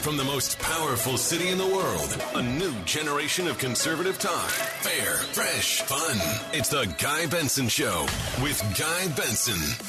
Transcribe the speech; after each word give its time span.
from 0.00 0.16
the 0.16 0.24
most 0.24 0.58
powerful 0.60 1.16
city 1.16 1.48
in 1.48 1.58
the 1.58 1.66
world, 1.66 2.16
a 2.34 2.42
new 2.42 2.72
generation 2.84 3.48
of 3.48 3.58
conservative 3.58 4.18
talk. 4.18 4.48
Fair, 4.48 5.14
fresh, 5.32 5.80
fun. 5.82 6.16
It's 6.52 6.68
the 6.68 6.84
Guy 6.98 7.26
Benson 7.26 7.68
Show 7.68 8.06
with 8.42 8.60
Guy 8.78 9.08
Benson. 9.16 9.86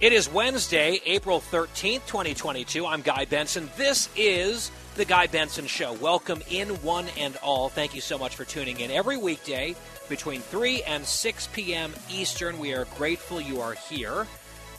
It 0.00 0.12
is 0.12 0.30
Wednesday, 0.30 1.00
April 1.06 1.40
13th, 1.40 2.06
2022. 2.06 2.86
I'm 2.86 3.00
Guy 3.00 3.24
Benson. 3.24 3.70
This 3.76 4.08
is 4.16 4.70
The 4.96 5.04
Guy 5.04 5.26
Benson 5.26 5.66
Show. 5.66 5.94
Welcome 5.94 6.42
in 6.50 6.68
one 6.82 7.06
and 7.18 7.36
all. 7.38 7.68
Thank 7.70 7.94
you 7.94 8.00
so 8.00 8.18
much 8.18 8.36
for 8.36 8.44
tuning 8.44 8.80
in 8.80 8.90
every 8.90 9.16
weekday 9.16 9.74
between 10.08 10.40
3 10.40 10.82
and 10.82 11.04
6 11.04 11.48
p.m. 11.52 11.92
Eastern. 12.10 12.58
We 12.58 12.72
are 12.74 12.86
grateful 12.96 13.40
you 13.40 13.60
are 13.60 13.74
here, 13.74 14.26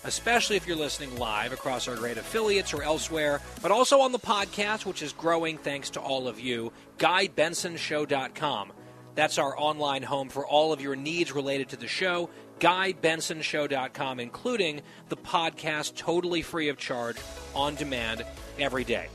especially 0.03 0.55
if 0.55 0.67
you're 0.67 0.75
listening 0.75 1.17
live 1.17 1.51
across 1.51 1.87
our 1.87 1.95
great 1.95 2.17
affiliates 2.17 2.73
or 2.73 2.83
elsewhere, 2.83 3.41
but 3.61 3.71
also 3.71 4.01
on 4.01 4.11
the 4.11 4.19
podcast, 4.19 4.85
which 4.85 5.01
is 5.01 5.13
growing 5.13 5.57
thanks 5.57 5.89
to 5.91 5.99
all 5.99 6.27
of 6.27 6.39
you. 6.39 6.71
GuyBensonShow.com. 6.97 8.71
That's 9.15 9.37
our 9.37 9.57
online 9.57 10.03
home 10.03 10.29
for 10.29 10.45
all 10.45 10.73
of 10.73 10.81
your 10.81 10.95
needs 10.95 11.31
related 11.31 11.69
to 11.69 11.77
the 11.77 11.87
show. 11.87 12.29
GuyBensonShow.com, 12.59 14.19
including 14.19 14.81
the 15.09 15.17
podcast 15.17 15.95
totally 15.95 16.41
free 16.41 16.69
of 16.69 16.77
charge 16.77 17.17
on 17.53 17.75
demand 17.75 18.25
every 18.59 18.83
day. 18.83 19.07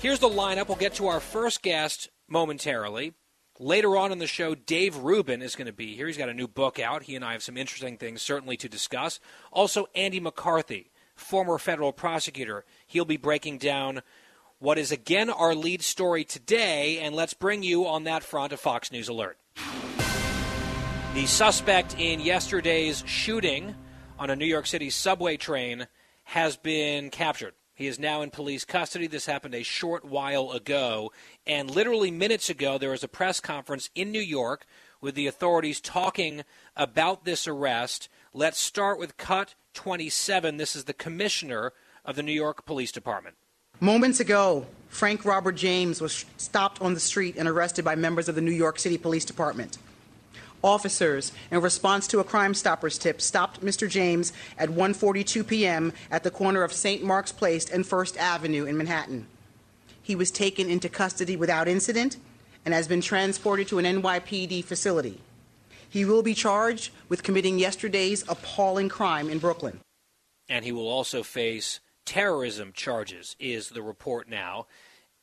Here's 0.00 0.18
the 0.18 0.28
lineup. 0.28 0.68
We'll 0.68 0.78
get 0.78 0.94
to 0.94 1.08
our 1.08 1.20
first 1.20 1.62
guest 1.62 2.08
momentarily. 2.28 3.12
Later 3.62 3.94
on 3.98 4.10
in 4.10 4.16
the 4.16 4.26
show, 4.26 4.54
Dave 4.54 4.96
Rubin 4.96 5.42
is 5.42 5.54
going 5.54 5.66
to 5.66 5.72
be 5.72 5.94
here. 5.94 6.06
He's 6.06 6.16
got 6.16 6.30
a 6.30 6.34
new 6.34 6.48
book 6.48 6.78
out. 6.78 7.02
He 7.02 7.14
and 7.14 7.22
I 7.22 7.32
have 7.32 7.42
some 7.42 7.58
interesting 7.58 7.98
things 7.98 8.22
certainly 8.22 8.56
to 8.56 8.70
discuss. 8.70 9.20
Also, 9.52 9.86
Andy 9.94 10.18
McCarthy, 10.18 10.90
former 11.14 11.58
federal 11.58 11.92
prosecutor. 11.92 12.64
He'll 12.86 13.04
be 13.04 13.18
breaking 13.18 13.58
down 13.58 14.00
what 14.60 14.78
is 14.78 14.90
again 14.90 15.28
our 15.28 15.54
lead 15.54 15.82
story 15.82 16.24
today, 16.24 17.00
and 17.00 17.14
let's 17.14 17.34
bring 17.34 17.62
you 17.62 17.86
on 17.86 18.04
that 18.04 18.22
front 18.22 18.54
a 18.54 18.56
Fox 18.56 18.90
News 18.90 19.08
alert. 19.08 19.36
The 21.12 21.26
suspect 21.26 21.94
in 21.98 22.20
yesterday's 22.20 23.04
shooting 23.06 23.74
on 24.18 24.30
a 24.30 24.36
New 24.36 24.46
York 24.46 24.66
City 24.66 24.88
subway 24.88 25.36
train 25.36 25.86
has 26.22 26.56
been 26.56 27.10
captured. 27.10 27.52
He 27.80 27.86
is 27.86 27.98
now 27.98 28.20
in 28.20 28.28
police 28.28 28.66
custody. 28.66 29.06
This 29.06 29.24
happened 29.24 29.54
a 29.54 29.62
short 29.62 30.04
while 30.04 30.50
ago. 30.50 31.12
And 31.46 31.70
literally 31.70 32.10
minutes 32.10 32.50
ago, 32.50 32.76
there 32.76 32.90
was 32.90 33.02
a 33.02 33.08
press 33.08 33.40
conference 33.40 33.88
in 33.94 34.12
New 34.12 34.20
York 34.20 34.66
with 35.00 35.14
the 35.14 35.26
authorities 35.26 35.80
talking 35.80 36.42
about 36.76 37.24
this 37.24 37.48
arrest. 37.48 38.10
Let's 38.34 38.58
start 38.58 38.98
with 38.98 39.16
cut 39.16 39.54
27. 39.72 40.58
This 40.58 40.76
is 40.76 40.84
the 40.84 40.92
commissioner 40.92 41.72
of 42.04 42.16
the 42.16 42.22
New 42.22 42.34
York 42.34 42.66
Police 42.66 42.92
Department. 42.92 43.36
Moments 43.80 44.20
ago, 44.20 44.66
Frank 44.90 45.24
Robert 45.24 45.52
James 45.52 46.02
was 46.02 46.26
stopped 46.36 46.82
on 46.82 46.92
the 46.92 47.00
street 47.00 47.36
and 47.38 47.48
arrested 47.48 47.82
by 47.82 47.94
members 47.94 48.28
of 48.28 48.34
the 48.34 48.42
New 48.42 48.50
York 48.50 48.78
City 48.78 48.98
Police 48.98 49.24
Department. 49.24 49.78
Officers, 50.62 51.32
in 51.50 51.60
response 51.60 52.06
to 52.08 52.20
a 52.20 52.24
Crime 52.24 52.52
Stoppers 52.52 52.98
tip, 52.98 53.20
stopped 53.20 53.62
Mr. 53.62 53.88
James 53.88 54.32
at 54.58 54.68
1:42 54.68 55.46
p.m. 55.46 55.92
at 56.10 56.22
the 56.22 56.30
corner 56.30 56.62
of 56.62 56.72
St. 56.72 57.02
Mark's 57.02 57.32
Place 57.32 57.70
and 57.70 57.86
First 57.86 58.16
Avenue 58.18 58.66
in 58.66 58.76
Manhattan. 58.76 59.26
He 60.02 60.14
was 60.14 60.30
taken 60.30 60.68
into 60.68 60.88
custody 60.88 61.36
without 61.36 61.68
incident 61.68 62.18
and 62.64 62.74
has 62.74 62.88
been 62.88 63.00
transported 63.00 63.68
to 63.68 63.78
an 63.78 63.86
NYPD 63.86 64.64
facility. 64.64 65.20
He 65.88 66.04
will 66.04 66.22
be 66.22 66.34
charged 66.34 66.92
with 67.08 67.22
committing 67.22 67.58
yesterday's 67.58 68.24
appalling 68.28 68.88
crime 68.88 69.30
in 69.30 69.38
Brooklyn. 69.38 69.80
And 70.48 70.64
he 70.64 70.72
will 70.72 70.88
also 70.88 71.22
face 71.22 71.80
terrorism 72.04 72.72
charges, 72.72 73.34
is 73.38 73.70
the 73.70 73.82
report 73.82 74.28
now. 74.28 74.66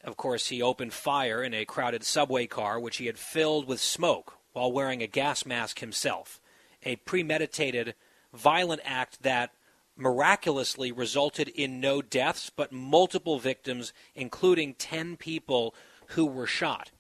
Of 0.03 0.18
course, 0.18 0.47
he 0.47 0.62
opened 0.62 0.94
fire 0.94 1.44
in 1.44 1.53
a 1.53 1.66
crowded 1.66 2.03
subway 2.03 2.47
car, 2.47 2.80
which 2.80 2.97
he 2.97 3.06
had 3.06 3.20
filled 3.20 3.68
with 3.68 3.80
smoke 3.80 4.37
while 4.57 4.72
wearing 4.72 5.03
a 5.03 5.07
gas 5.07 5.45
mask 5.45 5.79
himself. 5.79 6.41
A 6.84 6.95
premeditated, 6.97 7.94
violent 8.34 8.81
act 8.84 9.22
that 9.22 9.51
miraculously 9.95 10.91
resulted 10.91 11.47
in 11.50 11.79
no 11.79 12.01
deaths, 12.01 12.50
but 12.50 12.72
multiple 12.72 13.38
victims, 13.38 13.94
including 14.16 14.73
10 14.73 15.16
people 15.16 15.75
who 16.09 16.25
were 16.25 16.47
shot. 16.47 16.91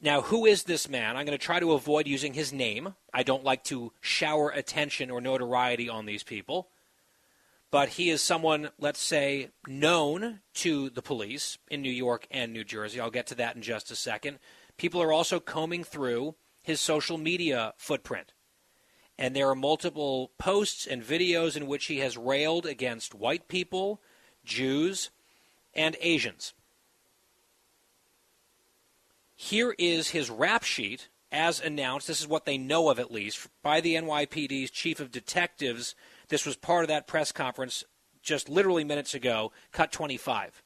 Now, 0.00 0.20
who 0.20 0.44
is 0.44 0.64
this 0.64 0.88
man? 0.88 1.16
I'm 1.16 1.24
going 1.24 1.38
to 1.38 1.44
try 1.44 1.60
to 1.60 1.72
avoid 1.72 2.06
using 2.06 2.34
his 2.34 2.52
name. 2.52 2.94
I 3.14 3.22
don't 3.22 3.44
like 3.44 3.64
to 3.64 3.92
shower 4.00 4.50
attention 4.50 5.10
or 5.10 5.20
notoriety 5.20 5.88
on 5.88 6.04
these 6.04 6.22
people. 6.22 6.68
But 7.70 7.90
he 7.90 8.10
is 8.10 8.20
someone, 8.20 8.68
let's 8.78 9.00
say, 9.00 9.48
known 9.66 10.40
to 10.54 10.90
the 10.90 11.00
police 11.00 11.56
in 11.70 11.80
New 11.80 11.90
York 11.90 12.26
and 12.30 12.52
New 12.52 12.64
Jersey. 12.64 13.00
I'll 13.00 13.10
get 13.10 13.28
to 13.28 13.34
that 13.36 13.56
in 13.56 13.62
just 13.62 13.90
a 13.90 13.96
second. 13.96 14.40
People 14.76 15.02
are 15.02 15.12
also 15.12 15.40
combing 15.40 15.84
through 15.84 16.34
his 16.62 16.80
social 16.80 17.18
media 17.18 17.74
footprint. 17.76 18.32
And 19.18 19.36
there 19.36 19.48
are 19.48 19.54
multiple 19.54 20.32
posts 20.38 20.86
and 20.86 21.02
videos 21.02 21.56
in 21.56 21.66
which 21.66 21.86
he 21.86 21.98
has 21.98 22.16
railed 22.16 22.66
against 22.66 23.14
white 23.14 23.46
people, 23.48 24.00
Jews, 24.44 25.10
and 25.74 25.96
Asians. 26.00 26.54
Here 29.36 29.74
is 29.78 30.10
his 30.10 30.30
rap 30.30 30.62
sheet 30.62 31.08
as 31.30 31.60
announced. 31.60 32.06
This 32.06 32.20
is 32.20 32.28
what 32.28 32.44
they 32.44 32.58
know 32.58 32.90
of, 32.90 32.98
at 32.98 33.12
least, 33.12 33.48
by 33.62 33.80
the 33.80 33.94
NYPD's 33.94 34.70
chief 34.70 35.00
of 35.00 35.10
detectives. 35.10 35.94
This 36.28 36.46
was 36.46 36.56
part 36.56 36.84
of 36.84 36.88
that 36.88 37.06
press 37.06 37.32
conference 37.32 37.84
just 38.22 38.48
literally 38.48 38.84
minutes 38.84 39.14
ago, 39.14 39.50
cut 39.72 39.90
25. 39.90 40.62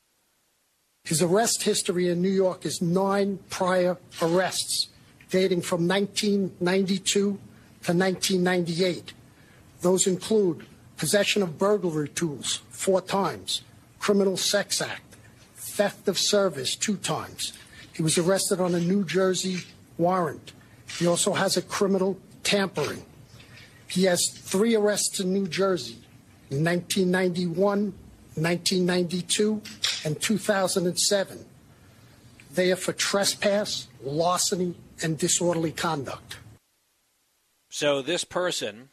His 1.06 1.22
arrest 1.22 1.62
history 1.62 2.08
in 2.08 2.20
New 2.20 2.28
York 2.28 2.66
is 2.66 2.82
nine 2.82 3.38
prior 3.48 3.96
arrests 4.20 4.88
dating 5.30 5.62
from 5.62 5.86
1992 5.86 7.04
to 7.12 7.38
1998. 7.92 9.12
Those 9.82 10.08
include 10.08 10.66
possession 10.96 11.42
of 11.44 11.58
burglary 11.58 12.08
tools 12.08 12.60
four 12.70 13.00
times, 13.00 13.62
criminal 14.00 14.36
sex 14.36 14.82
act, 14.82 15.14
theft 15.54 16.08
of 16.08 16.18
service 16.18 16.74
two 16.74 16.96
times. 16.96 17.52
He 17.92 18.02
was 18.02 18.18
arrested 18.18 18.60
on 18.60 18.74
a 18.74 18.80
New 18.80 19.04
Jersey 19.04 19.58
warrant. 19.98 20.54
He 20.98 21.06
also 21.06 21.34
has 21.34 21.56
a 21.56 21.62
criminal 21.62 22.18
tampering. 22.42 23.04
He 23.86 24.04
has 24.04 24.28
three 24.28 24.74
arrests 24.74 25.20
in 25.20 25.32
New 25.32 25.46
Jersey 25.46 25.98
in 26.50 26.64
1991, 26.64 27.94
1992, 28.36 29.62
and 30.04 30.20
2007. 30.20 31.44
They 32.52 32.72
are 32.72 32.76
for 32.76 32.92
trespass, 32.92 33.88
larceny, 34.02 34.74
and 35.02 35.18
disorderly 35.18 35.72
conduct. 35.72 36.36
So 37.68 38.00
this 38.00 38.24
person 38.24 38.90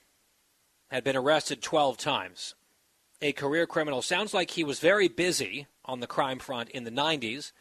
had 0.89 1.03
been 1.03 1.15
arrested 1.15 1.61
12 1.61 1.97
times. 1.97 2.55
A 3.21 3.31
career 3.31 3.65
criminal. 3.65 4.01
Sounds 4.01 4.33
like 4.33 4.51
he 4.51 4.63
was 4.63 4.79
very 4.79 5.07
busy 5.07 5.67
on 5.85 5.99
the 5.99 6.07
crime 6.07 6.39
front 6.39 6.69
in 6.69 6.83
the 6.83 6.91
90s, 6.91 7.51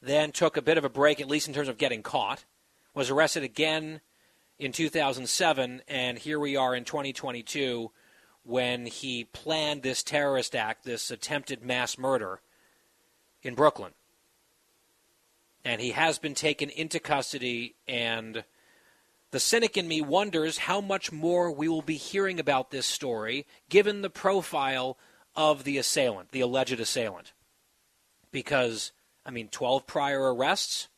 then 0.00 0.32
took 0.32 0.56
a 0.56 0.62
bit 0.62 0.78
of 0.78 0.84
a 0.84 0.88
break, 0.88 1.20
at 1.20 1.28
least 1.28 1.48
in 1.48 1.54
terms 1.54 1.68
of 1.68 1.78
getting 1.78 2.02
caught, 2.02 2.44
was 2.94 3.10
arrested 3.10 3.42
again 3.42 4.00
in 4.58 4.72
2007, 4.72 5.82
and 5.86 6.18
here 6.18 6.38
we 6.38 6.56
are 6.56 6.74
in 6.74 6.84
2022 6.84 7.90
when 8.44 8.86
he 8.86 9.24
planned 9.24 9.82
this 9.82 10.02
terrorist 10.02 10.54
act, 10.54 10.84
this 10.84 11.10
attempted 11.10 11.62
mass 11.62 11.98
murder 11.98 12.40
in 13.42 13.54
Brooklyn. 13.54 13.92
And 15.64 15.80
he 15.80 15.90
has 15.90 16.18
been 16.18 16.34
taken 16.34 16.70
into 16.70 16.98
custody, 16.98 17.74
and 17.86 18.44
the 19.30 19.40
cynic 19.40 19.76
in 19.76 19.86
me 19.86 20.00
wonders 20.00 20.58
how 20.58 20.80
much 20.80 21.12
more 21.12 21.50
we 21.50 21.68
will 21.68 21.82
be 21.82 21.96
hearing 21.96 22.40
about 22.40 22.70
this 22.70 22.86
story 22.86 23.46
given 23.68 24.00
the 24.00 24.10
profile 24.10 24.96
of 25.36 25.64
the 25.64 25.76
assailant, 25.76 26.30
the 26.30 26.40
alleged 26.40 26.80
assailant. 26.80 27.32
Because, 28.32 28.92
I 29.26 29.30
mean, 29.30 29.48
12 29.48 29.86
prior 29.86 30.34
arrests, 30.34 30.88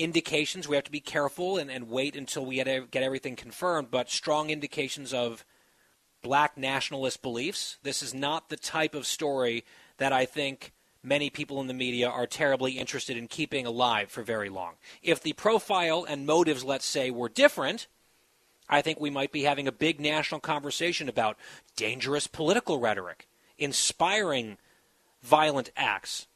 indications. 0.00 0.66
We 0.66 0.76
have 0.76 0.84
to 0.84 0.90
be 0.90 1.00
careful 1.00 1.58
and, 1.58 1.70
and 1.70 1.88
wait 1.88 2.16
until 2.16 2.44
we 2.44 2.56
get, 2.56 2.90
get 2.90 3.02
everything 3.02 3.36
confirmed, 3.36 3.88
but 3.90 4.10
strong 4.10 4.50
indications 4.50 5.12
of 5.12 5.44
black 6.22 6.56
nationalist 6.56 7.22
beliefs. 7.22 7.78
This 7.82 8.02
is 8.02 8.14
not 8.14 8.48
the 8.48 8.56
type 8.56 8.94
of 8.94 9.06
story 9.06 9.64
that 9.98 10.12
I 10.12 10.24
think 10.24 10.72
many 11.02 11.30
people 11.30 11.60
in 11.60 11.66
the 11.66 11.74
media 11.74 12.08
are 12.08 12.26
terribly 12.26 12.72
interested 12.72 13.16
in 13.16 13.28
keeping 13.28 13.66
alive 13.66 14.10
for 14.10 14.22
very 14.22 14.48
long. 14.48 14.74
If 15.02 15.22
the 15.22 15.32
profile 15.32 16.04
and 16.08 16.26
motives, 16.26 16.64
let's 16.64 16.84
say, 16.84 17.10
were 17.10 17.28
different, 17.28 17.86
I 18.68 18.82
think 18.82 19.00
we 19.00 19.10
might 19.10 19.32
be 19.32 19.42
having 19.42 19.66
a 19.66 19.72
big 19.72 20.00
national 20.00 20.40
conversation 20.40 21.08
about 21.08 21.36
dangerous 21.76 22.26
political 22.26 22.78
rhetoric, 22.78 23.28
inspiring 23.58 24.58
violent 25.22 25.70
acts. 25.76 26.26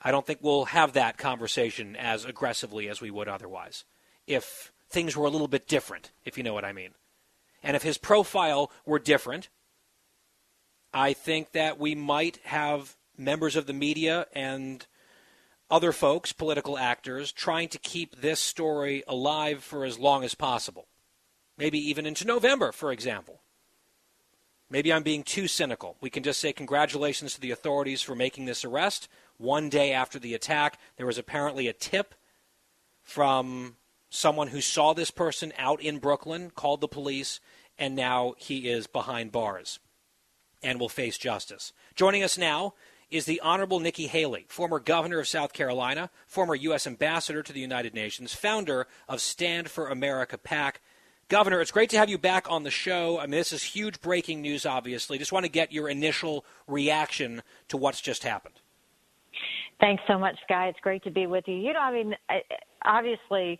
I 0.00 0.10
don't 0.10 0.26
think 0.26 0.40
we'll 0.42 0.66
have 0.66 0.92
that 0.92 1.16
conversation 1.16 1.96
as 1.96 2.24
aggressively 2.24 2.88
as 2.88 3.00
we 3.00 3.10
would 3.10 3.28
otherwise 3.28 3.84
if 4.26 4.72
things 4.88 5.16
were 5.16 5.26
a 5.26 5.30
little 5.30 5.48
bit 5.48 5.66
different, 5.66 6.10
if 6.24 6.38
you 6.38 6.44
know 6.44 6.54
what 6.54 6.64
I 6.64 6.72
mean. 6.72 6.90
And 7.64 7.74
if 7.74 7.82
his 7.82 7.98
profile 7.98 8.70
were 8.84 8.98
different, 8.98 9.48
I 10.92 11.14
think 11.14 11.52
that 11.52 11.78
we 11.78 11.94
might 11.94 12.38
have 12.44 12.96
members 13.16 13.56
of 13.56 13.66
the 13.66 13.72
media 13.72 14.26
and 14.34 14.86
other 15.70 15.90
folks, 15.90 16.32
political 16.32 16.76
actors, 16.76 17.32
trying 17.32 17.68
to 17.70 17.78
keep 17.78 18.20
this 18.20 18.38
story 18.38 19.02
alive 19.08 19.64
for 19.64 19.84
as 19.84 19.98
long 19.98 20.22
as 20.22 20.34
possible. 20.34 20.86
Maybe 21.56 21.78
even 21.78 22.04
into 22.04 22.26
November, 22.26 22.70
for 22.70 22.92
example. 22.92 23.40
Maybe 24.68 24.92
I'm 24.92 25.02
being 25.02 25.22
too 25.22 25.48
cynical. 25.48 25.96
We 26.00 26.10
can 26.10 26.22
just 26.22 26.40
say 26.40 26.52
congratulations 26.52 27.34
to 27.34 27.40
the 27.40 27.50
authorities 27.50 28.02
for 28.02 28.14
making 28.14 28.44
this 28.44 28.64
arrest. 28.64 29.08
One 29.38 29.70
day 29.70 29.92
after 29.92 30.18
the 30.18 30.34
attack, 30.34 30.78
there 30.96 31.06
was 31.06 31.18
apparently 31.18 31.66
a 31.66 31.72
tip 31.72 32.14
from 33.02 33.76
someone 34.14 34.48
who 34.48 34.60
saw 34.60 34.92
this 34.92 35.10
person 35.10 35.52
out 35.58 35.80
in 35.80 35.98
Brooklyn, 35.98 36.50
called 36.50 36.80
the 36.80 36.88
police, 36.88 37.40
and 37.78 37.96
now 37.96 38.34
he 38.38 38.68
is 38.68 38.86
behind 38.86 39.32
bars 39.32 39.80
and 40.62 40.78
will 40.78 40.88
face 40.88 41.18
justice. 41.18 41.72
Joining 41.94 42.22
us 42.22 42.38
now 42.38 42.74
is 43.10 43.26
the 43.26 43.40
Honorable 43.40 43.80
Nikki 43.80 44.06
Haley, 44.06 44.46
former 44.48 44.78
governor 44.78 45.18
of 45.18 45.28
South 45.28 45.52
Carolina, 45.52 46.10
former 46.26 46.54
U.S. 46.54 46.86
ambassador 46.86 47.42
to 47.42 47.52
the 47.52 47.60
United 47.60 47.92
Nations, 47.92 48.32
founder 48.32 48.86
of 49.08 49.20
Stand 49.20 49.68
for 49.68 49.88
America 49.88 50.38
PAC. 50.38 50.80
Governor, 51.28 51.60
it's 51.60 51.70
great 51.70 51.90
to 51.90 51.98
have 51.98 52.08
you 52.08 52.18
back 52.18 52.50
on 52.50 52.62
the 52.62 52.70
show. 52.70 53.18
I 53.18 53.22
mean, 53.22 53.32
this 53.32 53.52
is 53.52 53.62
huge 53.62 54.00
breaking 54.00 54.42
news, 54.42 54.64
obviously. 54.64 55.18
Just 55.18 55.32
want 55.32 55.44
to 55.44 55.50
get 55.50 55.72
your 55.72 55.88
initial 55.88 56.44
reaction 56.66 57.42
to 57.68 57.76
what's 57.76 58.00
just 58.00 58.22
happened. 58.22 58.54
Thanks 59.80 60.02
so 60.06 60.18
much, 60.18 60.36
Guy. 60.48 60.68
It's 60.68 60.80
great 60.80 61.02
to 61.04 61.10
be 61.10 61.26
with 61.26 61.44
you. 61.48 61.56
You 61.56 61.72
know, 61.72 61.80
I 61.80 61.92
mean, 61.92 62.14
obviously, 62.84 63.58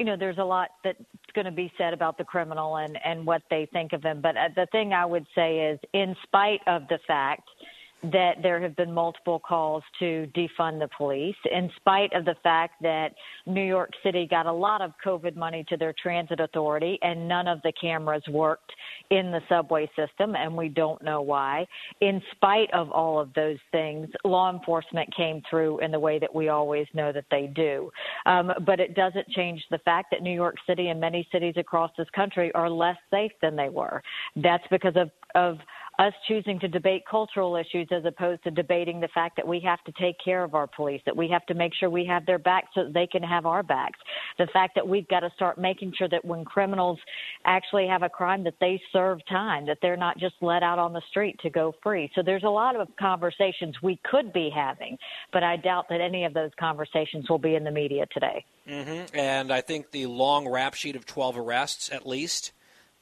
you 0.00 0.06
know, 0.06 0.16
there's 0.16 0.38
a 0.38 0.44
lot 0.44 0.70
that's 0.82 0.98
going 1.34 1.44
to 1.44 1.52
be 1.52 1.70
said 1.76 1.92
about 1.92 2.16
the 2.16 2.24
criminal 2.24 2.78
and, 2.78 2.98
and 3.04 3.26
what 3.26 3.42
they 3.50 3.68
think 3.70 3.92
of 3.92 4.02
him. 4.02 4.22
But 4.22 4.34
uh, 4.36 4.48
the 4.56 4.66
thing 4.72 4.94
I 4.94 5.04
would 5.04 5.26
say 5.34 5.58
is, 5.70 5.78
in 5.92 6.16
spite 6.24 6.60
of 6.66 6.88
the 6.88 6.98
fact– 7.06 7.48
that 8.02 8.36
there 8.42 8.60
have 8.60 8.74
been 8.76 8.92
multiple 8.92 9.38
calls 9.38 9.82
to 9.98 10.26
defund 10.34 10.78
the 10.80 10.88
police, 10.96 11.36
in 11.50 11.70
spite 11.76 12.12
of 12.14 12.24
the 12.24 12.34
fact 12.42 12.74
that 12.82 13.12
New 13.46 13.64
York 13.64 13.90
City 14.02 14.26
got 14.28 14.46
a 14.46 14.52
lot 14.52 14.80
of 14.80 14.92
COVID 15.04 15.36
money 15.36 15.64
to 15.68 15.76
their 15.76 15.94
transit 16.02 16.40
authority 16.40 16.98
and 17.02 17.28
none 17.28 17.46
of 17.46 17.60
the 17.62 17.72
cameras 17.80 18.22
worked 18.30 18.72
in 19.10 19.30
the 19.30 19.40
subway 19.48 19.90
system, 19.96 20.34
and 20.34 20.56
we 20.56 20.68
don't 20.68 21.02
know 21.02 21.20
why. 21.20 21.66
In 22.00 22.22
spite 22.32 22.72
of 22.72 22.90
all 22.90 23.18
of 23.18 23.32
those 23.34 23.58
things, 23.72 24.08
law 24.24 24.50
enforcement 24.50 25.14
came 25.14 25.42
through 25.50 25.80
in 25.80 25.90
the 25.90 25.98
way 25.98 26.18
that 26.18 26.34
we 26.34 26.48
always 26.48 26.86
know 26.94 27.12
that 27.12 27.24
they 27.30 27.50
do. 27.54 27.90
Um, 28.26 28.52
but 28.64 28.80
it 28.80 28.94
doesn't 28.94 29.28
change 29.30 29.62
the 29.70 29.78
fact 29.78 30.08
that 30.12 30.22
New 30.22 30.34
York 30.34 30.56
City 30.66 30.88
and 30.88 31.00
many 31.00 31.26
cities 31.32 31.54
across 31.56 31.90
this 31.98 32.08
country 32.14 32.52
are 32.54 32.70
less 32.70 32.96
safe 33.10 33.32
than 33.42 33.56
they 33.56 33.68
were. 33.68 34.02
That's 34.36 34.64
because 34.70 34.94
of, 34.96 35.10
of 35.34 35.58
us 36.00 36.14
choosing 36.26 36.58
to 36.58 36.66
debate 36.66 37.02
cultural 37.08 37.56
issues 37.56 37.86
as 37.90 38.06
opposed 38.06 38.42
to 38.42 38.50
debating 38.50 39.00
the 39.00 39.08
fact 39.08 39.36
that 39.36 39.46
we 39.46 39.60
have 39.60 39.82
to 39.84 39.92
take 40.00 40.16
care 40.24 40.42
of 40.42 40.54
our 40.54 40.66
police, 40.66 41.02
that 41.04 41.14
we 41.14 41.28
have 41.28 41.44
to 41.44 41.52
make 41.52 41.74
sure 41.74 41.90
we 41.90 42.06
have 42.06 42.24
their 42.24 42.38
backs 42.38 42.68
so 42.74 42.84
that 42.84 42.94
they 42.94 43.06
can 43.06 43.22
have 43.22 43.44
our 43.44 43.62
backs. 43.62 43.98
The 44.38 44.46
fact 44.50 44.74
that 44.76 44.88
we've 44.88 45.06
got 45.08 45.20
to 45.20 45.30
start 45.36 45.58
making 45.58 45.92
sure 45.98 46.08
that 46.08 46.24
when 46.24 46.42
criminals 46.42 46.98
actually 47.44 47.86
have 47.86 48.02
a 48.02 48.08
crime 48.08 48.42
that 48.44 48.54
they 48.60 48.80
serve 48.94 49.18
time, 49.28 49.66
that 49.66 49.76
they're 49.82 49.96
not 49.96 50.16
just 50.18 50.36
let 50.40 50.62
out 50.62 50.78
on 50.78 50.94
the 50.94 51.02
street 51.10 51.38
to 51.40 51.50
go 51.50 51.74
free. 51.82 52.10
So 52.14 52.22
there's 52.24 52.44
a 52.44 52.48
lot 52.48 52.76
of 52.76 52.88
conversations 52.98 53.76
we 53.82 54.00
could 54.10 54.32
be 54.32 54.50
having, 54.54 54.96
but 55.34 55.42
I 55.42 55.56
doubt 55.56 55.90
that 55.90 56.00
any 56.00 56.24
of 56.24 56.32
those 56.32 56.50
conversations 56.58 57.28
will 57.28 57.38
be 57.38 57.56
in 57.56 57.64
the 57.64 57.70
media 57.70 58.06
today. 58.10 58.42
Mm-hmm. 58.66 59.14
And 59.14 59.52
I 59.52 59.60
think 59.60 59.90
the 59.90 60.06
long 60.06 60.48
rap 60.48 60.72
sheet 60.72 60.96
of 60.96 61.04
12 61.04 61.36
arrests, 61.36 61.90
at 61.92 62.06
least, 62.06 62.52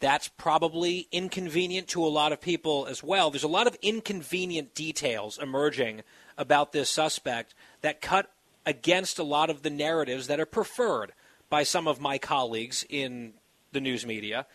that's 0.00 0.28
probably 0.28 1.08
inconvenient 1.10 1.88
to 1.88 2.04
a 2.04 2.08
lot 2.08 2.32
of 2.32 2.40
people 2.40 2.86
as 2.86 3.02
well. 3.02 3.30
There's 3.30 3.42
a 3.42 3.48
lot 3.48 3.66
of 3.66 3.76
inconvenient 3.82 4.74
details 4.74 5.38
emerging 5.38 6.02
about 6.36 6.72
this 6.72 6.88
suspect 6.88 7.54
that 7.80 8.00
cut 8.00 8.30
against 8.64 9.18
a 9.18 9.24
lot 9.24 9.50
of 9.50 9.62
the 9.62 9.70
narratives 9.70 10.26
that 10.28 10.38
are 10.38 10.46
preferred 10.46 11.12
by 11.50 11.62
some 11.62 11.88
of 11.88 12.00
my 12.00 12.18
colleagues 12.18 12.84
in 12.88 13.32
the 13.72 13.80
news 13.80 14.06
media. 14.06 14.46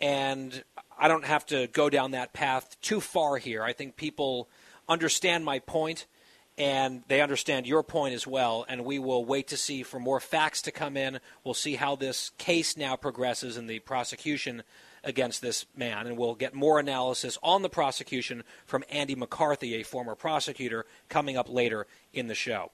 And 0.00 0.64
I 0.98 1.08
don't 1.08 1.24
have 1.24 1.46
to 1.46 1.66
go 1.68 1.88
down 1.88 2.10
that 2.10 2.32
path 2.32 2.76
too 2.82 3.00
far 3.00 3.36
here. 3.36 3.62
I 3.62 3.72
think 3.72 3.96
people 3.96 4.48
understand 4.88 5.44
my 5.44 5.60
point 5.60 6.06
and 6.58 7.02
they 7.08 7.22
understand 7.22 7.66
your 7.66 7.82
point 7.82 8.14
as 8.14 8.26
well. 8.26 8.66
And 8.68 8.84
we 8.84 8.98
will 8.98 9.24
wait 9.24 9.48
to 9.48 9.56
see 9.56 9.82
for 9.82 9.98
more 9.98 10.20
facts 10.20 10.60
to 10.62 10.72
come 10.72 10.96
in. 10.96 11.20
We'll 11.44 11.54
see 11.54 11.76
how 11.76 11.96
this 11.96 12.30
case 12.38 12.76
now 12.76 12.96
progresses 12.96 13.56
in 13.56 13.66
the 13.66 13.78
prosecution 13.78 14.62
against 15.04 15.42
this 15.42 15.66
man. 15.76 16.06
And 16.06 16.16
we'll 16.16 16.34
get 16.34 16.54
more 16.54 16.78
analysis 16.78 17.38
on 17.42 17.62
the 17.62 17.68
prosecution 17.68 18.44
from 18.66 18.84
Andy 18.90 19.14
McCarthy, 19.14 19.74
a 19.74 19.82
former 19.82 20.14
prosecutor, 20.14 20.86
coming 21.08 21.36
up 21.36 21.48
later 21.48 21.86
in 22.12 22.26
the 22.28 22.34
show. 22.34 22.70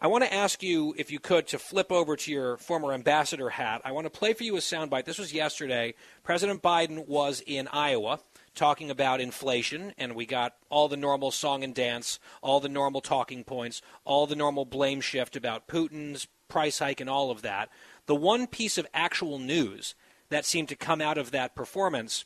I 0.00 0.06
want 0.06 0.22
to 0.22 0.32
ask 0.32 0.62
you, 0.62 0.94
if 0.96 1.10
you 1.10 1.18
could, 1.18 1.48
to 1.48 1.58
flip 1.58 1.90
over 1.90 2.14
to 2.14 2.30
your 2.30 2.56
former 2.58 2.92
ambassador 2.92 3.48
hat. 3.48 3.80
I 3.84 3.90
want 3.90 4.06
to 4.06 4.10
play 4.10 4.32
for 4.32 4.44
you 4.44 4.54
a 4.56 4.60
soundbite. 4.60 5.06
This 5.06 5.18
was 5.18 5.32
yesterday. 5.32 5.94
President 6.22 6.62
Biden 6.62 7.08
was 7.08 7.42
in 7.44 7.66
Iowa 7.66 8.20
talking 8.54 8.90
about 8.90 9.20
inflation, 9.20 9.94
and 9.98 10.14
we 10.14 10.24
got 10.24 10.54
all 10.70 10.86
the 10.86 10.96
normal 10.96 11.32
song 11.32 11.64
and 11.64 11.74
dance, 11.74 12.20
all 12.42 12.60
the 12.60 12.68
normal 12.68 13.00
talking 13.00 13.42
points, 13.42 13.82
all 14.04 14.28
the 14.28 14.36
normal 14.36 14.64
blame 14.64 15.00
shift 15.00 15.34
about 15.34 15.66
Putin's 15.66 16.28
price 16.46 16.78
hike 16.78 17.00
and 17.00 17.10
all 17.10 17.32
of 17.32 17.42
that. 17.42 17.68
The 18.06 18.14
one 18.14 18.46
piece 18.46 18.78
of 18.78 18.86
actual 18.94 19.40
news 19.40 19.96
that 20.30 20.44
seemed 20.44 20.68
to 20.68 20.76
come 20.76 21.00
out 21.00 21.18
of 21.18 21.30
that 21.30 21.54
performance 21.54 22.24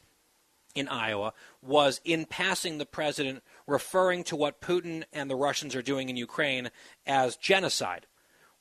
in 0.74 0.88
Iowa 0.88 1.32
was 1.60 2.00
in 2.04 2.24
passing 2.24 2.78
the 2.78 2.86
president 2.86 3.42
referring 3.66 4.24
to 4.24 4.36
what 4.36 4.60
Putin 4.60 5.04
and 5.12 5.30
the 5.30 5.36
Russians 5.36 5.74
are 5.74 5.82
doing 5.82 6.08
in 6.08 6.16
Ukraine 6.16 6.70
as 7.06 7.36
genocide. 7.36 8.06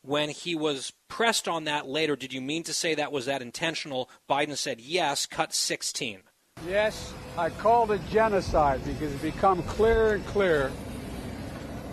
When 0.04 0.30
he 0.30 0.56
was 0.56 0.94
pressed 1.08 1.48
on 1.48 1.66
that 1.66 1.88
later, 1.88 2.16
did 2.16 2.34
you 2.34 2.42
mean 2.42 2.64
to 2.64 2.74
say 2.74 2.96
that 2.96 3.12
was 3.12 3.28
that 3.28 3.42
intentional? 3.42 4.10
Biden 4.30 4.58
said 4.58 4.82
yes, 4.82 5.26
cut 5.26 5.54
16. 5.54 6.22
Yes, 6.68 7.14
I 7.38 7.50
called 7.50 7.92
it 7.92 8.02
genocide 8.10 8.84
because 8.84 9.14
it's 9.14 9.22
become 9.22 9.64
clearer 9.64 10.16
and 10.16 10.26
clearer 10.26 10.72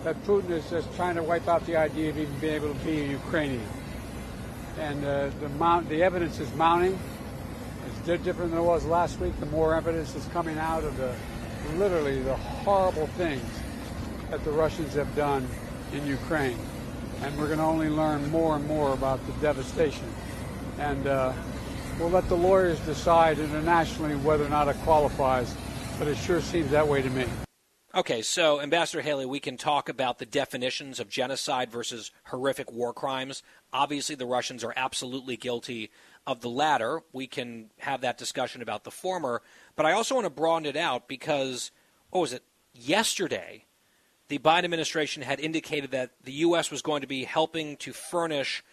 that 0.03 0.21
Putin 0.23 0.51
is 0.51 0.69
just 0.69 0.93
trying 0.95 1.15
to 1.15 1.23
wipe 1.23 1.47
out 1.47 1.65
the 1.65 1.75
idea 1.75 2.09
of 2.09 2.17
even 2.17 2.39
being 2.39 2.55
able 2.55 2.73
to 2.73 2.85
be 2.85 3.01
a 3.01 3.07
Ukrainian. 3.07 3.67
And 4.79 5.03
uh, 5.03 5.29
the, 5.39 5.49
mount, 5.49 5.89
the 5.89 6.03
evidence 6.03 6.39
is 6.39 6.51
mounting 6.53 6.97
different 8.05 8.51
than 8.51 8.59
it 8.59 8.63
was 8.63 8.85
last 8.85 9.19
week. 9.19 9.37
The 9.39 9.45
more 9.47 9.75
evidence 9.75 10.15
is 10.15 10.25
coming 10.27 10.57
out 10.57 10.83
of 10.83 10.97
the 10.97 11.13
literally 11.75 12.21
the 12.21 12.35
horrible 12.35 13.07
things 13.07 13.45
that 14.29 14.43
the 14.43 14.51
Russians 14.51 14.93
have 14.93 15.13
done 15.15 15.47
in 15.93 16.05
Ukraine. 16.05 16.57
And 17.21 17.37
we're 17.37 17.47
going 17.47 17.59
to 17.59 17.65
only 17.65 17.89
learn 17.89 18.29
more 18.31 18.55
and 18.55 18.65
more 18.67 18.93
about 18.93 19.25
the 19.27 19.33
devastation. 19.33 20.07
And 20.77 21.05
uh, 21.07 21.33
we'll 21.99 22.09
let 22.09 22.27
the 22.29 22.37
lawyers 22.37 22.79
decide 22.81 23.39
internationally 23.39 24.15
whether 24.15 24.45
or 24.45 24.49
not 24.49 24.67
it 24.67 24.77
qualifies, 24.77 25.53
but 25.97 26.07
it 26.07 26.17
sure 26.17 26.41
seems 26.41 26.71
that 26.71 26.87
way 26.87 27.01
to 27.01 27.09
me. 27.09 27.25
Okay, 27.95 28.21
so 28.21 28.61
Ambassador 28.61 29.01
Haley, 29.01 29.25
we 29.25 29.39
can 29.39 29.57
talk 29.57 29.89
about 29.89 30.19
the 30.19 30.25
definitions 30.25 30.99
of 30.99 31.09
genocide 31.09 31.71
versus 31.71 32.11
horrific 32.25 32.71
war 32.71 32.93
crimes. 32.93 33.41
Obviously, 33.73 34.13
the 34.13 34.27
Russians 34.27 34.63
are 34.63 34.73
absolutely 34.75 35.35
guilty 35.35 35.89
of 36.27 36.41
the 36.41 36.49
latter. 36.49 37.01
We 37.13 37.27
can 37.27 37.71
have 37.79 38.01
that 38.01 38.17
discussion 38.17 38.61
about 38.61 38.83
the 38.83 38.91
former. 38.91 39.41
But 39.75 39.85
I 39.85 39.93
also 39.93 40.15
want 40.15 40.25
to 40.25 40.29
broaden 40.29 40.65
it 40.65 40.75
out 40.75 41.07
because, 41.07 41.71
what 42.09 42.21
was 42.21 42.33
it, 42.33 42.43
yesterday, 42.73 43.65
the 44.27 44.39
Biden 44.39 44.65
administration 44.65 45.23
had 45.23 45.39
indicated 45.39 45.91
that 45.91 46.11
the 46.23 46.31
U.S. 46.33 46.71
was 46.71 46.81
going 46.81 47.01
to 47.01 47.07
be 47.07 47.23
helping 47.23 47.77
to 47.77 47.93
furnish 47.93 48.63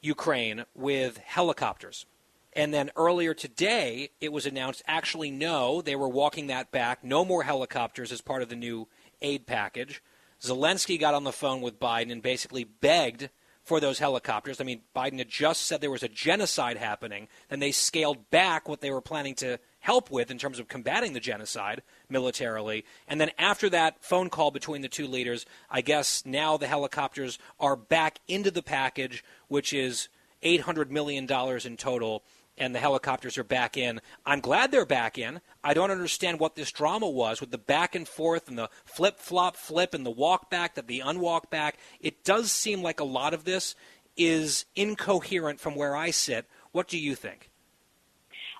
Ukraine 0.00 0.64
with 0.74 1.18
helicopters. 1.18 2.06
And 2.52 2.74
then 2.74 2.90
earlier 2.96 3.32
today, 3.32 4.10
it 4.20 4.32
was 4.32 4.46
announced 4.46 4.82
actually, 4.86 5.30
no, 5.30 5.80
they 5.80 5.94
were 5.94 6.08
walking 6.08 6.48
that 6.48 6.72
back. 6.72 7.04
No 7.04 7.24
more 7.24 7.44
helicopters 7.44 8.10
as 8.10 8.20
part 8.20 8.42
of 8.42 8.48
the 8.48 8.56
new 8.56 8.88
aid 9.22 9.46
package. 9.46 10.02
Zelensky 10.42 10.98
got 10.98 11.14
on 11.14 11.24
the 11.24 11.32
phone 11.32 11.60
with 11.60 11.78
Biden 11.78 12.10
and 12.10 12.22
basically 12.22 12.64
begged 12.64 13.28
for 13.70 13.78
those 13.78 14.00
helicopters. 14.00 14.60
I 14.60 14.64
mean, 14.64 14.80
Biden 14.96 15.18
had 15.18 15.28
just 15.28 15.62
said 15.62 15.80
there 15.80 15.92
was 15.92 16.02
a 16.02 16.08
genocide 16.08 16.76
happening, 16.76 17.28
and 17.48 17.62
they 17.62 17.70
scaled 17.70 18.28
back 18.28 18.68
what 18.68 18.80
they 18.80 18.90
were 18.90 19.00
planning 19.00 19.36
to 19.36 19.60
help 19.78 20.10
with 20.10 20.28
in 20.28 20.38
terms 20.38 20.58
of 20.58 20.66
combating 20.66 21.12
the 21.12 21.20
genocide 21.20 21.80
militarily. 22.08 22.84
And 23.06 23.20
then 23.20 23.30
after 23.38 23.70
that 23.70 24.02
phone 24.02 24.28
call 24.28 24.50
between 24.50 24.82
the 24.82 24.88
two 24.88 25.06
leaders, 25.06 25.46
I 25.70 25.82
guess 25.82 26.26
now 26.26 26.56
the 26.56 26.66
helicopters 26.66 27.38
are 27.60 27.76
back 27.76 28.18
into 28.26 28.50
the 28.50 28.60
package, 28.60 29.22
which 29.46 29.72
is 29.72 30.08
$800 30.42 30.90
million 30.90 31.28
in 31.64 31.76
total 31.76 32.24
and 32.60 32.74
the 32.74 32.78
helicopters 32.78 33.38
are 33.38 33.44
back 33.44 33.76
in. 33.76 34.00
I'm 34.24 34.40
glad 34.40 34.70
they're 34.70 34.86
back 34.86 35.18
in. 35.18 35.40
I 35.64 35.74
don't 35.74 35.90
understand 35.90 36.38
what 36.38 36.54
this 36.54 36.70
drama 36.70 37.08
was 37.08 37.40
with 37.40 37.50
the 37.50 37.58
back 37.58 37.94
and 37.94 38.06
forth 38.06 38.48
and 38.48 38.58
the 38.58 38.70
flip 38.84 39.18
flop 39.18 39.56
flip 39.56 39.94
and 39.94 40.06
the 40.06 40.10
walk 40.10 40.50
back, 40.50 40.74
that 40.76 40.86
the 40.86 41.00
unwalk 41.00 41.50
back. 41.50 41.78
It 42.00 42.22
does 42.22 42.52
seem 42.52 42.82
like 42.82 43.00
a 43.00 43.04
lot 43.04 43.34
of 43.34 43.44
this 43.44 43.74
is 44.16 44.66
incoherent 44.76 45.58
from 45.58 45.74
where 45.74 45.96
I 45.96 46.10
sit. 46.10 46.46
What 46.70 46.86
do 46.86 46.98
you 46.98 47.14
think? 47.14 47.49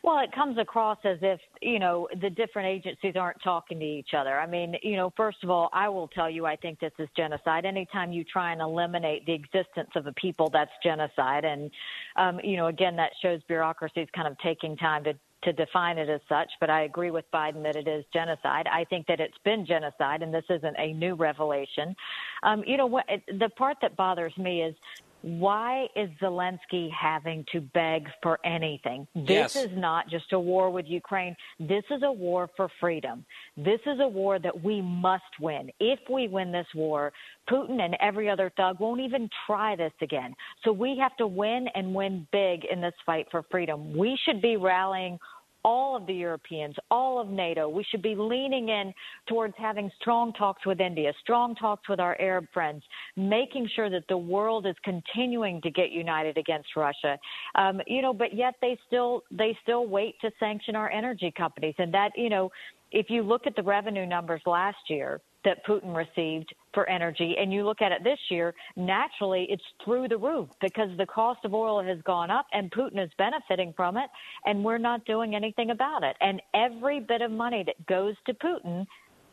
Well, 0.02 0.18
it 0.20 0.32
comes 0.32 0.56
across 0.56 0.98
as 1.04 1.18
if, 1.20 1.40
you 1.60 1.78
know, 1.78 2.08
the 2.22 2.30
different 2.30 2.68
agencies 2.68 3.16
aren't 3.16 3.42
talking 3.42 3.78
to 3.78 3.84
each 3.84 4.14
other. 4.16 4.38
I 4.38 4.46
mean, 4.46 4.74
you 4.82 4.96
know, 4.96 5.12
first 5.14 5.38
of 5.42 5.50
all, 5.50 5.68
I 5.74 5.88
will 5.90 6.08
tell 6.08 6.30
you, 6.30 6.46
I 6.46 6.56
think 6.56 6.80
this 6.80 6.92
is 6.98 7.08
genocide. 7.16 7.66
Anytime 7.66 8.10
you 8.10 8.24
try 8.24 8.52
and 8.52 8.62
eliminate 8.62 9.26
the 9.26 9.34
existence 9.34 9.90
of 9.94 10.06
a 10.06 10.12
people, 10.12 10.48
that's 10.48 10.70
genocide. 10.82 11.44
And, 11.44 11.70
um, 12.16 12.40
you 12.42 12.56
know, 12.56 12.68
again, 12.68 12.96
that 12.96 13.10
shows 13.20 13.40
bureaucracy 13.46 14.00
is 14.00 14.08
kind 14.14 14.26
of 14.26 14.38
taking 14.38 14.76
time 14.76 15.04
to 15.04 15.14
to 15.42 15.54
define 15.54 15.96
it 15.96 16.10
as 16.10 16.20
such, 16.28 16.50
but 16.60 16.68
I 16.68 16.82
agree 16.82 17.10
with 17.10 17.24
Biden 17.32 17.62
that 17.62 17.74
it 17.74 17.88
is 17.88 18.04
genocide. 18.12 18.66
I 18.70 18.84
think 18.84 19.06
that 19.06 19.20
it's 19.20 19.38
been 19.42 19.64
genocide, 19.64 20.22
and 20.22 20.34
this 20.34 20.44
isn't 20.50 20.76
a 20.78 20.92
new 20.92 21.14
revelation. 21.14 21.96
Um, 22.42 22.62
you 22.66 22.76
know 22.76 22.84
what? 22.84 23.06
The 23.26 23.48
part 23.56 23.78
that 23.80 23.96
bothers 23.96 24.36
me 24.36 24.62
is 24.62 24.74
why 25.22 25.86
is 25.96 26.08
Zelensky 26.20 26.90
having 26.90 27.44
to 27.52 27.60
beg 27.60 28.08
for 28.22 28.38
anything? 28.44 29.06
This 29.14 29.54
yes. 29.54 29.56
is 29.56 29.70
not 29.74 30.08
just 30.08 30.32
a 30.32 30.40
war 30.40 30.70
with 30.70 30.86
Ukraine. 30.86 31.36
This 31.58 31.84
is 31.90 32.02
a 32.02 32.12
war 32.12 32.48
for 32.56 32.68
freedom. 32.80 33.24
This 33.56 33.80
is 33.86 34.00
a 34.00 34.08
war 34.08 34.38
that 34.38 34.62
we 34.62 34.80
must 34.80 35.24
win. 35.40 35.70
If 35.78 36.00
we 36.08 36.28
win 36.28 36.52
this 36.52 36.66
war, 36.74 37.12
Putin 37.50 37.80
and 37.80 37.96
every 38.00 38.30
other 38.30 38.52
thug 38.56 38.80
won't 38.80 39.00
even 39.00 39.28
try 39.46 39.76
this 39.76 39.92
again. 40.00 40.34
So 40.64 40.72
we 40.72 40.96
have 40.98 41.16
to 41.16 41.26
win 41.26 41.66
and 41.74 41.94
win 41.94 42.26
big 42.32 42.64
in 42.64 42.80
this 42.80 42.94
fight 43.04 43.26
for 43.30 43.42
freedom. 43.50 43.96
We 43.96 44.18
should 44.24 44.40
be 44.40 44.56
rallying 44.56 45.18
all 45.64 45.96
of 45.96 46.06
the 46.06 46.14
Europeans, 46.14 46.74
all 46.90 47.20
of 47.20 47.28
NATO. 47.28 47.68
We 47.68 47.84
should 47.90 48.02
be 48.02 48.14
leaning 48.14 48.68
in 48.68 48.92
towards 49.28 49.54
having 49.58 49.90
strong 50.00 50.32
talks 50.32 50.64
with 50.66 50.80
India, 50.80 51.12
strong 51.20 51.54
talks 51.54 51.88
with 51.88 52.00
our 52.00 52.20
Arab 52.20 52.46
friends, 52.52 52.82
making 53.16 53.68
sure 53.74 53.90
that 53.90 54.04
the 54.08 54.16
world 54.16 54.66
is 54.66 54.76
continuing 54.84 55.60
to 55.62 55.70
get 55.70 55.90
united 55.90 56.38
against 56.38 56.68
Russia. 56.76 57.18
Um, 57.54 57.80
you 57.86 58.02
know, 58.02 58.12
but 58.12 58.34
yet 58.34 58.54
they 58.60 58.78
still 58.86 59.22
they 59.30 59.56
still 59.62 59.86
wait 59.86 60.14
to 60.20 60.30
sanction 60.38 60.76
our 60.76 60.90
energy 60.90 61.32
companies, 61.36 61.74
and 61.78 61.92
that 61.94 62.10
you 62.16 62.30
know, 62.30 62.50
if 62.92 63.06
you 63.08 63.22
look 63.22 63.46
at 63.46 63.56
the 63.56 63.62
revenue 63.62 64.06
numbers 64.06 64.42
last 64.46 64.78
year 64.88 65.20
that 65.44 65.64
Putin 65.66 65.94
received 65.94 66.54
for 66.74 66.88
energy, 66.88 67.36
and 67.38 67.52
you 67.52 67.64
look 67.64 67.82
at 67.82 67.92
it 67.92 68.04
this 68.04 68.18
year, 68.30 68.54
naturally 68.76 69.46
it's 69.48 69.62
through 69.84 70.08
the 70.08 70.16
roof 70.16 70.48
because 70.60 70.88
the 70.98 71.06
cost 71.06 71.40
of 71.44 71.54
oil 71.54 71.82
has 71.82 71.98
gone 72.02 72.30
up 72.30 72.46
and 72.52 72.70
Putin 72.70 73.02
is 73.02 73.10
benefiting 73.18 73.72
from 73.76 73.96
it, 73.96 74.08
and 74.44 74.64
we're 74.64 74.78
not 74.78 75.04
doing 75.04 75.34
anything 75.34 75.70
about 75.70 76.02
it. 76.02 76.16
And 76.20 76.40
every 76.54 77.00
bit 77.00 77.22
of 77.22 77.30
money 77.30 77.64
that 77.66 77.86
goes 77.86 78.14
to 78.26 78.34
Putin 78.34 78.86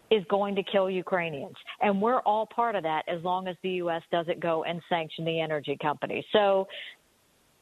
is 0.09 0.23
going 0.29 0.55
to 0.55 0.63
kill 0.63 0.89
Ukrainians. 0.89 1.55
And 1.81 2.01
we're 2.01 2.21
all 2.21 2.47
part 2.47 2.75
of 2.75 2.83
that 2.83 3.03
as 3.07 3.21
long 3.23 3.47
as 3.47 3.55
the 3.61 3.71
U.S. 3.71 4.01
doesn't 4.11 4.39
go 4.39 4.63
and 4.63 4.81
sanction 4.89 5.25
the 5.25 5.41
energy 5.41 5.77
companies. 5.81 6.23
So, 6.31 6.67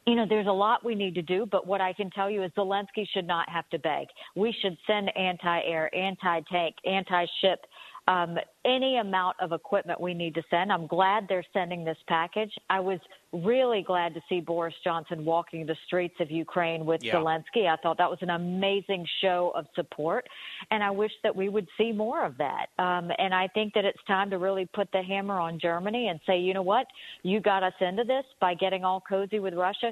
you 0.05 0.15
know, 0.15 0.25
there's 0.27 0.47
a 0.47 0.51
lot 0.51 0.85
we 0.85 0.93
need 0.93 1.15
to 1.15 1.23
do, 1.23 1.47
but 1.51 1.65
what 1.65 1.81
I 1.81 1.91
can 1.93 2.11
tell 2.11 2.29
you 2.29 2.43
is 2.43 2.51
Zelensky 2.55 3.07
should 3.11 3.25
not 3.25 3.49
have 3.49 3.67
to 3.69 3.79
beg. 3.79 4.07
We 4.35 4.55
should 4.61 4.77
send 4.85 5.15
anti 5.17 5.61
air, 5.61 5.93
anti 5.95 6.41
tank, 6.51 6.75
anti 6.85 7.25
ship 7.41 7.65
um, 8.07 8.37
any 8.65 8.97
amount 8.97 9.37
of 9.39 9.51
equipment 9.51 9.99
we 9.99 10.13
need 10.13 10.35
to 10.35 10.43
send. 10.49 10.71
I'm 10.71 10.85
glad 10.85 11.25
they're 11.27 11.45
sending 11.53 11.83
this 11.83 11.97
package. 12.07 12.51
I 12.69 12.79
was 12.79 12.99
really 13.33 13.81
glad 13.81 14.13
to 14.13 14.21
see 14.29 14.41
Boris 14.41 14.75
Johnson 14.83 15.25
walking 15.25 15.65
the 15.65 15.75
streets 15.87 16.15
of 16.19 16.29
Ukraine 16.29 16.85
with 16.85 17.01
yeah. 17.03 17.15
Zelensky. 17.15 17.67
I 17.67 17.75
thought 17.81 17.97
that 17.97 18.09
was 18.09 18.19
an 18.21 18.29
amazing 18.29 19.05
show 19.21 19.51
of 19.55 19.65
support, 19.75 20.27
and 20.69 20.83
I 20.83 20.91
wish 20.91 21.11
that 21.23 21.35
we 21.35 21.49
would 21.49 21.67
see 21.77 21.91
more 21.91 22.23
of 22.25 22.37
that. 22.37 22.67
Um, 22.77 23.11
and 23.17 23.33
I 23.33 23.47
think 23.47 23.73
that 23.73 23.85
it's 23.85 24.03
time 24.07 24.29
to 24.29 24.37
really 24.37 24.67
put 24.73 24.91
the 24.91 25.01
hammer 25.01 25.39
on 25.39 25.59
Germany 25.59 26.09
and 26.09 26.19
say, 26.27 26.39
you 26.39 26.53
know 26.53 26.61
what, 26.61 26.85
you 27.23 27.39
got 27.39 27.63
us 27.63 27.73
into 27.81 28.03
this 28.03 28.25
by 28.39 28.53
getting 28.53 28.83
all 28.83 29.01
cozy 29.01 29.39
with 29.39 29.53
Russia 29.53 29.91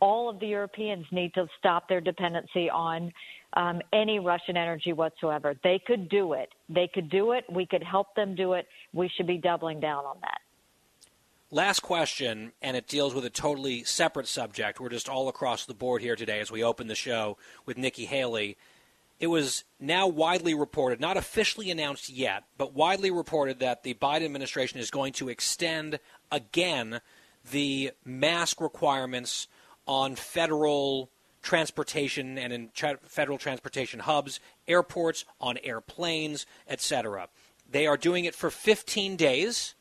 all 0.00 0.28
of 0.28 0.38
the 0.40 0.46
Europeans 0.46 1.06
need 1.10 1.32
to 1.34 1.46
stop 1.58 1.88
their 1.88 2.00
dependency 2.00 2.68
on 2.68 3.10
um, 3.56 3.80
any 3.92 4.18
Russian 4.20 4.56
energy 4.56 4.92
whatsoever. 4.92 5.54
They 5.64 5.80
could 5.84 6.08
do 6.08 6.34
it. 6.34 6.50
They 6.68 6.88
could 6.92 7.10
do 7.10 7.32
it. 7.32 7.44
We 7.50 7.66
could 7.66 7.82
help 7.82 8.14
them 8.14 8.34
do 8.34 8.52
it. 8.52 8.66
We 8.92 9.10
should 9.16 9.26
be 9.26 9.38
doubling 9.38 9.80
down 9.80 10.04
on 10.04 10.18
that. 10.20 10.38
Last 11.50 11.80
question, 11.80 12.52
and 12.60 12.76
it 12.76 12.86
deals 12.86 13.14
with 13.14 13.24
a 13.24 13.30
totally 13.30 13.84
separate 13.84 14.26
subject. 14.26 14.78
We're 14.78 14.90
just 14.90 15.08
all 15.08 15.28
across 15.28 15.64
the 15.64 15.74
board 15.74 16.02
here 16.02 16.16
today 16.16 16.40
as 16.40 16.50
we 16.50 16.62
open 16.62 16.88
the 16.88 16.94
show 16.94 17.38
with 17.64 17.78
Nikki 17.78 18.04
Haley. 18.04 18.56
It 19.20 19.28
was 19.28 19.64
now 19.80 20.06
widely 20.06 20.54
reported, 20.54 21.00
not 21.00 21.16
officially 21.16 21.70
announced 21.70 22.10
yet, 22.10 22.44
but 22.58 22.74
widely 22.74 23.10
reported 23.10 23.60
that 23.60 23.84
the 23.84 23.94
Biden 23.94 24.26
administration 24.26 24.80
is 24.80 24.90
going 24.90 25.14
to 25.14 25.28
extend 25.28 26.00
again 26.30 27.00
the 27.50 27.92
mask 28.04 28.60
requirements 28.60 29.46
on 29.86 30.16
federal 30.16 31.10
transportation 31.46 32.36
and 32.38 32.52
in 32.52 32.70
tra- 32.74 32.98
federal 33.06 33.38
transportation 33.38 34.00
hubs, 34.00 34.40
airports, 34.66 35.24
on 35.40 35.56
airplanes, 35.62 36.44
etc. 36.68 37.28
They 37.70 37.86
are 37.86 37.96
doing 37.96 38.24
it 38.24 38.34
for 38.34 38.50
15 38.50 39.14
days. 39.14 39.74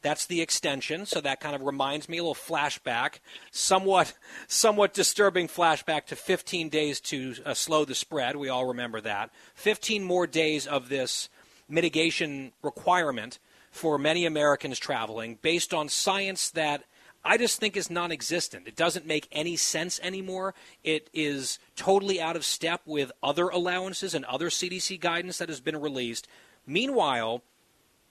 That's 0.00 0.24
the 0.24 0.40
extension, 0.40 1.04
so 1.04 1.20
that 1.20 1.40
kind 1.40 1.54
of 1.54 1.60
reminds 1.60 2.08
me 2.08 2.16
a 2.16 2.22
little 2.22 2.34
flashback, 2.34 3.18
somewhat, 3.50 4.14
somewhat 4.48 4.94
disturbing 4.94 5.46
flashback 5.46 6.06
to 6.06 6.16
15 6.16 6.70
days 6.70 7.00
to 7.00 7.34
uh, 7.44 7.52
slow 7.52 7.84
the 7.84 7.94
spread. 7.94 8.36
We 8.36 8.48
all 8.48 8.64
remember 8.64 9.02
that. 9.02 9.30
15 9.56 10.02
more 10.02 10.26
days 10.26 10.66
of 10.66 10.88
this 10.88 11.28
mitigation 11.68 12.52
requirement 12.62 13.38
for 13.70 13.98
many 13.98 14.24
Americans 14.24 14.78
traveling, 14.78 15.38
based 15.42 15.74
on 15.74 15.90
science 15.90 16.48
that 16.52 16.84
I 17.24 17.36
just 17.36 17.60
think 17.60 17.76
is 17.76 17.90
non 17.90 18.12
existent. 18.12 18.66
It 18.66 18.76
doesn't 18.76 19.06
make 19.06 19.28
any 19.30 19.56
sense 19.56 20.00
anymore. 20.02 20.54
It 20.82 21.10
is 21.12 21.58
totally 21.76 22.20
out 22.20 22.36
of 22.36 22.44
step 22.44 22.80
with 22.86 23.12
other 23.22 23.48
allowances 23.48 24.14
and 24.14 24.24
other 24.24 24.48
CDC 24.48 25.00
guidance 25.00 25.38
that 25.38 25.48
has 25.48 25.60
been 25.60 25.80
released. 25.80 26.26
Meanwhile, 26.66 27.42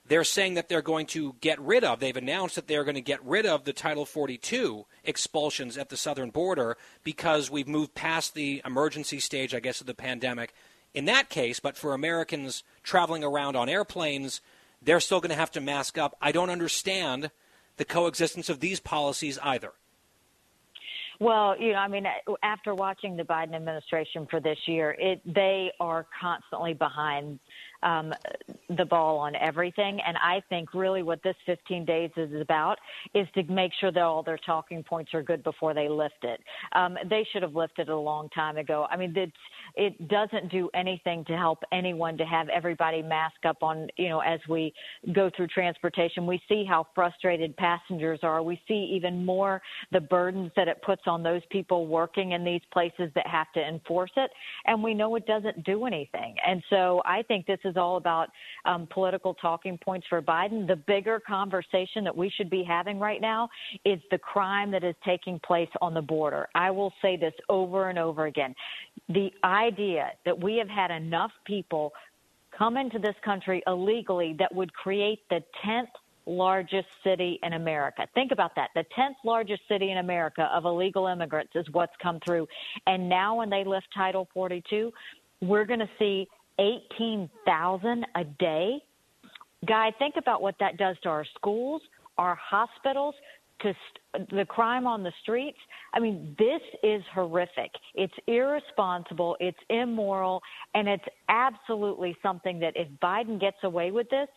they're 0.10 0.24
saying 0.24 0.56
that 0.56 0.70
they're 0.70 0.82
going 0.82 1.06
to 1.08 1.36
get 1.40 1.60
rid 1.60 1.84
of, 1.84 2.00
they've 2.00 2.18
announced 2.18 2.56
that 2.56 2.68
they're 2.68 2.84
going 2.84 2.96
to 2.96 3.02
get 3.02 3.24
rid 3.24 3.46
of 3.46 3.64
the 3.64 3.74
Title 3.74 4.06
42 4.06 4.86
expulsions 5.04 5.78
at 5.78 5.90
the 5.90 5.98
southern 5.98 6.32
border 6.32 6.78
because 7.04 7.52
we've 7.52 7.68
moved 7.68 7.94
past 7.94 8.34
the 8.34 8.62
emergency 8.66 9.20
stage, 9.20 9.54
I 9.54 9.60
guess, 9.60 9.82
of 9.82 9.88
the 9.88 9.94
pandemic. 9.94 10.54
In 10.96 11.06
that 11.06 11.30
case, 11.30 11.60
but 11.60 11.78
for 11.78 11.94
Americans 11.94 12.64
traveling 12.82 13.24
around 13.24 13.56
on 13.56 13.70
airplanes, 13.70 14.42
they're 14.82 15.00
still 15.00 15.20
going 15.20 15.30
to 15.30 15.36
have 15.36 15.52
to 15.52 15.62
mask 15.62 16.00
up. 16.00 16.18
I 16.20 16.32
don't 16.32 16.50
understand 16.50 17.30
the 17.80 17.86
coexistence 17.86 18.50
of 18.50 18.60
these 18.60 18.80
policies 18.80 19.40
either. 19.42 19.72
Well, 21.22 21.60
you 21.60 21.74
know, 21.74 21.80
I 21.80 21.88
mean, 21.88 22.06
after 22.44 22.74
watching 22.76 23.18
the 23.18 23.24
Biden 23.24 23.54
administration 23.54 24.28
for 24.30 24.40
this 24.40 24.58
year, 24.68 24.96
it 24.98 25.22
they 25.26 25.72
are 25.80 26.06
constantly 26.22 26.74
behind 26.74 27.40
um, 27.84 28.14
the 28.70 28.86
ball 28.86 29.18
on 29.18 29.36
everything. 29.36 30.00
And 30.06 30.18
I 30.18 30.42
think 30.50 30.74
really 30.74 31.04
what 31.04 31.22
this 31.24 31.36
15 31.46 31.86
days 31.86 32.12
is 32.16 32.42
about 32.42 32.78
is 33.14 33.28
to 33.36 33.44
make 33.44 33.72
sure 33.80 33.92
that 33.92 34.02
all 34.02 34.24
their 34.24 34.38
talking 34.38 34.84
points 34.84 35.14
are 35.14 35.24
good 35.24 35.44
before 35.44 35.74
they 35.74 35.90
lift 35.90 36.24
it. 36.24 36.42
Um, 36.74 36.98
they 37.10 37.28
should 37.32 37.42
have 37.42 37.56
lifted 37.56 37.90
it 37.90 37.92
a 37.92 37.98
long 37.98 38.30
time 38.30 38.58
ago. 38.58 38.88
I 38.90 38.98
mean, 38.98 39.14
it 39.76 40.08
doesn't 40.08 40.52
do 40.52 40.70
anything 40.74 41.26
to 41.26 41.38
help 41.38 41.64
anyone 41.72 42.18
to 42.18 42.26
have 42.26 42.50
everybody 42.50 43.02
mask 43.02 43.38
up 43.46 43.62
on, 43.62 43.88
you 43.98 44.10
know, 44.10 44.20
as 44.20 44.40
we 44.50 44.74
go 45.14 45.30
through 45.36 45.48
transportation. 45.48 46.26
We 46.26 46.42
see 46.48 46.66
how 46.68 46.88
frustrated 46.96 47.56
passengers 47.58 48.20
are. 48.24 48.42
We 48.44 48.62
see 48.68 48.92
even 48.94 49.26
more 49.26 49.62
the 49.92 50.00
burdens 50.00 50.52
that 50.56 50.68
it 50.68 50.82
puts 50.82 51.04
on 51.08 51.24
those 51.24 51.42
people 51.50 51.88
working 51.88 52.32
in 52.32 52.44
these 52.44 52.62
places 52.72 53.12
that 53.16 53.28
have 53.28 53.52
to 53.54 53.66
enforce 53.66 54.12
it. 54.18 54.32
And 54.66 54.84
we 54.84 54.94
know 54.94 55.16
it 55.16 55.26
doesn't 55.26 55.64
do 55.64 55.86
anything. 55.86 56.36
And 56.46 56.64
so 56.70 57.02
I 57.06 57.24
think 57.24 57.46
this 57.46 57.60
is 57.66 57.78
all 57.78 57.98
about 57.98 58.30
um, 58.66 58.88
political 58.92 59.34
talking 59.34 59.78
points 59.78 60.08
for 60.08 60.22
Biden. 60.22 60.68
The 60.68 60.76
bigger 60.76 61.20
conversation 61.20 62.04
that 62.04 62.16
we 62.16 62.30
should 62.30 62.50
be 62.50 62.64
having 62.64 63.00
right 63.00 63.22
now 63.22 63.50
is 63.86 64.00
the 64.12 64.18
crime 64.18 64.72
that 64.72 64.84
is 64.84 64.96
taking 65.06 65.40
place 65.40 65.70
on 65.82 65.94
the 65.94 66.02
border. 66.02 66.48
I 66.56 66.72
will 66.72 66.94
say 67.02 67.18
this 67.18 67.34
over 67.50 67.90
and 67.90 68.00
over 68.00 68.26
again. 68.26 68.54
The 69.10 69.32
idea 69.60 70.12
that 70.26 70.42
we 70.42 70.58
have 70.58 70.70
had 70.70 70.92
enough 70.92 71.32
people 71.46 71.92
come 72.58 72.78
into 72.78 73.00
this 73.00 73.16
country 73.24 73.62
illegally 73.68 74.36
that 74.40 74.54
would 74.54 74.74
create 74.74 75.20
the 75.30 75.42
10th 75.66 75.88
largest 76.26 76.88
city 77.04 77.40
in 77.44 77.54
America. 77.54 78.08
Think 78.14 78.32
about 78.32 78.52
that. 78.56 78.70
The 78.76 78.86
10th 78.98 79.16
largest 79.26 79.62
city 79.68 79.92
in 79.92 79.98
America 79.98 80.50
of 80.54 80.66
illegal 80.66 81.08
immigrants 81.08 81.52
is 81.56 81.66
what's 81.72 81.94
come 82.02 82.20
through. 82.26 82.48
And 82.86 83.10
now 83.10 83.36
when 83.36 83.50
they 83.50 83.64
lift 83.64 83.88
Title 83.96 84.28
42, 84.34 84.92
we're 85.42 85.66
going 85.66 85.80
to 85.80 85.90
see 85.98 86.28
18,000 86.60 88.06
a 88.16 88.24
day. 88.24 88.78
Guy, 89.66 89.92
think 89.98 90.16
about 90.18 90.42
what 90.42 90.56
that 90.60 90.78
does 90.78 90.98
to 91.04 91.10
our 91.10 91.26
schools, 91.36 91.82
our 92.18 92.36
hospitals, 92.36 93.16
to 93.62 93.74
st- 94.14 94.30
the 94.30 94.46
crime 94.46 94.88
on 94.88 95.04
the 95.04 95.12
streets. 95.22 95.58
I 95.94 96.00
mean, 96.00 96.36
this 96.38 96.62
is 96.84 97.04
horrific. 97.14 97.72
It's 97.96 98.14
irresponsible, 98.28 99.38
it's 99.40 99.58
immoral, 99.70 100.42
and 100.74 100.88
it's 100.88 101.06
absolutely 101.30 102.16
something 102.22 102.60
that 102.60 102.74
if 102.76 102.88
Biden 103.02 103.40
gets 103.40 103.58
away 103.64 103.92
with 103.92 104.10
this, 104.10 104.28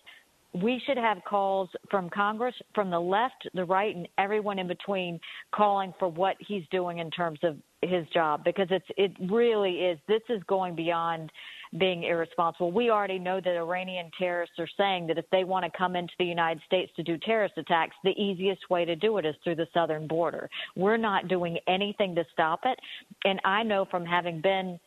we 0.54 0.82
should 0.86 0.98
have 0.98 1.18
calls 1.26 1.70
from 1.90 2.10
Congress, 2.10 2.54
from 2.74 2.90
the 2.90 3.00
left, 3.00 3.48
the 3.54 3.64
right, 3.64 3.96
and 3.96 4.06
everyone 4.18 4.58
in 4.58 4.68
between 4.68 5.18
calling 5.54 5.94
for 5.98 6.08
what 6.08 6.36
he's 6.46 6.64
doing 6.70 6.98
in 6.98 7.10
terms 7.10 7.38
of 7.42 7.56
his 7.80 8.06
job 8.14 8.44
because 8.44 8.68
it's 8.70 8.86
it 8.96 9.12
really 9.30 9.76
is 9.80 9.98
this 10.06 10.22
is 10.28 10.40
going 10.46 10.76
beyond 10.76 11.30
being 11.78 12.04
irresponsible. 12.04 12.70
We 12.70 12.90
already 12.90 13.18
know 13.18 13.40
that 13.40 13.56
Iranian 13.56 14.10
terrorists 14.18 14.58
are 14.58 14.68
saying 14.76 15.06
that 15.06 15.18
if 15.18 15.24
they 15.32 15.44
want 15.44 15.64
to 15.64 15.70
come 15.76 15.96
into 15.96 16.12
the 16.18 16.24
United 16.24 16.62
States 16.66 16.92
to 16.96 17.02
do 17.02 17.16
terrorist 17.18 17.56
attacks, 17.56 17.96
the 18.04 18.10
easiest 18.10 18.68
way 18.68 18.84
to 18.84 18.94
do 18.94 19.16
it 19.18 19.24
is 19.24 19.34
through 19.42 19.56
the 19.56 19.66
southern 19.72 20.06
border. 20.06 20.50
We're 20.76 20.98
not 20.98 21.28
doing 21.28 21.58
anything 21.66 22.14
to 22.16 22.24
stop 22.32 22.60
it. 22.64 22.78
And 23.24 23.40
I 23.44 23.62
know 23.62 23.86
from 23.90 24.04
having 24.04 24.40
been 24.40 24.78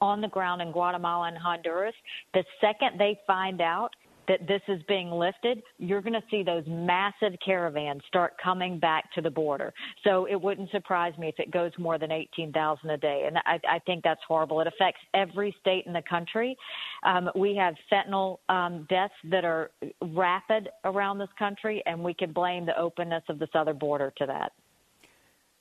on 0.00 0.20
the 0.20 0.28
ground 0.28 0.62
in 0.62 0.72
Guatemala 0.72 1.28
and 1.28 1.38
Honduras, 1.38 1.94
the 2.34 2.44
second 2.60 2.98
they 2.98 3.18
find 3.26 3.60
out 3.60 3.90
that 4.28 4.46
this 4.46 4.62
is 4.68 4.80
being 4.86 5.10
lifted, 5.10 5.62
you're 5.78 6.02
going 6.02 6.12
to 6.12 6.22
see 6.30 6.42
those 6.42 6.64
massive 6.66 7.38
caravans 7.44 8.02
start 8.06 8.34
coming 8.42 8.78
back 8.78 9.12
to 9.14 9.20
the 9.20 9.30
border. 9.30 9.72
So 10.04 10.26
it 10.26 10.40
wouldn't 10.40 10.70
surprise 10.70 11.16
me 11.18 11.28
if 11.28 11.38
it 11.38 11.50
goes 11.50 11.72
more 11.78 11.98
than 11.98 12.12
18,000 12.12 12.90
a 12.90 12.96
day. 12.96 13.24
And 13.26 13.38
I, 13.38 13.58
I 13.68 13.78
think 13.80 14.04
that's 14.04 14.20
horrible. 14.28 14.60
It 14.60 14.66
affects 14.66 15.00
every 15.14 15.54
state 15.60 15.84
in 15.86 15.92
the 15.92 16.02
country. 16.08 16.56
Um, 17.02 17.30
we 17.34 17.56
have 17.56 17.74
fentanyl 17.90 18.38
um, 18.48 18.86
deaths 18.88 19.14
that 19.30 19.44
are 19.44 19.70
rapid 20.02 20.68
around 20.84 21.18
this 21.18 21.28
country, 21.38 21.82
and 21.86 22.02
we 22.02 22.14
can 22.14 22.32
blame 22.32 22.66
the 22.66 22.78
openness 22.78 23.24
of 23.28 23.38
the 23.38 23.48
southern 23.52 23.78
border 23.78 24.12
to 24.18 24.26
that. 24.26 24.52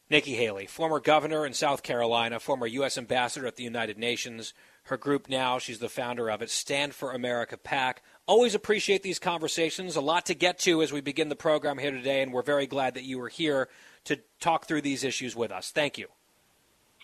Nikki 0.10 0.36
Haley, 0.36 0.68
former 0.68 1.02
governor 1.02 1.46
in 1.46 1.54
South 1.54 1.84
Carolina, 1.84 2.40
former 2.40 2.66
U.S. 2.66 2.98
ambassador 2.98 3.46
at 3.46 3.58
the 3.58 3.64
United 3.64 3.98
Nations. 3.98 4.54
Her 4.84 4.96
group 4.96 5.28
now, 5.28 5.60
she's 5.60 5.80
the 5.80 5.90
founder 5.90 6.30
of 6.30 6.42
it, 6.42 6.50
Stand 6.50 6.94
for 6.94 7.12
America 7.12 7.58
PAC. 7.58 8.02
Always 8.27 8.55
appreciate 8.55 9.03
these 9.03 9.19
conversations. 9.19 9.96
A 9.96 10.01
lot 10.01 10.25
to 10.25 10.36
get 10.36 10.60
to 10.60 10.81
as 10.81 10.91
we 10.91 11.00
begin 11.00 11.29
the 11.29 11.36
program 11.36 11.77
here 11.77 11.91
today, 11.91 12.22
and 12.22 12.34
we're 12.34 12.41
very 12.43 12.67
glad 12.67 12.96
that 12.96 13.03
you 13.03 13.19
were 13.19 13.29
here 13.29 13.69
to 14.03 14.19
talk 14.41 14.67
through 14.67 14.81
these 14.81 15.05
issues 15.05 15.34
with 15.34 15.50
us. 15.50 15.72
Thank 15.72 15.98
you. 15.98 16.07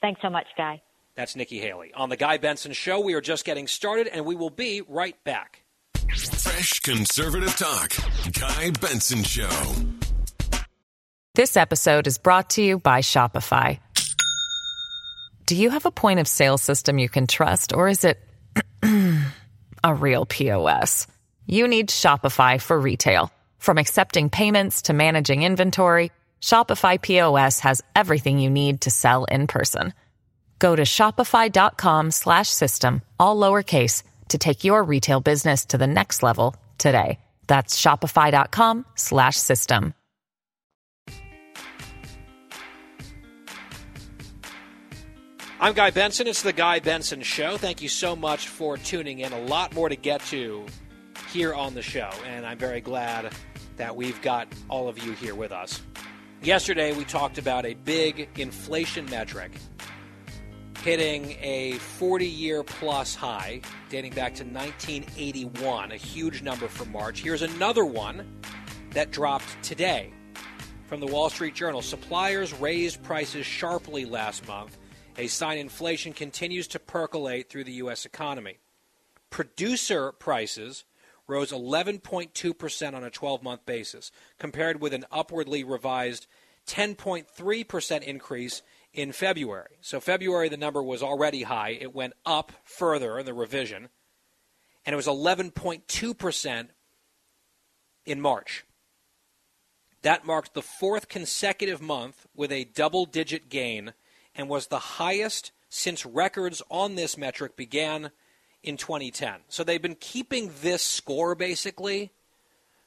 Thanks 0.02 0.22
so 0.22 0.30
much, 0.30 0.48
Guy. 0.58 0.82
That's 1.16 1.38
Nikki 1.38 1.60
Haley. 1.60 1.94
On 1.96 2.10
The 2.10 2.18
Guy 2.18 2.38
Benson 2.40 2.74
Show, 2.74 3.00
we 3.00 3.14
are 3.14 3.22
just 3.22 3.46
getting 3.46 3.68
started, 3.68 4.08
and 4.08 4.26
we 4.26 4.36
will 4.36 4.50
be 4.50 4.82
right 4.82 5.16
back. 5.24 5.64
Fresh 6.10 6.82
conservative 6.82 7.56
talk. 7.56 7.94
Guy 8.38 8.72
Benson 8.82 9.24
Show. 9.24 9.50
This 11.36 11.56
episode 11.56 12.06
is 12.06 12.18
brought 12.18 12.50
to 12.52 12.62
you 12.62 12.80
by 12.80 13.00
Shopify. 13.00 13.80
Do 15.46 15.56
you 15.56 15.70
have 15.70 15.86
a 15.86 15.92
point 15.92 16.20
of 16.20 16.28
sale 16.28 16.58
system 16.58 17.00
you 17.00 17.08
can 17.08 17.28
trust, 17.28 17.74
or 17.74 17.88
is 17.88 18.04
it 18.04 18.20
a 19.84 19.94
real 19.96 20.26
POS? 20.26 21.08
You 21.48 21.68
need 21.68 21.90
Shopify 21.90 22.62
for 22.62 22.80
retail. 22.80 23.32
From 23.58 23.78
accepting 23.78 24.30
payments 24.30 24.84
to 24.84 24.94
managing 24.94 25.44
inventory, 25.44 26.12
Shopify 26.42 27.02
POS 27.02 27.60
has 27.60 27.82
everything 27.96 28.40
you 28.40 28.50
need 28.50 28.82
to 28.82 28.92
sell 28.92 29.26
in 29.26 29.48
person. 29.48 29.94
Go 30.60 30.76
to 30.76 30.84
shopify.com 30.84 32.12
slash 32.12 32.50
system, 32.50 33.02
all 33.20 33.36
lowercase, 33.38 34.04
to 34.30 34.38
take 34.38 34.64
your 34.64 34.84
retail 34.84 35.20
business 35.20 35.66
to 35.66 35.78
the 35.78 35.88
next 35.88 36.24
level 36.24 36.56
today. 36.78 37.20
That's 37.48 37.80
shopify.com 37.80 38.86
slash 38.96 39.36
system. 39.36 39.94
I'm 45.60 45.74
Guy 45.74 45.92
Benson. 45.92 46.28
It's 46.28 46.42
the 46.42 46.52
Guy 46.52 46.80
Benson 46.80 47.22
Show. 47.22 47.56
Thank 47.56 47.82
you 47.82 47.88
so 47.88 48.18
much 48.18 48.50
for 48.50 48.76
tuning 48.76 49.20
in. 49.20 49.32
A 49.32 49.40
lot 49.40 49.74
more 49.74 49.88
to 49.88 49.96
get 49.96 50.20
to 50.26 50.66
here 51.34 51.56
on 51.56 51.74
the 51.74 51.82
show, 51.82 52.12
and 52.28 52.46
I'm 52.46 52.60
very 52.60 52.80
glad 52.80 53.34
that 53.78 53.96
we've 53.96 54.22
got 54.22 54.48
all 54.70 54.88
of 54.88 55.04
you 55.04 55.14
here 55.14 55.34
with 55.34 55.52
us. 55.52 55.82
Yesterday, 56.44 56.94
we 56.94 57.06
talked 57.06 57.40
about 57.40 57.66
a 57.66 57.74
big 57.74 58.30
inflation 58.38 59.06
metric 59.10 59.52
hitting 60.84 61.36
a 61.42 61.74
40 61.74 62.28
year 62.28 62.64
plus 62.64 63.16
high 63.16 63.62
dating 63.90 64.14
back 64.14 64.36
to 64.36 64.44
1981, 64.44 65.92
a 65.92 65.96
huge 65.96 66.44
number 66.44 66.68
for 66.68 66.86
March. 66.86 67.22
Here's 67.22 67.42
another 67.42 67.84
one 67.84 68.40
that 68.92 69.10
dropped 69.10 69.64
today 69.64 70.14
from 70.86 71.00
the 71.00 71.08
Wall 71.08 71.32
Street 71.32 71.56
Journal. 71.56 71.82
Suppliers 71.82 72.54
raised 72.54 73.02
prices 73.02 73.46
sharply 73.46 74.06
last 74.06 74.48
month 74.48 74.78
a 75.18 75.26
sign 75.28 75.58
inflation 75.58 76.14
continues 76.14 76.68
to 76.68 76.80
percolate 76.80 77.50
through 77.50 77.64
the 77.64 77.74
U.S. 77.74 78.06
economy. 78.06 78.60
Producer 79.30 80.12
prices 80.12 80.86
rose 81.28 81.52
11.2% 81.52 82.94
on 82.94 83.04
a 83.04 83.10
12 83.10 83.44
month 83.44 83.66
basis, 83.66 84.12
compared 84.40 84.82
with 84.82 84.94
an 84.94 85.06
upwardly 85.12 85.64
revised 85.64 86.28
10.3% 86.68 88.04
increase 88.04 88.62
in 88.94 89.12
February. 89.12 89.78
So, 89.82 90.00
February, 90.00 90.50
the 90.50 90.58
number 90.58 90.84
was 90.84 91.02
already 91.02 91.44
high. 91.44 91.78
It 91.80 91.96
went 91.96 92.14
up 92.26 92.52
further 92.64 93.18
in 93.20 93.26
the 93.26 93.34
revision, 93.34 93.90
and 94.86 94.94
it 94.94 94.98
was 94.98 95.08
11.2% 95.08 96.68
in 98.06 98.22
March. 98.22 98.66
That 100.04 100.26
marked 100.26 100.54
the 100.54 100.62
fourth 100.62 101.08
consecutive 101.08 101.82
month 101.82 102.28
with 102.36 102.52
a 102.52 102.66
double 102.66 103.06
digit 103.06 103.50
gain 103.50 103.94
and 104.36 104.50
was 104.50 104.68
the 104.68 104.80
highest 104.80 105.52
since 105.70 106.06
records 106.06 106.62
on 106.70 106.96
this 106.96 107.18
metric 107.18 107.56
began 107.56 108.12
in 108.64 108.78
2010. 108.78 109.42
So 109.50 109.64
they've 109.64 109.82
been 109.82 109.96
keeping 109.96 110.52
this 110.62 110.82
score 110.82 111.36
basically 111.36 112.12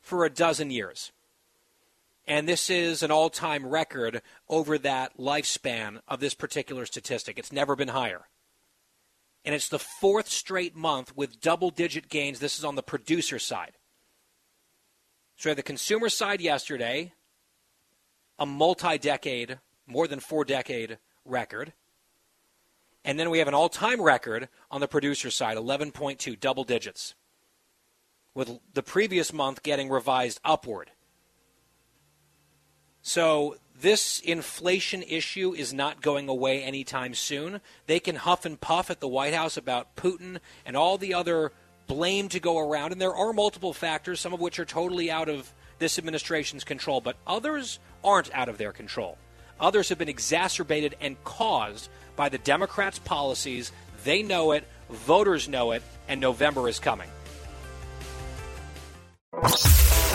for 0.01 0.25
a 0.25 0.31
dozen 0.31 0.71
years. 0.71 1.13
And 2.27 2.49
this 2.49 2.71
is 2.71 3.03
an 3.03 3.11
all 3.11 3.31
time 3.31 3.67
record 3.67 4.23
over 4.49 4.79
that 4.79 5.17
lifespan 5.17 6.01
of 6.09 6.19
this 6.19 6.35
particular 6.35 6.87
statistic. 6.87 7.39
It's 7.39 7.53
never 7.53 7.77
been 7.77 7.89
higher. 7.89 8.23
And 9.45 9.55
it's 9.55 9.69
the 9.69 9.79
fourth 9.79 10.29
straight 10.29 10.75
month 10.75 11.17
with 11.17 11.41
double 11.41 11.71
digit 11.71 12.09
gains. 12.09 12.41
This 12.41 12.59
is 12.59 12.65
on 12.65 12.75
the 12.75 12.83
producer 12.83 13.39
side. 13.39 13.75
So 15.37 15.55
the 15.55 15.63
consumer 15.63 16.09
side 16.09 16.41
yesterday, 16.41 17.13
a 18.39 18.47
multi 18.47 18.99
decade, 18.99 19.59
more 19.87 20.09
than 20.09 20.19
four 20.19 20.45
decade 20.45 20.99
record. 21.25 21.75
And 23.07 23.21
then 23.21 23.31
we 23.31 23.39
have 23.39 23.47
an 23.47 23.55
all 23.55 23.69
time 23.69 24.03
record 24.03 24.49
on 24.69 24.81
the 24.81 24.89
producer 24.89 25.31
side 25.31 25.57
11.2, 25.57 26.39
double 26.41 26.65
digits, 26.65 27.15
with 28.35 28.59
the 28.75 28.83
previous 28.83 29.33
month 29.33 29.63
getting 29.63 29.89
revised 29.89 30.41
upward. 30.45 30.91
So 33.01 33.59
this 33.81 34.19
inflation 34.19 35.05
issue 35.05 35.55
is 35.55 35.73
not 35.73 36.03
going 36.03 36.29
away 36.29 36.65
anytime 36.65 37.15
soon. 37.15 37.61
They 37.87 38.01
can 38.01 38.17
huff 38.17 38.45
and 38.45 38.61
puff 38.61 38.91
at 38.91 38.99
the 38.99 39.07
White 39.07 39.35
House 39.35 39.57
about 39.57 39.95
Putin 39.95 40.41
and 40.65 40.77
all 40.77 40.99
the 40.99 41.15
other 41.15 41.53
blame 41.87 42.29
to 42.31 42.41
go 42.41 42.59
around. 42.59 42.91
And 42.91 43.01
there 43.01 43.15
are 43.15 43.33
multiple 43.33 43.73
factors, 43.73 44.19
some 44.19 44.35
of 44.35 44.41
which 44.41 44.59
are 44.59 44.65
totally 44.65 45.13
out 45.13 45.29
of 45.29 45.55
this 45.79 45.97
administration's 45.97 46.65
control, 46.65 47.01
but 47.01 47.17
others 47.25 47.79
aren't 48.03 48.35
out 48.35 48.49
of 48.49 48.59
their 48.59 48.73
control. 48.73 49.17
Others 49.61 49.91
have 49.91 49.99
been 49.99 50.09
exacerbated 50.09 50.97
and 51.01 51.23
caused 51.23 51.89
by 52.17 52.29
the 52.29 52.39
Democrats' 52.39 52.99
policies. 52.99 53.71
They 54.05 54.23
know 54.23 54.53
it, 54.53 54.67
voters 54.91 55.49
know 55.49 55.73
it, 55.73 55.83
and 56.09 56.21
November 56.21 56.69
is 56.69 56.79
coming. 56.79 57.09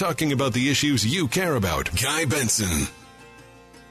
Talking 0.00 0.32
about 0.32 0.54
the 0.54 0.70
issues 0.70 1.04
you 1.04 1.28
care 1.28 1.56
about. 1.56 1.90
Guy 2.02 2.24
Benson. 2.24 2.88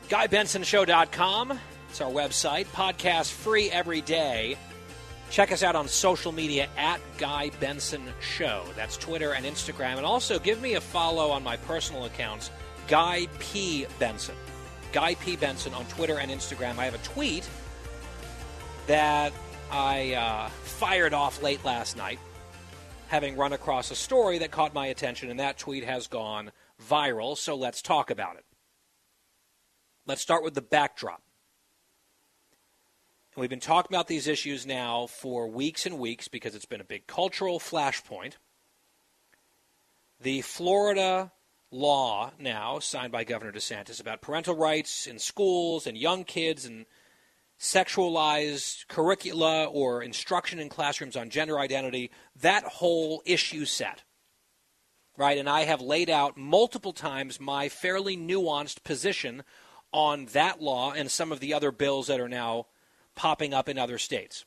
GuyBensonShow.com. 0.10 1.60
It's 1.88 2.02
our 2.02 2.10
website. 2.10 2.66
Podcast 2.66 3.32
free 3.32 3.70
every 3.70 4.02
day. 4.02 4.58
Check 5.30 5.52
us 5.52 5.62
out 5.62 5.76
on 5.76 5.88
social 5.88 6.32
media 6.32 6.68
at 6.78 7.00
Guy 7.20 7.52
Benson 7.60 8.02
Show. 8.22 8.64
That's 8.76 8.98
Twitter 8.98 9.34
and 9.34 9.46
Instagram. 9.46 9.98
And 9.98 10.06
also 10.06 10.40
give 10.40 10.60
me 10.60 10.74
a 10.74 10.82
follow 10.82 11.30
on 11.30 11.44
my 11.44 11.58
personal 11.58 12.06
accounts, 12.06 12.50
Guy 12.88 13.28
P. 13.38 13.86
Benson. 14.00 14.36
Guy 14.92 15.14
P. 15.14 15.36
Benson 15.36 15.76
on 15.76 15.86
Twitter 15.86 16.18
and 16.18 16.32
Instagram. 16.32 16.80
I 16.80 16.86
have 16.86 16.96
a 16.96 17.06
tweet 17.10 17.48
that 18.88 19.32
I 19.72 20.14
uh, 20.14 20.50
fired 20.64 21.14
off 21.14 21.44
late 21.44 21.64
last 21.64 21.98
night, 21.98 22.18
having 23.10 23.36
run 23.36 23.54
across 23.54 23.90
a 23.90 23.96
story 23.96 24.38
that 24.38 24.52
caught 24.52 24.74
my 24.74 24.86
attention, 24.86 25.32
and 25.32 25.40
that 25.40 25.58
tweet 25.58 25.84
has 25.84 26.06
gone 26.06 26.52
viral. 26.88 27.36
So 27.36 27.56
let's 27.56 27.82
talk 27.82 28.12
about 28.12 28.38
it. 28.38 28.46
Let's 30.06 30.22
start 30.22 30.44
with 30.44 30.54
the 30.54 30.62
backdrop. 30.62 31.24
And 33.34 33.42
we've 33.42 33.50
been 33.50 33.60
talking 33.60 33.96
about 33.96 34.08
these 34.08 34.28
issues 34.28 34.68
now 34.68 35.08
for 35.08 35.48
weeks 35.48 35.88
and 35.88 35.98
weeks 35.98 36.28
because 36.28 36.54
it's 36.54 36.66
been 36.66 36.82
a 36.82 36.86
big 36.86 37.08
cultural 37.08 37.60
flashpoint. 37.60 38.34
The 40.22 40.42
Florida 40.42 41.32
law 41.72 42.32
now, 42.38 42.78
signed 42.78 43.12
by 43.12 43.24
Governor 43.24 43.52
DeSantis, 43.52 44.00
about 44.00 44.22
parental 44.22 44.56
rights 44.56 45.08
in 45.08 45.18
schools 45.18 45.88
and 45.88 45.98
young 45.98 46.26
kids 46.26 46.66
and 46.66 46.86
sexualized 47.60 48.88
curricula 48.88 49.66
or 49.66 50.02
instruction 50.02 50.60
in 50.60 50.70
classrooms 50.70 51.18
on 51.18 51.30
gender 51.30 51.60
identity, 51.60 52.12
that 52.42 52.64
whole 52.64 53.22
issue 53.26 53.66
set. 53.66 54.04
Right? 55.18 55.38
And 55.38 55.50
I 55.50 55.66
have 55.66 55.82
laid 55.82 56.10
out 56.10 56.38
multiple 56.38 56.94
times 56.94 57.42
my 57.42 57.68
fairly 57.68 58.16
nuanced 58.16 58.84
position 58.84 59.44
on 59.92 60.26
that 60.28 60.62
law 60.62 60.94
and 60.94 61.12
some 61.12 61.32
of 61.32 61.42
the 61.42 61.54
other 61.54 61.72
bills 61.72 62.08
that 62.08 62.22
are 62.22 62.30
now 62.30 62.68
popping 63.16 63.54
up 63.54 63.68
in 63.68 63.78
other 63.78 63.98
states. 63.98 64.46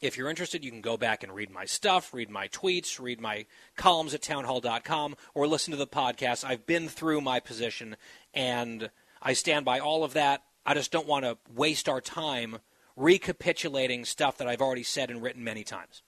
If 0.00 0.16
you're 0.16 0.30
interested, 0.30 0.64
you 0.64 0.70
can 0.70 0.80
go 0.80 0.96
back 0.96 1.24
and 1.24 1.34
read 1.34 1.50
my 1.50 1.64
stuff, 1.64 2.14
read 2.14 2.30
my 2.30 2.46
tweets, 2.48 3.00
read 3.00 3.20
my 3.20 3.46
columns 3.76 4.14
at 4.14 4.22
townhall.com, 4.22 5.16
or 5.34 5.46
listen 5.46 5.72
to 5.72 5.76
the 5.76 5.88
podcast. 5.88 6.44
I've 6.44 6.66
been 6.66 6.88
through 6.88 7.20
my 7.20 7.40
position, 7.40 7.96
and 8.32 8.90
I 9.20 9.32
stand 9.32 9.64
by 9.64 9.80
all 9.80 10.04
of 10.04 10.14
that. 10.14 10.42
I 10.68 10.74
just 10.74 10.92
don't 10.92 11.06
want 11.06 11.24
to 11.24 11.38
waste 11.56 11.88
our 11.88 12.02
time 12.02 12.58
recapitulating 12.94 14.04
stuff 14.04 14.36
that 14.36 14.46
I've 14.46 14.60
already 14.60 14.82
said 14.82 15.08
and 15.08 15.22
written 15.22 15.42
many 15.42 15.64
times. 15.64 16.02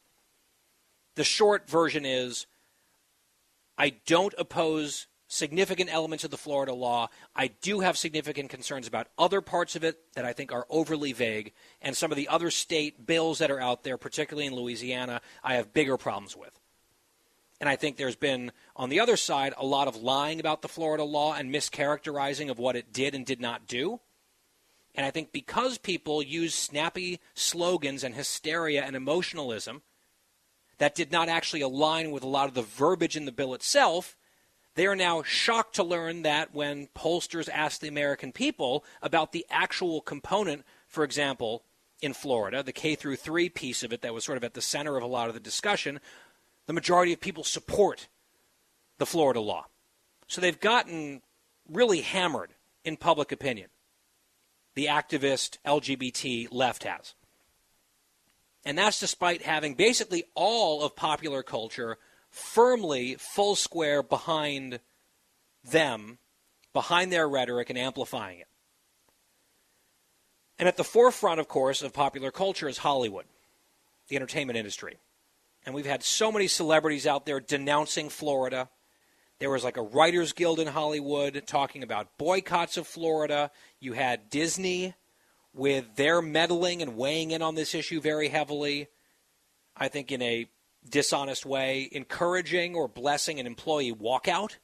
The 1.14 1.24
short 1.24 1.66
version 1.66 2.04
is 2.04 2.44
I 3.78 3.94
don't 4.04 4.34
oppose 4.36 5.06
significant 5.28 5.90
elements 5.90 6.24
of 6.24 6.30
the 6.30 6.36
Florida 6.36 6.74
law. 6.74 7.08
I 7.34 7.46
do 7.46 7.80
have 7.80 7.96
significant 7.96 8.50
concerns 8.50 8.86
about 8.86 9.06
other 9.16 9.40
parts 9.40 9.76
of 9.76 9.82
it 9.82 9.98
that 10.12 10.26
I 10.26 10.34
think 10.34 10.52
are 10.52 10.66
overly 10.68 11.14
vague, 11.14 11.54
and 11.80 11.96
some 11.96 12.10
of 12.10 12.16
the 12.18 12.28
other 12.28 12.50
state 12.50 13.06
bills 13.06 13.38
that 13.38 13.50
are 13.50 13.60
out 13.60 13.82
there, 13.82 13.96
particularly 13.96 14.46
in 14.46 14.54
Louisiana, 14.54 15.22
I 15.42 15.54
have 15.54 15.72
bigger 15.72 15.96
problems 15.96 16.36
with. 16.36 16.52
And 17.60 17.68
I 17.70 17.76
think 17.76 17.96
there's 17.96 18.14
been, 18.14 18.52
on 18.76 18.90
the 18.90 19.00
other 19.00 19.16
side, 19.16 19.54
a 19.56 19.64
lot 19.64 19.88
of 19.88 19.96
lying 19.96 20.38
about 20.38 20.60
the 20.60 20.68
Florida 20.68 21.04
law 21.04 21.32
and 21.32 21.50
mischaracterizing 21.50 22.50
of 22.50 22.58
what 22.58 22.76
it 22.76 22.92
did 22.92 23.14
and 23.14 23.24
did 23.24 23.40
not 23.40 23.66
do. 23.66 24.00
And 24.94 25.06
I 25.06 25.10
think 25.10 25.32
because 25.32 25.78
people 25.78 26.22
use 26.22 26.54
snappy 26.54 27.20
slogans 27.34 28.02
and 28.02 28.14
hysteria 28.14 28.82
and 28.82 28.96
emotionalism 28.96 29.82
that 30.78 30.94
did 30.94 31.12
not 31.12 31.28
actually 31.28 31.60
align 31.60 32.10
with 32.10 32.22
a 32.22 32.28
lot 32.28 32.48
of 32.48 32.54
the 32.54 32.62
verbiage 32.62 33.16
in 33.16 33.24
the 33.24 33.32
bill 33.32 33.54
itself, 33.54 34.16
they 34.74 34.86
are 34.86 34.96
now 34.96 35.22
shocked 35.22 35.74
to 35.76 35.84
learn 35.84 36.22
that 36.22 36.54
when 36.54 36.88
pollsters 36.88 37.48
ask 37.52 37.80
the 37.80 37.88
American 37.88 38.32
people 38.32 38.84
about 39.02 39.32
the 39.32 39.46
actual 39.50 40.00
component, 40.00 40.64
for 40.86 41.04
example, 41.04 41.64
in 42.02 42.12
Florida, 42.12 42.62
the 42.62 42.72
K 42.72 42.94
through 42.94 43.16
3 43.16 43.48
piece 43.48 43.82
of 43.82 43.92
it 43.92 44.02
that 44.02 44.14
was 44.14 44.24
sort 44.24 44.38
of 44.38 44.44
at 44.44 44.54
the 44.54 44.62
center 44.62 44.96
of 44.96 45.02
a 45.02 45.06
lot 45.06 45.28
of 45.28 45.34
the 45.34 45.40
discussion, 45.40 46.00
the 46.66 46.72
majority 46.72 47.12
of 47.12 47.20
people 47.20 47.44
support 47.44 48.08
the 48.98 49.06
Florida 49.06 49.40
law. 49.40 49.66
So 50.26 50.40
they've 50.40 50.58
gotten 50.58 51.22
really 51.68 52.00
hammered 52.00 52.54
in 52.84 52.96
public 52.96 53.32
opinion. 53.32 53.68
The 54.80 54.86
activist 54.86 55.58
LGBT 55.66 56.48
left 56.50 56.84
has. 56.84 57.12
And 58.64 58.78
that's 58.78 58.98
despite 58.98 59.42
having 59.42 59.74
basically 59.74 60.24
all 60.34 60.82
of 60.82 60.96
popular 60.96 61.42
culture 61.42 61.98
firmly 62.30 63.16
full 63.16 63.56
square 63.56 64.02
behind 64.02 64.80
them, 65.62 66.16
behind 66.72 67.12
their 67.12 67.28
rhetoric 67.28 67.68
and 67.68 67.78
amplifying 67.78 68.38
it. 68.38 68.48
And 70.58 70.66
at 70.66 70.78
the 70.78 70.82
forefront, 70.82 71.40
of 71.40 71.46
course, 71.46 71.82
of 71.82 71.92
popular 71.92 72.30
culture 72.30 72.66
is 72.66 72.78
Hollywood, 72.78 73.26
the 74.08 74.16
entertainment 74.16 74.56
industry. 74.56 74.96
And 75.66 75.74
we've 75.74 75.84
had 75.84 76.02
so 76.02 76.32
many 76.32 76.46
celebrities 76.46 77.06
out 77.06 77.26
there 77.26 77.38
denouncing 77.38 78.08
Florida. 78.08 78.70
There 79.40 79.50
was 79.50 79.64
like 79.64 79.78
a 79.78 79.82
Writers 79.82 80.34
Guild 80.34 80.60
in 80.60 80.66
Hollywood 80.66 81.42
talking 81.46 81.82
about 81.82 82.18
boycotts 82.18 82.76
of 82.76 82.86
Florida. 82.86 83.50
You 83.80 83.94
had 83.94 84.28
Disney 84.28 84.94
with 85.54 85.96
their 85.96 86.20
meddling 86.20 86.82
and 86.82 86.94
weighing 86.94 87.30
in 87.30 87.40
on 87.40 87.54
this 87.54 87.74
issue 87.74 88.02
very 88.02 88.28
heavily. 88.28 88.88
I 89.74 89.88
think 89.88 90.12
in 90.12 90.20
a 90.20 90.46
dishonest 90.86 91.46
way, 91.46 91.88
encouraging 91.90 92.74
or 92.74 92.86
blessing 92.86 93.40
an 93.40 93.46
employee 93.46 93.94
walkout 93.94 94.56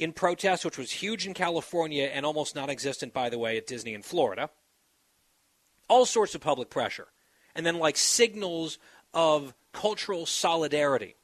in 0.00 0.12
protest, 0.12 0.64
which 0.64 0.76
was 0.76 0.90
huge 0.90 1.24
in 1.24 1.32
California 1.32 2.10
and 2.12 2.26
almost 2.26 2.56
non 2.56 2.70
existent, 2.70 3.12
by 3.12 3.30
the 3.30 3.38
way, 3.38 3.56
at 3.56 3.68
Disney 3.68 3.94
in 3.94 4.02
Florida. 4.02 4.50
All 5.88 6.06
sorts 6.06 6.34
of 6.34 6.40
public 6.40 6.70
pressure. 6.70 7.06
And 7.54 7.64
then, 7.64 7.78
like, 7.78 7.96
signals 7.96 8.78
of 9.14 9.54
cultural 9.72 10.26
solidarity. 10.26 11.14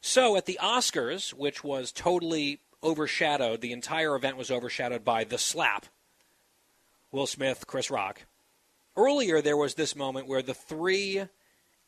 So, 0.00 0.36
at 0.36 0.46
the 0.46 0.58
Oscars, 0.62 1.32
which 1.32 1.64
was 1.64 1.90
totally 1.90 2.60
overshadowed, 2.82 3.60
the 3.60 3.72
entire 3.72 4.14
event 4.14 4.36
was 4.36 4.50
overshadowed 4.50 5.04
by 5.04 5.24
The 5.24 5.38
Slap 5.38 5.86
Will 7.10 7.26
Smith, 7.26 7.66
Chris 7.66 7.90
Rock. 7.90 8.22
Earlier, 8.96 9.40
there 9.40 9.56
was 9.56 9.74
this 9.74 9.96
moment 9.96 10.28
where 10.28 10.42
the 10.42 10.54
three 10.54 11.24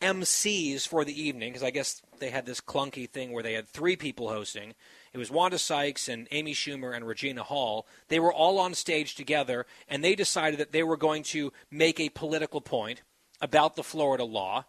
MCs 0.00 0.86
for 0.86 1.04
the 1.04 1.20
evening, 1.20 1.50
because 1.50 1.62
I 1.62 1.70
guess 1.70 2.02
they 2.18 2.30
had 2.30 2.46
this 2.46 2.60
clunky 2.60 3.08
thing 3.08 3.32
where 3.32 3.42
they 3.42 3.54
had 3.54 3.68
three 3.68 3.96
people 3.96 4.28
hosting. 4.28 4.74
It 5.12 5.18
was 5.18 5.30
Wanda 5.30 5.58
Sykes 5.58 6.08
and 6.08 6.28
Amy 6.30 6.54
Schumer 6.54 6.94
and 6.94 7.06
Regina 7.06 7.42
Hall. 7.42 7.86
They 8.08 8.20
were 8.20 8.32
all 8.32 8.58
on 8.58 8.74
stage 8.74 9.14
together, 9.14 9.66
and 9.88 10.04
they 10.04 10.14
decided 10.14 10.60
that 10.60 10.72
they 10.72 10.82
were 10.82 10.96
going 10.96 11.22
to 11.24 11.52
make 11.70 11.98
a 11.98 12.10
political 12.10 12.60
point 12.60 13.02
about 13.40 13.76
the 13.76 13.82
Florida 13.82 14.24
law 14.24 14.64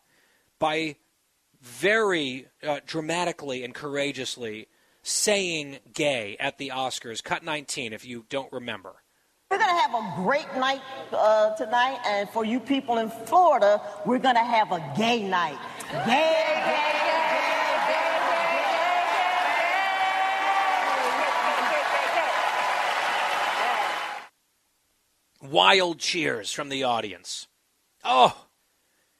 by 0.58 0.96
very 1.62 2.48
uh, 2.64 2.80
dramatically 2.86 3.64
and 3.64 3.74
courageously 3.74 4.68
saying 5.02 5.80
gay 5.94 6.38
at 6.40 6.58
the 6.58 6.70
Oscars. 6.74 7.24
Cut 7.24 7.44
19, 7.44 7.94
if 7.94 8.06
you 8.06 8.26
don't 8.30 8.52
remember. 8.52 8.96
We're 9.50 9.58
going 9.58 9.70
to 9.70 9.82
have 9.82 9.96
a 9.96 10.14
great 10.24 10.54
night 10.56 10.82
uh, 11.12 11.56
tonight, 11.56 12.00
and 12.06 12.30
for 12.30 12.46
you 12.46 12.60
people 12.60 13.00
in 13.00 13.10
Florida, 13.10 13.82
we're 14.06 14.20
going 14.20 14.36
to 14.36 14.44
have 14.44 14.72
a 14.72 14.94
gay 14.96 15.28
night. 15.28 15.58
Gay, 15.92 16.06
gay, 16.06 16.90
Wild 25.42 25.98
cheers 25.98 26.52
from 26.52 26.70
the 26.70 26.84
audience. 26.84 27.48
Oh, 28.04 28.46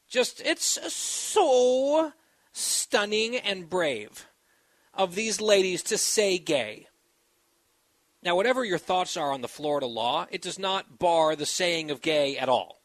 just, 0.08 0.42
it's 0.42 0.94
so 0.94 2.14
stunning 2.52 3.36
and 3.36 3.70
brave 3.70 4.28
of 4.94 5.16
these 5.16 5.40
ladies 5.40 5.84
to 5.84 5.98
say 5.98 6.38
gay. 6.38 6.88
Now, 8.22 8.36
whatever 8.36 8.66
your 8.66 8.78
thoughts 8.78 9.16
are 9.16 9.32
on 9.32 9.42
the 9.42 9.48
Florida 9.48 9.86
law, 9.86 10.28
it 10.30 10.42
does 10.42 10.60
not 10.60 11.00
bar 11.00 11.36
the 11.36 11.46
saying 11.46 11.90
of 11.90 12.02
gay 12.02 12.38
at 12.38 12.50
all. 12.50 12.82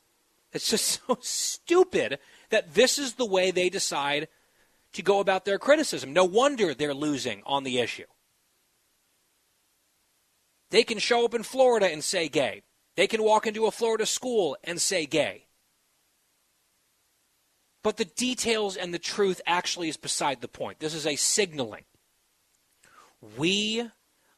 It's 0.52 0.70
just 0.70 1.00
so 1.06 1.18
stupid 1.20 2.18
that 2.50 2.74
this 2.74 2.98
is 2.98 3.14
the 3.14 3.26
way 3.26 3.50
they 3.50 3.68
decide 3.68 4.28
to 4.92 5.02
go 5.02 5.18
about 5.18 5.44
their 5.44 5.58
criticism. 5.58 6.12
No 6.12 6.24
wonder 6.24 6.72
they're 6.72 6.94
losing 6.94 7.42
on 7.44 7.64
the 7.64 7.80
issue. 7.80 8.04
They 10.70 10.84
can 10.84 10.98
show 10.98 11.24
up 11.24 11.34
in 11.34 11.42
Florida 11.42 11.90
and 11.90 12.02
say 12.02 12.28
gay. 12.28 12.62
They 12.96 13.06
can 13.06 13.22
walk 13.22 13.46
into 13.46 13.66
a 13.66 13.72
Florida 13.72 14.06
school 14.06 14.56
and 14.62 14.80
say 14.80 15.06
gay. 15.06 15.43
But 17.84 17.98
the 17.98 18.06
details 18.06 18.76
and 18.76 18.92
the 18.92 18.98
truth 18.98 19.40
actually 19.46 19.88
is 19.90 19.98
beside 19.98 20.40
the 20.40 20.48
point. 20.48 20.80
This 20.80 20.94
is 20.94 21.06
a 21.06 21.14
signaling. 21.16 21.84
We 23.36 23.90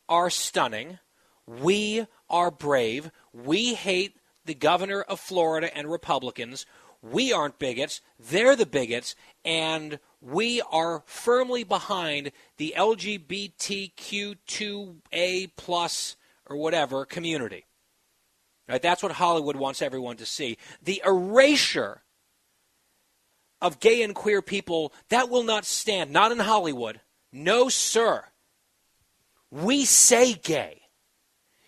are 0.09 0.31
stunning. 0.31 0.99
We 1.47 2.07
are 2.29 2.51
brave. 2.51 3.13
We 3.33 3.75
hate 3.75 4.17
the 4.45 4.55
governor 4.55 5.01
of 5.01 5.21
Florida 5.21 5.73
and 5.77 5.89
Republicans. 5.89 6.67
We 7.01 7.33
aren't 7.33 7.61
bigots. 7.61 8.01
They're 8.19 8.57
the 8.57 8.67
bigots. 8.67 9.15
And 9.45 10.01
we 10.21 10.61
are 10.73 11.05
firmly 11.07 11.63
behind 11.63 12.33
the 12.57 12.75
LGBTQ2A 12.77 15.53
plus 15.57 16.17
or 16.47 16.57
whatever 16.57 17.05
community. 17.05 17.67
Right? 18.69 18.83
That's 18.83 19.05
what 19.05 19.13
Hollywood 19.13 19.55
wants 19.55 19.83
everyone 19.83 20.17
to 20.17 20.27
see. 20.27 20.59
The 20.83 21.01
erasure 21.07 22.03
of 23.67 23.81
gay 23.81 24.03
and 24.03 24.15
queer 24.15 24.41
people, 24.41 24.93
that 25.09 25.29
will 25.29 25.43
not 25.43 25.65
stand. 25.65 26.13
Not 26.13 26.33
in 26.33 26.39
Hollywood. 26.39 27.01
No, 27.33 27.69
sir. 27.69 28.25
We 29.51 29.85
say 29.85 30.35
gay. 30.35 30.83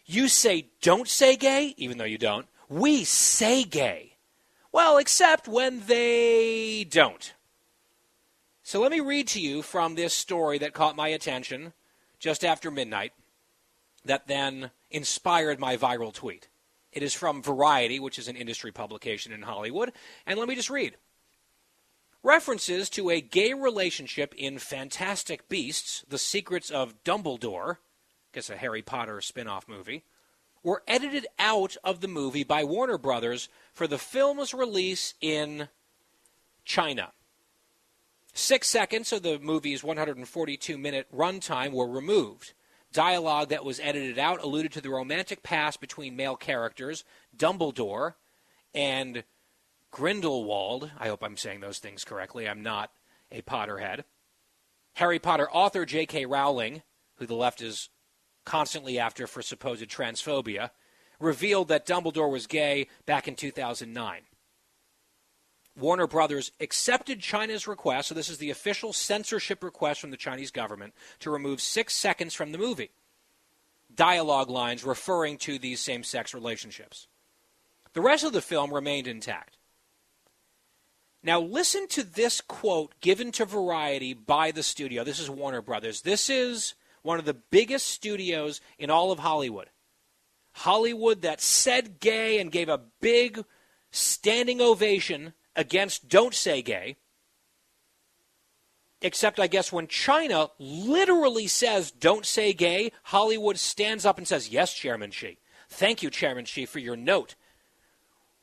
You 0.06 0.28
say 0.28 0.70
don't 0.80 1.08
say 1.08 1.36
gay, 1.36 1.74
even 1.76 1.98
though 1.98 2.04
you 2.04 2.18
don't. 2.18 2.46
We 2.68 3.04
say 3.04 3.64
gay. 3.64 4.16
Well, 4.72 4.98
except 4.98 5.48
when 5.48 5.82
they 5.86 6.86
don't. 6.88 7.34
So 8.62 8.80
let 8.80 8.92
me 8.92 9.00
read 9.00 9.26
to 9.28 9.40
you 9.40 9.62
from 9.62 9.94
this 9.94 10.14
story 10.14 10.58
that 10.58 10.74
caught 10.74 10.96
my 10.96 11.08
attention 11.08 11.72
just 12.18 12.44
after 12.44 12.70
midnight 12.70 13.12
that 14.04 14.26
then 14.26 14.70
inspired 14.90 15.58
my 15.58 15.76
viral 15.76 16.12
tweet. 16.12 16.48
It 16.92 17.02
is 17.02 17.14
from 17.14 17.42
Variety, 17.42 18.00
which 18.00 18.18
is 18.18 18.28
an 18.28 18.36
industry 18.36 18.72
publication 18.72 19.32
in 19.32 19.42
Hollywood. 19.42 19.92
And 20.26 20.38
let 20.38 20.48
me 20.48 20.54
just 20.54 20.70
read. 20.70 20.96
References 22.22 22.90
to 22.90 23.10
a 23.10 23.20
gay 23.20 23.54
relationship 23.54 24.34
in 24.36 24.58
Fantastic 24.58 25.48
Beasts, 25.48 26.04
The 26.08 26.18
Secrets 26.18 26.68
of 26.68 27.04
Dumbledore, 27.04 27.76
guess 28.32 28.50
a 28.50 28.56
Harry 28.56 28.82
Potter 28.82 29.20
spin 29.20 29.46
off 29.46 29.68
movie, 29.68 30.04
were 30.64 30.82
edited 30.88 31.26
out 31.38 31.76
of 31.84 32.00
the 32.00 32.08
movie 32.08 32.42
by 32.42 32.64
Warner 32.64 32.98
Brothers 32.98 33.48
for 33.72 33.86
the 33.86 33.98
film's 33.98 34.52
release 34.52 35.14
in 35.20 35.68
China. 36.64 37.12
Six 38.34 38.68
seconds 38.68 39.12
of 39.12 39.22
the 39.22 39.38
movie's 39.38 39.84
142 39.84 40.76
minute 40.76 41.06
runtime 41.14 41.72
were 41.72 41.88
removed. 41.88 42.52
Dialogue 42.92 43.50
that 43.50 43.64
was 43.64 43.80
edited 43.80 44.18
out 44.18 44.42
alluded 44.42 44.72
to 44.72 44.80
the 44.80 44.90
romantic 44.90 45.42
past 45.42 45.80
between 45.80 46.16
male 46.16 46.36
characters, 46.36 47.04
Dumbledore, 47.36 48.14
and 48.74 49.24
Grindelwald. 49.90 50.90
I 50.98 51.08
hope 51.08 51.22
I'm 51.22 51.36
saying 51.36 51.60
those 51.60 51.78
things 51.78 52.04
correctly. 52.04 52.48
I'm 52.48 52.62
not 52.62 52.90
a 53.30 53.42
Potterhead. 53.42 54.04
Harry 54.94 55.18
Potter 55.18 55.48
author 55.50 55.84
J.K. 55.84 56.26
Rowling, 56.26 56.82
who 57.16 57.26
the 57.26 57.34
left 57.34 57.62
is 57.62 57.88
constantly 58.44 58.98
after 58.98 59.26
for 59.26 59.42
supposed 59.42 59.88
transphobia, 59.88 60.70
revealed 61.20 61.68
that 61.68 61.86
Dumbledore 61.86 62.30
was 62.30 62.46
gay 62.46 62.88
back 63.06 63.28
in 63.28 63.34
2009. 63.34 64.22
Warner 65.76 66.06
Brothers 66.06 66.50
accepted 66.60 67.20
China's 67.20 67.68
request, 67.68 68.08
so 68.08 68.14
this 68.14 68.28
is 68.28 68.38
the 68.38 68.50
official 68.50 68.92
censorship 68.92 69.62
request 69.62 70.00
from 70.00 70.10
the 70.10 70.16
Chinese 70.16 70.50
government, 70.50 70.94
to 71.20 71.30
remove 71.30 71.60
six 71.60 71.94
seconds 71.94 72.34
from 72.34 72.50
the 72.50 72.58
movie. 72.58 72.90
Dialogue 73.94 74.50
lines 74.50 74.84
referring 74.84 75.38
to 75.38 75.58
these 75.58 75.80
same 75.80 76.02
sex 76.02 76.34
relationships. 76.34 77.06
The 77.92 78.00
rest 78.00 78.24
of 78.24 78.32
the 78.32 78.40
film 78.40 78.72
remained 78.72 79.06
intact. 79.06 79.57
Now, 81.22 81.40
listen 81.40 81.88
to 81.88 82.02
this 82.02 82.40
quote 82.40 82.94
given 83.00 83.32
to 83.32 83.44
Variety 83.44 84.14
by 84.14 84.50
the 84.50 84.62
studio. 84.62 85.04
This 85.04 85.18
is 85.18 85.28
Warner 85.28 85.62
Brothers. 85.62 86.02
This 86.02 86.30
is 86.30 86.74
one 87.02 87.18
of 87.18 87.24
the 87.24 87.34
biggest 87.34 87.86
studios 87.86 88.60
in 88.78 88.90
all 88.90 89.10
of 89.10 89.18
Hollywood. 89.18 89.70
Hollywood 90.52 91.22
that 91.22 91.40
said 91.40 92.00
gay 92.00 92.40
and 92.40 92.52
gave 92.52 92.68
a 92.68 92.82
big 93.00 93.44
standing 93.90 94.60
ovation 94.60 95.32
against 95.56 96.08
Don't 96.08 96.34
Say 96.34 96.62
Gay. 96.62 96.96
Except, 99.00 99.38
I 99.38 99.46
guess, 99.46 99.72
when 99.72 99.86
China 99.86 100.48
literally 100.58 101.46
says 101.46 101.92
don't 101.92 102.26
say 102.26 102.52
gay, 102.52 102.90
Hollywood 103.04 103.56
stands 103.58 104.04
up 104.04 104.18
and 104.18 104.26
says, 104.26 104.48
Yes, 104.48 104.74
Chairman 104.74 105.12
Xi. 105.12 105.38
Thank 105.68 106.02
you, 106.02 106.10
Chairman 106.10 106.44
Xi, 106.44 106.66
for 106.66 106.80
your 106.80 106.96
note. 106.96 107.36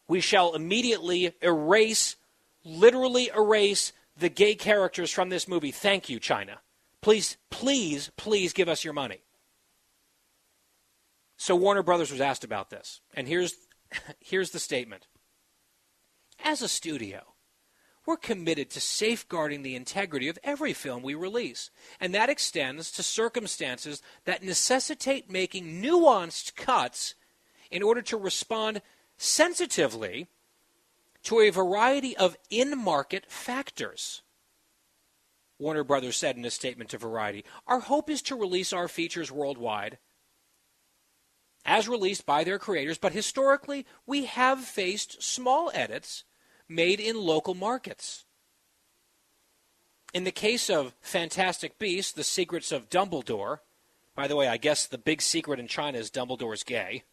We 0.08 0.22
shall 0.22 0.56
immediately 0.56 1.36
erase, 1.42 2.16
literally 2.66 3.30
erase 3.36 3.94
the 4.18 4.30
gay 4.30 4.56
characters 4.56 5.12
from 5.12 5.30
this 5.30 5.48
movie. 5.48 5.72
Thank 5.72 6.10
you, 6.10 6.20
China. 6.20 6.60
Please, 7.02 7.38
please, 7.50 8.12
please 8.18 8.52
give 8.52 8.68
us 8.68 8.84
your 8.84 8.94
money. 8.94 9.22
So 11.38 11.56
Warner 11.56 11.84
Brothers 11.84 12.12
was 12.12 12.22
asked 12.22 12.44
about 12.44 12.70
this, 12.70 13.02
and 13.14 13.28
here's 13.28 13.56
here's 14.20 14.52
the 14.52 14.60
statement. 14.60 15.08
As 16.44 16.62
a 16.62 16.68
studio, 16.68 17.36
we're 18.06 18.18
committed 18.18 18.70
to 18.72 18.82
safeguarding 18.82 19.62
the 19.62 19.76
integrity 19.76 20.30
of 20.30 20.40
every 20.44 20.74
film 20.74 21.04
we 21.04 21.14
release, 21.16 21.72
and 22.00 22.14
that 22.14 22.30
extends 22.30 22.92
to 22.92 23.04
circumstances 23.04 24.02
that 24.26 24.44
necessitate 24.44 25.30
making 25.30 25.82
nuanced 25.82 26.56
cuts 26.56 27.16
in 27.70 27.84
order 27.84 28.02
to 28.02 28.18
respond 28.18 28.82
sensitively 29.18 30.28
to 31.26 31.40
a 31.40 31.50
variety 31.50 32.16
of 32.18 32.38
in 32.50 32.78
market 32.78 33.26
factors. 33.28 34.22
Warner 35.60 35.84
Brothers 35.84 36.18
said 36.18 36.36
in 36.38 36.46
a 36.46 36.52
statement 36.52 36.90
to 36.92 36.98
Variety 36.98 37.46
Our 37.68 37.80
hope 37.80 38.10
is 38.10 38.22
to 38.24 38.36
release 38.36 38.74
our 38.74 38.88
features 38.88 39.32
worldwide 39.32 39.98
as 41.66 41.88
released 41.88 42.26
by 42.26 42.44
their 42.44 42.60
creators, 42.60 42.98
but 42.98 43.14
historically 43.14 43.86
we 44.06 44.26
have 44.26 44.60
faced 44.60 45.22
small 45.22 45.72
edits 45.74 46.24
made 46.70 47.00
in 47.00 47.20
local 47.20 47.56
markets. 47.56 48.26
In 50.14 50.24
the 50.24 50.32
case 50.32 50.70
of 50.70 50.94
Fantastic 51.02 51.78
Beasts, 51.80 52.12
The 52.12 52.24
Secrets 52.24 52.72
of 52.72 52.90
Dumbledore, 52.90 53.60
by 54.16 54.28
the 54.28 54.36
way, 54.36 54.48
I 54.48 54.58
guess 54.58 54.86
the 54.86 54.98
big 54.98 55.22
secret 55.22 55.60
in 55.60 55.68
China 55.68 55.98
is 55.98 56.10
Dumbledore's 56.10 56.64
gay. 56.64 57.04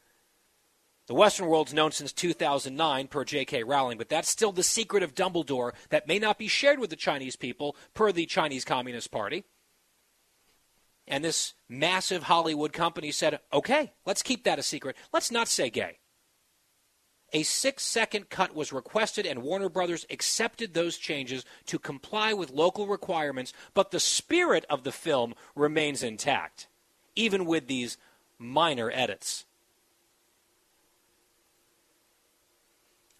The 1.08 1.14
Western 1.14 1.48
world's 1.48 1.74
known 1.74 1.90
since 1.90 2.12
2009 2.12 3.08
per 3.08 3.24
J.K. 3.24 3.64
Rowling, 3.64 3.98
but 3.98 4.08
that's 4.08 4.28
still 4.28 4.52
the 4.52 4.62
secret 4.62 5.02
of 5.02 5.14
Dumbledore 5.14 5.72
that 5.90 6.06
may 6.06 6.18
not 6.18 6.38
be 6.38 6.46
shared 6.46 6.78
with 6.78 6.90
the 6.90 6.96
Chinese 6.96 7.36
people 7.36 7.76
per 7.92 8.12
the 8.12 8.26
Chinese 8.26 8.64
Communist 8.64 9.10
Party. 9.10 9.44
And 11.08 11.24
this 11.24 11.54
massive 11.68 12.24
Hollywood 12.24 12.72
company 12.72 13.10
said, 13.10 13.40
okay, 13.52 13.92
let's 14.06 14.22
keep 14.22 14.44
that 14.44 14.60
a 14.60 14.62
secret. 14.62 14.96
Let's 15.12 15.32
not 15.32 15.48
say 15.48 15.70
gay. 15.70 15.98
A 17.32 17.42
six 17.42 17.82
second 17.82 18.28
cut 18.28 18.54
was 18.54 18.72
requested, 18.72 19.26
and 19.26 19.42
Warner 19.42 19.70
Brothers 19.70 20.06
accepted 20.10 20.74
those 20.74 20.98
changes 20.98 21.44
to 21.66 21.78
comply 21.78 22.32
with 22.34 22.50
local 22.50 22.86
requirements, 22.86 23.52
but 23.74 23.90
the 23.90 24.00
spirit 24.00 24.66
of 24.68 24.84
the 24.84 24.92
film 24.92 25.34
remains 25.56 26.02
intact, 26.02 26.68
even 27.16 27.46
with 27.46 27.66
these 27.66 27.96
minor 28.38 28.90
edits. 28.90 29.46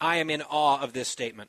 I 0.03 0.17
am 0.17 0.31
in 0.31 0.43
awe 0.43 0.81
of 0.81 0.95
this 0.95 1.07
statement. 1.07 1.49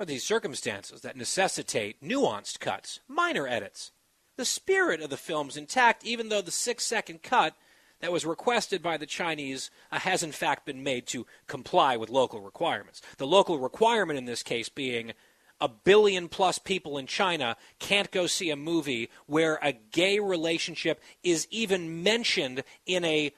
Are 0.00 0.04
these 0.04 0.24
circumstances 0.24 1.00
that 1.02 1.16
necessitate 1.16 2.02
nuanced 2.02 2.58
cuts, 2.58 2.98
minor 3.06 3.46
edits? 3.46 3.92
The 4.36 4.44
spirit 4.44 5.00
of 5.00 5.08
the 5.08 5.16
film's 5.16 5.56
intact, 5.56 6.04
even 6.04 6.28
though 6.28 6.42
the 6.42 6.50
six 6.50 6.84
second 6.84 7.22
cut 7.22 7.54
that 8.00 8.10
was 8.10 8.26
requested 8.26 8.82
by 8.82 8.96
the 8.96 9.06
Chinese 9.06 9.70
uh, 9.92 10.00
has 10.00 10.24
in 10.24 10.32
fact 10.32 10.66
been 10.66 10.82
made 10.82 11.06
to 11.06 11.24
comply 11.46 11.96
with 11.96 12.10
local 12.10 12.40
requirements. 12.40 13.00
The 13.16 13.28
local 13.28 13.60
requirement 13.60 14.18
in 14.18 14.24
this 14.24 14.42
case 14.42 14.68
being 14.68 15.12
a 15.60 15.68
billion 15.68 16.28
plus 16.28 16.58
people 16.58 16.98
in 16.98 17.06
China 17.06 17.56
can't 17.78 18.10
go 18.10 18.26
see 18.26 18.50
a 18.50 18.56
movie 18.56 19.08
where 19.26 19.60
a 19.62 19.72
gay 19.72 20.18
relationship 20.18 21.00
is 21.22 21.46
even 21.52 22.02
mentioned 22.02 22.64
in 22.86 23.04
a 23.04 23.32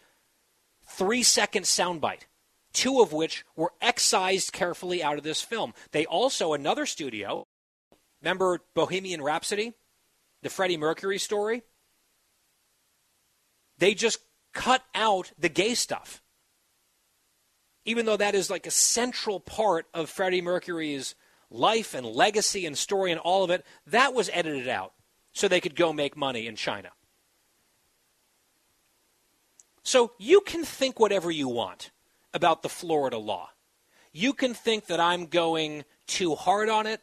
three 0.87 1.23
second 1.23 1.65
soundbite 1.65 2.23
two 2.73 3.01
of 3.01 3.13
which 3.13 3.45
were 3.57 3.73
excised 3.81 4.53
carefully 4.53 5.03
out 5.03 5.19
of 5.19 5.25
this 5.25 5.43
film. 5.43 5.75
They 5.93 6.07
also, 6.07 6.53
another 6.53 6.87
studio, 6.87 7.47
remember 8.23 8.61
Bohemian 8.75 9.23
Rhapsody, 9.23 9.75
the 10.43 10.51
Freddie 10.51 10.77
Mercury 10.77 11.19
story? 11.19 11.63
They 13.79 13.95
just 13.95 14.19
cut 14.53 14.83
out 14.95 15.33
the 15.39 15.49
gay 15.49 15.75
stuff. 15.75 16.23
Even 17.85 18.07
though 18.07 18.17
that 18.17 18.35
is 18.35 18.51
like 18.51 18.67
a 18.67 18.71
central 18.71 19.41
part 19.41 19.87
of 19.95 20.11
Freddie 20.11 20.43
Mercury's 20.43 21.15
life 21.51 21.95
and 21.95 22.05
legacy 22.05 22.67
and 22.67 22.77
story 22.77 23.11
and 23.11 23.21
all 23.21 23.45
of 23.45 23.51
it, 23.51 23.65
that 23.87 24.13
was 24.13 24.29
edited 24.33 24.69
out 24.69 24.93
so 25.33 25.49
they 25.49 25.61
could 25.61 25.77
go 25.77 25.93
make 25.93 26.17
money 26.17 26.47
in 26.47 26.57
China. 26.57 26.91
So 29.83 30.13
you 30.19 30.43
can 30.43 30.65
think 30.65 31.01
whatever 31.01 31.31
you 31.31 31.49
want 31.49 31.93
about 32.35 32.63
the 32.63 32.69
Florida 32.69 33.19
law. 33.19 33.51
You 34.13 34.33
can 34.33 34.55
think 34.55 34.87
that 34.87 35.01
I'm 35.01 35.27
going 35.27 35.85
too 36.07 36.35
hard 36.35 36.69
on 36.69 36.87
it 36.87 37.01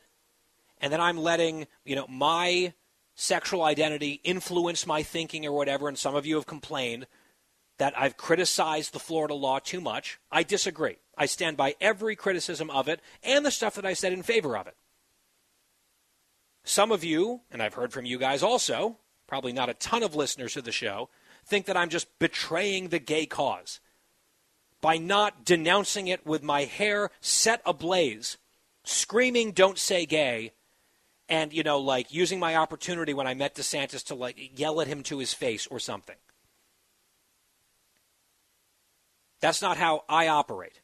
and 0.79 0.91
that 0.91 0.99
I'm 0.99 1.17
letting, 1.17 1.67
you 1.83 1.95
know, 1.95 2.07
my 2.07 2.73
sexual 3.15 3.63
identity 3.63 4.19
influence 4.23 4.85
my 4.85 5.01
thinking 5.01 5.45
or 5.45 5.53
whatever, 5.53 5.87
and 5.87 5.97
some 5.97 6.15
of 6.15 6.25
you 6.25 6.35
have 6.35 6.45
complained 6.45 7.07
that 7.77 7.97
I've 7.97 8.17
criticized 8.17 8.93
the 8.93 8.99
Florida 8.99 9.33
law 9.33 9.59
too 9.59 9.81
much. 9.81 10.19
I 10.31 10.43
disagree. 10.43 10.97
I 11.17 11.25
stand 11.25 11.57
by 11.57 11.75
every 11.79 12.15
criticism 12.15 12.69
of 12.69 12.87
it 12.87 13.01
and 13.23 13.45
the 13.45 13.51
stuff 13.51 13.75
that 13.75 13.85
I 13.85 13.93
said 13.93 14.13
in 14.13 14.23
favor 14.23 14.57
of 14.57 14.67
it. 14.67 14.75
Some 16.63 16.91
of 16.91 17.03
you, 17.03 17.41
and 17.51 17.61
I've 17.61 17.75
heard 17.75 17.93
from 17.93 18.05
you 18.05 18.17
guys 18.17 18.43
also, 18.43 18.97
probably 19.27 19.53
not 19.53 19.69
a 19.69 19.75
ton 19.75 20.03
of 20.03 20.15
listeners 20.15 20.53
to 20.53 20.61
the 20.61 20.71
show, 20.71 21.09
think 21.45 21.65
that 21.67 21.77
I'm 21.77 21.89
just 21.89 22.19
betraying 22.19 22.89
the 22.89 22.99
gay 22.99 23.25
cause 23.25 23.79
by 24.81 24.97
not 24.97 25.45
denouncing 25.45 26.07
it 26.07 26.25
with 26.25 26.43
my 26.43 26.63
hair 26.63 27.09
set 27.21 27.61
ablaze, 27.65 28.37
screaming, 28.83 29.51
Don't 29.51 29.77
say 29.77 30.05
gay, 30.05 30.53
and, 31.27 31.51
you 31.53 31.63
know, 31.63 31.79
like 31.79 32.13
using 32.13 32.39
my 32.39 32.55
opportunity 32.55 33.13
when 33.13 33.27
I 33.27 33.33
met 33.33 33.55
DeSantis 33.55 34.03
to, 34.05 34.15
like, 34.15 34.59
yell 34.59 34.79
at 34.81 34.87
him 34.87 35.01
to 35.03 35.17
his 35.17 35.33
face 35.33 35.65
or 35.67 35.79
something. 35.79 36.17
That's 39.41 39.61
not 39.61 39.77
how 39.77 40.03
I 40.07 40.27
operate. 40.27 40.81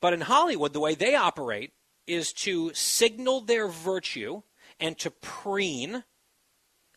But 0.00 0.12
in 0.12 0.20
Hollywood, 0.20 0.72
the 0.72 0.80
way 0.80 0.94
they 0.94 1.14
operate 1.14 1.72
is 2.06 2.32
to 2.32 2.72
signal 2.74 3.40
their 3.40 3.66
virtue 3.68 4.42
and 4.78 4.98
to 4.98 5.10
preen 5.10 6.04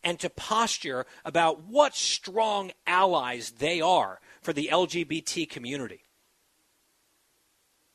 and 0.04 0.20
to 0.20 0.30
posture 0.30 1.06
about 1.26 1.64
what 1.64 1.96
strong 1.96 2.72
allies 2.86 3.52
they 3.52 3.82
are 3.82 4.20
for 4.42 4.54
the 4.54 4.70
LGBT 4.72 5.50
community. 5.50 6.04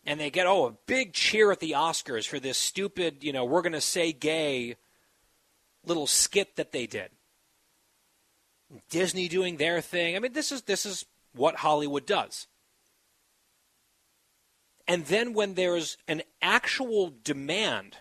And 0.07 0.21
they 0.21 0.31
get, 0.31 0.47
oh, 0.47 0.67
a 0.67 0.77
big 0.87 1.13
cheer 1.15 1.51
at 1.51 1.61
the 1.61 1.73
Oscars 1.73 2.27
for 2.27 2.39
this 2.39 2.59
stupid, 2.59 3.25
you 3.25 3.33
know, 3.33 3.45
we're 3.45 3.63
going 3.63 3.73
to 3.73 3.81
say 3.81 4.13
gay 4.13 4.77
little 5.87 6.07
skit 6.07 6.57
that 6.57 6.73
they 6.73 6.87
did. 6.87 7.11
Disney 8.91 9.29
doing 9.29 9.57
their 9.57 9.81
thing. 9.81 10.17
I 10.17 10.19
mean, 10.19 10.33
this 10.33 10.51
is 10.51 10.63
this 10.63 10.87
is 10.87 11.05
what 11.35 11.57
Hollywood 11.57 12.07
does. 12.07 12.47
And 14.87 15.07
then 15.07 15.33
when 15.33 15.55
there's 15.55 15.97
an 16.09 16.23
actual 16.43 17.13
demand 17.23 17.97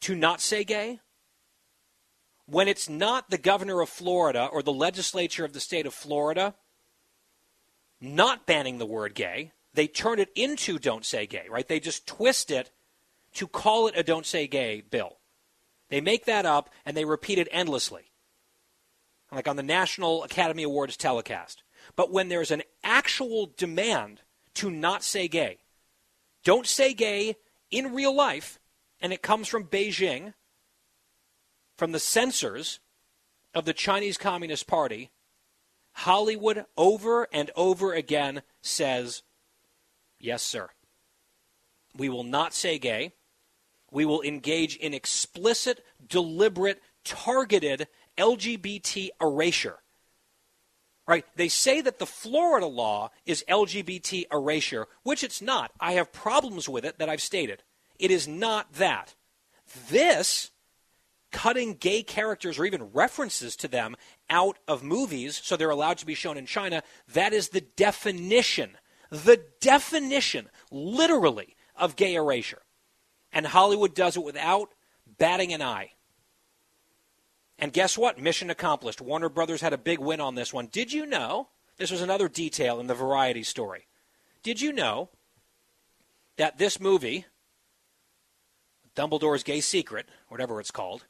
to 0.00 0.14
not 0.14 0.40
say 0.40 0.64
gay, 0.64 1.00
when 2.46 2.68
it's 2.68 2.88
not 2.88 3.30
the 3.30 3.38
governor 3.38 3.80
of 3.80 3.88
Florida 3.88 4.48
or 4.52 4.62
the 4.62 4.72
legislature 4.72 5.44
of 5.44 5.52
the 5.52 5.60
state 5.60 5.86
of 5.86 5.94
Florida 5.94 6.54
not 8.00 8.46
banning 8.46 8.78
the 8.78 8.86
word 8.86 9.14
gay, 9.14 9.52
they 9.74 9.86
turn 9.86 10.18
it 10.18 10.30
into 10.34 10.78
don't 10.78 11.04
say 11.04 11.26
gay, 11.26 11.46
right? 11.50 11.66
They 11.66 11.80
just 11.80 12.06
twist 12.06 12.50
it 12.50 12.70
to 13.34 13.46
call 13.46 13.86
it 13.86 13.96
a 13.96 14.02
don't 14.02 14.26
say 14.26 14.46
gay 14.46 14.80
bill. 14.80 15.18
They 15.88 16.00
make 16.00 16.24
that 16.24 16.46
up 16.46 16.70
and 16.84 16.96
they 16.96 17.04
repeat 17.04 17.38
it 17.38 17.48
endlessly, 17.50 18.10
like 19.30 19.46
on 19.46 19.56
the 19.56 19.62
National 19.62 20.24
Academy 20.24 20.62
Awards 20.62 20.96
telecast. 20.96 21.62
But 21.94 22.10
when 22.10 22.28
there's 22.28 22.50
an 22.50 22.62
actual 22.82 23.52
demand 23.56 24.22
to 24.54 24.70
not 24.70 25.04
say 25.04 25.28
gay, 25.28 25.58
don't 26.42 26.66
say 26.66 26.94
gay 26.94 27.36
in 27.70 27.94
real 27.94 28.14
life, 28.14 28.58
and 29.00 29.12
it 29.12 29.22
comes 29.22 29.48
from 29.48 29.64
Beijing, 29.64 30.34
from 31.76 31.92
the 31.92 32.00
censors 32.00 32.80
of 33.54 33.64
the 33.64 33.74
Chinese 33.74 34.16
Communist 34.16 34.66
Party, 34.66 35.10
Hollywood 35.96 36.66
over 36.76 37.26
and 37.32 37.50
over 37.56 37.94
again 37.94 38.42
says, 38.60 39.22
Yes, 40.20 40.42
sir. 40.42 40.68
We 41.96 42.10
will 42.10 42.22
not 42.22 42.52
say 42.52 42.78
gay. 42.78 43.14
We 43.90 44.04
will 44.04 44.20
engage 44.20 44.76
in 44.76 44.92
explicit, 44.92 45.82
deliberate, 46.06 46.82
targeted 47.02 47.88
LGBT 48.18 49.08
erasure. 49.20 49.78
Right? 51.08 51.24
They 51.34 51.48
say 51.48 51.80
that 51.80 51.98
the 51.98 52.06
Florida 52.06 52.66
law 52.66 53.10
is 53.24 53.44
LGBT 53.48 54.26
erasure, 54.30 54.88
which 55.02 55.24
it's 55.24 55.40
not. 55.40 55.72
I 55.80 55.92
have 55.92 56.12
problems 56.12 56.68
with 56.68 56.84
it 56.84 56.98
that 56.98 57.08
I've 57.08 57.22
stated. 57.22 57.62
It 57.98 58.10
is 58.10 58.28
not 58.28 58.70
that. 58.74 59.14
This 59.88 60.50
cutting 61.32 61.74
gay 61.74 62.02
characters 62.02 62.58
or 62.58 62.64
even 62.64 62.92
references 62.92 63.56
to 63.56 63.68
them 63.68 63.96
out 64.28 64.58
of 64.66 64.82
movies 64.82 65.40
so 65.42 65.56
they're 65.56 65.70
allowed 65.70 65.98
to 65.98 66.06
be 66.06 66.14
shown 66.14 66.36
in 66.36 66.46
China, 66.46 66.82
that 67.12 67.32
is 67.32 67.50
the 67.50 67.60
definition, 67.60 68.76
the 69.10 69.42
definition, 69.60 70.48
literally, 70.70 71.56
of 71.74 71.96
gay 71.96 72.14
erasure. 72.14 72.62
And 73.32 73.46
Hollywood 73.46 73.94
does 73.94 74.16
it 74.16 74.24
without 74.24 74.70
batting 75.18 75.52
an 75.52 75.62
eye. 75.62 75.92
And 77.58 77.72
guess 77.72 77.96
what? 77.96 78.18
Mission 78.18 78.50
accomplished. 78.50 79.00
Warner 79.00 79.28
Brothers 79.28 79.60
had 79.60 79.72
a 79.72 79.78
big 79.78 79.98
win 79.98 80.20
on 80.20 80.34
this 80.34 80.52
one. 80.52 80.66
Did 80.66 80.92
you 80.92 81.06
know? 81.06 81.48
This 81.78 81.90
was 81.90 82.02
another 82.02 82.28
detail 82.28 82.80
in 82.80 82.86
the 82.86 82.94
variety 82.94 83.42
story. 83.42 83.86
Did 84.42 84.60
you 84.60 84.72
know 84.72 85.10
that 86.36 86.58
this 86.58 86.80
movie, 86.80 87.26
Dumbledore's 88.94 89.42
Gay 89.42 89.60
Secret, 89.60 90.08
whatever 90.28 90.60
it's 90.60 90.70
called, 90.70 91.04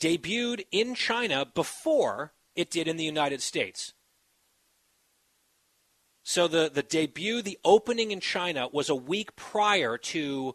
debuted 0.00 0.64
in 0.70 0.94
China 0.94 1.46
before 1.54 2.32
it 2.54 2.70
did 2.70 2.88
in 2.88 2.96
the 2.96 3.04
United 3.04 3.42
States. 3.42 3.94
So 6.22 6.46
the, 6.46 6.70
the 6.72 6.82
debut, 6.82 7.40
the 7.40 7.58
opening 7.64 8.10
in 8.10 8.20
China 8.20 8.68
was 8.70 8.90
a 8.90 8.94
week 8.94 9.34
prior 9.34 9.96
to 9.96 10.54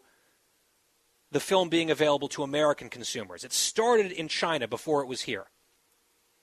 the 1.32 1.40
film 1.40 1.68
being 1.68 1.90
available 1.90 2.28
to 2.28 2.44
American 2.44 2.88
consumers. 2.88 3.42
It 3.42 3.52
started 3.52 4.12
in 4.12 4.28
China 4.28 4.68
before 4.68 5.02
it 5.02 5.08
was 5.08 5.22
here. 5.22 5.46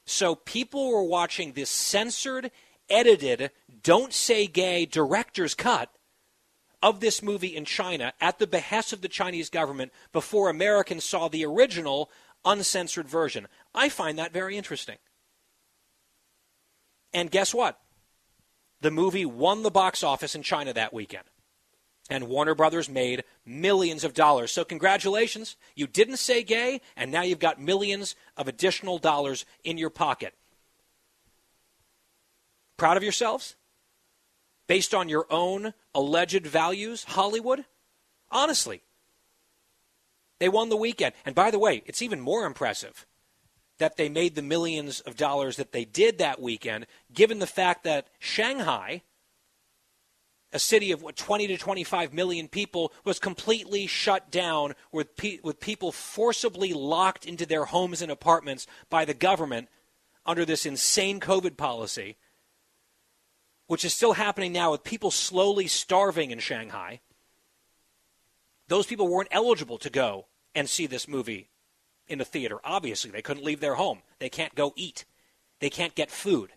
So 0.05 0.35
people 0.35 0.91
were 0.91 1.03
watching 1.03 1.53
this 1.53 1.69
censored, 1.69 2.51
edited, 2.89 3.51
don't 3.83 4.11
say 4.11 4.47
gay 4.47 4.85
director's 4.85 5.53
cut 5.53 5.89
of 6.81 6.99
this 6.99 7.21
movie 7.21 7.55
in 7.55 7.63
China 7.63 8.13
at 8.19 8.39
the 8.39 8.47
behest 8.47 8.91
of 8.91 9.01
the 9.01 9.07
Chinese 9.07 9.49
government 9.49 9.93
before 10.11 10.49
Americans 10.49 11.03
saw 11.03 11.27
the 11.27 11.45
original 11.45 12.09
uncensored 12.45 13.07
version. 13.07 13.47
I 13.73 13.89
find 13.89 14.17
that 14.17 14.33
very 14.33 14.57
interesting. 14.57 14.97
And 17.13 17.29
guess 17.29 17.53
what? 17.53 17.79
The 18.81 18.91
movie 18.91 19.25
won 19.25 19.63
the 19.63 19.71
box 19.71 20.03
office 20.03 20.35
in 20.35 20.43
China 20.43 20.73
that 20.73 20.93
weekend. 20.93 21.25
And 22.09 22.27
Warner 22.27 22.55
Brothers 22.55 22.89
made 22.89 23.23
millions 23.45 24.03
of 24.03 24.13
dollars. 24.13 24.51
So, 24.51 24.65
congratulations. 24.65 25.55
You 25.75 25.87
didn't 25.87 26.17
say 26.17 26.43
gay, 26.43 26.81
and 26.97 27.11
now 27.11 27.21
you've 27.21 27.39
got 27.39 27.61
millions 27.61 28.15
of 28.35 28.47
additional 28.47 28.97
dollars 28.97 29.45
in 29.63 29.77
your 29.77 29.91
pocket. 29.91 30.33
Proud 32.75 32.97
of 32.97 33.03
yourselves? 33.03 33.55
Based 34.67 34.93
on 34.93 35.09
your 35.09 35.25
own 35.29 35.73
alleged 35.93 36.45
values, 36.45 37.03
Hollywood? 37.03 37.65
Honestly, 38.31 38.81
they 40.41 40.49
won 40.49 40.69
the 40.69 40.75
weekend. 40.75 41.13
And 41.23 41.35
by 41.35 41.51
the 41.51 41.59
way, 41.59 41.83
it's 41.85 42.01
even 42.01 42.19
more 42.19 42.47
impressive 42.47 43.05
that 43.77 43.95
they 43.95 44.09
made 44.09 44.33
the 44.33 44.41
millions 44.41 44.99
of 45.01 45.15
dollars 45.15 45.55
that 45.57 45.71
they 45.71 45.85
did 45.85 46.17
that 46.17 46.41
weekend, 46.41 46.87
given 47.13 47.37
the 47.37 47.45
fact 47.45 47.83
that 47.83 48.07
Shanghai, 48.17 49.03
a 50.51 50.57
city 50.57 50.91
of 50.91 51.03
what 51.03 51.15
20 51.15 51.45
to 51.45 51.57
25 51.57 52.11
million 52.11 52.47
people, 52.47 52.91
was 53.03 53.19
completely 53.19 53.85
shut 53.85 54.31
down 54.31 54.73
with 54.91 55.15
pe- 55.15 55.37
with 55.43 55.59
people 55.59 55.91
forcibly 55.91 56.73
locked 56.73 57.27
into 57.27 57.45
their 57.45 57.65
homes 57.65 58.01
and 58.01 58.11
apartments 58.11 58.65
by 58.89 59.05
the 59.05 59.13
government 59.13 59.69
under 60.25 60.43
this 60.43 60.65
insane 60.65 61.19
COVID 61.19 61.55
policy, 61.55 62.17
which 63.67 63.85
is 63.85 63.93
still 63.93 64.13
happening 64.13 64.51
now 64.51 64.71
with 64.71 64.83
people 64.83 65.11
slowly 65.11 65.67
starving 65.67 66.31
in 66.31 66.39
Shanghai. 66.39 66.99
Those 68.69 68.87
people 68.87 69.07
weren't 69.07 69.29
eligible 69.31 69.77
to 69.77 69.91
go 69.91 70.25
and 70.55 70.69
see 70.69 70.87
this 70.87 71.07
movie 71.07 71.49
in 72.07 72.21
a 72.21 72.25
theater. 72.25 72.59
Obviously, 72.63 73.11
they 73.11 73.21
couldn't 73.21 73.45
leave 73.45 73.59
their 73.59 73.75
home. 73.75 73.99
They 74.19 74.29
can't 74.29 74.55
go 74.55 74.73
eat. 74.75 75.05
They 75.59 75.69
can't 75.69 75.95
get 75.95 76.11
food. 76.11 76.51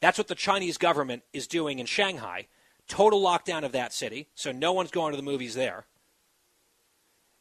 That's 0.00 0.18
what 0.18 0.28
the 0.28 0.34
Chinese 0.34 0.78
government 0.78 1.22
is 1.32 1.46
doing 1.46 1.78
in 1.78 1.86
Shanghai. 1.86 2.46
Total 2.86 3.20
lockdown 3.20 3.64
of 3.64 3.72
that 3.72 3.92
city, 3.92 4.28
so 4.34 4.52
no 4.52 4.72
one's 4.72 4.90
going 4.90 5.12
to 5.12 5.16
the 5.16 5.22
movies 5.22 5.54
there. 5.54 5.86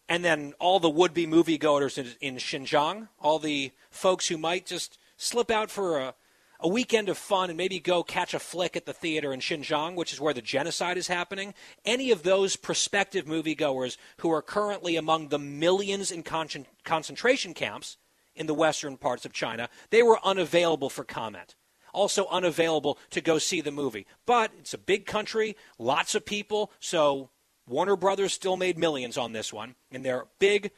And 0.09 0.23
then 0.23 0.53
all 0.59 0.79
the 0.79 0.89
would 0.89 1.13
be 1.13 1.27
moviegoers 1.27 1.97
in, 1.97 2.07
in 2.21 2.35
Xinjiang, 2.37 3.09
all 3.19 3.39
the 3.39 3.71
folks 3.89 4.27
who 4.27 4.37
might 4.37 4.65
just 4.65 4.97
slip 5.17 5.51
out 5.51 5.69
for 5.69 5.99
a, 5.99 6.13
a 6.59 6.67
weekend 6.67 7.09
of 7.09 7.17
fun 7.17 7.49
and 7.49 7.57
maybe 7.57 7.79
go 7.79 8.03
catch 8.03 8.33
a 8.33 8.39
flick 8.39 8.75
at 8.75 8.85
the 8.85 8.93
theater 8.93 9.31
in 9.31 9.39
Xinjiang, 9.39 9.95
which 9.95 10.13
is 10.13 10.19
where 10.19 10.33
the 10.33 10.41
genocide 10.41 10.97
is 10.97 11.07
happening, 11.07 11.53
any 11.85 12.11
of 12.11 12.23
those 12.23 12.55
prospective 12.55 13.25
moviegoers 13.25 13.97
who 14.17 14.31
are 14.31 14.41
currently 14.41 14.95
among 14.95 15.27
the 15.27 15.39
millions 15.39 16.11
in 16.11 16.23
con- 16.23 16.65
concentration 16.83 17.53
camps 17.53 17.97
in 18.35 18.47
the 18.47 18.53
western 18.53 18.97
parts 18.97 19.25
of 19.25 19.33
China, 19.33 19.69
they 19.89 20.03
were 20.03 20.19
unavailable 20.23 20.89
for 20.89 21.03
comment. 21.03 21.55
Also 21.93 22.27
unavailable 22.27 22.97
to 23.09 23.21
go 23.21 23.37
see 23.37 23.61
the 23.61 23.71
movie. 23.71 24.05
But 24.25 24.51
it's 24.59 24.73
a 24.73 24.77
big 24.77 25.05
country, 25.05 25.55
lots 25.79 26.13
of 26.15 26.25
people, 26.25 26.71
so 26.79 27.29
Warner 27.67 27.95
Brothers 27.95 28.33
still 28.33 28.57
made 28.57 28.77
millions 28.77 29.17
on 29.17 29.33
this 29.33 29.51
one 29.51 29.75
in 29.91 30.03
their 30.03 30.25
big 30.39 30.71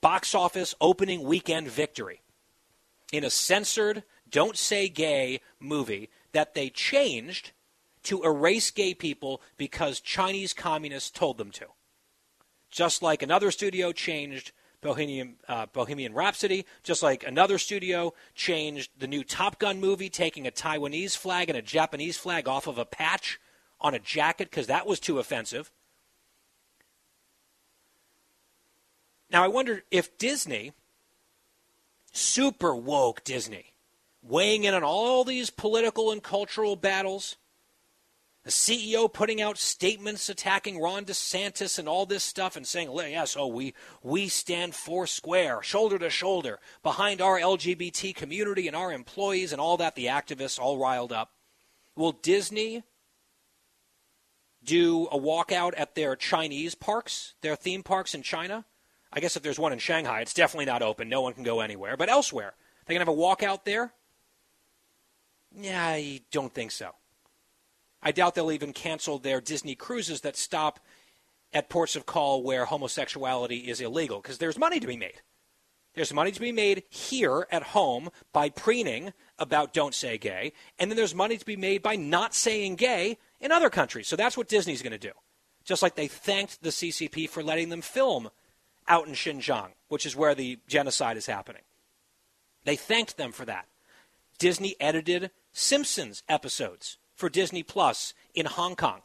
box 0.00 0.34
office 0.34 0.74
opening 0.80 1.22
weekend 1.24 1.68
victory 1.68 2.22
in 3.12 3.24
a 3.24 3.30
censored 3.30 4.02
don't 4.36 4.58
Say 4.58 4.90
Gay 4.90 5.40
movie 5.58 6.10
that 6.32 6.52
they 6.52 6.68
changed 6.68 7.52
to 8.02 8.22
erase 8.22 8.70
gay 8.70 8.92
people 8.92 9.40
because 9.56 9.98
Chinese 9.98 10.52
communists 10.52 11.10
told 11.10 11.38
them 11.38 11.50
to. 11.52 11.64
just 12.70 13.00
like 13.00 13.22
another 13.22 13.50
studio 13.50 13.92
changed 13.92 14.52
Bohemian, 14.82 15.36
uh, 15.48 15.64
Bohemian 15.72 16.12
Rhapsody, 16.12 16.66
just 16.82 17.02
like 17.02 17.26
another 17.26 17.56
studio 17.56 18.12
changed 18.34 18.90
the 18.98 19.06
new 19.06 19.24
Top 19.24 19.58
Gun 19.58 19.80
movie, 19.80 20.10
taking 20.10 20.46
a 20.46 20.50
Taiwanese 20.50 21.16
flag 21.16 21.48
and 21.48 21.56
a 21.56 21.62
Japanese 21.62 22.18
flag 22.18 22.46
off 22.46 22.66
of 22.66 22.76
a 22.76 22.84
patch 22.84 23.40
on 23.80 23.94
a 23.94 23.98
jacket 23.98 24.50
because 24.50 24.66
that 24.66 24.86
was 24.86 25.00
too 25.00 25.18
offensive. 25.18 25.72
Now, 29.30 29.42
I 29.42 29.48
wonder 29.48 29.82
if 29.90 30.18
Disney, 30.18 30.72
super 32.12 32.74
woke 32.76 33.24
Disney, 33.24 33.72
weighing 34.28 34.64
in 34.64 34.74
on 34.74 34.82
all 34.82 35.24
these 35.24 35.50
political 35.50 36.10
and 36.10 36.22
cultural 36.22 36.76
battles, 36.76 37.36
the 38.46 38.52
CEO 38.52 39.12
putting 39.12 39.42
out 39.42 39.58
statements 39.58 40.28
attacking 40.28 40.80
Ron 40.80 41.04
DeSantis 41.04 41.80
and 41.80 41.88
all 41.88 42.06
this 42.06 42.22
stuff 42.22 42.56
and 42.56 42.64
saying, 42.64 42.90
yes, 42.92 43.36
oh, 43.36 43.48
we, 43.48 43.74
we 44.04 44.28
stand 44.28 44.74
four 44.74 45.06
square, 45.08 45.62
shoulder 45.62 45.98
to 45.98 46.10
shoulder, 46.10 46.60
behind 46.82 47.20
our 47.20 47.40
LGBT 47.40 48.14
community 48.14 48.68
and 48.68 48.76
our 48.76 48.92
employees 48.92 49.50
and 49.52 49.60
all 49.60 49.76
that, 49.78 49.96
the 49.96 50.06
activists 50.06 50.60
all 50.60 50.78
riled 50.78 51.12
up. 51.12 51.32
Will 51.96 52.12
Disney 52.12 52.84
do 54.62 55.08
a 55.10 55.18
walkout 55.18 55.74
at 55.76 55.96
their 55.96 56.14
Chinese 56.14 56.76
parks, 56.76 57.34
their 57.40 57.56
theme 57.56 57.82
parks 57.82 58.14
in 58.14 58.22
China? 58.22 58.64
I 59.12 59.18
guess 59.18 59.36
if 59.36 59.42
there's 59.42 59.58
one 59.58 59.72
in 59.72 59.78
Shanghai, 59.80 60.20
it's 60.20 60.34
definitely 60.34 60.66
not 60.66 60.82
open. 60.82 61.08
No 61.08 61.22
one 61.22 61.32
can 61.32 61.42
go 61.42 61.60
anywhere. 61.60 61.96
But 61.96 62.10
elsewhere, 62.10 62.54
they 62.86 62.94
can 62.94 63.00
have 63.00 63.08
a 63.08 63.12
walkout 63.12 63.64
there? 63.64 63.92
Yeah, 65.58 65.84
I 65.84 66.20
don't 66.30 66.52
think 66.52 66.70
so. 66.70 66.90
I 68.02 68.12
doubt 68.12 68.34
they'll 68.34 68.52
even 68.52 68.72
cancel 68.72 69.18
their 69.18 69.40
Disney 69.40 69.74
cruises 69.74 70.20
that 70.20 70.36
stop 70.36 70.80
at 71.52 71.70
ports 71.70 71.96
of 71.96 72.06
call 72.06 72.42
where 72.42 72.66
homosexuality 72.66 73.68
is 73.68 73.80
illegal 73.80 74.20
because 74.20 74.38
there's 74.38 74.58
money 74.58 74.78
to 74.78 74.86
be 74.86 74.96
made. 74.96 75.22
There's 75.94 76.12
money 76.12 76.30
to 76.30 76.40
be 76.40 76.52
made 76.52 76.82
here 76.90 77.46
at 77.50 77.62
home 77.62 78.10
by 78.34 78.50
preening 78.50 79.14
about 79.38 79.72
don't 79.72 79.94
say 79.94 80.18
gay, 80.18 80.52
and 80.78 80.90
then 80.90 80.96
there's 80.96 81.14
money 81.14 81.38
to 81.38 81.46
be 81.46 81.56
made 81.56 81.82
by 81.82 81.96
not 81.96 82.34
saying 82.34 82.76
gay 82.76 83.16
in 83.40 83.50
other 83.50 83.70
countries. 83.70 84.06
So 84.06 84.14
that's 84.14 84.36
what 84.36 84.48
Disney's 84.48 84.82
going 84.82 84.92
to 84.92 84.98
do. 84.98 85.12
Just 85.64 85.82
like 85.82 85.94
they 85.94 86.06
thanked 86.06 86.62
the 86.62 86.68
CCP 86.68 87.30
for 87.30 87.42
letting 87.42 87.70
them 87.70 87.80
film 87.80 88.28
out 88.86 89.08
in 89.08 89.14
Xinjiang, 89.14 89.70
which 89.88 90.04
is 90.04 90.14
where 90.14 90.34
the 90.34 90.58
genocide 90.68 91.16
is 91.16 91.26
happening. 91.26 91.62
They 92.64 92.76
thanked 92.76 93.16
them 93.16 93.32
for 93.32 93.46
that. 93.46 93.66
Disney 94.38 94.76
edited 94.78 95.30
Simpsons 95.58 96.22
episodes 96.28 96.98
for 97.14 97.30
Disney 97.30 97.62
Plus 97.62 98.12
in 98.34 98.44
Hong 98.44 98.76
Kong 98.76 99.00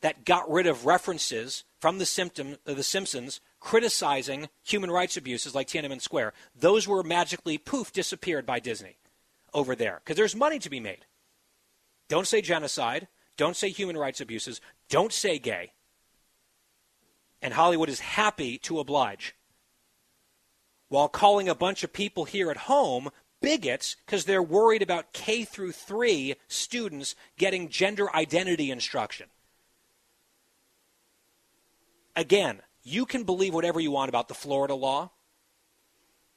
that 0.00 0.24
got 0.24 0.50
rid 0.50 0.66
of 0.66 0.86
references 0.86 1.64
from 1.78 1.98
the, 1.98 2.06
symptom, 2.06 2.56
uh, 2.66 2.72
the 2.72 2.82
Simpsons 2.82 3.42
criticizing 3.60 4.48
human 4.62 4.90
rights 4.90 5.18
abuses 5.18 5.54
like 5.54 5.66
Tiananmen 5.68 6.00
Square. 6.00 6.32
Those 6.58 6.88
were 6.88 7.02
magically 7.02 7.58
poof 7.58 7.92
disappeared 7.92 8.46
by 8.46 8.60
Disney 8.60 8.96
over 9.52 9.74
there 9.74 10.00
because 10.02 10.16
there's 10.16 10.34
money 10.34 10.58
to 10.58 10.70
be 10.70 10.80
made. 10.80 11.04
Don't 12.08 12.26
say 12.26 12.40
genocide. 12.40 13.06
Don't 13.36 13.56
say 13.56 13.68
human 13.68 13.98
rights 13.98 14.22
abuses. 14.22 14.62
Don't 14.88 15.12
say 15.12 15.38
gay. 15.38 15.72
And 17.42 17.52
Hollywood 17.52 17.90
is 17.90 18.00
happy 18.00 18.56
to 18.60 18.80
oblige 18.80 19.34
while 20.90 21.08
calling 21.08 21.48
a 21.48 21.54
bunch 21.54 21.84
of 21.84 21.92
people 21.92 22.24
here 22.24 22.50
at 22.50 22.56
home 22.56 23.10
bigots 23.40 23.96
because 24.04 24.24
they're 24.24 24.42
worried 24.42 24.82
about 24.82 25.12
K 25.12 25.44
through 25.44 25.72
3 25.72 26.36
students 26.48 27.14
getting 27.38 27.68
gender 27.68 28.14
identity 28.14 28.70
instruction. 28.70 29.28
Again, 32.16 32.60
you 32.82 33.06
can 33.06 33.24
believe 33.24 33.54
whatever 33.54 33.80
you 33.80 33.90
want 33.90 34.08
about 34.08 34.28
the 34.28 34.34
Florida 34.34 34.74
law, 34.74 35.10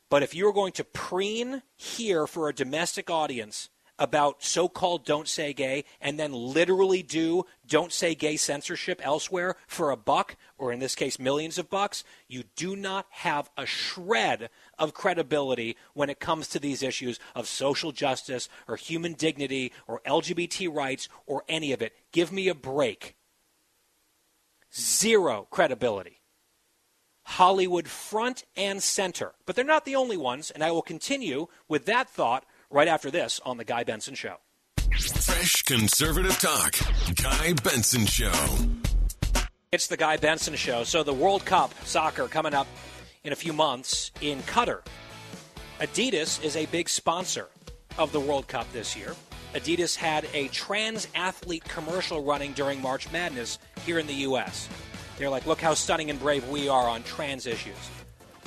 but 0.10 0.24
if 0.24 0.36
you're 0.36 0.54
going 0.54 0.74
to 0.74 0.84
preen 0.84 1.64
here 1.76 2.28
for 2.28 2.47
a 2.47 2.54
domestic 2.54 3.10
audience 3.10 3.70
about 4.00 4.44
so 4.44 4.68
called 4.68 5.06
don't 5.06 5.28
say 5.28 5.54
gay 5.54 5.84
and 6.02 6.20
then 6.20 6.34
literally 6.34 7.04
do 7.04 7.46
don't 7.68 7.91
say 7.91 8.16
gay 8.16 8.38
censorship 8.38 9.00
elsewhere 9.04 9.56
for 9.68 9.91
a 9.91 9.98
buck, 9.98 10.36
or 10.58 10.72
in 10.72 10.80
this 10.80 10.96
case, 10.96 11.20
millions 11.20 11.58
of 11.58 11.70
bucks, 11.70 12.04
you 12.28 12.44
do 12.56 12.76
not 12.76 13.06
have 13.10 13.50
a 13.58 13.66
shred 13.66 14.50
of 14.78 14.94
credibility 14.94 15.78
when 15.94 16.10
it 16.10 16.20
comes 16.20 16.48
to 16.48 16.60
these 16.60 16.84
issues 16.84 17.20
of 17.36 17.48
social 17.48 17.91
justice 17.91 18.50
or 18.68 18.76
human 18.76 19.14
dignity 19.14 19.72
or 19.88 20.02
LGBT 20.06 20.74
rights 20.74 21.08
or 21.26 21.44
any 21.48 21.72
of 21.72 21.82
it. 21.82 21.94
Give 22.12 22.32
me 22.32 22.48
a 22.48 22.56
break. 22.56 23.16
Zero 24.76 25.48
credibility. 25.52 26.22
Hollywood 27.26 27.88
front 27.88 28.44
and 28.58 28.84
center. 28.84 29.34
But 29.46 29.56
they're 29.56 29.64
not 29.64 29.86
the 29.86 29.96
only 29.96 30.18
ones, 30.18 30.52
and 30.52 30.64
I 30.64 30.72
will 30.72 30.82
continue 30.82 31.48
with 31.68 31.86
that 31.86 32.10
thought 32.10 32.46
right 32.74 32.88
after 32.88 33.12
this 33.12 33.40
on 33.46 33.58
The 33.58 33.64
Guy 33.64 33.84
Benson 33.84 34.16
Show. 34.16 34.38
Fresh 34.92 35.64
conservative 35.64 36.38
talk. 36.40 36.76
Guy 37.16 37.54
Benson 37.64 38.06
Show. 38.06 38.34
It's 39.72 39.88
The 39.88 39.98
Guy 39.98 40.18
Benson 40.18 40.56
Show. 40.56 40.84
So, 40.84 41.04
the 41.04 41.14
World 41.14 41.46
Cup 41.46 41.72
soccer 41.86 42.28
coming 42.28 42.54
up 42.54 42.68
in 43.24 43.32
a 43.32 43.36
few 43.36 43.54
months 43.54 44.12
in 44.22 44.40
Qatar. 44.42 44.82
Adidas 45.80 46.44
is 46.44 46.56
a 46.56 46.66
big 46.68 46.90
sponsor 46.90 47.48
of 47.98 48.12
the 48.12 48.20
World 48.20 48.48
Cup 48.48 48.72
this 48.74 48.96
year. 48.96 49.16
Adidas 49.54 49.96
had 49.96 50.28
a 50.34 50.48
trans 50.50 51.08
athlete 51.14 51.64
commercial 51.66 52.24
running 52.24 52.54
during 52.54 52.82
March 52.82 53.12
Madness 53.12 53.60
here 53.86 54.00
in 54.00 54.08
the 54.08 54.14
U.S. 54.14 54.68
They're 55.18 55.30
like, 55.30 55.46
look 55.46 55.62
how 55.62 55.76
stunning 55.76 56.10
and 56.10 56.20
brave 56.20 56.48
we 56.50 56.68
are 56.70 56.88
on 56.88 57.04
trans 57.04 57.46
issues. 57.46 57.76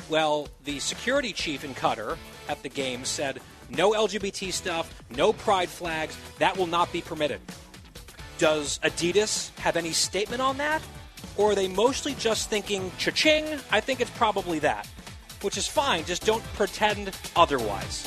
Well, 0.09 0.49
the 0.65 0.79
security 0.81 1.33
chief 1.33 1.65
in 1.65 1.75
Qatar 1.75 2.17
at 2.49 2.63
the 2.63 2.69
game 2.69 3.05
said, 3.05 3.41
no 3.71 3.93
LGBT 3.93 4.53
stuff, 4.53 5.03
no 5.17 5.33
pride 5.33 5.69
flags. 5.69 6.17
That 6.39 6.57
will 6.57 6.67
not 6.67 6.93
be 6.93 7.01
permitted. 7.01 7.41
Does 8.39 8.79
Adidas 8.81 9.57
have 9.59 9.77
any 9.77 9.93
statement 9.93 10.43
on 10.43 10.59
that? 10.59 10.83
Or 11.37 11.53
are 11.53 11.55
they 11.55 11.69
mostly 11.69 12.15
just 12.15 12.51
thinking 12.51 12.91
cha-ching? 12.99 13.45
I 13.71 13.81
think 13.81 14.01
it's 14.01 14.11
probably 14.11 14.59
that, 14.61 14.87
which 15.43 15.57
is 15.57 15.67
fine. 15.67 16.05
Just 16.05 16.25
don't 16.25 16.45
pretend 16.55 17.11
otherwise. 17.35 18.07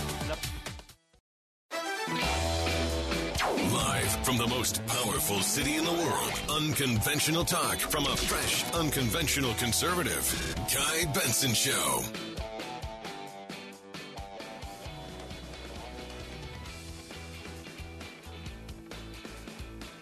Live 3.72 4.26
from 4.26 4.38
the 4.38 4.48
most 4.48 4.86
powerful 4.88 5.40
city 5.42 5.76
in 5.76 5.86
the 5.86 5.92
world, 5.92 6.42
unconventional 6.50 7.46
talk 7.46 7.78
from 7.78 8.06
a 8.06 8.16
fresh, 8.16 8.64
unconventional 8.74 9.54
conservative. 9.56 10.56
Guy 10.74 11.12
Benson 11.14 11.54
Show. 11.54 12.04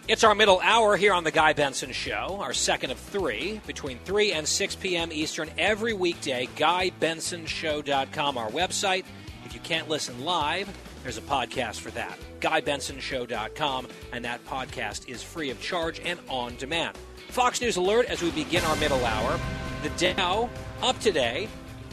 It's 0.08 0.24
our 0.24 0.34
middle 0.34 0.58
hour 0.60 0.96
here 0.96 1.12
on 1.12 1.22
The 1.22 1.30
Guy 1.30 1.52
Benson 1.52 1.92
Show, 1.92 2.38
our 2.40 2.54
second 2.54 2.92
of 2.92 2.98
three, 2.98 3.60
between 3.66 3.98
3 4.06 4.32
and 4.32 4.48
6 4.48 4.74
p.m. 4.76 5.12
Eastern 5.12 5.50
every 5.58 5.92
weekday. 5.92 6.48
GuyBensonShow.com, 6.56 8.38
our 8.38 8.48
website. 8.48 9.04
If 9.44 9.52
you 9.52 9.60
can't 9.60 9.86
listen 9.86 10.24
live, 10.24 10.66
there's 11.02 11.18
a 11.18 11.20
podcast 11.20 11.80
for 11.80 11.90
that. 11.90 12.18
GuyBensonShow.com, 12.40 13.88
and 14.14 14.24
that 14.24 14.42
podcast 14.46 15.06
is 15.10 15.22
free 15.22 15.50
of 15.50 15.60
charge 15.60 16.00
and 16.00 16.18
on 16.30 16.56
demand. 16.56 16.96
Fox 17.28 17.60
News 17.60 17.76
Alert 17.76 18.06
as 18.06 18.22
we 18.22 18.30
begin 18.30 18.64
our 18.64 18.76
middle 18.76 19.04
hour. 19.04 19.38
The 19.82 19.90
Dow 20.14 20.48
up 20.80 20.98
today, 21.00 21.48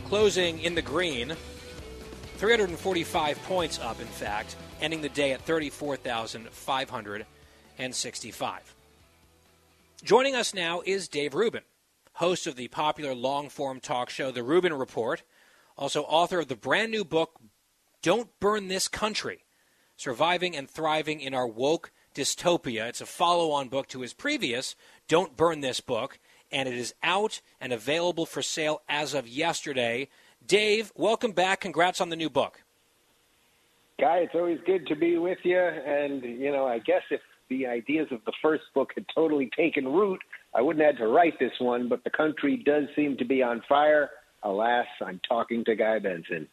closing 0.07 0.61
in 0.61 0.74
the 0.74 0.82
green, 0.82 1.36
345 2.38 3.43
points 3.43 3.78
up, 3.80 3.99
in 3.99 4.07
fact, 4.07 4.55
ending 4.80 5.01
the 5.01 5.09
day 5.09 5.34
at 5.34 5.41
34,500 5.41 7.26
and 7.78 7.94
65. 7.94 8.76
Joining 10.04 10.36
us 10.36 10.54
now 10.54 10.82
is 10.86 11.08
Dave 11.08 11.34
Rubin, 11.34 11.64
host 12.14 12.48
of 12.48 12.56
the 12.56 12.68
popular 12.68 13.16
long 13.16 13.50
form 13.50 13.80
talk 13.80 14.10
show, 14.10 14.32
The 14.32 14.44
Rubin 14.44 14.74
Report, 14.74 15.24
also 15.78 16.04
author 16.04 16.40
of 16.40 16.48
the 16.48 16.56
brand 16.56 16.92
new 16.92 17.04
book, 17.04 17.40
Don't 18.02 18.30
Burn 18.40 18.68
This 18.68 18.88
Country 18.88 19.46
Surviving 19.98 20.56
and 20.56 20.70
Thriving 20.70 21.22
in 21.22 21.34
Our 21.34 21.48
Woke 21.48 21.92
Dystopia. 22.14 22.88
It's 22.88 23.02
a 23.02 23.06
follow 23.06 23.52
on 23.52 23.70
book 23.70 23.88
to 23.90 24.02
his 24.02 24.14
previous, 24.14 24.76
Don't 25.08 25.36
Burn 25.36 25.62
This 25.62 25.80
book, 25.80 26.20
and 26.52 26.68
it 26.70 26.76
is 26.76 26.94
out 27.02 27.42
and 27.60 27.74
available 27.74 28.26
for 28.26 28.42
sale 28.42 28.82
as 28.88 29.14
of 29.14 29.28
yesterday. 29.28 30.10
Dave, 30.46 30.92
welcome 30.96 31.32
back. 31.32 31.62
Congrats 31.62 32.00
on 32.00 32.10
the 32.10 32.16
new 32.16 32.30
book. 32.30 32.64
Guy, 34.00 34.18
it's 34.18 34.36
always 34.36 34.60
good 34.66 34.86
to 34.88 34.96
be 34.96 35.18
with 35.18 35.40
you. 35.44 35.58
And, 35.58 36.22
you 36.24 36.52
know, 36.52 36.68
I 36.68 36.80
guess 36.80 37.02
if 37.10 37.22
the 37.50 37.68
ideas 37.68 38.08
of 38.12 38.20
the 38.26 38.34
first 38.41 38.64
book 38.74 38.91
had 38.96 39.06
totally 39.14 39.50
taken 39.56 39.88
root, 39.88 40.20
I 40.54 40.62
wouldn't 40.62 40.84
have 40.84 40.96
had 40.96 41.04
to 41.04 41.08
write 41.08 41.38
this 41.39 41.54
one, 41.60 41.89
but 41.89 42.04
the 42.04 42.10
country 42.10 42.58
does 42.58 42.86
seem 42.96 43.18
to 43.18 43.26
be 43.26 43.43
on 43.43 43.62
fire. 43.68 44.10
Alas, 44.43 44.88
I'm 45.02 45.20
talking 45.28 45.66
to 45.66 45.76
Guy 45.76 46.00
Benson. 46.00 46.48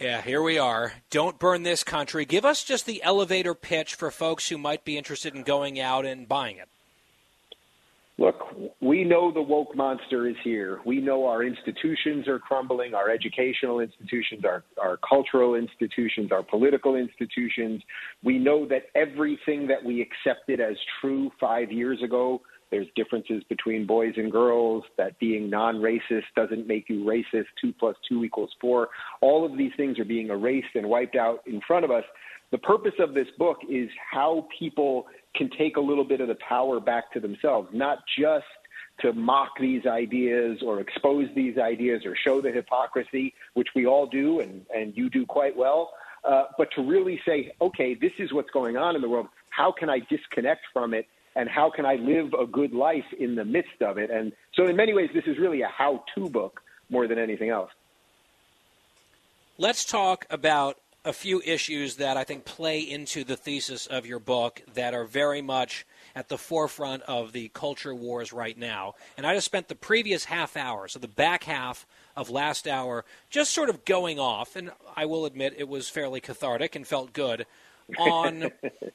Yeah, 0.00 0.20
here 0.20 0.42
we 0.42 0.58
are. 0.58 0.92
Don't 1.10 1.38
burn 1.38 1.62
this 1.62 1.82
country. 1.82 2.26
Give 2.26 2.44
us 2.44 2.62
just 2.62 2.84
the 2.84 3.02
elevator 3.02 3.54
pitch 3.54 3.94
for 3.94 4.10
folks 4.10 4.48
who 4.48 4.58
might 4.58 4.84
be 4.84 4.98
interested 4.98 5.34
in 5.34 5.42
going 5.42 5.80
out 5.80 6.04
and 6.04 6.28
buying 6.28 6.58
it. 6.58 6.68
Look, 8.18 8.36
we 8.80 9.04
know 9.04 9.30
the 9.30 9.42
woke 9.42 9.76
monster 9.76 10.26
is 10.26 10.36
here. 10.42 10.80
We 10.86 11.00
know 11.00 11.26
our 11.26 11.44
institutions 11.44 12.26
are 12.28 12.38
crumbling, 12.38 12.94
our 12.94 13.10
educational 13.10 13.80
institutions, 13.80 14.42
our, 14.42 14.64
our 14.80 14.98
cultural 15.06 15.54
institutions, 15.54 16.32
our 16.32 16.42
political 16.42 16.96
institutions. 16.96 17.82
We 18.24 18.38
know 18.38 18.66
that 18.68 18.84
everything 18.94 19.66
that 19.66 19.84
we 19.84 20.00
accepted 20.00 20.60
as 20.60 20.76
true 21.00 21.30
five 21.38 21.70
years 21.70 22.02
ago, 22.02 22.40
there's 22.70 22.86
differences 22.96 23.44
between 23.50 23.86
boys 23.86 24.14
and 24.16 24.32
girls, 24.32 24.84
that 24.96 25.18
being 25.18 25.50
non 25.50 25.76
racist 25.76 26.24
doesn't 26.34 26.66
make 26.66 26.88
you 26.88 27.04
racist, 27.04 27.46
two 27.60 27.74
plus 27.78 27.96
two 28.08 28.24
equals 28.24 28.50
four. 28.62 28.88
All 29.20 29.44
of 29.44 29.58
these 29.58 29.72
things 29.76 29.98
are 29.98 30.06
being 30.06 30.30
erased 30.30 30.74
and 30.74 30.88
wiped 30.88 31.16
out 31.16 31.40
in 31.46 31.60
front 31.66 31.84
of 31.84 31.90
us. 31.90 32.04
The 32.50 32.58
purpose 32.58 32.94
of 32.98 33.12
this 33.12 33.26
book 33.38 33.58
is 33.68 33.88
how 34.10 34.46
people 34.58 35.06
can 35.36 35.50
take 35.50 35.76
a 35.76 35.80
little 35.80 36.04
bit 36.04 36.20
of 36.20 36.28
the 36.28 36.36
power 36.36 36.80
back 36.80 37.12
to 37.12 37.20
themselves, 37.20 37.68
not 37.72 37.98
just 38.18 38.44
to 39.00 39.12
mock 39.12 39.50
these 39.60 39.86
ideas 39.86 40.62
or 40.64 40.80
expose 40.80 41.28
these 41.34 41.58
ideas 41.58 42.04
or 42.06 42.16
show 42.16 42.40
the 42.40 42.50
hypocrisy, 42.50 43.34
which 43.54 43.68
we 43.74 43.86
all 43.86 44.06
do 44.06 44.40
and, 44.40 44.64
and 44.74 44.96
you 44.96 45.10
do 45.10 45.26
quite 45.26 45.56
well, 45.56 45.92
uh, 46.24 46.44
but 46.56 46.68
to 46.74 46.82
really 46.82 47.20
say, 47.26 47.52
okay, 47.60 47.94
this 47.94 48.12
is 48.18 48.32
what's 48.32 48.50
going 48.50 48.76
on 48.76 48.96
in 48.96 49.02
the 49.02 49.08
world. 49.08 49.28
How 49.50 49.70
can 49.70 49.90
I 49.90 50.00
disconnect 50.10 50.62
from 50.72 50.94
it? 50.94 51.06
And 51.34 51.50
how 51.50 51.70
can 51.70 51.84
I 51.84 51.96
live 51.96 52.32
a 52.32 52.46
good 52.46 52.72
life 52.72 53.04
in 53.18 53.34
the 53.34 53.44
midst 53.44 53.82
of 53.82 53.98
it? 53.98 54.10
And 54.10 54.32
so, 54.54 54.66
in 54.66 54.74
many 54.74 54.94
ways, 54.94 55.10
this 55.12 55.24
is 55.26 55.36
really 55.38 55.60
a 55.60 55.68
how 55.68 56.02
to 56.14 56.30
book 56.30 56.62
more 56.88 57.06
than 57.06 57.18
anything 57.18 57.50
else. 57.50 57.70
Let's 59.58 59.84
talk 59.84 60.24
about 60.30 60.78
a 61.06 61.12
few 61.12 61.40
issues 61.44 61.96
that 61.96 62.16
I 62.16 62.24
think 62.24 62.44
play 62.44 62.80
into 62.80 63.22
the 63.22 63.36
thesis 63.36 63.86
of 63.86 64.06
your 64.06 64.18
book 64.18 64.60
that 64.74 64.92
are 64.92 65.04
very 65.04 65.40
much 65.40 65.86
at 66.16 66.28
the 66.28 66.36
forefront 66.36 67.04
of 67.04 67.30
the 67.30 67.48
culture 67.54 67.94
wars 67.94 68.32
right 68.32 68.58
now. 68.58 68.96
And 69.16 69.24
I 69.24 69.34
just 69.34 69.46
spent 69.46 69.68
the 69.68 69.76
previous 69.76 70.24
half 70.24 70.56
hour, 70.56 70.88
so 70.88 70.98
the 70.98 71.06
back 71.06 71.44
half 71.44 71.86
of 72.16 72.28
last 72.28 72.66
hour, 72.66 73.04
just 73.30 73.52
sort 73.52 73.70
of 73.70 73.84
going 73.84 74.18
off, 74.18 74.56
and 74.56 74.72
I 74.96 75.06
will 75.06 75.26
admit 75.26 75.54
it 75.56 75.68
was 75.68 75.88
fairly 75.88 76.20
cathartic 76.20 76.74
and 76.74 76.84
felt 76.84 77.12
good, 77.12 77.46
on 78.00 78.50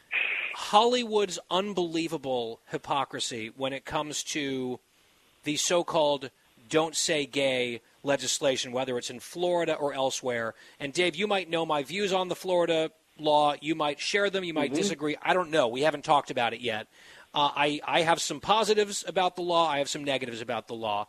Hollywood's 0.55 1.39
unbelievable 1.49 2.59
hypocrisy 2.71 3.53
when 3.55 3.71
it 3.71 3.85
comes 3.85 4.21
to 4.23 4.81
the 5.45 5.55
so 5.55 5.85
called 5.85 6.29
don't 6.69 6.95
say 6.95 7.25
gay 7.25 7.79
legislation, 8.03 8.71
whether 8.71 8.97
it's 8.97 9.09
in 9.09 9.19
Florida 9.19 9.75
or 9.75 9.93
elsewhere. 9.93 10.53
And 10.79 10.93
Dave, 10.93 11.15
you 11.15 11.27
might 11.27 11.49
know 11.49 11.65
my 11.65 11.83
views 11.83 12.13
on 12.13 12.27
the 12.27 12.35
Florida 12.35 12.91
law. 13.17 13.55
You 13.61 13.75
might 13.75 13.99
share 13.99 14.29
them, 14.29 14.43
you 14.43 14.53
might 14.53 14.71
mm-hmm. 14.71 14.81
disagree. 14.81 15.17
I 15.21 15.33
don't 15.33 15.51
know. 15.51 15.67
We 15.67 15.81
haven't 15.81 16.03
talked 16.03 16.31
about 16.31 16.53
it 16.53 16.61
yet. 16.61 16.87
Uh, 17.33 17.49
I, 17.55 17.81
I 17.85 18.01
have 18.01 18.21
some 18.21 18.39
positives 18.39 19.05
about 19.07 19.35
the 19.35 19.41
law, 19.41 19.67
I 19.69 19.77
have 19.77 19.89
some 19.89 20.03
negatives 20.03 20.41
about 20.41 20.67
the 20.67 20.73
law, 20.73 21.07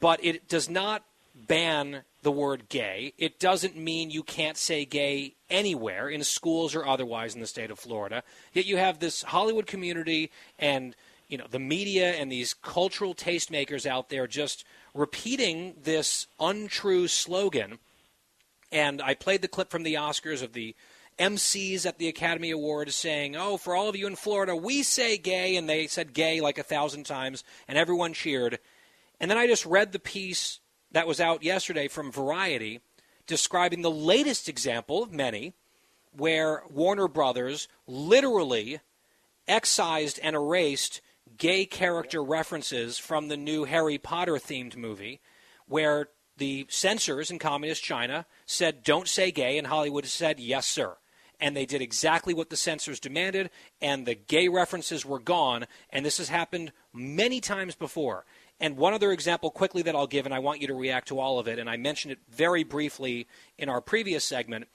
but 0.00 0.24
it 0.24 0.48
does 0.48 0.68
not 0.68 1.04
ban 1.34 2.02
the 2.22 2.32
word 2.32 2.68
gay. 2.68 3.14
It 3.18 3.38
doesn't 3.38 3.76
mean 3.76 4.10
you 4.10 4.22
can't 4.22 4.56
say 4.56 4.84
gay 4.84 5.34
anywhere 5.50 6.08
in 6.08 6.24
schools 6.24 6.74
or 6.74 6.86
otherwise 6.86 7.34
in 7.34 7.40
the 7.40 7.46
state 7.46 7.70
of 7.70 7.78
Florida. 7.78 8.22
Yet 8.52 8.66
you 8.66 8.76
have 8.76 8.98
this 8.98 9.22
Hollywood 9.22 9.66
community 9.66 10.30
and 10.58 10.94
you 11.28 11.38
know 11.38 11.46
the 11.50 11.58
media 11.58 12.12
and 12.12 12.30
these 12.30 12.54
cultural 12.54 13.14
tastemakers 13.14 13.86
out 13.86 14.08
there 14.08 14.26
just 14.26 14.64
repeating 14.94 15.74
this 15.82 16.26
untrue 16.38 17.08
slogan. 17.08 17.78
And 18.70 19.02
I 19.02 19.14
played 19.14 19.42
the 19.42 19.48
clip 19.48 19.70
from 19.70 19.82
the 19.82 19.94
Oscars 19.94 20.42
of 20.42 20.52
the 20.52 20.74
MCs 21.18 21.84
at 21.84 21.98
the 21.98 22.08
Academy 22.08 22.50
Awards 22.50 22.94
saying, 22.94 23.36
"Oh, 23.36 23.56
for 23.56 23.76
all 23.76 23.88
of 23.88 23.96
you 23.96 24.06
in 24.06 24.16
Florida, 24.16 24.56
we 24.56 24.82
say 24.82 25.18
gay," 25.18 25.56
and 25.56 25.68
they 25.68 25.86
said 25.86 26.14
gay 26.14 26.40
like 26.40 26.58
a 26.58 26.62
thousand 26.62 27.04
times, 27.04 27.44
and 27.68 27.76
everyone 27.76 28.14
cheered. 28.14 28.58
And 29.20 29.30
then 29.30 29.38
I 29.38 29.46
just 29.46 29.66
read 29.66 29.92
the 29.92 29.98
piece 29.98 30.60
that 30.90 31.06
was 31.06 31.20
out 31.20 31.42
yesterday 31.42 31.88
from 31.88 32.10
Variety 32.10 32.80
describing 33.26 33.82
the 33.82 33.90
latest 33.90 34.48
example 34.48 35.02
of 35.02 35.12
many 35.12 35.54
where 36.12 36.64
Warner 36.68 37.08
Brothers 37.08 37.68
literally 37.86 38.80
excised 39.48 40.18
and 40.22 40.36
erased 40.36 41.00
gay 41.36 41.66
character 41.66 42.22
references 42.22 42.98
from 42.98 43.28
the 43.28 43.36
new 43.36 43.64
Harry 43.64 43.98
Potter 43.98 44.34
themed 44.34 44.76
movie, 44.76 45.20
where 45.66 46.08
the 46.36 46.66
censors 46.68 47.30
in 47.30 47.38
communist 47.38 47.82
China 47.82 48.26
said, 48.46 48.82
don't 48.82 49.08
say 49.08 49.30
gay, 49.30 49.58
and 49.58 49.66
Hollywood 49.66 50.06
said, 50.06 50.40
yes, 50.40 50.66
sir 50.66 50.96
and 51.42 51.56
they 51.56 51.66
did 51.66 51.82
exactly 51.82 52.32
what 52.32 52.50
the 52.50 52.56
censors 52.56 53.00
demanded, 53.00 53.50
and 53.80 54.06
the 54.06 54.14
gay 54.14 54.46
references 54.46 55.04
were 55.04 55.18
gone. 55.18 55.66
And 55.90 56.06
this 56.06 56.18
has 56.18 56.28
happened 56.28 56.72
many 56.94 57.40
times 57.40 57.74
before. 57.74 58.24
And 58.60 58.76
one 58.76 58.94
other 58.94 59.10
example 59.10 59.50
quickly 59.50 59.82
that 59.82 59.96
I'll 59.96 60.06
give, 60.06 60.24
and 60.24 60.32
I 60.32 60.38
want 60.38 60.60
you 60.60 60.68
to 60.68 60.74
react 60.74 61.08
to 61.08 61.18
all 61.18 61.40
of 61.40 61.48
it, 61.48 61.58
and 61.58 61.68
I 61.68 61.76
mentioned 61.76 62.12
it 62.12 62.20
very 62.30 62.62
briefly 62.62 63.26
in 63.58 63.68
our 63.68 63.80
previous 63.80 64.24
segment. 64.24 64.68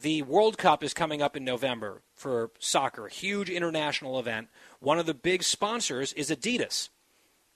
The 0.00 0.22
World 0.22 0.58
Cup 0.58 0.82
is 0.82 0.94
coming 0.94 1.22
up 1.22 1.36
in 1.36 1.44
November 1.44 2.02
for 2.14 2.50
soccer, 2.58 3.08
huge 3.08 3.50
international 3.50 4.18
event. 4.18 4.48
One 4.80 4.98
of 4.98 5.06
the 5.06 5.14
big 5.14 5.42
sponsors 5.42 6.12
is 6.14 6.30
Adidas. 6.30 6.88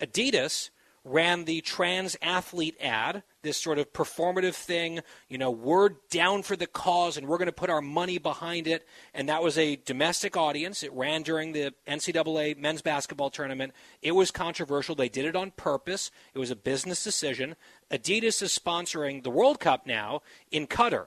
Adidas 0.00 0.70
ran 1.06 1.44
the 1.44 1.60
trans 1.60 2.16
athlete 2.20 2.76
ad, 2.80 3.22
this 3.42 3.56
sort 3.56 3.78
of 3.78 3.92
performative 3.92 4.54
thing. 4.54 5.00
You 5.28 5.38
know, 5.38 5.50
we're 5.50 5.90
down 6.10 6.42
for 6.42 6.56
the 6.56 6.66
cause 6.66 7.16
and 7.16 7.28
we're 7.28 7.38
going 7.38 7.46
to 7.46 7.52
put 7.52 7.70
our 7.70 7.80
money 7.80 8.18
behind 8.18 8.66
it. 8.66 8.86
And 9.14 9.28
that 9.28 9.42
was 9.42 9.56
a 9.56 9.76
domestic 9.76 10.36
audience. 10.36 10.82
It 10.82 10.92
ran 10.92 11.22
during 11.22 11.52
the 11.52 11.72
NCAA 11.86 12.58
men's 12.58 12.82
basketball 12.82 13.30
tournament. 13.30 13.72
It 14.02 14.12
was 14.12 14.30
controversial. 14.30 14.94
They 14.94 15.08
did 15.08 15.24
it 15.24 15.36
on 15.36 15.52
purpose, 15.52 16.10
it 16.34 16.38
was 16.38 16.50
a 16.50 16.56
business 16.56 17.02
decision. 17.02 17.56
Adidas 17.90 18.42
is 18.42 18.56
sponsoring 18.56 19.22
the 19.22 19.30
World 19.30 19.60
Cup 19.60 19.86
now 19.86 20.22
in 20.50 20.66
Qatar. 20.66 21.06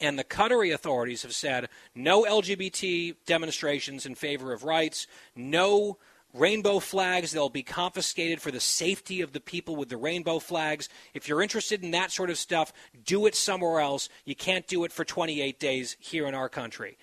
And 0.00 0.18
the 0.18 0.24
Qatari 0.24 0.72
authorities 0.72 1.22
have 1.22 1.34
said 1.34 1.68
no 1.94 2.24
LGBT 2.24 3.16
demonstrations 3.26 4.06
in 4.06 4.14
favor 4.14 4.52
of 4.52 4.64
rights, 4.64 5.06
no 5.36 5.98
rainbow 6.32 6.78
flags. 6.78 7.32
They'll 7.32 7.48
be 7.48 7.62
confiscated 7.62 8.40
for 8.40 8.50
the 8.50 8.60
safety 8.60 9.20
of 9.20 9.32
the 9.32 9.40
people 9.40 9.76
with 9.76 9.88
the 9.88 9.96
rainbow 9.96 10.38
flags. 10.38 10.88
If 11.14 11.28
you're 11.28 11.42
interested 11.42 11.82
in 11.82 11.90
that 11.90 12.12
sort 12.12 12.30
of 12.30 12.38
stuff, 12.38 12.72
do 13.04 13.26
it 13.26 13.34
somewhere 13.34 13.80
else. 13.80 14.08
You 14.24 14.34
can't 14.34 14.66
do 14.66 14.84
it 14.84 14.92
for 14.92 15.04
28 15.04 15.58
days 15.58 15.96
here 15.98 16.26
in 16.26 16.34
our 16.34 16.48
country. 16.48 16.96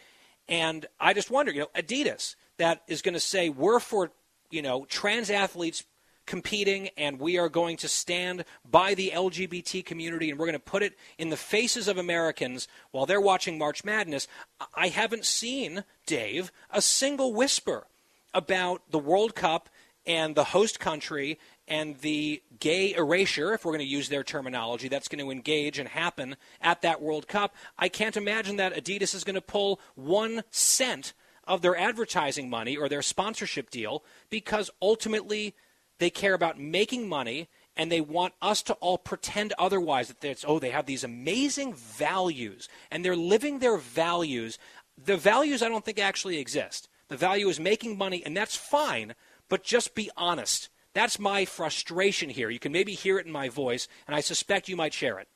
And 0.50 0.86
I 1.00 1.14
just 1.14 1.30
wonder, 1.30 1.52
you 1.52 1.62
know, 1.62 1.70
Adidas 1.76 2.36
that 2.58 2.82
is 2.88 3.02
going 3.02 3.14
to 3.14 3.20
say 3.20 3.50
we're 3.50 3.80
for, 3.80 4.12
you 4.50 4.62
know, 4.62 4.86
trans 4.86 5.30
athletes 5.30 5.84
competing 6.28 6.90
and 6.98 7.20
we 7.20 7.40
are 7.40 7.50
going 7.50 7.78
to 7.78 7.88
stand 7.88 8.46
by 8.70 8.94
the 8.94 9.12
LGBT 9.16 9.84
community 9.84 10.30
and 10.30 10.38
we're 10.38 10.46
going 10.46 10.54
to 10.54 10.60
put 10.60 10.84
it 10.84 10.96
in 11.18 11.30
the 11.30 11.38
faces 11.38 11.88
of 11.88 11.98
Americans 11.98 12.68
while 12.92 13.08
they're 13.08 13.20
watching 13.20 13.58
March 13.58 13.84
Madness. 13.84 14.28
I 14.76 14.90
haven't 14.90 15.26
seen, 15.26 15.84
Dave, 16.06 16.52
a 16.70 16.82
single 16.82 17.34
whisper 17.34 17.88
about 18.34 18.84
the 18.92 19.00
World 19.00 19.34
Cup 19.34 19.70
and 20.06 20.36
the 20.36 20.44
host 20.44 20.80
country 20.80 21.40
and 21.68 21.98
the 22.00 22.42
gay 22.60 22.94
erasure, 22.94 23.54
if 23.54 23.66
we're 23.66 23.74
going 23.74 23.80
to 23.80 23.86
use 23.86 24.08
their 24.08 24.24
terminology, 24.24 24.88
that's 24.88 25.10
going 25.10 25.24
to 25.24 25.32
engage 25.32 25.80
and 25.80 25.90
happen 25.90 26.38
at 26.62 26.82
that 26.82 27.02
World 27.02 27.28
Cup. 27.28 27.56
I 27.78 27.90
can't 27.90 28.16
imagine 28.16 28.56
that 28.58 28.74
Adidas 28.74 29.14
is 29.14 29.24
going 29.24 29.36
to 29.36 29.42
pull 29.42 29.82
one 29.96 30.44
cent 30.50 31.14
of 31.46 31.62
their 31.62 31.78
advertising 31.78 32.50
money 32.50 32.78
or 32.78 32.88
their 32.88 33.02
sponsorship 33.02 33.70
deal 33.70 34.04
because 34.30 34.70
ultimately 34.82 35.56
they 36.00 36.10
care 36.10 36.34
about 36.34 36.60
making 36.60 37.08
money 37.08 37.48
and 37.76 37.92
they 37.92 38.02
want 38.02 38.34
us 38.42 38.62
to 38.64 38.74
all 38.76 38.98
pretend 38.98 39.54
otherwise 39.58 40.08
that 40.08 40.24
it's 40.24 40.46
oh 40.48 40.60
they 40.60 40.72
have 40.72 40.86
these 40.86 41.04
amazing 41.04 41.74
values 41.74 42.68
and 42.92 43.04
they're 43.04 43.16
living 43.16 43.60
their 43.60 43.78
values 43.78 44.58
the 45.04 45.18
values 45.18 45.62
i 45.62 45.70
don't 45.70 45.86
think 45.86 46.00
actually 46.00 46.40
exist 46.40 46.90
the 47.10 47.18
value 47.18 47.48
is 47.48 47.60
making 47.60 47.98
money, 47.98 48.22
and 48.26 48.36
that's 48.36 48.56
fine, 48.56 49.16
but 49.48 49.64
just 49.64 49.96
be 49.96 50.10
honest. 50.18 50.70
That's 50.94 51.20
my 51.20 51.46
frustration 51.46 52.30
here. 52.30 52.50
You 52.50 52.60
can 52.60 52.72
maybe 52.72 52.94
hear 52.94 53.18
it 53.18 53.26
in 53.26 53.32
my 53.32 53.50
voice, 53.50 53.88
and 54.08 54.16
I 54.16 54.20
suspect 54.20 54.68
you 54.68 54.76
might 54.76 54.94
share 54.94 55.20
it. 55.20 55.28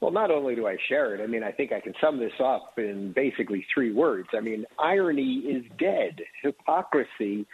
Well, 0.00 0.10
not 0.10 0.30
only 0.30 0.54
do 0.54 0.66
I 0.66 0.76
share 0.88 1.14
it, 1.14 1.22
I 1.22 1.26
mean, 1.26 1.42
I 1.42 1.52
think 1.52 1.72
I 1.72 1.80
can 1.80 1.94
sum 2.00 2.18
this 2.18 2.32
up 2.38 2.78
in 2.78 3.12
basically 3.12 3.66
three 3.72 3.92
words. 3.92 4.28
I 4.34 4.40
mean, 4.40 4.66
irony 4.78 5.38
is 5.38 5.64
dead. 5.78 6.20
Hypocrisy 6.42 7.46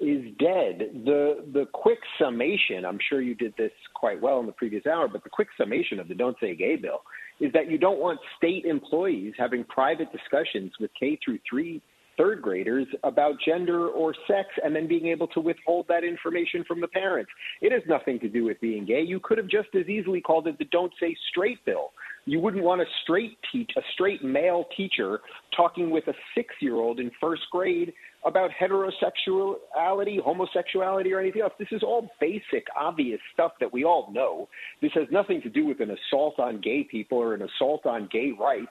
is 0.00 0.24
dead. 0.38 1.04
The 1.04 1.44
the 1.52 1.66
quick 1.72 1.98
summation, 2.18 2.84
I'm 2.84 2.98
sure 3.08 3.20
you 3.20 3.34
did 3.34 3.54
this 3.56 3.72
quite 3.94 4.20
well 4.20 4.40
in 4.40 4.46
the 4.46 4.52
previous 4.52 4.86
hour, 4.86 5.08
but 5.08 5.22
the 5.24 5.30
quick 5.30 5.48
summation 5.56 6.00
of 6.00 6.08
the 6.08 6.14
Don't 6.14 6.36
Say 6.40 6.54
Gay 6.54 6.76
bill 6.76 7.02
is 7.38 7.52
that 7.52 7.70
you 7.70 7.78
don't 7.78 7.98
want 7.98 8.18
state 8.36 8.64
employees 8.64 9.34
having 9.38 9.64
private 9.64 10.08
discussions 10.12 10.72
with 10.80 10.90
K 10.98 11.18
through 11.24 11.38
3 11.48 11.80
third 12.20 12.42
graders 12.42 12.86
about 13.04 13.34
gender 13.44 13.88
or 13.88 14.14
sex 14.26 14.48
and 14.62 14.76
then 14.76 14.86
being 14.86 15.06
able 15.06 15.26
to 15.28 15.40
withhold 15.40 15.86
that 15.88 16.04
information 16.04 16.62
from 16.68 16.80
the 16.80 16.88
parents. 16.88 17.30
It 17.62 17.72
has 17.72 17.80
nothing 17.88 18.20
to 18.20 18.28
do 18.28 18.44
with 18.44 18.60
being 18.60 18.84
gay. 18.84 19.00
You 19.00 19.20
could 19.20 19.38
have 19.38 19.48
just 19.48 19.68
as 19.74 19.88
easily 19.88 20.20
called 20.20 20.46
it 20.46 20.58
the 20.58 20.66
Don't 20.66 20.92
Say 21.00 21.16
Straight 21.30 21.64
bill. 21.64 21.92
You 22.26 22.38
wouldn't 22.38 22.62
want 22.62 22.82
a 22.82 22.84
straight 23.02 23.38
teach 23.50 23.70
a 23.76 23.80
straight 23.94 24.22
male 24.22 24.66
teacher 24.76 25.20
talking 25.56 25.90
with 25.90 26.06
a 26.08 26.14
six 26.34 26.54
year 26.60 26.74
old 26.74 27.00
in 27.00 27.10
first 27.20 27.42
grade 27.50 27.94
about 28.24 28.50
heterosexuality, 28.60 30.20
homosexuality, 30.20 31.12
or 31.12 31.20
anything 31.20 31.42
else. 31.42 31.52
This 31.58 31.68
is 31.72 31.82
all 31.82 32.10
basic, 32.20 32.66
obvious 32.78 33.20
stuff 33.32 33.52
that 33.60 33.72
we 33.72 33.84
all 33.84 34.10
know. 34.12 34.48
This 34.82 34.92
has 34.94 35.06
nothing 35.10 35.40
to 35.42 35.48
do 35.48 35.64
with 35.66 35.80
an 35.80 35.90
assault 35.90 36.38
on 36.38 36.60
gay 36.60 36.84
people 36.84 37.18
or 37.18 37.34
an 37.34 37.42
assault 37.42 37.86
on 37.86 38.08
gay 38.12 38.32
rights 38.38 38.68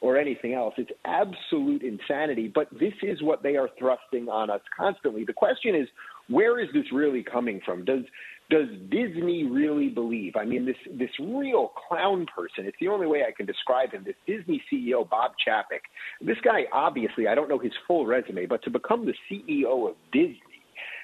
or 0.00 0.16
anything 0.16 0.54
else. 0.54 0.74
It's 0.78 0.90
absolute 1.04 1.82
insanity, 1.82 2.50
but 2.52 2.68
this 2.72 2.94
is 3.02 3.22
what 3.22 3.42
they 3.42 3.56
are 3.56 3.68
thrusting 3.78 4.28
on 4.28 4.50
us 4.50 4.60
constantly. 4.76 5.24
The 5.24 5.32
question 5.32 5.74
is, 5.74 5.88
where 6.28 6.60
is 6.60 6.68
this 6.72 6.84
really 6.92 7.22
coming 7.22 7.60
from? 7.64 7.84
Does 7.84 8.04
does 8.50 8.68
Disney 8.90 9.44
really 9.44 9.88
believe? 9.88 10.34
I 10.36 10.44
mean, 10.44 10.64
this 10.64 10.76
this 10.98 11.10
real 11.20 11.72
clown 11.88 12.26
person. 12.34 12.64
It's 12.66 12.76
the 12.80 12.88
only 12.88 13.06
way 13.06 13.22
I 13.22 13.32
can 13.32 13.44
describe 13.44 13.92
him. 13.92 14.04
This 14.04 14.16
Disney 14.26 14.62
CEO 14.72 15.08
Bob 15.08 15.32
Chapek. 15.46 15.80
This 16.20 16.38
guy, 16.42 16.62
obviously, 16.72 17.28
I 17.28 17.34
don't 17.34 17.48
know 17.48 17.58
his 17.58 17.72
full 17.86 18.06
resume, 18.06 18.46
but 18.46 18.62
to 18.64 18.70
become 18.70 19.04
the 19.04 19.14
CEO 19.30 19.90
of 19.90 19.96
Disney, 20.12 20.40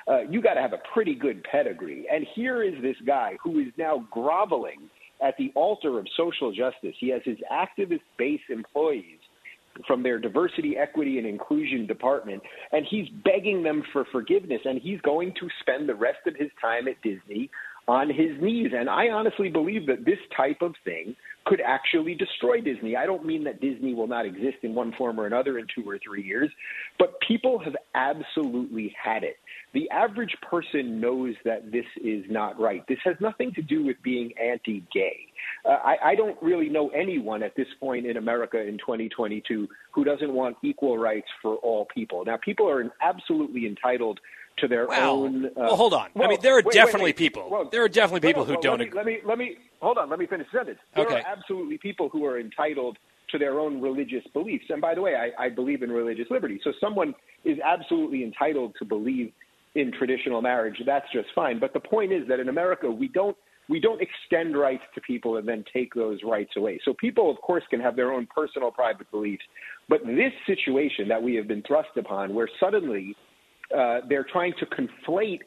uh, 0.09 0.21
you 0.23 0.41
got 0.41 0.55
to 0.55 0.61
have 0.61 0.73
a 0.73 0.81
pretty 0.93 1.15
good 1.15 1.45
pedigree. 1.45 2.07
And 2.11 2.27
here 2.35 2.63
is 2.63 2.75
this 2.81 2.97
guy 3.07 3.37
who 3.43 3.59
is 3.61 3.73
now 3.77 4.07
groveling 4.11 4.89
at 5.23 5.37
the 5.39 5.53
altar 5.55 5.99
of 5.99 6.07
social 6.17 6.51
justice. 6.51 6.95
He 6.99 7.11
has 7.11 7.23
his 7.25 7.39
activist 7.53 8.03
base 8.19 8.41
employees 8.49 9.14
from 9.87 10.03
their 10.03 10.19
diversity, 10.19 10.77
equity, 10.77 11.19
and 11.19 11.27
inclusion 11.27 11.87
department, 11.87 12.43
and 12.73 12.87
he's 12.89 13.09
begging 13.25 13.63
them 13.63 13.83
for 13.93 14.05
forgiveness, 14.13 14.61
and 14.65 14.81
he's 14.81 15.01
going 15.01 15.33
to 15.41 15.49
spend 15.61 15.89
the 15.89 15.95
rest 15.95 16.27
of 16.27 16.37
his 16.37 16.51
time 16.61 16.89
at 16.89 17.01
Disney 17.03 17.51
on 17.87 18.09
his 18.09 18.41
knees. 18.41 18.71
And 18.77 18.89
I 18.89 19.09
honestly 19.09 19.51
believe 19.51 19.87
that 19.87 20.05
this 20.05 20.19
type 20.37 20.63
of 20.63 20.75
thing 20.85 21.17
could 21.45 21.61
actually 21.61 22.15
destroy 22.15 22.61
Disney. 22.61 22.97
I 22.97 23.05
don't 23.05 23.25
mean 23.27 23.45
that 23.45 23.61
Disney 23.61 23.93
will 23.93 24.07
not 24.07 24.25
exist 24.25 24.59
in 24.63 24.75
one 24.75 24.93
form 24.97 25.21
or 25.21 25.27
another 25.27 25.59
in 25.59 25.67
two 25.75 25.89
or 25.89 25.99
three 25.99 26.23
years, 26.23 26.51
but 26.99 27.21
people 27.21 27.59
have 27.59 27.77
absolutely 27.95 28.95
had 29.03 29.25
it. 29.25 29.37
The 29.75 29.91
average 29.91 30.37
person 30.49 31.01
knows 31.01 31.35
that 31.45 31.73
this 31.73 31.85
is 32.03 32.25
not 32.31 32.59
right. 32.59 32.87
This 32.89 32.99
has 33.05 33.17
nothing 33.21 33.53
to 33.55 33.63
do 33.63 33.85
with 33.85 33.97
being 34.03 34.33
anti 34.41 34.85
gay. 34.95 35.17
Uh, 35.65 35.71
I, 35.85 35.97
I 36.05 36.15
don't 36.15 36.41
really 36.43 36.69
know 36.69 36.89
anyone 36.91 37.43
at 37.43 37.57
this 37.57 37.67
point 37.81 38.07
in 38.07 38.17
America 38.17 38.61
in 38.61 38.79
2022 38.79 39.69
who 39.93 40.05
doesn't 40.05 40.33
want 40.33 40.57
equal 40.63 40.97
rights 40.97 41.27
for 41.43 41.57
all 41.57 41.87
people. 41.93 42.25
Now, 42.25 42.37
people 42.37 42.69
are 42.69 42.91
absolutely 43.03 43.67
entitled 43.67 44.21
to 44.59 44.69
their 44.69 44.87
well, 44.87 45.25
own. 45.25 45.47
Uh, 45.47 45.51
well, 45.57 45.77
hold 45.77 45.95
on. 45.95 46.09
Well, 46.15 46.29
I 46.29 46.31
mean, 46.31 46.41
there 46.41 46.57
are 46.57 46.63
wait, 46.63 46.73
definitely 46.73 47.01
wait, 47.01 47.07
wait. 47.07 47.17
people. 47.17 47.49
Well, 47.51 47.69
there 47.71 47.83
are 47.83 47.89
definitely 47.89 48.29
people 48.29 48.45
no, 48.45 48.53
no, 48.53 48.57
who 48.57 48.63
don't 48.63 48.79
let 48.79 48.81
me, 48.81 48.87
agree. 48.87 48.99
Let 48.99 49.07
me 49.07 49.19
let 49.25 49.39
me 49.39 49.57
hold 49.81 49.99
on. 49.99 50.09
Let 50.09 50.19
me 50.19 50.27
finish 50.27 50.47
the 50.53 50.59
sentence. 50.59 50.79
There 50.95 51.05
Okay. 51.07 51.17
are 51.17 51.27
absolutely 51.27 51.79
people 51.79 52.09
who 52.09 52.25
are 52.25 52.39
entitled 52.39 52.97
to 53.31 53.39
their 53.39 53.59
own 53.59 53.81
religious 53.81 54.25
beliefs. 54.33 54.67
And 54.69 54.81
by 54.81 54.95
the 54.95 55.01
way, 55.01 55.17
I, 55.17 55.47
I 55.47 55.49
believe 55.49 55.83
in 55.83 55.91
religious 55.91 56.27
liberty. 56.31 56.61
So 56.63 56.73
someone 56.81 57.15
is 57.45 57.59
absolutely 57.65 58.23
entitled 58.23 58.75
to 58.79 58.85
believe 58.85 59.33
in 59.75 59.93
traditional 59.93 60.41
marriage. 60.41 60.77
That's 60.87 61.07
just 61.13 61.29
fine. 61.35 61.59
But 61.59 61.73
the 61.73 61.81
point 61.81 62.13
is 62.13 62.27
that 62.29 62.41
in 62.41 62.49
America, 62.49 62.91
we 62.91 63.09
don't 63.09 63.37
we 63.69 63.81
don't 63.81 64.01
extend 64.03 64.59
rights 64.59 64.83
to 64.95 65.01
people 65.01 65.39
and 65.39 65.49
then 65.49 65.65
take 65.73 65.95
those 65.95 66.19
rights 66.23 66.51
away. 66.57 66.79
So 66.85 66.93
people, 67.01 67.31
of 67.31 67.39
course, 67.39 67.65
can 67.71 67.81
have 67.81 67.97
their 67.97 68.13
own 68.13 68.27
personal 68.35 68.71
private 68.71 69.11
beliefs. 69.11 69.43
But 69.89 70.05
this 70.05 70.33
situation 70.47 71.09
that 71.09 71.23
we 71.23 71.35
have 71.37 71.49
been 71.49 71.63
thrust 71.63 71.89
upon, 71.97 72.35
where 72.35 72.49
suddenly 72.61 73.17
uh, 73.75 74.01
they're 74.07 74.27
trying 74.31 74.53
to 74.61 74.67
conflate 74.67 75.41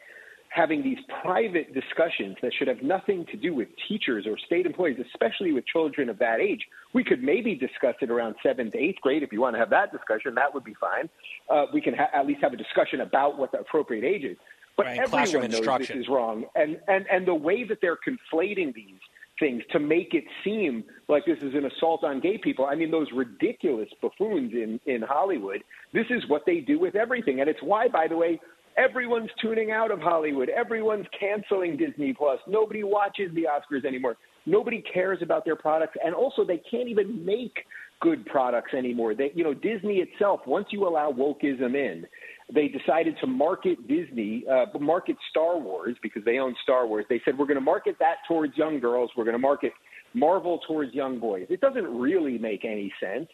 having 0.49 0.83
these 0.83 0.97
private 1.21 1.73
discussions 1.73 2.35
that 2.41 2.51
should 2.57 2.67
have 2.67 2.81
nothing 2.81 3.25
to 3.31 3.37
do 3.37 3.53
with 3.53 3.67
teachers 3.87 4.25
or 4.27 4.37
state 4.45 4.65
employees, 4.65 4.97
especially 5.13 5.51
with 5.51 5.65
children 5.67 6.09
of 6.09 6.17
that 6.19 6.39
age. 6.39 6.61
We 6.93 7.03
could 7.03 7.21
maybe 7.21 7.55
discuss 7.55 7.95
it 8.01 8.09
around 8.09 8.35
seventh, 8.41 8.75
eighth 8.75 9.01
grade 9.01 9.23
if 9.23 9.31
you 9.31 9.41
want 9.41 9.55
to 9.55 9.59
have 9.59 9.69
that 9.71 9.91
discussion. 9.91 10.35
That 10.35 10.53
would 10.53 10.63
be 10.63 10.75
fine. 10.79 11.09
Uh, 11.49 11.65
we 11.73 11.81
can 11.81 11.93
ha- 11.93 12.09
at 12.13 12.25
least 12.25 12.41
have 12.41 12.53
a 12.53 12.57
discussion 12.57 13.01
about 13.01 13.37
what 13.37 13.51
the 13.51 13.59
appropriate 13.59 14.03
age 14.03 14.23
is. 14.23 14.37
But 14.75 14.85
Right, 14.85 14.99
everyone 14.99 15.31
knows 15.31 15.43
instruction. 15.57 15.97
this 15.97 16.05
is 16.05 16.09
wrong, 16.09 16.45
and 16.55 16.79
and 16.87 17.05
and 17.11 17.27
the 17.27 17.33
way 17.33 17.63
that 17.63 17.79
they're 17.81 17.97
conflating 17.97 18.75
these 18.75 18.99
things 19.39 19.63
to 19.71 19.79
make 19.79 20.13
it 20.13 20.23
seem 20.43 20.83
like 21.07 21.25
this 21.25 21.37
is 21.41 21.53
an 21.55 21.65
assault 21.65 22.03
on 22.03 22.19
gay 22.19 22.37
people. 22.37 22.65
I 22.65 22.75
mean, 22.75 22.91
those 22.91 23.07
ridiculous 23.11 23.89
buffoons 24.01 24.53
in 24.53 24.79
in 24.85 25.01
Hollywood. 25.01 25.63
This 25.93 26.05
is 26.11 26.27
what 26.27 26.43
they 26.45 26.59
do 26.59 26.77
with 26.79 26.95
everything, 26.95 27.39
and 27.41 27.49
it's 27.49 27.61
why, 27.63 27.87
by 27.87 28.07
the 28.07 28.15
way, 28.17 28.39
everyone's 28.77 29.29
tuning 29.41 29.71
out 29.71 29.91
of 29.91 29.99
Hollywood. 29.99 30.49
Everyone's 30.49 31.07
canceling 31.19 31.77
Disney 31.77 32.13
Plus. 32.13 32.39
Nobody 32.47 32.83
watches 32.83 33.31
the 33.33 33.43
Oscars 33.43 33.85
anymore. 33.85 34.17
Nobody 34.45 34.83
cares 34.93 35.19
about 35.21 35.43
their 35.43 35.55
products, 35.55 35.97
and 36.03 36.15
also 36.15 36.45
they 36.45 36.61
can't 36.71 36.87
even 36.87 37.25
make 37.25 37.53
good 37.99 38.25
products 38.25 38.73
anymore. 38.73 39.15
They, 39.15 39.31
you 39.33 39.43
know, 39.43 39.53
Disney 39.53 39.97
itself. 39.97 40.41
Once 40.45 40.67
you 40.71 40.87
allow 40.87 41.11
wokeism 41.11 41.75
in, 41.75 42.05
they 42.53 42.67
decided 42.67 43.15
to 43.21 43.27
market 43.27 43.87
Disney, 43.87 44.45
uh, 44.49 44.65
market 44.79 45.17
Star 45.31 45.57
Wars 45.59 45.95
because 46.01 46.23
they 46.23 46.37
own 46.37 46.55
Star 46.63 46.87
Wars. 46.87 47.05
They 47.09 47.21
said 47.25 47.37
we're 47.37 47.45
going 47.45 47.55
to 47.55 47.61
market 47.61 47.95
that 47.99 48.17
towards 48.27 48.55
young 48.55 48.79
girls. 48.79 49.09
We're 49.17 49.25
going 49.25 49.33
to 49.33 49.39
market 49.39 49.73
Marvel 50.13 50.59
towards 50.67 50.93
young 50.93 51.19
boys. 51.19 51.47
It 51.49 51.59
doesn't 51.59 51.85
really 51.85 52.37
make 52.37 52.63
any 52.63 52.93
sense, 53.01 53.27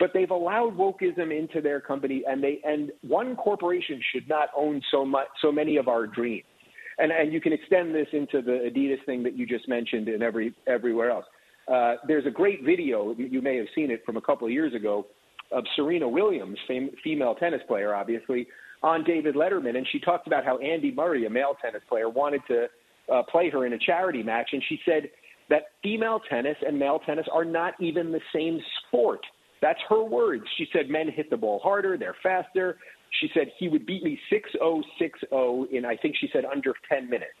but 0.00 0.10
they've 0.14 0.30
allowed 0.30 0.76
wokeism 0.76 1.30
into 1.30 1.60
their 1.60 1.80
company, 1.80 2.24
and 2.26 2.42
they 2.42 2.60
and 2.64 2.90
one 3.02 3.36
corporation 3.36 4.00
should 4.12 4.28
not 4.28 4.48
own 4.56 4.82
so 4.90 5.04
much, 5.04 5.28
so 5.40 5.52
many 5.52 5.76
of 5.76 5.86
our 5.86 6.06
dreams. 6.06 6.44
And 6.98 7.12
and 7.12 7.32
you 7.32 7.40
can 7.40 7.52
extend 7.52 7.94
this 7.94 8.08
into 8.12 8.42
the 8.42 8.70
Adidas 8.70 9.04
thing 9.06 9.22
that 9.22 9.36
you 9.36 9.46
just 9.46 9.68
mentioned 9.68 10.08
and 10.08 10.22
every 10.22 10.54
everywhere 10.66 11.10
else. 11.10 11.26
Uh, 11.70 11.94
there's 12.08 12.26
a 12.26 12.30
great 12.30 12.64
video 12.64 13.14
you 13.16 13.40
may 13.40 13.56
have 13.56 13.66
seen 13.74 13.90
it 13.92 14.02
from 14.04 14.16
a 14.16 14.20
couple 14.20 14.46
of 14.46 14.52
years 14.52 14.74
ago 14.74 15.06
of 15.52 15.64
Serena 15.76 16.08
Williams, 16.08 16.58
fam- 16.66 16.90
female 17.04 17.34
tennis 17.34 17.60
player, 17.68 17.94
obviously, 17.94 18.48
on 18.82 19.04
David 19.04 19.34
Letterman, 19.34 19.76
and 19.76 19.86
she 19.92 20.00
talked 20.00 20.26
about 20.26 20.44
how 20.44 20.58
Andy 20.58 20.90
Murray, 20.90 21.26
a 21.26 21.30
male 21.30 21.56
tennis 21.60 21.82
player, 21.88 22.08
wanted 22.08 22.40
to 22.48 22.66
uh, 23.12 23.22
play 23.30 23.50
her 23.50 23.66
in 23.66 23.74
a 23.74 23.78
charity 23.78 24.22
match, 24.22 24.50
and 24.52 24.62
she 24.68 24.80
said 24.84 25.10
that 25.48 25.62
female 25.82 26.20
tennis 26.30 26.56
and 26.66 26.78
male 26.78 27.00
tennis 27.04 27.26
are 27.32 27.44
not 27.44 27.74
even 27.80 28.10
the 28.10 28.20
same 28.34 28.60
sport. 28.86 29.20
That's 29.60 29.80
her 29.88 30.02
words. 30.02 30.44
She 30.56 30.66
said 30.72 30.88
men 30.88 31.10
hit 31.10 31.30
the 31.30 31.36
ball 31.36 31.60
harder, 31.62 31.96
they're 31.98 32.16
faster. 32.22 32.78
She 33.20 33.28
said 33.34 33.50
he 33.58 33.68
would 33.68 33.86
beat 33.86 34.02
me 34.02 34.18
6-0, 34.32 34.82
6-0 35.00 35.70
in 35.70 35.84
I 35.84 35.96
think 35.96 36.16
she 36.20 36.28
said 36.32 36.44
under 36.44 36.74
10 36.88 37.10
minutes. 37.10 37.32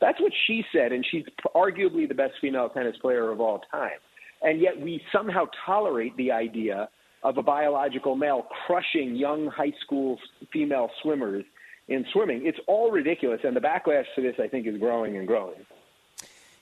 That's 0.00 0.20
what 0.20 0.32
she 0.46 0.64
said, 0.72 0.92
and 0.92 1.04
she's 1.10 1.24
arguably 1.54 2.08
the 2.08 2.14
best 2.14 2.34
female 2.40 2.68
tennis 2.68 2.96
player 2.98 3.30
of 3.30 3.40
all 3.40 3.60
time. 3.70 3.98
And 4.42 4.60
yet 4.60 4.80
we 4.80 5.02
somehow 5.12 5.46
tolerate 5.66 6.16
the 6.16 6.30
idea 6.30 6.88
of 7.24 7.36
a 7.36 7.42
biological 7.42 8.14
male 8.14 8.46
crushing 8.66 9.16
young 9.16 9.48
high 9.48 9.72
school 9.84 10.18
female 10.52 10.88
swimmers 11.02 11.44
in 11.88 12.04
swimming. 12.12 12.46
It's 12.46 12.58
all 12.68 12.92
ridiculous, 12.92 13.40
and 13.42 13.56
the 13.56 13.60
backlash 13.60 14.04
to 14.14 14.22
this, 14.22 14.36
I 14.38 14.46
think, 14.46 14.66
is 14.66 14.78
growing 14.78 15.16
and 15.16 15.26
growing. 15.26 15.66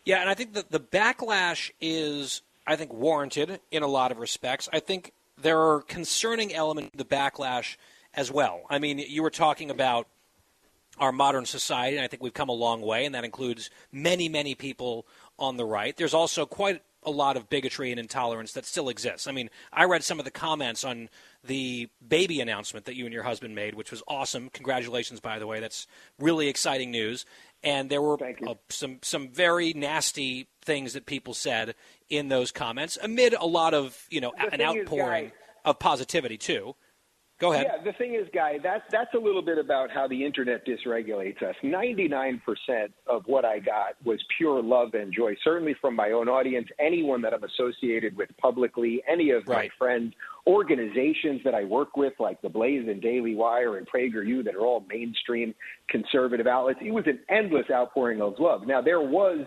Yeah, 0.05 0.21
and 0.21 0.31
I 0.31 0.35
think 0.35 0.55
that 0.55 0.71
the 0.71 0.81
backlash 0.81 1.71
is, 1.81 2.41
I 2.67 2.77
think, 2.77 2.93
warranted 2.93 3.61
in 3.71 3.83
a 3.83 3.87
lot 3.87 4.11
of 4.13 4.19
respects. 4.19 4.69
I 4.73 4.81
think 4.81 5.13
there 5.39 5.61
are 5.61 5.83
concerning 5.83 6.53
elements 6.53 6.91
of 6.95 6.99
the 6.99 7.05
backlash 7.05 7.77
as 8.15 8.31
well. 8.31 8.63
I 8.71 8.79
mean, 8.79 8.99
you 8.99 9.23
were 9.23 9.31
talking 9.31 9.71
about 9.71 10.09
our 10.99 11.13
modern 11.13 11.45
society, 11.45 11.97
and 11.97 12.05
I 12.05 12.09
think 12.09 12.23
we've 12.23 12.35
come 12.35 12.49
a 12.49 12.53
long 12.53 12.81
way, 12.81 13.05
and 13.05 13.15
that 13.15 13.25
includes 13.25 13.71
many, 13.93 14.29
many 14.29 14.55
people 14.55 15.07
on 15.39 15.57
the 15.57 15.65
right. 15.65 15.97
There's 15.97 16.15
also 16.15 16.47
quite 16.47 16.83
a 17.03 17.11
lot 17.11 17.37
of 17.37 17.49
bigotry 17.49 17.91
and 17.93 18.01
intolerance 18.01 18.53
that 18.53 18.65
still 18.65 18.89
exists. 18.89 19.29
I 19.29 19.33
mean, 19.33 19.49
I 19.73 19.85
read 19.85 20.03
some 20.03 20.19
of 20.19 20.25
the 20.25 20.31
comments 20.31 20.83
on 20.83 21.09
the 21.45 21.89
baby 22.07 22.41
announcement 22.41 22.87
that 22.87 22.97
you 22.97 23.05
and 23.05 23.15
your 23.15 23.23
husband 23.23 23.55
made, 23.55 23.75
which 23.75 23.93
was 23.93 24.03
awesome. 24.09 24.51
Congratulations, 24.51 25.21
by 25.21 25.39
the 25.39 25.47
way. 25.47 25.61
That's 25.61 25.87
really 26.19 26.49
exciting 26.49 26.91
news. 26.91 27.25
And 27.67 27.91
there 27.91 28.01
were 28.01 28.17
uh, 28.23 28.55
some 28.69 28.99
some 29.03 29.29
very 29.29 29.73
nasty 29.73 30.49
things 30.63 30.93
that 30.93 31.05
people 31.05 31.35
said 31.35 31.75
in 32.09 32.29
those 32.29 32.53
comments, 32.53 32.97
amid 33.03 33.35
a 33.35 33.45
lot 33.47 33.75
of 33.75 34.07
you 34.09 34.21
know 34.21 34.33
The 34.39 34.45
an 34.45 34.51
thing 34.51 34.61
is, 34.61 34.67
outpouring 34.83 35.33
of 35.65 35.79
positivity 35.79 36.39
too. 36.39 36.77
Go 37.39 37.53
ahead. 37.53 37.67
Yeah, 37.69 37.85
the 37.85 37.93
thing 37.99 38.15
is, 38.15 38.27
Guy, 38.33 38.59
that's 38.63 38.85
that's 38.91 39.13
a 39.13 39.19
little 39.19 39.43
bit 39.43 39.59
about 39.59 39.91
how 39.91 40.09
the 40.09 40.25
internet 40.25 40.67
dysregulates 40.67 41.43
us. 41.43 41.55
Ninety-nine 41.63 42.41
percent 42.47 42.95
of 43.07 43.25
what 43.27 43.45
I 43.45 43.59
got 43.59 43.97
was 44.05 44.19
pure 44.39 44.63
love 44.63 44.95
and 44.95 45.13
joy, 45.13 45.37
certainly 45.45 45.75
from 45.79 45.95
my 45.95 46.13
own 46.13 46.31
audience, 46.31 46.69
anyone 46.79 47.21
that 47.23 47.35
I'm 47.35 47.45
associated 47.45 48.17
with 48.17 48.31
publicly, 48.39 49.03
any 49.07 49.33
of 49.33 49.47
my 49.47 49.69
friends, 49.79 50.15
organizations 50.47 51.43
that 51.45 51.55
I 51.55 51.65
work 51.65 51.95
with, 51.95 52.15
like 52.19 52.41
the 52.41 52.49
Blaze 52.49 52.89
and 52.89 53.03
Daily 53.03 53.35
Wire 53.35 53.77
and 53.77 53.87
PragerU, 53.87 54.43
that 54.47 54.55
are 54.55 54.65
all 54.65 54.87
mainstream 54.89 55.55
conservative 55.91 56.47
outlets. 56.47 56.79
It 56.83 56.91
was 56.91 57.07
an 57.07 57.19
endless 57.29 57.67
outpouring 57.71 58.23
of 58.23 58.39
love. 58.39 58.67
Now 58.67 58.81
there 58.81 59.03
was 59.03 59.47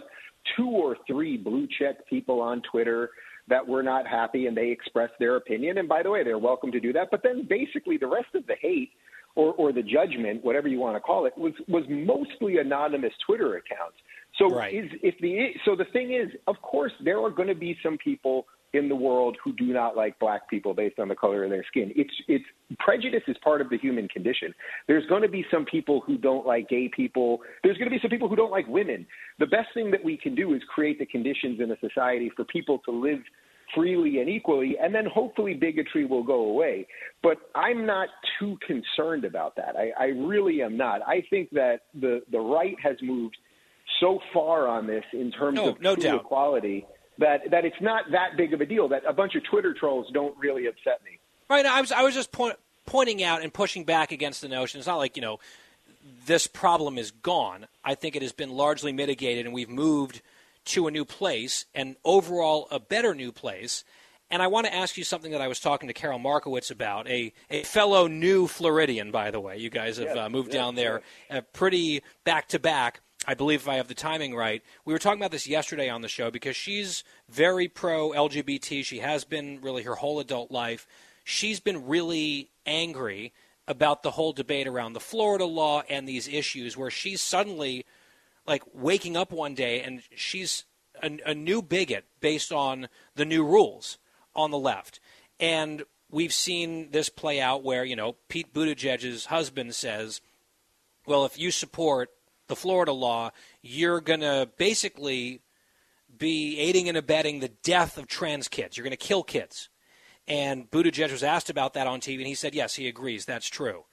two 0.55 0.69
or 0.69 0.95
three 1.07 1.37
blue 1.37 1.67
check 1.79 2.07
people 2.07 2.39
on 2.39 2.61
Twitter 2.71 3.09
that 3.50 3.68
were 3.68 3.84
not 3.84 4.08
happy 4.08 4.47
and 4.47 4.56
they 4.56 4.70
expressed 4.70 5.14
their 5.20 5.36
opinion. 5.36 5.78
And 5.80 5.89
by 5.89 6.04
the 6.04 6.10
way, 6.10 6.24
they're 6.24 6.38
welcome 6.38 6.72
to 6.72 6.80
do 6.80 6.93
that. 6.93 7.10
But 7.12 7.24
then 7.24 7.45
basically 7.50 7.97
the 7.97 8.08
rest 8.08 8.34
of 8.36 8.45
the 8.47 8.56
hate 8.62 8.91
or, 9.36 9.54
or 9.54 9.72
the 9.72 9.84
judgment, 9.84 10.43
whatever 10.43 10.68
you 10.68 10.80
want 10.80 10.95
to 10.95 11.00
call 11.00 11.26
it, 11.26 11.38
was 11.38 11.54
was 11.68 11.84
mostly 11.89 12.58
anonymous 12.58 13.14
Twitter 13.26 13.58
accounts. 13.58 13.97
So 14.38 14.47
Right. 14.50 14.74
is 14.74 14.89
if 15.02 15.16
the 15.20 15.52
so 15.66 15.76
the 15.76 15.86
thing 15.86 16.14
is, 16.14 16.30
of 16.47 16.62
course, 16.62 16.93
there 17.04 17.20
are 17.22 17.30
going 17.30 17.50
to 17.50 17.56
be 17.56 17.78
some 17.84 17.97
people 17.97 18.45
in 18.74 18.88
the 18.88 18.95
world 18.95 19.38
who 19.43 19.51
do 19.53 19.74
not 19.74 19.95
like 19.97 20.20
black 20.20 20.49
people 20.49 20.74
based 20.74 20.99
on 20.99 21.07
the 21.07 21.15
color 21.15 21.43
of 21.43 21.49
their 21.49 21.65
skin. 21.67 21.91
It's 21.95 22.13
it's 22.28 22.45
prejudice 22.80 23.24
is 23.28 23.36
part 23.43 23.61
of 23.61 23.70
the 23.70 23.78
human 23.78 24.07
condition. 24.07 24.53
There's 24.88 25.05
going 25.07 25.24
to 25.24 25.28
be 25.28 25.45
some 25.51 25.65
people 25.65 26.01
who 26.05 26.17
don't 26.17 26.45
like 26.45 26.70
gay 26.70 26.89
people. 26.95 27.39
There's 27.63 27.78
going 27.78 27.89
to 27.89 27.95
be 27.95 27.99
some 28.01 28.11
people 28.11 28.30
who 28.30 28.36
don't 28.36 28.51
like 28.51 28.67
women. 28.67 29.07
The 29.39 29.47
best 29.47 29.70
thing 29.74 29.91
that 29.91 30.03
we 30.03 30.17
can 30.17 30.36
do 30.36 30.53
is 30.53 30.61
create 30.74 30.99
the 30.99 31.05
conditions 31.05 31.59
in 31.59 31.72
a 31.72 31.80
society 31.80 32.32
for 32.36 32.45
people 32.45 32.80
to 32.86 32.91
live 32.91 33.20
freely 33.74 34.20
and 34.20 34.30
equally, 34.30 34.78
and 34.82 34.93
then 34.93 35.05
hopefully 35.05 35.53
bigotry 35.53 36.05
will 36.05 36.24
go 36.24 36.41
away. 36.41 36.88
But 37.22 37.38
I'm 37.55 37.86
not 37.86 38.09
too 38.39 38.57
concerned 38.65 39.26
about 39.26 39.55
that. 39.57 39.76
I, 39.78 39.91
I 39.99 40.05
really 40.07 40.61
am 40.61 40.78
not. 40.78 41.01
I 41.07 41.24
think 41.30 41.49
that 41.51 41.82
the 41.99 42.22
the 42.32 42.39
right 42.39 42.76
has 42.84 42.97
moved 43.01 43.38
so 43.99 44.20
far 44.34 44.67
on 44.67 44.86
this 44.86 45.03
in 45.13 45.32
terms 45.32 45.55
no, 45.55 45.70
of 45.70 45.82
no 45.82 45.95
doubt. 45.95 46.22
equality 46.22 46.86
that 47.20 47.49
that 47.51 47.65
it's 47.65 47.80
not 47.82 48.05
that 48.11 48.36
big 48.38 48.53
of 48.53 48.61
a 48.61 48.65
deal. 48.65 48.88
That 48.88 49.03
a 49.07 49.13
bunch 49.13 49.36
of 49.36 49.43
Twitter 49.43 49.74
trolls 49.74 50.07
don't 50.13 50.38
really 50.38 50.67
upset 50.67 51.01
me. 51.05 51.20
Right. 51.49 51.65
I 51.65 51.82
was 51.82 51.91
I 51.91 52.01
was 52.01 52.13
just 52.13 52.32
point, 52.32 52.55
pointing 52.86 53.24
out 53.24 53.41
and 53.41 53.53
pushing 53.53 53.84
back 53.84 54.11
against 54.11 54.41
the 54.41 54.47
notion. 54.47 54.80
It's 54.80 54.88
not 54.88 54.97
like 54.97 55.15
you 55.15 55.22
know 55.22 55.39
this 56.26 56.47
problem 56.47 56.97
is 56.97 57.11
gone. 57.11 57.67
I 57.84 57.95
think 57.95 58.15
it 58.15 58.22
has 58.22 58.32
been 58.32 58.49
largely 58.51 58.91
mitigated, 58.91 59.45
and 59.45 59.53
we've 59.53 59.70
moved 59.70 60.22
to 60.65 60.88
a 60.88 60.91
new 60.91 61.05
place, 61.05 61.65
and 61.74 61.95
overall 62.03 62.67
a 62.72 62.80
better 62.80 63.13
new 63.15 63.32
place. 63.32 63.84
And 64.32 64.43
I 64.43 64.47
want 64.47 64.67
to 64.67 64.76
ask 64.76 64.95
you 64.95 65.03
something 65.03 65.32
that 65.32 65.41
I 65.41 65.47
was 65.47 65.59
talking 65.59 65.88
to 65.88 65.93
Carol 65.93 66.20
Markowitz 66.20 66.70
about, 66.70 67.07
a, 67.07 67.34
a 67.49 67.63
fellow 67.63 68.05
new 68.05 68.45
Floridian, 68.45 69.09
by 69.09 69.32
the 69.32 69.39
way. 69.39 69.57
You 69.57 69.72
guys 69.72 69.97
have 69.97 70.09
Yes, 70.09 70.17
uh, 70.17 70.30
moved 70.30 70.49
yes, 70.49 70.53
down 70.53 70.76
there 70.76 71.01
uh, 71.32 71.41
pretty 71.53 72.03
back 72.26 72.47
to 72.49 72.59
back. 72.59 73.01
I 73.30 73.36
believe 73.36 73.61
if 73.61 73.67
I 73.67 73.75
have 73.75 73.88
the 73.88 73.93
timing 73.93 74.34
right. 74.34 74.63
We 74.86 74.91
were 74.91 74.97
talking 74.97 75.21
about 75.21 75.30
this 75.30 75.47
yesterday 75.47 75.88
on 75.88 76.01
the 76.01 76.07
show 76.07 76.32
because 76.32 76.55
she's 76.55 77.03
very 77.30 77.67
pro 77.67 78.09
LGBT. 78.09 78.84
She 78.84 78.97
has 79.01 79.23
been 79.23 79.61
really 79.61 79.84
her 79.84 79.93
whole 79.93 80.19
adult 80.19 80.49
life. 80.49 80.88
She's 81.23 81.59
been 81.59 81.86
really 81.86 82.49
angry 82.65 83.32
about 83.67 84.01
the 84.01 84.09
whole 84.09 84.34
debate 84.34 84.65
around 84.65 84.93
the 84.93 84.99
Florida 84.99 85.45
law 85.45 85.84
and 85.88 86.09
these 86.09 86.27
issues 86.27 86.75
where 86.75 86.89
she's 86.89 87.21
suddenly 87.21 87.86
like 88.47 88.63
waking 88.73 89.15
up 89.15 89.32
one 89.32 89.53
day 89.53 89.84
and 89.84 90.01
she's 90.15 90.65
a, 91.03 91.19
a 91.23 91.36
new 91.36 91.61
bigot 91.61 92.05
based 92.21 92.51
on 92.51 92.89
the 93.13 93.25
new 93.25 93.45
rules 93.45 93.99
on 94.34 94.49
the 94.49 94.57
left. 94.57 94.99
And 95.39 95.84
we've 96.09 96.34
seen 96.34 96.89
this 96.89 97.09
play 97.09 97.39
out 97.39 97.61
where, 97.61 97.86
you 97.86 97.95
know, 97.95 98.15
Pete 98.27 98.51
Buttigieg's 98.55 99.25
husband 99.25 99.75
says, 99.75 100.19
well, 101.05 101.25
if 101.25 101.38
you 101.38 101.51
support 101.51 102.09
the 102.50 102.56
Florida 102.56 102.91
law, 102.91 103.32
you're 103.62 104.02
going 104.02 104.20
to 104.20 104.50
basically 104.58 105.41
be 106.18 106.60
aiding 106.60 106.89
and 106.89 106.97
abetting 106.97 107.39
the 107.39 107.47
death 107.47 107.97
of 107.97 108.08
trans 108.08 108.47
kids. 108.47 108.76
You're 108.76 108.84
going 108.84 108.91
to 108.91 108.97
kill 108.97 109.24
kids. 109.24 109.70
And 110.28 110.70
Buttigieg 110.70 111.12
was 111.12 111.24
asked 111.24 111.50
about 111.50 111.74
that 111.74 111.88
on 111.88 112.02
TV, 112.02 112.18
and 112.18 112.28
he 112.28 112.36
said, 112.36 112.54
yes, 112.54 112.76
he 112.76 112.88
agrees. 112.88 113.26
That's 113.26 113.47
true. 113.47 113.86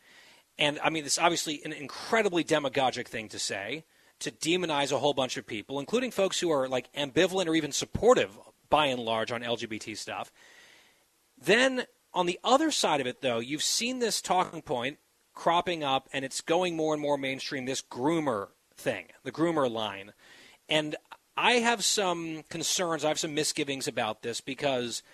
And 0.58 0.78
I 0.82 0.90
mean, 0.90 1.04
it's 1.04 1.18
obviously 1.18 1.62
an 1.64 1.72
incredibly 1.72 2.42
demagogic 2.42 3.08
thing 3.08 3.28
to 3.28 3.38
say 3.38 3.84
to 4.20 4.30
demonize 4.30 4.92
a 4.92 4.98
whole 4.98 5.14
bunch 5.14 5.36
of 5.36 5.46
people, 5.46 5.78
including 5.78 6.10
folks 6.10 6.40
who 6.40 6.50
are 6.50 6.68
like 6.68 6.92
ambivalent 6.94 7.46
or 7.46 7.54
even 7.54 7.72
supportive 7.72 8.38
by 8.68 8.86
and 8.86 9.00
large 9.00 9.30
on 9.30 9.42
LGBT 9.42 9.96
stuff. 9.96 10.32
Then 11.38 11.84
on 12.14 12.26
the 12.26 12.40
other 12.42 12.70
side 12.70 13.00
of 13.00 13.06
it, 13.06 13.20
though, 13.20 13.38
you've 13.38 13.62
seen 13.62 13.98
this 13.98 14.22
talking 14.22 14.62
point 14.62 14.98
cropping 15.36 15.84
up 15.84 16.08
and 16.12 16.24
it's 16.24 16.40
going 16.40 16.74
more 16.74 16.92
and 16.92 17.00
more 17.00 17.16
mainstream 17.16 17.66
this 17.66 17.82
groomer 17.82 18.48
thing, 18.76 19.06
the 19.22 19.30
groomer 19.30 19.70
line. 19.70 20.12
And 20.68 20.96
I 21.36 21.54
have 21.54 21.84
some 21.84 22.42
concerns, 22.48 23.04
I 23.04 23.08
have 23.08 23.20
some 23.20 23.34
misgivings 23.34 23.86
about 23.86 24.22
this 24.22 24.40
because 24.40 25.04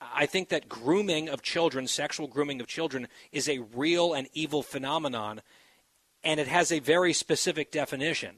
I 0.00 0.24
think 0.24 0.48
that 0.48 0.68
grooming 0.68 1.28
of 1.28 1.42
children, 1.42 1.86
sexual 1.86 2.28
grooming 2.28 2.60
of 2.60 2.66
children, 2.66 3.08
is 3.32 3.48
a 3.48 3.58
real 3.58 4.14
and 4.14 4.28
evil 4.32 4.62
phenomenon 4.62 5.42
and 6.24 6.38
it 6.38 6.46
has 6.48 6.70
a 6.70 6.78
very 6.78 7.12
specific 7.12 7.72
definition. 7.72 8.36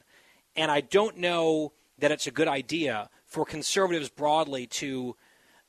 And 0.56 0.70
I 0.70 0.80
don't 0.80 1.18
know 1.18 1.72
that 1.98 2.10
it's 2.10 2.26
a 2.26 2.32
good 2.32 2.48
idea 2.48 3.10
for 3.26 3.44
conservatives 3.44 4.08
broadly 4.08 4.66
to 4.66 5.16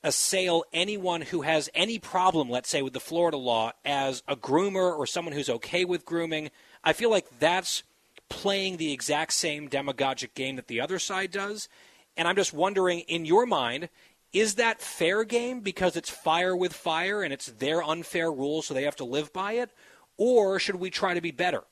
assail 0.06 0.64
anyone 0.72 1.22
who 1.22 1.41
has 1.41 1.70
any 1.74 1.97
problem, 1.99 2.49
let's 2.49 2.70
say, 2.70 2.82
with 2.82 2.93
the 2.93 2.99
Florida 2.99 3.38
law 3.38 3.72
as 3.84 4.22
a 4.28 4.36
groomer 4.36 4.95
or 4.95 5.08
someone 5.08 5.34
who's 5.34 5.49
okay 5.49 5.84
with 5.84 6.06
grooming. 6.06 6.51
I 6.84 6.93
feel 6.93 7.10
like 7.10 7.39
that's 7.39 7.84
playing 8.30 8.78
the 8.78 8.93
exact 8.93 9.34
same 9.34 9.68
demagogic 9.68 10.36
game 10.36 10.56
that 10.58 10.68
the 10.68 10.80
other 10.80 10.99
side 10.99 11.32
does. 11.32 11.68
And 12.16 12.28
I'm 12.28 12.36
just 12.36 12.53
wondering, 12.53 12.99
in 13.01 13.26
your 13.26 13.45
mind, 13.47 13.89
is 14.32 14.56
that 14.56 14.80
fair 14.80 15.24
game 15.24 15.62
because 15.62 15.95
it's 15.95 16.10
fire 16.10 16.56
with 16.56 16.74
fire 16.74 17.24
and 17.24 17.34
it's 17.34 17.47
their 17.47 17.84
unfair 17.84 18.32
rules, 18.32 18.68
so 18.68 18.74
they 18.74 18.84
have 18.84 18.95
to 18.97 19.06
live 19.06 19.34
by 19.34 19.53
it? 19.53 19.72
Or 20.18 20.60
should 20.60 20.76
we 20.76 20.91
try 20.91 21.16
to 21.16 21.22
be 21.22 21.32
better? 21.32 21.64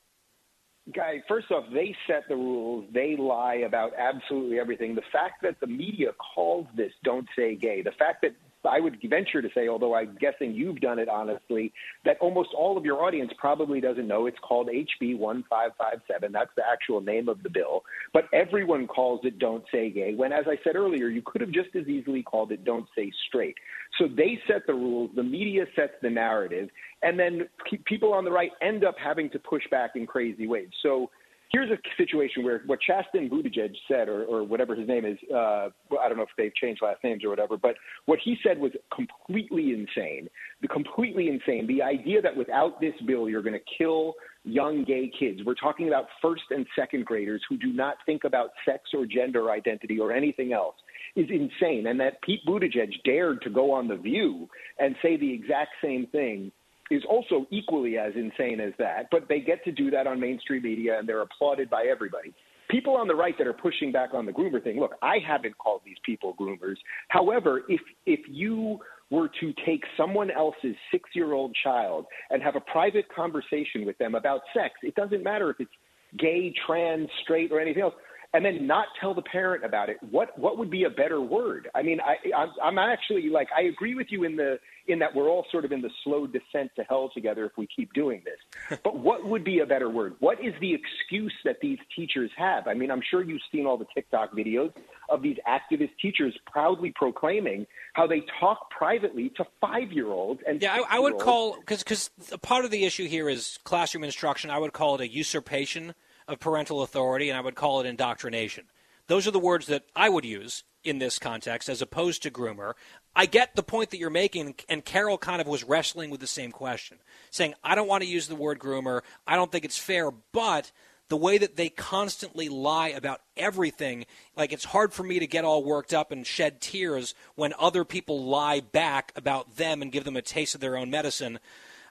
Guy, 0.91 1.23
first 1.27 1.49
off, 1.49 1.63
they 1.73 1.95
set 2.07 2.27
the 2.27 2.35
rules. 2.35 2.85
They 2.93 3.15
lie 3.15 3.63
about 3.65 3.93
absolutely 3.97 4.59
everything. 4.59 4.95
The 4.95 5.03
fact 5.13 5.41
that 5.43 5.59
the 5.61 5.67
media 5.67 6.11
calls 6.35 6.67
this 6.75 6.91
"Don't 7.03 7.27
Say 7.37 7.55
Gay," 7.55 7.81
the 7.81 7.93
fact 7.93 8.21
that 8.23 8.33
I 8.65 8.79
would 8.79 8.97
venture 9.09 9.41
to 9.41 9.49
say, 9.53 9.67
although 9.67 9.95
I'm 9.95 10.17
guessing 10.19 10.53
you've 10.53 10.79
done 10.79 10.99
it 10.99 11.09
honestly, 11.09 11.73
that 12.05 12.17
almost 12.19 12.49
all 12.57 12.77
of 12.77 12.85
your 12.85 13.03
audience 13.03 13.31
probably 13.37 13.81
doesn't 13.81 14.07
know 14.07 14.25
it's 14.25 14.37
called 14.39 14.67
HB 14.67 15.17
1557. 15.17 16.31
That's 16.31 16.49
the 16.55 16.63
actual 16.69 17.01
name 17.01 17.29
of 17.29 17.43
the 17.43 17.49
bill. 17.49 17.83
But 18.13 18.25
everyone 18.33 18.87
calls 18.87 19.21
it 19.23 19.39
Don't 19.39 19.63
Say 19.71 19.89
Gay, 19.89 20.13
when, 20.15 20.31
as 20.31 20.45
I 20.47 20.57
said 20.63 20.75
earlier, 20.75 21.07
you 21.07 21.21
could 21.25 21.41
have 21.41 21.51
just 21.51 21.75
as 21.75 21.87
easily 21.87 22.23
called 22.23 22.51
it 22.51 22.63
Don't 22.63 22.87
Say 22.95 23.11
Straight. 23.27 23.55
So 23.99 24.07
they 24.07 24.39
set 24.47 24.65
the 24.65 24.73
rules, 24.73 25.11
the 25.15 25.23
media 25.23 25.65
sets 25.75 25.93
the 26.01 26.09
narrative, 26.09 26.69
and 27.01 27.19
then 27.19 27.47
people 27.85 28.13
on 28.13 28.25
the 28.25 28.31
right 28.31 28.51
end 28.61 28.83
up 28.83 28.95
having 29.03 29.29
to 29.31 29.39
push 29.39 29.63
back 29.69 29.91
in 29.95 30.07
crazy 30.07 30.47
ways. 30.47 30.69
So 30.81 31.09
here's 31.53 31.69
a 31.69 31.77
situation 31.97 32.43
where 32.43 32.63
what 32.65 32.79
Chasten 32.81 33.29
Buttigieg 33.29 33.73
said, 33.87 34.09
or, 34.09 34.23
or 34.23 34.43
whatever 34.43 34.75
his 34.75 34.87
name 34.87 35.05
is, 35.05 35.17
uh, 35.31 35.69
I 36.01 36.09
don't 36.09 36.17
know 36.17 36.23
if 36.23 36.29
they've 36.35 36.53
changed 36.55 36.81
last 36.81 37.03
names 37.03 37.23
or 37.23 37.29
whatever, 37.29 37.57
but 37.57 37.75
what 38.05 38.19
he 38.23 38.35
said 38.45 38.57
was 38.57 38.71
completely 38.93 39.71
insane. 39.71 40.27
The 40.61 40.67
completely 40.67 41.29
insane. 41.29 41.67
The 41.67 41.83
idea 41.83 42.21
that 42.23 42.35
without 42.35 42.81
this 42.81 42.95
bill, 43.05 43.29
you're 43.29 43.43
going 43.43 43.53
to 43.53 43.77
kill 43.77 44.15
young 44.43 44.83
gay 44.83 45.11
kids. 45.17 45.41
We're 45.45 45.53
talking 45.53 45.87
about 45.87 46.05
first 46.21 46.43
and 46.49 46.65
second 46.75 47.05
graders 47.05 47.41
who 47.47 47.57
do 47.57 47.71
not 47.71 47.97
think 48.05 48.23
about 48.23 48.49
sex 48.65 48.89
or 48.93 49.05
gender 49.05 49.51
identity 49.51 49.99
or 49.99 50.11
anything 50.11 50.53
else 50.53 50.75
is 51.15 51.27
insane. 51.29 51.85
And 51.87 51.99
that 51.99 52.21
Pete 52.23 52.41
Buttigieg 52.47 52.91
dared 53.05 53.43
to 53.43 53.51
go 53.51 53.71
on 53.71 53.87
The 53.87 53.95
View 53.95 54.49
and 54.79 54.95
say 55.03 55.17
the 55.17 55.31
exact 55.31 55.71
same 55.83 56.07
thing 56.07 56.51
is 56.91 57.03
also 57.09 57.45
equally 57.51 57.97
as 57.97 58.13
insane 58.15 58.59
as 58.59 58.73
that, 58.77 59.07
but 59.11 59.27
they 59.29 59.39
get 59.39 59.63
to 59.65 59.71
do 59.71 59.89
that 59.91 60.07
on 60.07 60.19
mainstream 60.19 60.63
media 60.63 60.97
and 60.99 61.07
they're 61.07 61.21
applauded 61.21 61.69
by 61.69 61.85
everybody. 61.89 62.33
People 62.69 62.95
on 62.95 63.07
the 63.07 63.15
right 63.15 63.37
that 63.37 63.47
are 63.47 63.53
pushing 63.53 63.91
back 63.91 64.13
on 64.13 64.25
the 64.25 64.31
groomer 64.31 64.63
thing, 64.63 64.79
look, 64.79 64.93
I 65.01 65.17
haven't 65.25 65.57
called 65.57 65.81
these 65.85 65.97
people 66.05 66.35
groomers. 66.39 66.77
However, 67.09 67.61
if 67.67 67.81
if 68.05 68.21
you 68.27 68.79
were 69.11 69.29
to 69.39 69.53
take 69.65 69.83
someone 69.95 70.31
else's 70.31 70.75
six 70.91 71.09
year 71.13 71.33
old 71.33 71.55
child 71.63 72.05
and 72.29 72.41
have 72.41 72.55
a 72.55 72.61
private 72.61 73.05
conversation 73.13 73.85
with 73.85 73.97
them 73.97 74.15
about 74.15 74.41
sex, 74.53 74.75
it 74.81 74.95
doesn't 74.95 75.23
matter 75.23 75.51
if 75.51 75.57
it's 75.59 75.71
gay, 76.17 76.53
trans, 76.65 77.09
straight, 77.23 77.51
or 77.51 77.59
anything 77.59 77.83
else 77.83 77.93
and 78.33 78.43
then 78.43 78.65
not 78.65 78.87
tell 78.99 79.13
the 79.13 79.21
parent 79.21 79.63
about 79.63 79.89
it. 79.89 79.97
What 80.09 80.37
what 80.37 80.57
would 80.57 80.71
be 80.71 80.85
a 80.85 80.89
better 80.89 81.21
word? 81.21 81.69
I 81.75 81.83
mean 81.83 81.99
i 82.01 82.15
i'm, 82.35 82.49
I'm 82.63 82.77
actually 82.77 83.29
like 83.29 83.47
i 83.55 83.63
agree 83.63 83.95
with 83.95 84.07
you 84.09 84.23
in 84.23 84.35
the 84.35 84.59
in 84.87 84.99
that 84.99 85.15
we're 85.15 85.29
all 85.29 85.45
sort 85.51 85.63
of 85.63 85.71
in 85.71 85.81
the 85.81 85.89
slow 86.03 86.27
descent 86.27 86.69
to 86.75 86.83
hell 86.83 87.09
together 87.13 87.45
if 87.45 87.53
we 87.57 87.67
keep 87.73 87.93
doing 87.93 88.21
this. 88.25 88.79
But 88.83 88.97
what 88.97 89.25
would 89.25 89.45
be 89.45 89.59
a 89.59 89.65
better 89.65 89.89
word? 89.89 90.15
What 90.19 90.43
is 90.43 90.53
the 90.59 90.73
excuse 90.73 91.33
that 91.45 91.57
these 91.61 91.77
teachers 91.95 92.31
have? 92.37 92.67
I 92.67 92.73
mean 92.73 92.89
i'm 92.91 93.01
sure 93.09 93.23
you've 93.23 93.41
seen 93.51 93.65
all 93.65 93.77
the 93.77 93.87
tiktok 93.93 94.33
videos 94.33 94.73
of 95.09 95.21
these 95.21 95.37
activist 95.47 95.91
teachers 96.01 96.35
proudly 96.51 96.91
proclaiming 96.95 97.67
how 97.93 98.07
they 98.07 98.23
talk 98.39 98.69
privately 98.71 99.31
to 99.37 99.45
five 99.61 99.91
year 99.91 100.07
olds 100.07 100.41
and 100.47 100.61
yeah 100.61 100.73
I, 100.73 100.97
I 100.97 100.99
would 100.99 101.19
call 101.19 101.57
because 101.59 101.83
because 101.83 102.09
part 102.41 102.65
of 102.65 102.71
the 102.71 102.85
issue 102.85 103.07
here 103.07 103.29
is 103.29 103.59
classroom 103.63 104.03
instruction. 104.03 104.49
I 104.49 104.57
would 104.57 104.73
call 104.73 104.95
it 104.95 105.01
a 105.01 105.07
usurpation 105.07 105.93
of 106.27 106.39
parental 106.39 106.81
authority, 106.81 107.29
and 107.29 107.37
I 107.37 107.41
would 107.41 107.55
call 107.55 107.79
it 107.79 107.87
indoctrination. 107.87 108.65
Those 109.07 109.27
are 109.27 109.31
the 109.31 109.39
words 109.39 109.67
that 109.67 109.83
I 109.95 110.09
would 110.09 110.25
use 110.25 110.63
in 110.83 110.99
this 110.99 111.19
context 111.19 111.69
as 111.69 111.81
opposed 111.81 112.23
to 112.23 112.31
groomer. 112.31 112.73
I 113.15 113.25
get 113.25 113.55
the 113.55 113.63
point 113.63 113.91
that 113.91 113.99
you're 113.99 114.09
making, 114.09 114.55
and 114.69 114.83
Carol 114.83 115.17
kind 115.17 115.41
of 115.41 115.47
was 115.47 115.63
wrestling 115.63 116.09
with 116.09 116.19
the 116.19 116.27
same 116.27 116.51
question, 116.51 116.97
saying, 117.31 117.53
I 117.63 117.75
don't 117.75 117.87
want 117.87 118.03
to 118.03 118.09
use 118.09 118.27
the 118.27 118.35
word 118.35 118.59
groomer. 118.59 119.01
I 119.27 119.35
don't 119.35 119.51
think 119.51 119.65
it's 119.65 119.77
fair, 119.77 120.11
but 120.31 120.71
the 121.09 121.17
way 121.17 121.37
that 121.37 121.57
they 121.57 121.69
constantly 121.69 122.49
lie 122.49 122.89
about 122.89 123.21
everything, 123.37 124.05
like 124.35 124.51
it's 124.51 124.65
hard 124.65 124.93
for 124.93 125.03
me 125.03 125.19
to 125.19 125.27
get 125.27 125.45
all 125.45 125.63
worked 125.63 125.93
up 125.93 126.11
and 126.11 126.25
shed 126.25 126.61
tears 126.61 127.13
when 127.35 127.53
other 127.59 127.83
people 127.83 128.23
lie 128.23 128.61
back 128.61 129.11
about 129.15 129.57
them 129.57 129.81
and 129.81 129.91
give 129.91 130.05
them 130.05 130.17
a 130.17 130.21
taste 130.21 130.55
of 130.55 130.61
their 130.61 130.77
own 130.77 130.89
medicine. 130.89 131.39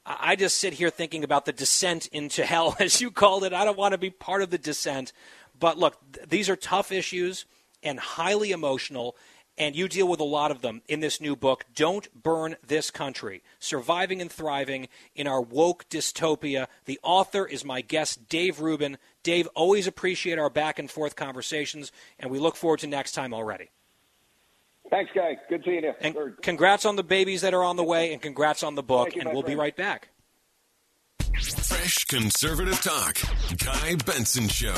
I 0.05 0.37
just 0.37 0.57
sit 0.57 0.73
here 0.75 0.91
thinking 0.91 1.23
about 1.23 1.45
the 1.45 1.53
descent 1.53 2.07
into 2.09 2.45
hell, 2.45 2.77
as 2.81 3.01
you 3.01 3.11
called 3.11 3.45
it. 3.45 3.53
I 3.53 3.65
don't 3.65 3.79
want 3.79 3.93
to 3.93 3.99
be 3.99 4.11
part 4.11 4.43
of 4.43 4.51
the 4.51 4.59
descent. 4.59 5.13
But 5.59 5.79
look, 5.79 5.97
th- 6.13 6.29
these 6.29 6.49
are 6.49 6.57
tough 6.57 6.91
issues 6.91 7.45
and 7.83 7.99
highly 8.01 8.51
emotional. 8.53 9.17
and 9.59 9.77
you 9.77 9.87
deal 9.87 10.09
with 10.09 10.19
a 10.19 10.25
lot 10.25 10.51
of 10.51 10.63
them 10.63 10.81
in 10.89 11.01
this 11.01 11.21
new 11.21 11.37
book, 11.37 11.67
Don't 11.75 12.09
Burn 12.21 12.57
This 12.67 12.91
Country 12.91 13.43
Surviving 13.59 14.21
and 14.21 14.33
Thriving 14.33 14.89
in 15.15 15.27
Our 15.27 15.43
Woke 15.43 15.85
Dystopia. 15.91 16.69
The 16.87 16.99
author 17.03 17.47
is 17.47 17.65
my 17.65 17.83
guest, 17.83 18.29
Dave 18.29 18.61
Rubin. 18.61 18.97
Dave, 19.23 19.47
always 19.55 19.87
appreciate 19.87 20.39
our 20.39 20.51
back 20.51 20.79
and 20.79 20.91
forth 20.91 21.17
conversations, 21.17 21.93
and 22.19 22.31
we 22.31 22.39
look 22.39 22.57
forward 22.57 22.81
to 22.81 22.87
next 22.87 23.13
time 23.13 23.35
already. 23.35 23.69
Thanks, 24.93 25.11
Guy. 25.15 25.39
Good 25.49 25.63
seeing 25.65 25.85
you. 25.85 25.95
And 26.03 26.15
congrats 26.43 26.85
on 26.85 26.97
the 26.97 27.03
babies 27.03 27.41
that 27.41 27.55
are 27.55 27.65
on 27.65 27.77
the 27.77 27.83
way, 27.83 28.13
and 28.13 28.21
congrats 28.21 28.63
on 28.63 28.75
the 28.75 28.83
book, 28.83 29.15
you, 29.15 29.23
and 29.23 29.33
we'll 29.33 29.41
friend. 29.41 29.57
be 29.57 29.59
right 29.59 29.75
back. 29.75 30.11
Fresh 31.33 32.05
conservative 32.05 32.79
talk. 32.83 33.17
Guy 33.57 33.97
Benson 34.05 34.49
Show. 34.49 34.75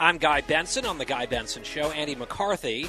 I'm 0.00 0.18
Guy 0.18 0.40
Benson 0.40 0.84
on 0.84 0.98
The 0.98 1.04
Guy 1.04 1.26
Benson 1.26 1.62
Show. 1.62 1.92
Andy 1.92 2.16
McCarthy 2.16 2.88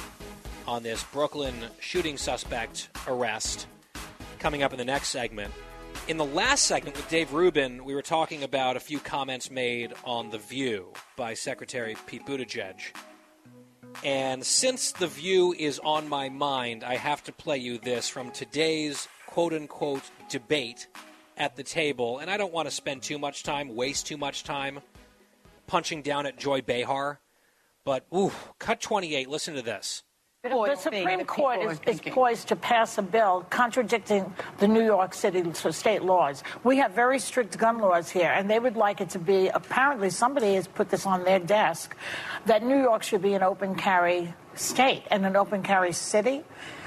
on 0.66 0.82
this 0.82 1.04
Brooklyn 1.04 1.54
shooting 1.78 2.18
suspect 2.18 2.88
arrest 3.06 3.68
coming 4.40 4.64
up 4.64 4.72
in 4.72 4.78
the 4.78 4.84
next 4.84 5.10
segment. 5.10 5.54
In 6.08 6.16
the 6.16 6.24
last 6.24 6.66
segment 6.66 6.96
with 6.96 7.08
Dave 7.08 7.32
Rubin, 7.32 7.84
we 7.84 7.94
were 7.94 8.02
talking 8.02 8.42
about 8.42 8.76
a 8.76 8.80
few 8.80 9.00
comments 9.00 9.50
made 9.50 9.92
on 10.04 10.30
The 10.30 10.38
View 10.38 10.92
by 11.16 11.34
Secretary 11.34 11.96
Pete 12.06 12.24
Buttigieg. 12.24 12.76
And 14.04 14.44
since 14.44 14.92
The 14.92 15.08
View 15.08 15.54
is 15.58 15.80
on 15.80 16.08
my 16.08 16.28
mind, 16.28 16.84
I 16.84 16.96
have 16.96 17.24
to 17.24 17.32
play 17.32 17.58
you 17.58 17.78
this 17.78 18.08
from 18.08 18.30
today's 18.30 19.08
quote 19.26 19.52
unquote 19.52 20.02
debate 20.28 20.86
at 21.36 21.56
the 21.56 21.62
table. 21.62 22.18
And 22.18 22.30
I 22.30 22.36
don't 22.36 22.52
want 22.52 22.68
to 22.68 22.74
spend 22.74 23.02
too 23.02 23.18
much 23.18 23.42
time, 23.42 23.74
waste 23.74 24.06
too 24.06 24.16
much 24.16 24.44
time 24.44 24.80
punching 25.66 26.02
down 26.02 26.26
at 26.26 26.38
Joy 26.38 26.62
Behar. 26.62 27.20
But, 27.84 28.06
ooh, 28.14 28.32
cut 28.58 28.80
28. 28.80 29.28
Listen 29.28 29.54
to 29.54 29.62
this. 29.62 30.02
The 30.48 30.76
Supreme 30.76 31.24
Court 31.24 31.60
is, 31.60 31.80
is 31.86 32.00
poised 32.00 32.48
to 32.48 32.56
pass 32.56 32.98
a 32.98 33.02
bill 33.02 33.46
contradicting 33.50 34.32
the 34.58 34.68
New 34.68 34.84
York 34.84 35.14
City 35.14 35.42
state 35.52 36.02
laws. 36.02 36.42
We 36.64 36.78
have 36.78 36.92
very 36.92 37.18
strict 37.18 37.58
gun 37.58 37.78
laws 37.78 38.10
here, 38.10 38.30
and 38.30 38.48
they 38.48 38.58
would 38.58 38.76
like 38.76 39.00
it 39.00 39.10
to 39.10 39.18
be 39.18 39.48
apparently 39.48 40.10
somebody 40.10 40.54
has 40.54 40.66
put 40.66 40.90
this 40.90 41.06
on 41.06 41.24
their 41.24 41.38
desk 41.38 41.96
that 42.46 42.64
New 42.64 42.80
York 42.80 43.02
should 43.02 43.22
be 43.22 43.34
an 43.34 43.42
open 43.42 43.74
carry 43.74 44.34
state 44.54 45.02
and 45.10 45.26
an 45.26 45.36
open 45.36 45.62
carry 45.62 45.92
city. 45.92 46.44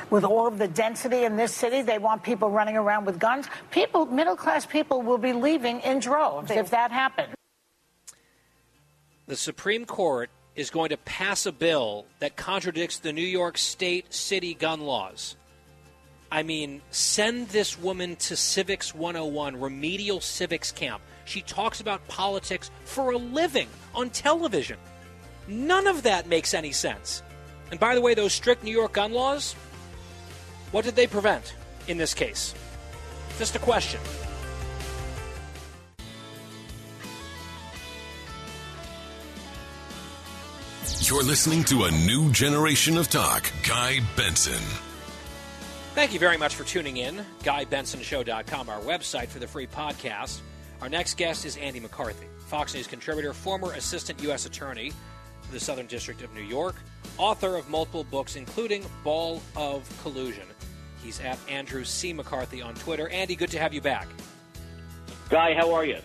With 0.10 0.24
all 0.24 0.48
of 0.48 0.58
the 0.58 0.68
density 0.68 1.24
in 1.24 1.36
this 1.36 1.54
city, 1.54 1.84
they 1.84 2.00
want 2.00 2.24
people 2.24 2.50
running 2.50 2.78
around 2.78 3.06
with 3.06 3.20
guns. 3.20 3.48
People, 3.70 4.08
middle 4.08 4.36
class 4.36 4.66
people, 4.66 5.04
will 5.04 5.20
be 5.20 5.34
leaving 5.34 5.82
in 5.82 6.00
droves 6.00 6.50
if 6.50 6.72
that 6.72 6.92
happens. 6.92 7.36
The 9.28 9.36
Supreme 9.36 9.86
Court 9.86 10.32
is 10.60 10.70
going 10.70 10.90
to 10.90 10.98
pass 10.98 11.46
a 11.46 11.52
bill 11.52 12.06
that 12.20 12.36
contradicts 12.36 13.00
the 13.00 13.14
New 13.14 13.22
York 13.22 13.58
State 13.58 14.14
city 14.14 14.54
gun 14.54 14.82
laws. 14.82 15.38
I 16.32 16.44
mean, 16.44 16.82
send 16.92 17.48
this 17.48 17.80
woman 17.80 18.18
to 18.18 18.36
Civics 18.36 18.94
101, 18.94 19.60
remedial 19.60 20.20
civics 20.20 20.72
camp. 20.72 21.02
She 21.26 21.42
talks 21.42 21.80
about 21.80 22.08
politics 22.08 22.72
for 22.84 23.12
a 23.12 23.18
living 23.18 23.70
on 23.96 24.10
television. 24.10 24.78
None 25.48 25.88
of 25.88 26.04
that 26.04 26.28
makes 26.28 26.54
any 26.54 26.72
sense. 26.72 27.24
And 27.72 27.80
by 27.80 27.96
the 27.96 28.02
way, 28.02 28.14
those 28.14 28.34
strict 28.34 28.64
New 28.64 28.72
York 28.72 28.94
gun 28.94 29.14
laws, 29.14 29.54
what 30.72 30.84
did 30.84 30.96
they 30.96 31.08
prevent 31.08 31.56
in 31.88 31.98
this 31.98 32.14
case? 32.14 32.54
Just 33.38 33.56
a 33.56 33.60
question. 33.60 34.02
You're 41.10 41.24
listening 41.24 41.64
to 41.64 41.86
a 41.86 41.92
new 41.92 42.32
generation 42.32 42.96
of 42.96 43.10
talk. 43.10 43.52
Guy 43.68 44.00
Benson. 44.16 44.62
Thank 45.96 46.14
you 46.14 46.20
very 46.20 46.38
much 46.38 46.54
for 46.54 46.64
tuning 46.64 46.98
in. 46.98 47.26
GuyBensonShow.com, 47.42 48.70
our 48.70 48.80
website 48.82 49.30
for 49.30 49.40
the 49.40 49.48
free 49.48 49.66
podcast. 49.66 50.42
Our 50.84 50.88
next 50.88 51.18
guest 51.18 51.48
is 51.48 51.58
Andy 51.58 51.80
McCarthy, 51.80 52.28
Fox 52.46 52.76
News 52.76 52.86
contributor, 52.86 53.34
former 53.34 53.72
assistant 53.72 54.22
U.S. 54.22 54.46
attorney 54.46 54.92
for 55.42 55.52
the 55.52 55.60
Southern 55.60 55.88
District 55.88 56.22
of 56.22 56.32
New 56.36 56.44
York, 56.44 56.76
author 57.18 57.56
of 57.56 57.68
multiple 57.72 58.04
books, 58.04 58.36
including 58.36 58.86
Ball 59.04 59.42
of 59.56 59.92
Collusion. 60.04 60.46
He's 61.04 61.20
at 61.22 61.40
Andrew 61.50 61.86
C. 61.86 62.14
McCarthy 62.14 62.62
on 62.62 62.76
Twitter. 62.76 63.10
Andy, 63.10 63.36
good 63.36 63.50
to 63.50 63.58
have 63.58 63.74
you 63.74 63.82
back. 63.82 64.08
Guy, 65.32 65.56
how 65.56 65.74
are 65.74 65.86
you? 65.86 65.98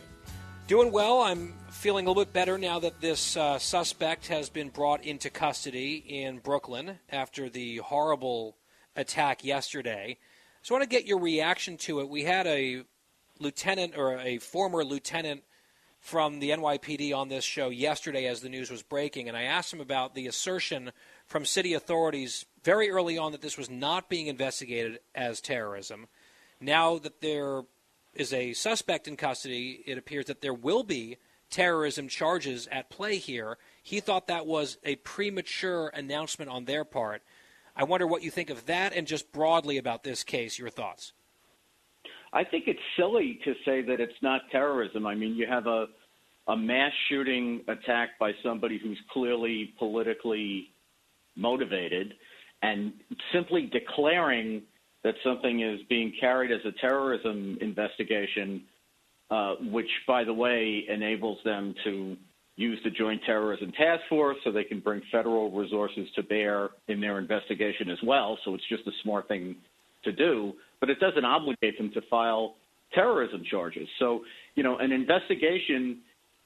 Doing 0.66 0.92
well. 0.92 1.20
I'm 1.20 1.52
feeling 1.68 2.06
a 2.06 2.08
little 2.08 2.24
bit 2.24 2.32
better 2.32 2.56
now 2.56 2.78
that 2.78 2.98
this 2.98 3.36
uh, 3.36 3.58
suspect 3.58 4.28
has 4.28 4.48
been 4.48 4.70
brought 4.70 5.04
into 5.04 5.28
custody 5.28 5.96
in 5.96 6.38
Brooklyn 6.38 7.00
after 7.10 7.50
the 7.50 7.76
horrible 7.78 8.56
attack 8.96 9.44
yesterday. 9.44 10.16
So 10.62 10.74
I 10.74 10.78
want 10.78 10.90
to 10.90 10.96
get 10.96 11.06
your 11.06 11.18
reaction 11.18 11.76
to 11.78 12.00
it. 12.00 12.08
We 12.08 12.22
had 12.22 12.46
a 12.46 12.84
lieutenant 13.38 13.92
or 13.98 14.18
a 14.18 14.38
former 14.38 14.82
lieutenant 14.84 15.42
from 16.00 16.40
the 16.40 16.48
NYPD 16.48 17.14
on 17.14 17.28
this 17.28 17.44
show 17.44 17.68
yesterday 17.68 18.24
as 18.24 18.40
the 18.40 18.48
news 18.48 18.70
was 18.70 18.82
breaking, 18.82 19.28
and 19.28 19.36
I 19.36 19.42
asked 19.42 19.70
him 19.70 19.82
about 19.82 20.14
the 20.14 20.26
assertion 20.28 20.92
from 21.26 21.44
city 21.44 21.74
authorities 21.74 22.46
very 22.62 22.88
early 22.88 23.18
on 23.18 23.32
that 23.32 23.42
this 23.42 23.58
was 23.58 23.68
not 23.68 24.08
being 24.08 24.28
investigated 24.28 25.00
as 25.14 25.42
terrorism. 25.42 26.06
Now 26.58 26.96
that 26.96 27.20
there 27.20 27.64
is 28.16 28.32
a 28.32 28.52
suspect 28.52 29.08
in 29.08 29.16
custody, 29.16 29.82
it 29.86 29.98
appears 29.98 30.26
that 30.26 30.40
there 30.40 30.54
will 30.54 30.82
be 30.82 31.18
terrorism 31.50 32.08
charges 32.08 32.68
at 32.70 32.90
play 32.90 33.16
here. 33.16 33.58
He 33.82 34.00
thought 34.00 34.26
that 34.26 34.46
was 34.46 34.78
a 34.84 34.96
premature 34.96 35.88
announcement 35.88 36.50
on 36.50 36.64
their 36.64 36.84
part. 36.84 37.22
I 37.76 37.84
wonder 37.84 38.06
what 38.06 38.22
you 38.22 38.30
think 38.30 38.50
of 38.50 38.66
that 38.66 38.94
and 38.94 39.06
just 39.06 39.32
broadly 39.32 39.78
about 39.78 40.04
this 40.04 40.24
case, 40.24 40.58
your 40.58 40.70
thoughts. 40.70 41.12
I 42.32 42.44
think 42.44 42.64
it's 42.66 42.80
silly 42.96 43.38
to 43.44 43.54
say 43.64 43.82
that 43.82 44.00
it's 44.00 44.20
not 44.22 44.42
terrorism. 44.50 45.06
I 45.06 45.14
mean, 45.14 45.34
you 45.34 45.46
have 45.46 45.66
a 45.66 45.86
a 46.46 46.56
mass 46.56 46.92
shooting 47.08 47.62
attack 47.68 48.18
by 48.18 48.32
somebody 48.42 48.78
who's 48.78 48.98
clearly 49.10 49.72
politically 49.78 50.68
motivated 51.36 52.14
and 52.62 52.92
simply 53.32 53.62
declaring 53.72 54.62
that 55.04 55.14
something 55.22 55.60
is 55.60 55.80
being 55.88 56.12
carried 56.18 56.50
as 56.50 56.60
a 56.64 56.72
terrorism 56.80 57.58
investigation, 57.60 58.62
uh, 59.30 59.54
which, 59.70 59.88
by 60.06 60.24
the 60.24 60.32
way, 60.32 60.84
enables 60.88 61.38
them 61.44 61.74
to 61.84 62.16
use 62.56 62.78
the 62.84 62.90
Joint 62.90 63.20
Terrorism 63.26 63.72
Task 63.72 64.02
Force 64.08 64.36
so 64.44 64.50
they 64.50 64.64
can 64.64 64.80
bring 64.80 65.02
federal 65.12 65.50
resources 65.50 66.08
to 66.16 66.22
bear 66.22 66.70
in 66.88 67.00
their 67.00 67.18
investigation 67.18 67.90
as 67.90 67.98
well. 68.04 68.38
So 68.44 68.54
it's 68.54 68.64
just 68.68 68.86
a 68.86 68.92
smart 69.02 69.28
thing 69.28 69.56
to 70.04 70.12
do, 70.12 70.52
but 70.80 70.88
it 70.88 71.00
doesn't 71.00 71.24
obligate 71.24 71.76
them 71.78 71.90
to 71.94 72.00
file 72.08 72.54
terrorism 72.94 73.42
charges. 73.50 73.88
So, 73.98 74.20
you 74.54 74.62
know, 74.62 74.78
an 74.78 74.92
investigation 74.92 75.98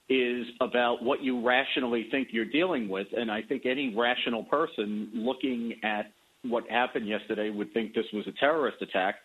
is 0.09 0.47
about 0.59 1.03
what 1.03 1.21
you 1.21 1.45
rationally 1.45 2.07
think 2.09 2.29
you're 2.31 2.43
dealing 2.45 2.89
with. 2.89 3.07
And 3.15 3.29
I 3.31 3.43
think 3.43 3.65
any 3.65 3.95
rational 3.95 4.43
person 4.43 5.11
looking 5.13 5.75
at 5.83 6.11
what 6.43 6.69
happened 6.69 7.07
yesterday 7.07 7.49
would 7.49 7.73
think 7.73 7.93
this 7.93 8.05
was 8.13 8.25
a 8.27 8.31
terrorist 8.39 8.81
attack. 8.81 9.15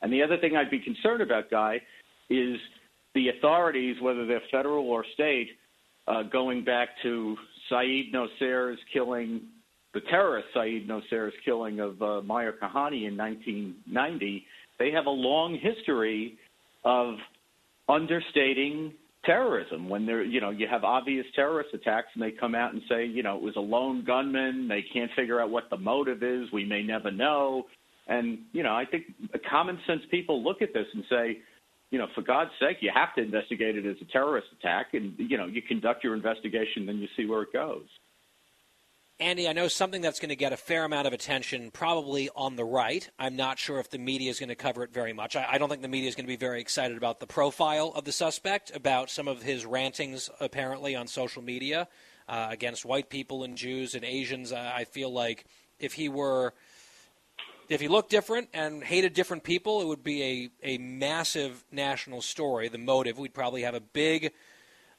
And 0.00 0.12
the 0.12 0.22
other 0.22 0.38
thing 0.38 0.56
I'd 0.56 0.70
be 0.70 0.80
concerned 0.80 1.22
about, 1.22 1.50
Guy, 1.50 1.80
is 2.30 2.56
the 3.14 3.28
authorities, 3.28 3.96
whether 4.00 4.26
they're 4.26 4.42
federal 4.50 4.88
or 4.90 5.04
state, 5.14 5.48
uh, 6.08 6.22
going 6.24 6.64
back 6.64 6.88
to 7.02 7.36
Saeed 7.70 8.12
Nosair's 8.12 8.78
killing, 8.92 9.42
the 9.94 10.00
terrorist 10.00 10.48
Saeed 10.54 10.88
Nosair's 10.88 11.34
killing 11.44 11.80
of 11.80 12.00
uh, 12.02 12.20
Meir 12.22 12.54
Kahane 12.60 13.06
in 13.06 13.16
1990, 13.16 14.44
they 14.78 14.90
have 14.90 15.06
a 15.06 15.10
long 15.10 15.58
history 15.60 16.38
of 16.84 17.14
understating 17.88 18.92
terrorism 19.24 19.88
when 19.88 20.04
there 20.04 20.22
you 20.22 20.40
know 20.40 20.50
you 20.50 20.66
have 20.68 20.84
obvious 20.84 21.24
terrorist 21.34 21.70
attacks 21.74 22.08
and 22.14 22.22
they 22.22 22.30
come 22.30 22.54
out 22.54 22.72
and 22.72 22.82
say 22.88 23.04
you 23.06 23.22
know 23.22 23.36
it 23.36 23.42
was 23.42 23.56
a 23.56 23.60
lone 23.60 24.04
gunman. 24.04 24.68
They 24.68 24.84
can't 24.92 25.10
figure 25.14 25.40
out 25.40 25.50
what 25.50 25.64
the 25.70 25.76
motive 25.76 26.22
is. 26.22 26.50
We 26.52 26.64
may 26.64 26.82
never 26.82 27.10
know. 27.10 27.64
And 28.08 28.38
you 28.52 28.62
know 28.62 28.74
i 28.74 28.84
think 28.84 29.04
common 29.48 29.78
sense 29.86 30.02
people 30.10 30.42
look 30.42 30.60
at 30.60 30.74
this 30.74 30.86
and 30.92 31.04
say 31.08 31.38
you 31.90 31.98
know 31.98 32.06
for 32.14 32.22
god's 32.22 32.50
sake 32.58 32.78
you 32.80 32.90
have 32.94 33.14
to 33.14 33.22
investigate 33.22 33.76
it 33.76 33.86
as 33.86 33.96
a 34.02 34.12
terrorist 34.12 34.48
attack. 34.58 34.94
And 34.94 35.14
you 35.18 35.38
know 35.38 35.46
you 35.46 35.62
conduct 35.62 36.02
your 36.02 36.14
investigation 36.14 36.86
then 36.86 36.98
you 36.98 37.08
see 37.16 37.26
where 37.26 37.42
it 37.42 37.52
goes 37.52 37.86
Andy, 39.22 39.48
I 39.48 39.52
know 39.52 39.68
something 39.68 40.02
that's 40.02 40.18
going 40.18 40.30
to 40.30 40.36
get 40.36 40.52
a 40.52 40.56
fair 40.56 40.84
amount 40.84 41.06
of 41.06 41.12
attention, 41.12 41.70
probably 41.70 42.28
on 42.34 42.56
the 42.56 42.64
right. 42.64 43.08
I'm 43.20 43.36
not 43.36 43.56
sure 43.56 43.78
if 43.78 43.88
the 43.88 43.98
media 43.98 44.28
is 44.28 44.40
going 44.40 44.48
to 44.48 44.56
cover 44.56 44.82
it 44.82 44.92
very 44.92 45.12
much. 45.12 45.36
I, 45.36 45.46
I 45.48 45.58
don't 45.58 45.68
think 45.68 45.80
the 45.80 45.86
media 45.86 46.08
is 46.08 46.16
going 46.16 46.24
to 46.24 46.28
be 46.28 46.34
very 46.34 46.60
excited 46.60 46.96
about 46.96 47.20
the 47.20 47.28
profile 47.28 47.92
of 47.94 48.04
the 48.04 48.10
suspect, 48.10 48.74
about 48.74 49.10
some 49.10 49.28
of 49.28 49.40
his 49.40 49.64
rantings, 49.64 50.28
apparently, 50.40 50.96
on 50.96 51.06
social 51.06 51.40
media 51.40 51.86
uh, 52.28 52.48
against 52.50 52.84
white 52.84 53.10
people 53.10 53.44
and 53.44 53.56
Jews 53.56 53.94
and 53.94 54.04
Asians. 54.04 54.50
Uh, 54.50 54.72
I 54.74 54.82
feel 54.84 55.12
like 55.12 55.44
if 55.78 55.92
he 55.92 56.08
were. 56.08 56.52
If 57.68 57.80
he 57.80 57.88
looked 57.88 58.10
different 58.10 58.48
and 58.52 58.82
hated 58.82 59.14
different 59.14 59.44
people, 59.44 59.80
it 59.80 59.86
would 59.86 60.02
be 60.02 60.50
a, 60.62 60.74
a 60.74 60.78
massive 60.78 61.64
national 61.70 62.20
story. 62.20 62.68
The 62.68 62.76
motive, 62.76 63.18
we'd 63.18 63.32
probably 63.32 63.62
have 63.62 63.74
a 63.74 63.80
big 63.80 64.32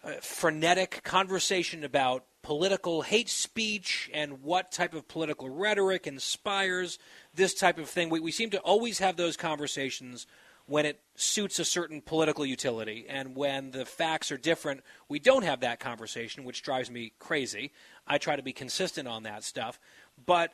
uh, 0.03 0.13
frenetic 0.21 1.03
conversation 1.03 1.83
about 1.83 2.23
political 2.43 3.01
hate 3.01 3.29
speech 3.29 4.11
and 4.13 4.43
what 4.43 4.71
type 4.71 4.93
of 4.93 5.07
political 5.07 5.49
rhetoric 5.49 6.05
inspires 6.05 6.99
this 7.33 7.53
type 7.53 7.79
of 7.79 7.89
thing. 7.89 8.09
We, 8.09 8.19
we 8.19 8.31
seem 8.31 8.51
to 8.51 8.59
always 8.59 8.99
have 8.99 9.15
those 9.15 9.35
conversations 9.35 10.27
when 10.65 10.85
it 10.85 11.01
suits 11.15 11.59
a 11.59 11.65
certain 11.65 12.01
political 12.01 12.45
utility. 12.45 13.05
And 13.09 13.35
when 13.35 13.71
the 13.71 13.85
facts 13.85 14.31
are 14.31 14.37
different, 14.37 14.81
we 15.09 15.19
don't 15.19 15.43
have 15.43 15.61
that 15.61 15.79
conversation, 15.79 16.43
which 16.43 16.63
drives 16.63 16.91
me 16.91 17.13
crazy. 17.17 17.71
I 18.05 18.17
try 18.17 18.35
to 18.35 18.43
be 18.43 18.53
consistent 18.53 19.07
on 19.07 19.23
that 19.23 19.43
stuff. 19.43 19.79
But 20.25 20.53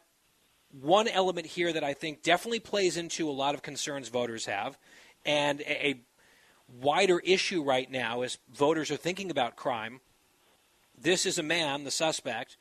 one 0.71 1.07
element 1.07 1.47
here 1.47 1.73
that 1.73 1.83
I 1.83 1.93
think 1.93 2.23
definitely 2.23 2.59
plays 2.59 2.97
into 2.97 3.29
a 3.29 3.31
lot 3.31 3.55
of 3.55 3.61
concerns 3.61 4.09
voters 4.09 4.45
have, 4.45 4.77
and 5.25 5.61
a, 5.61 5.87
a 5.89 6.01
wider 6.67 7.19
issue 7.19 7.63
right 7.63 7.89
now 7.89 8.21
as 8.21 8.37
voters 8.53 8.91
are 8.91 8.97
thinking 8.97 9.31
about 9.31 9.55
crime. 9.55 10.01
This 11.01 11.25
is 11.25 11.37
a 11.37 11.43
man, 11.43 11.85
the 11.85 11.91
suspect, 11.91 12.57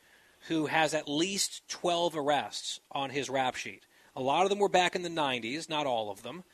who 0.46 0.66
has 0.66 0.94
at 0.94 1.08
least 1.08 1.68
12 1.68 2.16
arrests 2.16 2.80
on 2.92 3.10
his 3.10 3.28
rap 3.28 3.56
sheet. 3.56 3.84
A 4.14 4.20
lot 4.20 4.44
of 4.44 4.50
them 4.50 4.58
were 4.58 4.68
back 4.68 4.94
in 4.94 5.02
the 5.02 5.08
90s, 5.08 5.68
not 5.68 5.86
all 5.86 6.10
of 6.10 6.22
them. 6.22 6.44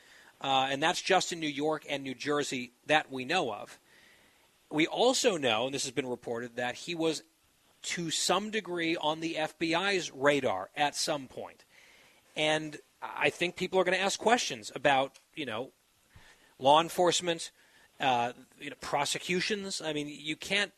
Uh, 0.41 0.69
and 0.71 0.83
that's 0.83 1.01
just 1.01 1.33
in 1.33 1.41
New 1.41 1.49
York 1.49 1.85
and 1.89 2.03
New 2.03 2.15
Jersey 2.15 2.73
that 2.87 3.11
we 3.11 3.25
know 3.25 3.53
of. 3.53 3.79
We 4.71 4.87
also 4.87 5.37
know, 5.37 5.67
and 5.67 5.75
this 5.75 5.85
has 5.85 5.93
been 5.93 6.07
reported, 6.07 6.57
that 6.57 6.75
he 6.75 6.95
was 6.95 7.23
to 7.83 8.11
some 8.11 8.51
degree 8.51 8.97
on 8.97 9.21
the 9.21 9.35
FBI's 9.35 10.11
radar 10.11 10.71
at 10.75 10.97
some 10.97 11.29
point. 11.29 11.65
And 12.35 12.79
I 13.03 13.31
think 13.31 13.57
people 13.57 13.79
are 13.79 13.85
going 13.85 13.97
to 13.97 14.03
ask 14.03 14.19
questions 14.19 14.73
about, 14.75 15.19
you 15.35 15.45
know, 15.45 15.71
law 16.59 16.81
enforcement, 16.81 17.51
uh, 18.01 18.33
you 18.59 18.71
know, 18.71 18.77
prosecutions. 18.81 19.83
I 19.83 19.93
mean, 19.93 20.09
you 20.09 20.35
can't 20.35 20.73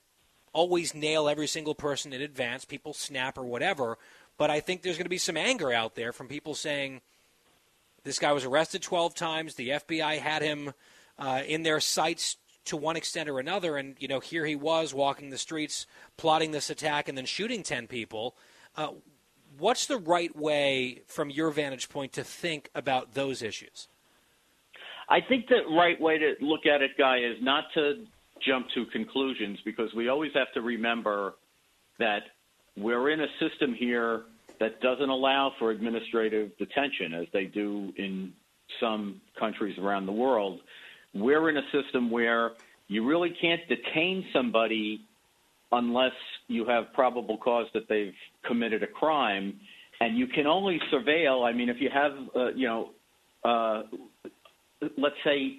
always 0.57 0.95
nail 0.95 1.29
every 1.29 1.47
single 1.47 1.75
person 1.75 2.15
in 2.15 2.23
advance. 2.23 2.65
People 2.65 2.95
snap 2.95 3.37
or 3.37 3.45
whatever. 3.45 3.99
But 4.39 4.51
I 4.51 4.61
think 4.61 4.81
there's 4.81 4.97
going 4.97 5.05
to 5.05 5.11
be 5.11 5.19
some 5.19 5.37
anger 5.37 5.71
out 5.71 5.95
there 5.95 6.13
from 6.13 6.29
people 6.29 6.55
saying 6.55 7.03
this 8.05 8.19
guy 8.19 8.33
was 8.33 8.45
arrested 8.45 8.83
12 8.83 9.15
times. 9.15 9.55
The 9.55 9.69
FBI 9.69 10.19
had 10.19 10.41
him 10.41 10.73
uh, 11.19 11.43
in 11.47 11.63
their 11.63 11.79
sights 11.79 12.39
to 12.65 12.77
one 12.77 12.97
extent 12.97 13.29
or 13.29 13.39
another. 13.39 13.77
And, 13.77 13.97
you 13.99 14.09
know, 14.09 14.19
here 14.19 14.47
he 14.47 14.57
was 14.57 14.95
walking 14.95 15.29
the 15.29 15.39
streets, 15.39 15.87
plotting 16.17 16.53
this 16.53 16.71
attack, 16.71 17.09
and 17.09 17.19
then 17.19 17.27
shooting 17.27 17.63
10 17.63 17.87
people. 17.87 18.35
Uh, 18.77 18.93
what's 19.59 19.87
the 19.87 19.99
right 19.99 20.35
way, 20.35 21.03
from 21.07 21.29
your 21.29 21.51
vantage 21.51 21.91
point, 21.91 22.15
to 22.15 22.25
think 22.25 22.71
about 22.75 23.13
those 23.13 23.43
issues? 23.43 23.89
I 25.09 25.21
think 25.21 25.49
the 25.49 25.61
right 25.71 26.01
way 26.01 26.17
to 26.17 26.35
look 26.41 26.65
at 26.65 26.81
it, 26.81 26.93
Guy, 26.97 27.19
is 27.19 27.37
not 27.43 27.65
to 27.75 28.07
jump 28.45 28.67
to 28.75 28.87
conclusions 28.87 29.59
because 29.65 29.93
we 29.95 30.09
always 30.09 30.33
have 30.35 30.53
to 30.55 30.61
remember 30.61 31.35
that 31.99 32.21
we're 32.77 33.11
in 33.11 33.21
a 33.21 33.27
system 33.41 33.75
here 33.75 34.23
that 34.61 34.81
doesn't 34.81 35.09
allow 35.09 35.53
for 35.59 35.71
administrative 35.71 36.57
detention 36.59 37.15
as 37.15 37.27
they 37.33 37.45
do 37.45 37.93
in 37.97 38.33
some 38.81 39.21
countries 39.39 39.79
around 39.79 40.07
the 40.07 40.13
world. 40.13 40.61
We're 41.15 41.49
in 41.51 41.57
a 41.57 41.63
system 41.73 42.11
where 42.11 42.53
you 42.89 43.07
really 43.07 43.35
can't 43.41 43.61
detain 43.69 44.25
somebody 44.33 45.01
unless 45.73 46.13
you 46.49 46.65
have 46.67 46.93
probable 46.95 47.39
cause 47.39 47.67
that 47.75 47.89
they've 47.89 48.15
committed 48.47 48.83
a 48.83 48.87
crime, 48.87 49.59
and 50.01 50.17
you 50.17 50.27
can 50.27 50.47
only 50.47 50.79
surveil. 50.93 51.47
I 51.47 51.53
mean, 51.53 51.69
if 51.69 51.79
you 51.81 51.91
have, 51.93 52.13
uh, 52.35 52.49
you 52.55 52.69
know, 52.69 52.91
uh, 53.45 53.83
let's 54.97 55.17
say, 55.25 55.59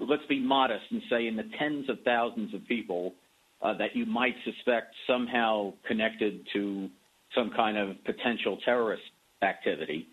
let's 0.00 0.24
be 0.28 0.40
modest 0.40 0.84
and 0.90 1.02
say 1.10 1.26
in 1.26 1.36
the 1.36 1.48
tens 1.58 1.88
of 1.88 1.98
thousands 2.04 2.54
of 2.54 2.66
people 2.66 3.14
uh, 3.62 3.76
that 3.78 3.94
you 3.94 4.06
might 4.06 4.34
suspect 4.44 4.94
somehow 5.06 5.72
connected 5.86 6.46
to 6.52 6.88
some 7.34 7.50
kind 7.54 7.76
of 7.76 7.96
potential 8.04 8.58
terrorist 8.64 9.02
activity. 9.42 10.06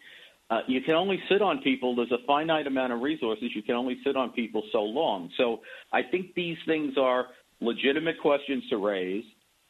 Uh, 0.49 0.61
you 0.67 0.81
can 0.81 0.95
only 0.95 1.19
sit 1.29 1.41
on 1.41 1.59
people. 1.61 1.95
There's 1.95 2.11
a 2.11 2.25
finite 2.25 2.65
amount 2.65 2.93
of 2.93 3.01
resources. 3.01 3.49
You 3.53 3.61
can 3.61 3.75
only 3.75 3.97
sit 4.03 4.15
on 4.15 4.31
people 4.31 4.63
so 4.71 4.81
long. 4.81 5.29
So 5.37 5.59
I 5.93 6.01
think 6.01 6.33
these 6.33 6.57
things 6.65 6.93
are 6.97 7.27
legitimate 7.61 8.19
questions 8.19 8.63
to 8.69 8.77
raise, 8.77 9.23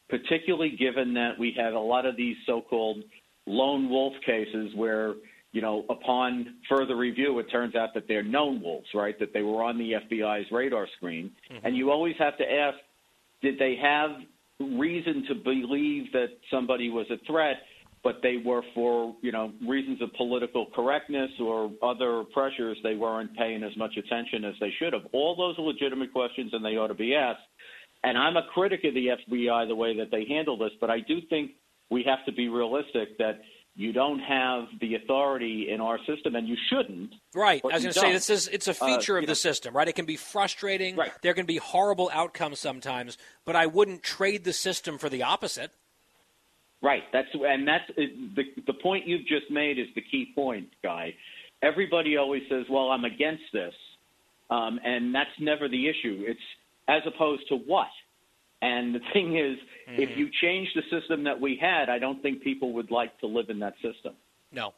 particularly 0.09 0.76
given 0.78 1.13
that 1.15 1.38
we 1.38 1.53
have 1.57 1.74
a 1.74 1.80
lot 1.80 2.05
of 2.05 2.15
these 2.15 2.38
so-called 2.45 2.97
lone 3.45 3.89
wolf 3.89 4.13
cases 4.26 4.72
where 4.76 5.15
you 5.51 5.61
know, 5.61 5.83
upon 5.89 6.57
further 6.69 6.95
review, 6.95 7.39
it 7.39 7.45
turns 7.51 7.75
out 7.75 7.93
that 7.95 8.07
they're 8.07 8.23
known 8.23 8.61
wolves, 8.61 8.87
right? 8.93 9.17
That 9.19 9.33
they 9.33 9.41
were 9.41 9.63
on 9.63 9.77
the 9.77 9.93
FBI's 9.93 10.45
radar 10.51 10.87
screen. 10.97 11.31
Mm-hmm. 11.51 11.65
And 11.65 11.75
you 11.75 11.91
always 11.91 12.15
have 12.19 12.37
to 12.37 12.43
ask, 12.43 12.77
did 13.41 13.57
they 13.57 13.75
have 13.81 14.11
reason 14.59 15.25
to 15.27 15.35
believe 15.35 16.11
that 16.11 16.27
somebody 16.51 16.89
was 16.89 17.07
a 17.09 17.17
threat, 17.25 17.57
but 18.03 18.17
they 18.21 18.37
were 18.45 18.61
for, 18.75 19.15
you 19.21 19.31
know, 19.31 19.51
reasons 19.67 20.01
of 20.01 20.13
political 20.13 20.67
correctness 20.75 21.31
or 21.41 21.71
other 21.81 22.23
pressures, 22.31 22.77
they 22.83 22.95
weren't 22.95 23.35
paying 23.35 23.63
as 23.63 23.75
much 23.75 23.97
attention 23.97 24.45
as 24.45 24.53
they 24.59 24.71
should 24.77 24.93
have. 24.93 25.03
All 25.13 25.35
those 25.35 25.57
are 25.57 25.63
legitimate 25.63 26.13
questions 26.13 26.51
and 26.53 26.63
they 26.63 26.77
ought 26.77 26.87
to 26.87 26.93
be 26.93 27.15
asked. 27.15 27.41
And 28.03 28.17
I'm 28.17 28.37
a 28.37 28.43
critic 28.53 28.81
of 28.85 28.93
the 28.93 29.07
FBI, 29.07 29.67
the 29.67 29.75
way 29.75 29.97
that 29.97 30.11
they 30.11 30.25
handle 30.25 30.57
this, 30.57 30.71
but 30.79 30.89
I 30.89 30.99
do 30.99 31.19
think 31.29 31.51
we 31.89 32.03
have 32.03 32.23
to 32.27 32.31
be 32.31 32.49
realistic 32.49 33.17
that– 33.17 33.41
you 33.76 33.93
don't 33.93 34.20
have 34.20 34.65
the 34.82 34.95
authority 34.95 35.70
in 35.70 35.80
our 35.80 35.97
system, 36.05 36.36
and 36.36 36.47
you 36.47 36.57
shouldn't. 36.70 37.13
Right. 37.34 37.61
I 37.63 37.76
was 37.76 37.84
going 37.84 37.93
to 37.93 37.99
say 37.99 38.11
this 38.11 38.30
is 38.30 38.47
it's 38.47 38.67
a 38.67 38.72
uh, 38.72 38.74
feature 38.74 39.15
uh, 39.15 39.20
of 39.20 39.26
the 39.26 39.32
know. 39.32 39.36
system, 39.36 39.76
right? 39.76 39.88
It 39.88 39.95
can 39.95 40.05
be 40.05 40.17
frustrating. 40.17 40.95
Right. 40.95 41.11
There 41.22 41.34
can 41.34 41.45
be 41.45 41.57
horrible 41.57 42.09
outcomes 42.13 42.59
sometimes, 42.59 43.17
but 43.45 43.55
I 43.55 43.67
wouldn't 43.67 44.03
trade 44.03 44.43
the 44.43 44.53
system 44.53 44.97
for 44.97 45.09
the 45.09 45.24
opposite. 45.24 45.72
Right. 46.82 47.03
That's 47.13 47.30
and 47.34 47.67
that's 47.67 47.89
the 47.97 48.43
the 48.67 48.74
point 48.74 49.07
you've 49.07 49.28
just 49.28 49.49
made 49.49 49.80
is 49.80 49.88
the 49.95 50.01
key 50.01 50.32
point, 50.36 50.70
guy. 50.84 51.13
Everybody 51.61 52.17
always 52.17 52.43
says, 52.49 52.65
"Well, 52.70 52.89
I'm 52.89 53.05
against 53.05 53.43
this," 53.53 53.74
um, 54.49 54.80
and 54.84 55.13
that's 55.13 55.30
never 55.39 55.67
the 55.67 55.88
issue. 55.89 56.24
It's 56.28 56.39
as 56.88 57.01
opposed 57.05 57.47
to 57.49 57.55
what. 57.55 57.88
And 58.62 58.93
the 58.93 58.99
thing 59.14 59.38
is, 59.38 59.57
mm-hmm. 59.89 60.01
if 60.01 60.18
you 60.18 60.30
change 60.41 60.70
the 60.76 60.82
system 60.89 61.24
that 61.24 61.39
we 61.39 61.55
had, 61.55 61.89
I 61.89 61.99
don't 61.99 62.22
think 62.22 62.41
people 62.41 62.74
would 62.74 62.91
like 62.91 63.18
to 63.20 63.28
live 63.28 63.49
in 63.49 63.60
that 63.60 63.76
system. 63.82 64.14
No. 64.51 64.74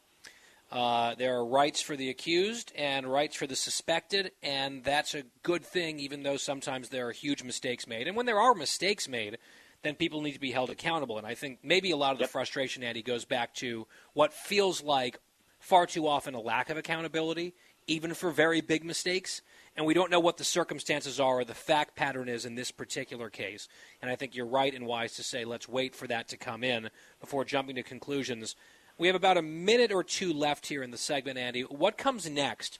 Uh, 0.71 1.15
there 1.15 1.35
are 1.35 1.45
rights 1.45 1.81
for 1.81 1.97
the 1.97 2.09
accused 2.09 2.71
and 2.77 3.05
rights 3.05 3.35
for 3.35 3.45
the 3.45 3.55
suspected, 3.55 4.31
and 4.41 4.83
that's 4.83 5.13
a 5.13 5.23
good 5.43 5.65
thing, 5.65 5.99
even 5.99 6.23
though 6.23 6.37
sometimes 6.37 6.89
there 6.89 7.07
are 7.07 7.11
huge 7.11 7.43
mistakes 7.43 7.87
made. 7.87 8.07
And 8.07 8.15
when 8.15 8.25
there 8.25 8.39
are 8.39 8.53
mistakes 8.53 9.09
made, 9.09 9.37
then 9.83 9.95
people 9.95 10.21
need 10.21 10.33
to 10.33 10.39
be 10.39 10.51
held 10.51 10.69
accountable. 10.69 11.17
And 11.17 11.27
I 11.27 11.35
think 11.35 11.59
maybe 11.63 11.91
a 11.91 11.97
lot 11.97 12.13
of 12.13 12.19
the 12.19 12.23
yep. 12.23 12.29
frustration, 12.29 12.83
Andy, 12.83 13.01
goes 13.01 13.25
back 13.25 13.53
to 13.55 13.85
what 14.13 14.31
feels 14.33 14.81
like 14.81 15.19
far 15.59 15.85
too 15.85 16.07
often 16.07 16.35
a 16.35 16.39
lack 16.39 16.69
of 16.69 16.77
accountability, 16.77 17.53
even 17.87 18.13
for 18.13 18.31
very 18.31 18.61
big 18.61 18.85
mistakes 18.85 19.41
and 19.75 19.85
we 19.85 19.93
don't 19.93 20.11
know 20.11 20.19
what 20.19 20.37
the 20.37 20.43
circumstances 20.43 21.19
are 21.19 21.39
or 21.39 21.45
the 21.45 21.53
fact 21.53 21.95
pattern 21.95 22.27
is 22.27 22.45
in 22.45 22.55
this 22.55 22.71
particular 22.71 23.29
case. 23.29 23.67
And 24.01 24.11
I 24.11 24.15
think 24.15 24.35
you're 24.35 24.45
right 24.45 24.73
and 24.73 24.85
wise 24.85 25.13
to 25.13 25.23
say 25.23 25.45
let's 25.45 25.69
wait 25.69 25.95
for 25.95 26.07
that 26.07 26.27
to 26.29 26.37
come 26.37 26.63
in 26.63 26.89
before 27.19 27.45
jumping 27.45 27.75
to 27.75 27.83
conclusions. 27.83 28.55
We 28.97 29.07
have 29.07 29.15
about 29.15 29.37
a 29.37 29.41
minute 29.41 29.91
or 29.91 30.03
two 30.03 30.33
left 30.33 30.67
here 30.67 30.83
in 30.83 30.91
the 30.91 30.97
segment, 30.97 31.37
Andy. 31.37 31.61
What 31.61 31.97
comes 31.97 32.29
next 32.29 32.79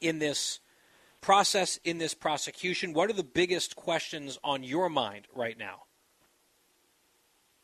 in 0.00 0.18
this 0.18 0.60
process, 1.20 1.78
in 1.84 1.98
this 1.98 2.14
prosecution? 2.14 2.92
What 2.92 3.10
are 3.10 3.14
the 3.14 3.24
biggest 3.24 3.76
questions 3.76 4.38
on 4.44 4.62
your 4.62 4.88
mind 4.88 5.26
right 5.34 5.58
now? 5.58 5.84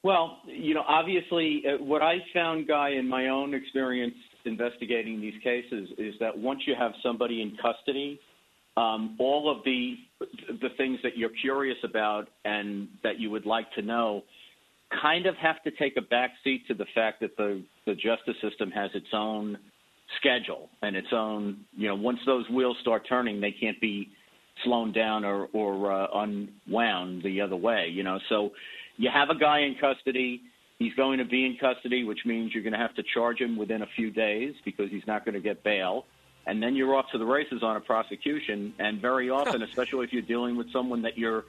Well, 0.02 0.38
you 0.46 0.74
know, 0.74 0.84
obviously, 0.86 1.64
uh, 1.66 1.82
what 1.82 2.00
I 2.00 2.18
found, 2.32 2.68
Guy, 2.68 2.90
in 2.90 3.09
my 3.09 3.28
own 3.28 3.54
experience 3.54 4.14
investigating 4.44 5.20
these 5.20 5.34
cases 5.42 5.88
is 5.98 6.14
that 6.20 6.36
once 6.38 6.61
you 6.66 6.76
have 6.78 6.92
somebody 7.02 7.42
in 7.42 7.57
custody, 7.61 8.20
um, 8.77 9.16
all 9.18 9.51
of 9.51 9.64
the 9.64 9.95
the 10.61 10.68
things 10.77 10.99
that 11.03 11.16
you're 11.16 11.31
curious 11.41 11.79
about 11.85 12.29
and 12.45 12.89
that 13.03 13.18
you 13.18 13.31
would 13.31 13.47
like 13.47 13.70
to 13.72 13.83
know 13.83 14.22
kind 15.03 15.27
of 15.27 15.35
have 15.37 15.62
to 15.64 15.70
take 15.72 15.97
a 15.97 16.01
backseat 16.01 16.66
to 16.66 16.74
the 16.74 16.87
fact 16.95 17.20
that 17.20 17.37
the 17.37 17.62
the 17.87 17.95
justice 17.95 18.37
system 18.43 18.70
has 18.70 18.91
its 18.95 19.09
own 19.12 19.59
schedule 20.18 20.68
and 20.83 20.95
its 20.95 21.09
own 21.12 21.59
you 21.77 21.89
know 21.89 21.95
once 21.95 22.18
those 22.27 22.49
wheels 22.51 22.77
start 22.81 23.03
turning 23.09 23.41
they 23.41 23.53
can't 23.53 23.81
be 23.81 24.09
slowed 24.64 24.95
down 24.95 25.24
or 25.24 25.49
or 25.53 25.93
uh, 25.93 26.07
unwound 26.14 27.22
the 27.22 27.41
other 27.41 27.57
way 27.57 27.89
you 27.91 28.03
know? 28.03 28.18
So 28.29 28.51
you 28.97 29.11
have 29.12 29.29
a 29.29 29.39
guy 29.39 29.61
in 29.61 29.77
custody. 29.79 30.41
He's 30.79 30.95
going 30.95 31.18
to 31.18 31.24
be 31.24 31.45
in 31.45 31.57
custody 31.61 32.05
which 32.05 32.20
means 32.24 32.53
you're 32.55 32.62
going 32.62 32.72
to 32.72 32.79
have 32.79 32.95
to 32.95 33.03
charge 33.14 33.41
him 33.41 33.57
within 33.57 33.83
a 33.83 33.89
few 33.97 34.11
days 34.11 34.55
because 34.64 34.91
he's 34.91 35.07
not 35.07 35.24
going 35.24 35.35
to 35.35 35.41
get 35.41 35.64
bail 35.64 36.05
and 36.47 36.62
then 36.62 36.76
you're 36.76 36.94
off 36.94 37.11
to 37.12 37.18
the 37.18 37.26
races 37.26 37.62
on 37.62 37.76
a 37.76 37.80
prosecution. 37.80 38.74
And 38.78 39.01
very 39.01 39.30
often, 39.38 39.62
especially 39.62 40.05
if 40.05 40.12
you're 40.12 40.22
dealing 40.22 40.57
with 40.57 40.70
someone 40.72 41.03
that 41.03 41.18
you're, 41.18 41.44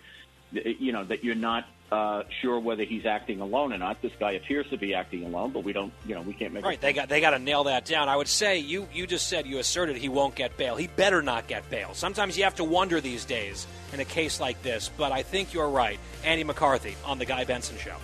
you 0.52 0.92
know, 0.92 1.04
that 1.06 1.24
you're 1.24 1.36
not 1.36 1.66
uh, 1.92 2.24
sure 2.42 2.60
whether 2.60 2.84
he's 2.84 3.06
acting 3.06 3.40
alone 3.40 3.72
or 3.72 3.78
not. 3.78 4.02
This 4.02 4.12
guy 4.20 4.32
appears 4.32 4.70
to 4.72 4.78
be 4.78 4.94
acting 4.94 5.24
alone, 5.24 5.52
but 5.52 5.64
we 5.64 5.72
don't, 5.72 5.94
you 6.06 6.16
know, 6.16 6.22
we 6.22 6.34
can't 6.34 6.54
make 6.54 6.66
right. 6.66 6.80
They 6.80 6.94
got 6.94 7.08
they 7.08 7.22
got 7.22 7.32
to 7.32 7.40
nail 7.40 7.66
that 7.66 7.86
down. 7.86 8.10
I 8.10 8.16
would 8.16 8.28
say 8.28 8.58
you 8.58 8.88
you 8.94 9.08
just 9.08 9.28
said 9.28 9.46
you 9.48 9.60
asserted 9.60 9.96
he 9.96 10.10
won't 10.10 10.36
get 10.36 10.58
bail. 10.58 10.76
He 10.76 10.88
better 10.88 11.22
not 11.22 11.48
get 11.48 11.70
bail. 11.70 11.94
Sometimes 11.94 12.38
you 12.38 12.44
have 12.44 12.56
to 12.56 12.64
wonder 12.64 13.00
these 13.00 13.24
days 13.24 13.68
in 13.94 14.00
a 14.00 14.06
case 14.06 14.40
like 14.40 14.62
this, 14.64 14.90
but 14.98 15.12
I 15.12 15.24
think 15.24 15.54
you're 15.54 15.70
right. 15.70 16.00
Andy 16.26 16.44
McCarthy 16.44 16.96
on 17.06 17.20
the 17.20 17.26
Guy 17.26 17.46
Benson 17.46 17.78
Show. 17.78 17.96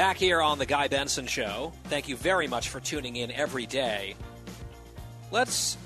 Back 0.00 0.16
here 0.16 0.40
on 0.40 0.58
The 0.58 0.64
Guy 0.64 0.88
Benson 0.88 1.26
Show. 1.26 1.74
Thank 1.84 2.08
you 2.08 2.16
very 2.16 2.46
much 2.46 2.70
for 2.70 2.80
tuning 2.80 3.16
in 3.16 3.30
every 3.30 3.66
day. 3.66 4.16
Let's 5.30 5.76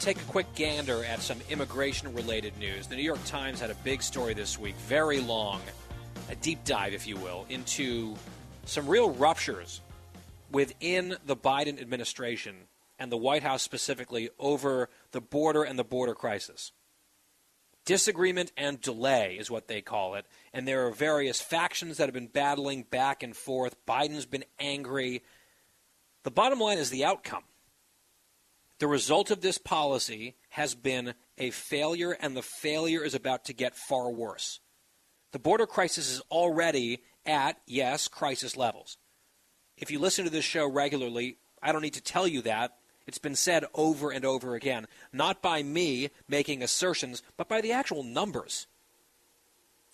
take 0.00 0.16
a 0.16 0.24
quick 0.24 0.46
gander 0.54 1.04
at 1.04 1.20
some 1.20 1.36
immigration 1.50 2.14
related 2.14 2.56
news. 2.56 2.86
The 2.86 2.96
New 2.96 3.02
York 3.02 3.22
Times 3.26 3.60
had 3.60 3.68
a 3.68 3.74
big 3.74 4.02
story 4.02 4.32
this 4.32 4.58
week, 4.58 4.74
very 4.86 5.20
long, 5.20 5.60
a 6.30 6.34
deep 6.36 6.64
dive, 6.64 6.94
if 6.94 7.06
you 7.06 7.18
will, 7.18 7.44
into 7.50 8.16
some 8.64 8.88
real 8.88 9.10
ruptures 9.10 9.82
within 10.50 11.16
the 11.26 11.36
Biden 11.36 11.78
administration 11.78 12.54
and 12.98 13.12
the 13.12 13.18
White 13.18 13.42
House 13.42 13.60
specifically 13.60 14.30
over 14.38 14.88
the 15.12 15.20
border 15.20 15.62
and 15.62 15.78
the 15.78 15.84
border 15.84 16.14
crisis. 16.14 16.72
Disagreement 17.84 18.52
and 18.56 18.80
delay 18.80 19.36
is 19.38 19.50
what 19.50 19.68
they 19.68 19.80
call 19.80 20.14
it. 20.14 20.26
And 20.52 20.68
there 20.68 20.86
are 20.86 20.90
various 20.90 21.40
factions 21.40 21.96
that 21.96 22.04
have 22.04 22.14
been 22.14 22.26
battling 22.26 22.82
back 22.82 23.22
and 23.22 23.34
forth. 23.36 23.76
Biden's 23.86 24.26
been 24.26 24.44
angry. 24.58 25.22
The 26.24 26.30
bottom 26.30 26.60
line 26.60 26.78
is 26.78 26.90
the 26.90 27.04
outcome. 27.04 27.44
The 28.78 28.86
result 28.86 29.30
of 29.30 29.40
this 29.40 29.58
policy 29.58 30.36
has 30.50 30.74
been 30.74 31.14
a 31.36 31.50
failure, 31.50 32.12
and 32.12 32.36
the 32.36 32.42
failure 32.42 33.02
is 33.02 33.14
about 33.14 33.46
to 33.46 33.52
get 33.52 33.74
far 33.74 34.10
worse. 34.10 34.60
The 35.32 35.38
border 35.38 35.66
crisis 35.66 36.10
is 36.10 36.20
already 36.30 37.02
at, 37.26 37.58
yes, 37.66 38.08
crisis 38.08 38.56
levels. 38.56 38.96
If 39.76 39.90
you 39.90 39.98
listen 39.98 40.24
to 40.24 40.30
this 40.30 40.44
show 40.44 40.66
regularly, 40.66 41.38
I 41.62 41.72
don't 41.72 41.82
need 41.82 41.94
to 41.94 42.02
tell 42.02 42.26
you 42.26 42.42
that. 42.42 42.77
It's 43.08 43.16
been 43.16 43.34
said 43.34 43.64
over 43.72 44.10
and 44.10 44.22
over 44.26 44.54
again, 44.54 44.86
not 45.14 45.40
by 45.40 45.62
me 45.62 46.10
making 46.28 46.62
assertions, 46.62 47.22
but 47.38 47.48
by 47.48 47.62
the 47.62 47.72
actual 47.72 48.02
numbers. 48.02 48.66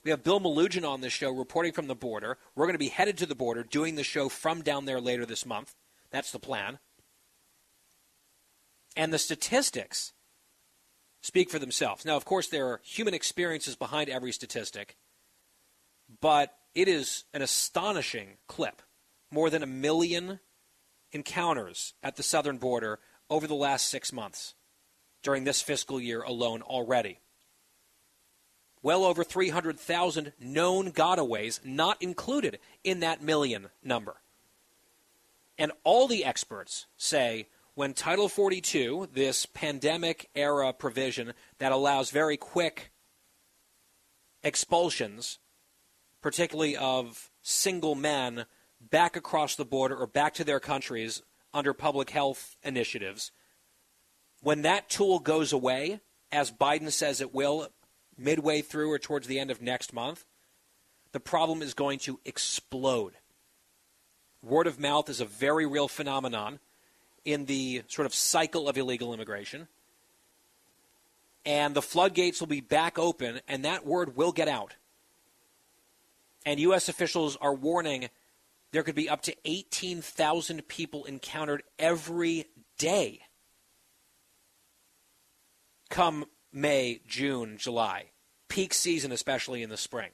We 0.03 0.11
have 0.11 0.25
Bill 0.25 0.41
Melugin 0.41 0.87
on 0.87 1.01
this 1.01 1.13
show 1.13 1.31
reporting 1.31 1.73
from 1.73 1.87
the 1.87 1.95
border. 1.95 2.39
We're 2.57 2.67
going 2.67 2.75
to 2.75 2.79
be 2.79 2.89
headed 2.89 3.17
to 3.19 3.27
the 3.27 3.37
border 3.37 3.63
doing 3.63 3.95
the 3.95 4.03
show 4.03 4.29
from 4.29 4.63
down 4.63 4.85
there 4.85 5.01
later 5.01 5.25
this 5.25 5.47
month. 5.47 5.77
That's 6.11 6.33
the 6.33 6.41
plan. 6.41 6.81
And 8.97 9.13
the 9.13 9.19
statistics 9.21 10.13
speak 11.23 11.51
for 11.51 11.61
themselves. 11.61 12.05
Now, 12.05 12.17
of 12.17 12.25
course, 12.25 12.49
there 12.49 12.67
are 12.67 12.81
human 12.83 13.15
experiences 13.15 13.77
behind 13.77 14.11
every 14.11 14.33
statistic, 14.33 14.97
but 16.21 16.53
it 16.75 16.89
is 16.89 17.25
an 17.33 17.43
astonishing 17.43 18.39
clip. 18.49 18.83
More 19.31 19.51
than 19.51 19.63
a 19.63 19.69
million 19.69 20.41
encounters 21.15 21.95
at 22.03 22.17
the 22.17 22.23
southern 22.23 22.59
border 22.59 22.99
over 23.31 23.47
the 23.47 23.55
last 23.55 23.89
six 23.89 24.13
months 24.13 24.55
during 25.23 25.45
this 25.45 25.63
fiscal 25.63 26.01
year 26.01 26.23
alone 26.23 26.61
already. 26.61 27.21
Well 28.83 29.05
over 29.05 29.25
300,000 29.25 30.35
known 30.39 30.93
gotaways 30.93 31.65
not 31.65 32.03
included 32.03 32.59
in 32.83 33.01
that 33.01 33.23
million 33.23 33.69
number. 33.83 34.17
And 35.57 35.73
all 35.85 36.07
the 36.07 36.25
experts 36.25 36.87
say 36.99 37.47
when 37.75 37.95
Title 37.95 38.29
42, 38.29 39.09
this 39.15 39.47
pandemic 39.47 40.29
era 40.35 40.73
provision 40.73 41.33
that 41.59 41.73
allows 41.73 42.11
very 42.11 42.37
quick 42.37 42.93
expulsions, 44.43 45.39
particularly 46.21 46.77
of 46.77 47.31
single 47.41 47.95
men 47.95 48.45
back 48.91 49.17
across 49.17 49.55
the 49.55 49.65
border 49.65 49.97
or 49.97 50.07
back 50.07 50.35
to 50.35 50.45
their 50.45 50.61
countries 50.61 51.23
under 51.53 51.73
public 51.73 52.11
health 52.11 52.57
initiatives, 52.63 53.31
when 54.43 54.63
that 54.63 54.89
tool 54.89 55.19
goes 55.19 55.53
away, 55.53 56.01
as 56.31 56.51
Biden 56.51 56.91
says 56.91 57.21
it 57.21 57.35
will 57.35 57.69
midway 58.19 58.61
through 58.61 58.91
or 58.91 58.99
towards 58.99 59.27
the 59.27 59.39
end 59.39 59.51
of 59.51 59.63
next 59.63 59.93
month, 59.93 60.25
the 61.13 61.21
problem 61.21 61.63
is 61.63 61.75
going 61.75 61.99
to 62.01 62.21
explode. 62.25 63.13
Word 64.43 64.67
of 64.67 64.79
mouth 64.79 65.09
is 65.09 65.21
a 65.21 65.25
very 65.25 65.65
real 65.65 65.89
phenomenon 65.89 66.59
in 67.25 67.47
the 67.47 67.83
sort 67.89 68.07
of 68.07 68.15
cycle 68.15 68.69
of 68.69 68.77
illegal 68.77 69.15
immigration. 69.15 69.69
And 71.47 71.75
the 71.75 71.83
floodgates 71.83 72.41
will 72.41 72.49
be 72.49 72.61
back 72.61 72.99
open, 72.99 73.41
and 73.49 73.65
that 73.65 73.87
word 73.87 74.17
will 74.17 74.33
get 74.33 74.49
out. 74.49 74.75
And 76.45 76.61
U.S. 76.61 76.89
officials 76.89 77.37
are 77.37 77.55
warning 77.55 78.09
there 78.75 78.83
could 78.83 78.97
be 78.97 79.09
up 79.09 79.23
to 79.23 79.37
18,000 79.45 80.67
people 80.67 81.05
encountered 81.05 81.63
every 81.79 82.47
day 82.77 83.21
come 85.91 86.25
May, 86.53 87.01
June, 87.07 87.57
July. 87.57 88.07
Peak 88.49 88.75
season, 88.75 89.13
especially 89.13 89.63
in 89.63 89.71
the 89.71 89.77
spring, 89.77 90.11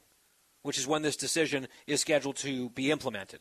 which 0.61 0.77
is 0.77 0.85
when 0.85 1.01
this 1.01 1.15
decision 1.15 1.67
is 1.87 2.01
scheduled 2.01 2.35
to 2.35 2.69
be 2.69 2.91
implemented. 2.91 3.39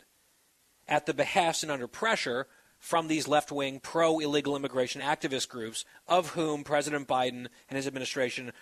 At 0.88 1.04
the 1.04 1.12
behest 1.12 1.62
and 1.62 1.70
under 1.70 1.86
pressure 1.86 2.46
from 2.78 3.06
these 3.06 3.28
left 3.28 3.52
wing 3.52 3.78
pro 3.78 4.20
illegal 4.20 4.56
immigration 4.56 5.02
activist 5.02 5.50
groups, 5.50 5.84
of 6.08 6.30
whom 6.30 6.64
President 6.64 7.06
Biden 7.06 7.48
and 7.68 7.76
his 7.76 7.86
administration 7.86 8.52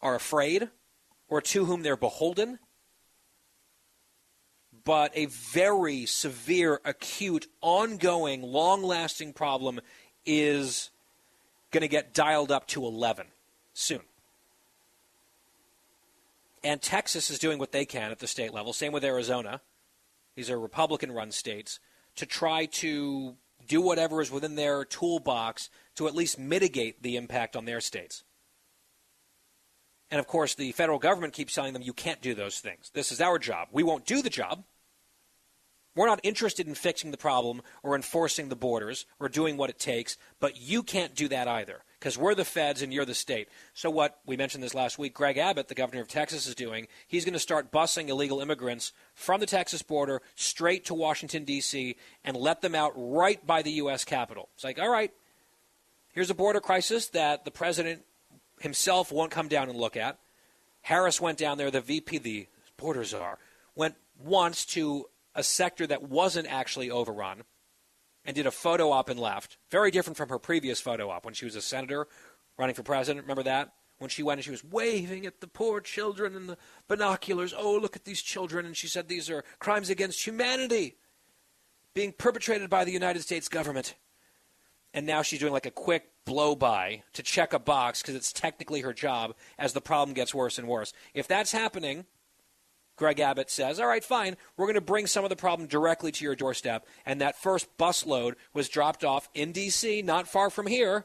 are 0.00 0.14
afraid 0.14 0.68
or 1.26 1.40
to 1.40 1.64
whom 1.64 1.82
they're 1.82 1.96
beholden 1.96 2.60
but 4.84 5.12
a 5.14 5.26
very 5.26 6.06
severe, 6.06 6.80
acute, 6.84 7.46
ongoing, 7.60 8.42
long 8.42 8.82
lasting 8.82 9.32
problem 9.32 9.80
is 10.26 10.90
going 11.70 11.82
to 11.82 11.88
get 11.88 12.14
dialed 12.14 12.52
up 12.52 12.66
to 12.68 12.84
11 12.84 13.26
soon. 13.72 14.00
And 16.62 16.80
Texas 16.80 17.30
is 17.30 17.38
doing 17.38 17.58
what 17.58 17.72
they 17.72 17.84
can 17.84 18.10
at 18.10 18.20
the 18.20 18.26
state 18.26 18.54
level. 18.54 18.72
Same 18.72 18.92
with 18.92 19.04
Arizona. 19.04 19.60
These 20.36 20.50
are 20.50 20.58
Republican 20.58 21.12
run 21.12 21.30
states 21.30 21.78
to 22.16 22.26
try 22.26 22.66
to 22.66 23.36
do 23.66 23.80
whatever 23.80 24.20
is 24.20 24.30
within 24.30 24.56
their 24.56 24.84
toolbox 24.84 25.70
to 25.96 26.06
at 26.06 26.14
least 26.14 26.38
mitigate 26.38 27.02
the 27.02 27.16
impact 27.16 27.56
on 27.56 27.64
their 27.64 27.80
states. 27.80 28.24
And 30.10 30.20
of 30.20 30.26
course, 30.26 30.54
the 30.54 30.72
federal 30.72 30.98
government 30.98 31.32
keeps 31.32 31.54
telling 31.54 31.72
them 31.72 31.82
you 31.82 31.92
can't 31.92 32.20
do 32.20 32.34
those 32.34 32.60
things. 32.60 32.90
This 32.94 33.10
is 33.10 33.20
our 33.20 33.38
job. 33.38 33.68
We 33.72 33.82
won't 33.82 34.06
do 34.06 34.22
the 34.22 34.30
job. 34.30 34.64
We're 35.96 36.06
not 36.06 36.20
interested 36.22 36.66
in 36.66 36.74
fixing 36.74 37.12
the 37.12 37.16
problem 37.16 37.62
or 37.82 37.94
enforcing 37.94 38.48
the 38.48 38.56
borders 38.56 39.06
or 39.20 39.28
doing 39.28 39.56
what 39.56 39.70
it 39.70 39.78
takes, 39.78 40.16
but 40.40 40.60
you 40.60 40.82
can't 40.82 41.14
do 41.14 41.28
that 41.28 41.46
either 41.46 41.82
because 42.04 42.18
we're 42.18 42.34
the 42.34 42.44
feds 42.44 42.82
and 42.82 42.92
you're 42.92 43.04
the 43.04 43.14
state. 43.14 43.48
So, 43.74 43.90
what 43.90 44.18
we 44.26 44.36
mentioned 44.36 44.62
this 44.62 44.74
last 44.74 44.98
week, 44.98 45.14
Greg 45.14 45.38
Abbott, 45.38 45.68
the 45.68 45.74
governor 45.74 46.02
of 46.02 46.08
Texas, 46.08 46.46
is 46.46 46.54
doing, 46.54 46.88
he's 47.06 47.24
going 47.24 47.32
to 47.32 47.38
start 47.38 47.70
busing 47.70 48.08
illegal 48.08 48.40
immigrants 48.40 48.92
from 49.14 49.40
the 49.40 49.46
Texas 49.46 49.82
border 49.82 50.20
straight 50.34 50.84
to 50.86 50.94
Washington, 50.94 51.44
D.C., 51.44 51.96
and 52.24 52.36
let 52.36 52.60
them 52.60 52.74
out 52.74 52.92
right 52.96 53.44
by 53.46 53.62
the 53.62 53.70
U.S. 53.72 54.04
Capitol. 54.04 54.48
It's 54.54 54.64
like, 54.64 54.80
all 54.80 54.90
right, 54.90 55.12
here's 56.12 56.30
a 56.30 56.34
border 56.34 56.60
crisis 56.60 57.06
that 57.08 57.44
the 57.44 57.50
president 57.50 58.02
himself 58.60 59.12
won't 59.12 59.30
come 59.30 59.48
down 59.48 59.68
and 59.68 59.78
look 59.78 59.96
at. 59.96 60.18
Harris 60.82 61.20
went 61.20 61.38
down 61.38 61.56
there, 61.56 61.70
the 61.70 61.80
VP, 61.80 62.18
the 62.18 62.46
border 62.76 63.04
czar, 63.04 63.38
went 63.74 63.94
once 64.22 64.66
to 64.66 65.06
a 65.34 65.42
sector 65.42 65.86
that 65.86 66.02
wasn't 66.02 66.46
actually 66.48 66.90
overrun 66.90 67.42
and 68.24 68.34
did 68.34 68.46
a 68.46 68.50
photo 68.50 68.90
op 68.90 69.08
and 69.08 69.20
left. 69.20 69.58
Very 69.70 69.90
different 69.90 70.16
from 70.16 70.28
her 70.28 70.38
previous 70.38 70.80
photo 70.80 71.10
op 71.10 71.24
when 71.24 71.34
she 71.34 71.44
was 71.44 71.56
a 71.56 71.62
senator 71.62 72.06
running 72.58 72.74
for 72.74 72.82
president. 72.82 73.24
Remember 73.24 73.42
that? 73.42 73.72
When 73.98 74.10
she 74.10 74.22
went 74.22 74.38
and 74.38 74.44
she 74.44 74.50
was 74.50 74.64
waving 74.64 75.24
at 75.26 75.40
the 75.40 75.46
poor 75.46 75.80
children 75.80 76.34
and 76.34 76.48
the 76.48 76.58
binoculars. 76.88 77.54
Oh, 77.56 77.76
look 77.76 77.96
at 77.96 78.04
these 78.04 78.22
children. 78.22 78.66
And 78.66 78.76
she 78.76 78.88
said 78.88 79.08
these 79.08 79.30
are 79.30 79.44
crimes 79.58 79.90
against 79.90 80.26
humanity 80.26 80.96
being 81.94 82.12
perpetrated 82.12 82.68
by 82.68 82.84
the 82.84 82.92
United 82.92 83.22
States 83.22 83.48
government. 83.48 83.94
And 84.92 85.06
now 85.06 85.22
she's 85.22 85.40
doing 85.40 85.52
like 85.52 85.66
a 85.66 85.70
quick 85.70 86.10
blow 86.24 86.54
by 86.54 87.02
to 87.12 87.22
check 87.22 87.52
a 87.52 87.58
box 87.58 88.00
because 88.00 88.14
it's 88.14 88.32
technically 88.32 88.80
her 88.80 88.92
job 88.92 89.34
as 89.58 89.72
the 89.72 89.80
problem 89.80 90.14
gets 90.14 90.34
worse 90.34 90.58
and 90.58 90.66
worse. 90.66 90.92
If 91.14 91.28
that's 91.28 91.52
happening, 91.52 92.06
Greg 92.96 93.18
Abbott 93.18 93.50
says, 93.50 93.80
all 93.80 93.86
right, 93.86 94.04
fine, 94.04 94.36
we're 94.56 94.66
going 94.66 94.74
to 94.74 94.80
bring 94.80 95.06
some 95.06 95.24
of 95.24 95.30
the 95.30 95.36
problem 95.36 95.68
directly 95.68 96.12
to 96.12 96.24
your 96.24 96.36
doorstep. 96.36 96.86
And 97.04 97.20
that 97.20 97.40
first 97.40 97.76
busload 97.76 98.34
was 98.52 98.68
dropped 98.68 99.04
off 99.04 99.28
in 99.34 99.52
D.C., 99.52 100.02
not 100.02 100.28
far 100.28 100.48
from 100.48 100.66
here, 100.66 101.04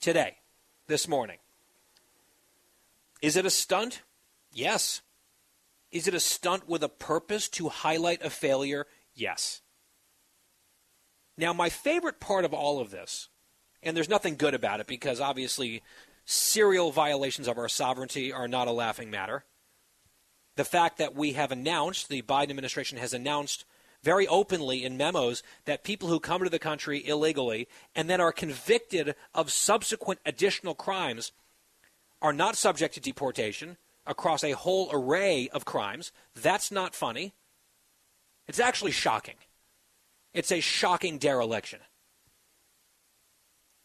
today, 0.00 0.36
this 0.86 1.06
morning. 1.06 1.38
Is 3.20 3.36
it 3.36 3.46
a 3.46 3.50
stunt? 3.50 4.02
Yes. 4.52 5.02
Is 5.90 6.08
it 6.08 6.14
a 6.14 6.20
stunt 6.20 6.68
with 6.68 6.82
a 6.82 6.88
purpose 6.88 7.48
to 7.50 7.68
highlight 7.68 8.24
a 8.24 8.30
failure? 8.30 8.86
Yes. 9.14 9.60
Now, 11.36 11.52
my 11.52 11.68
favorite 11.68 12.18
part 12.18 12.44
of 12.44 12.54
all 12.54 12.80
of 12.80 12.90
this, 12.90 13.28
and 13.82 13.96
there's 13.96 14.08
nothing 14.08 14.36
good 14.36 14.54
about 14.54 14.80
it 14.80 14.86
because 14.86 15.20
obviously 15.20 15.82
serial 16.24 16.92
violations 16.92 17.48
of 17.48 17.58
our 17.58 17.68
sovereignty 17.68 18.32
are 18.32 18.48
not 18.48 18.68
a 18.68 18.72
laughing 18.72 19.10
matter. 19.10 19.44
The 20.56 20.64
fact 20.64 20.98
that 20.98 21.14
we 21.14 21.32
have 21.32 21.50
announced, 21.50 22.08
the 22.08 22.22
Biden 22.22 22.50
administration 22.50 22.98
has 22.98 23.12
announced 23.12 23.64
very 24.02 24.26
openly 24.26 24.84
in 24.84 24.96
memos 24.96 25.42
that 25.64 25.84
people 25.84 26.08
who 26.08 26.20
come 26.20 26.42
to 26.42 26.50
the 26.50 26.58
country 26.58 27.06
illegally 27.06 27.68
and 27.94 28.10
then 28.10 28.20
are 28.20 28.32
convicted 28.32 29.14
of 29.34 29.50
subsequent 29.50 30.20
additional 30.26 30.74
crimes 30.74 31.32
are 32.20 32.32
not 32.32 32.56
subject 32.56 32.94
to 32.94 33.00
deportation 33.00 33.76
across 34.06 34.42
a 34.42 34.52
whole 34.52 34.90
array 34.92 35.48
of 35.52 35.64
crimes. 35.64 36.12
That's 36.34 36.70
not 36.70 36.94
funny. 36.94 37.32
It's 38.48 38.60
actually 38.60 38.90
shocking. 38.90 39.36
It's 40.34 40.52
a 40.52 40.60
shocking 40.60 41.18
dereliction. 41.18 41.80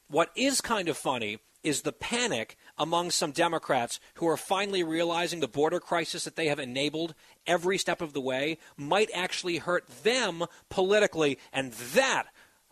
What 0.10 0.32
is 0.36 0.62
kind 0.62 0.90
of 0.90 0.98
funny 0.98 1.40
is 1.68 1.82
the 1.82 1.92
panic 1.92 2.56
among 2.78 3.12
some 3.12 3.32
Democrats 3.32 4.00
who 4.16 4.28
are 4.28 4.38
finally 4.38 4.84
realizing 4.84 5.40
the 5.40 5.48
border 5.48 5.80
crisis 5.80 6.24
that 6.24 6.36
they 6.36 6.48
have 6.48 6.60
enabled 6.60 7.14
every 7.46 7.78
step 7.78 8.02
of 8.02 8.14
the 8.14 8.22
way 8.22 8.58
might 8.78 9.10
actually 9.14 9.58
hurt 9.58 9.86
them 10.04 10.46
politically. 10.70 11.38
And 11.52 11.74
that, 11.74 12.28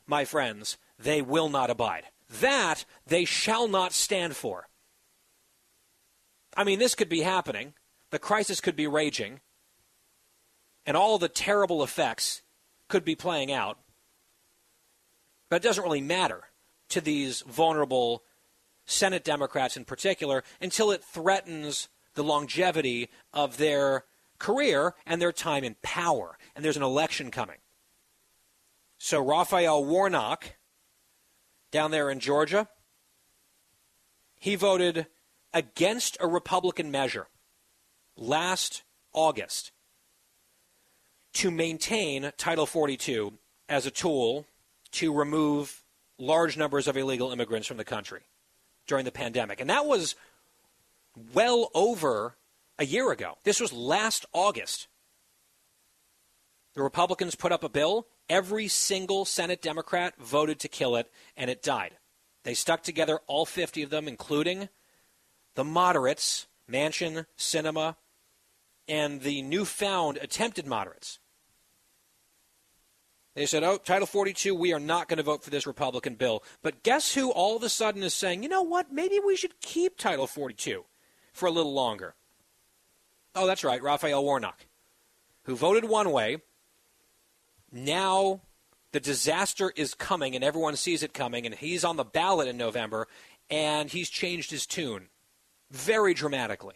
my 0.08 0.24
friends, 0.26 0.78
they 0.98 1.22
will 1.22 1.50
not 1.50 1.70
abide. 1.70 2.06
That 2.40 2.86
they 3.06 3.26
shall 3.26 3.68
not 3.68 3.94
stand 3.94 4.36
for. 4.36 4.68
I 6.56 6.64
mean, 6.64 6.80
this 6.80 6.96
could 6.96 7.10
be 7.10 7.22
happening. 7.22 7.74
The 8.12 8.20
crisis 8.20 8.62
could 8.62 8.76
be 8.76 8.88
raging. 8.88 9.42
And 10.86 10.96
all 10.96 11.18
the 11.18 11.28
terrible 11.28 11.84
effects 11.84 12.42
could 12.88 13.04
be 13.04 13.16
playing 13.16 13.52
out. 13.52 13.78
But 15.50 15.58
it 15.58 15.64
doesn't 15.64 15.84
really 15.84 16.02
matter 16.02 16.46
to 16.90 17.02
these 17.02 17.42
vulnerable 17.42 18.24
Senate 18.86 19.24
Democrats 19.24 19.76
in 19.76 19.86
particular 19.86 20.44
until 20.62 20.91
it 20.91 21.03
threatens 21.03 21.90
the 22.14 22.24
longevity 22.24 23.10
of 23.34 23.57
their 23.57 24.06
career 24.40 24.95
and 25.06 25.22
their 25.22 25.32
time 25.32 25.64
in 25.64 25.76
power. 25.82 26.38
And 26.56 26.64
there's 26.64 26.78
an 26.78 26.84
election 26.84 27.32
coming. 27.32 27.57
So 28.98 29.24
Raphael 29.24 29.84
Warnock, 29.84 30.56
down 31.72 31.91
there 31.91 32.10
in 32.10 32.20
Georgia, 32.20 32.70
he 34.40 34.56
voted 34.56 35.07
against 35.53 36.18
a 36.20 36.28
Republican 36.28 36.91
measure 36.91 37.28
last 38.18 38.84
August 39.14 39.72
to 41.34 41.52
maintain 41.52 42.32
Title 42.38 42.66
42 42.66 43.34
as 43.68 43.86
a 43.86 43.91
tool 43.91 44.45
to 44.91 45.14
remove 45.14 45.84
large 46.18 46.56
numbers 46.56 46.88
of 46.88 46.95
illegal 46.95 47.32
immigrants 47.32 47.68
from 47.68 47.78
the 47.78 47.84
country 47.84 48.22
during 48.88 49.06
the 49.06 49.12
pandemic. 49.12 49.60
And 49.60 49.70
that 49.70 49.86
was 49.86 50.16
well 51.34 51.70
over 51.74 52.36
a 52.78 52.86
year 52.86 53.12
ago. 53.12 53.38
This 53.44 53.60
was 53.60 53.74
last 53.74 54.26
August. 54.34 54.88
The 56.74 56.84
Republicans 56.84 57.36
put 57.36 57.52
up 57.52 57.64
a 57.64 57.70
bill. 57.70 58.07
Every 58.30 58.68
single 58.68 59.24
Senate 59.24 59.62
Democrat 59.62 60.16
voted 60.20 60.60
to 60.60 60.68
kill 60.68 60.95
it, 60.95 61.12
and 61.38 61.49
it 61.49 61.64
died. 61.64 61.98
They 62.44 62.53
stuck 62.53 62.84
together, 62.84 63.20
all 63.28 63.45
50 63.45 63.84
of 63.84 63.90
them, 63.90 64.07
including 64.07 64.70
the 65.56 65.64
moderates, 65.64 66.48
Manchin, 66.70 67.26
Sinema, 67.38 67.95
and 68.88 69.22
the 69.22 69.41
newfound 69.41 70.18
attempted 70.18 70.68
moderates. 70.68 71.20
They 73.36 73.45
said, 73.45 73.64
oh, 73.64 73.78
Title 73.78 74.07
42, 74.07 74.56
we 74.56 74.74
are 74.74 74.80
not 74.80 75.10
going 75.10 75.18
to 75.18 75.24
vote 75.24 75.44
for 75.44 75.49
this 75.49 75.68
Republican 75.68 76.16
bill. 76.16 76.41
But 76.64 76.84
guess 76.84 77.14
who 77.14 77.32
all 77.32 77.57
of 77.57 77.64
a 77.64 77.70
sudden 77.70 78.02
is 78.02 78.14
saying, 78.14 78.44
you 78.44 78.49
know 78.49 78.62
what, 78.62 78.94
maybe 78.94 79.20
we 79.20 79.36
should 79.36 79.60
keep 79.60 79.98
Title 79.98 80.26
42 80.26 80.86
for 81.34 81.45
a 81.45 81.52
little 81.52 81.74
longer? 81.74 82.16
Oh, 83.36 83.45
that's 83.45 83.66
right, 83.66 83.84
Raphael 83.84 84.24
Warnock, 84.24 84.66
who 85.44 85.56
voted 85.57 85.84
one 85.84 86.12
way. 86.12 86.38
Now 87.74 88.40
the 88.94 89.02
disaster 89.02 89.74
is 89.76 89.94
coming, 89.94 90.36
and 90.36 90.44
everyone 90.44 90.78
sees 90.78 91.03
it 91.03 91.14
coming, 91.14 91.45
and 91.45 91.53
he's 91.53 91.84
on 91.84 91.98
the 91.98 92.06
ballot 92.06 92.48
in 92.48 92.56
November, 92.56 93.10
and 93.49 93.90
he's 93.90 94.10
changed 94.10 94.52
his 94.52 94.66
tune 94.66 95.10
very 95.70 96.14
dramatically. 96.14 96.76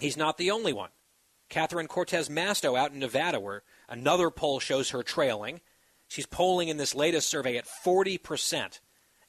He's 0.00 0.16
not 0.16 0.38
the 0.38 0.50
only 0.50 0.72
one. 0.72 0.88
Catherine 1.50 1.88
Cortez 1.88 2.30
Masto 2.30 2.78
out 2.78 2.92
in 2.92 3.00
Nevada, 3.00 3.38
where 3.38 3.62
Another 3.88 4.30
poll 4.30 4.60
shows 4.60 4.90
her 4.90 5.02
trailing. 5.02 5.60
She's 6.08 6.26
polling 6.26 6.68
in 6.68 6.76
this 6.76 6.94
latest 6.94 7.28
survey 7.28 7.56
at 7.56 7.66
40% 7.66 8.80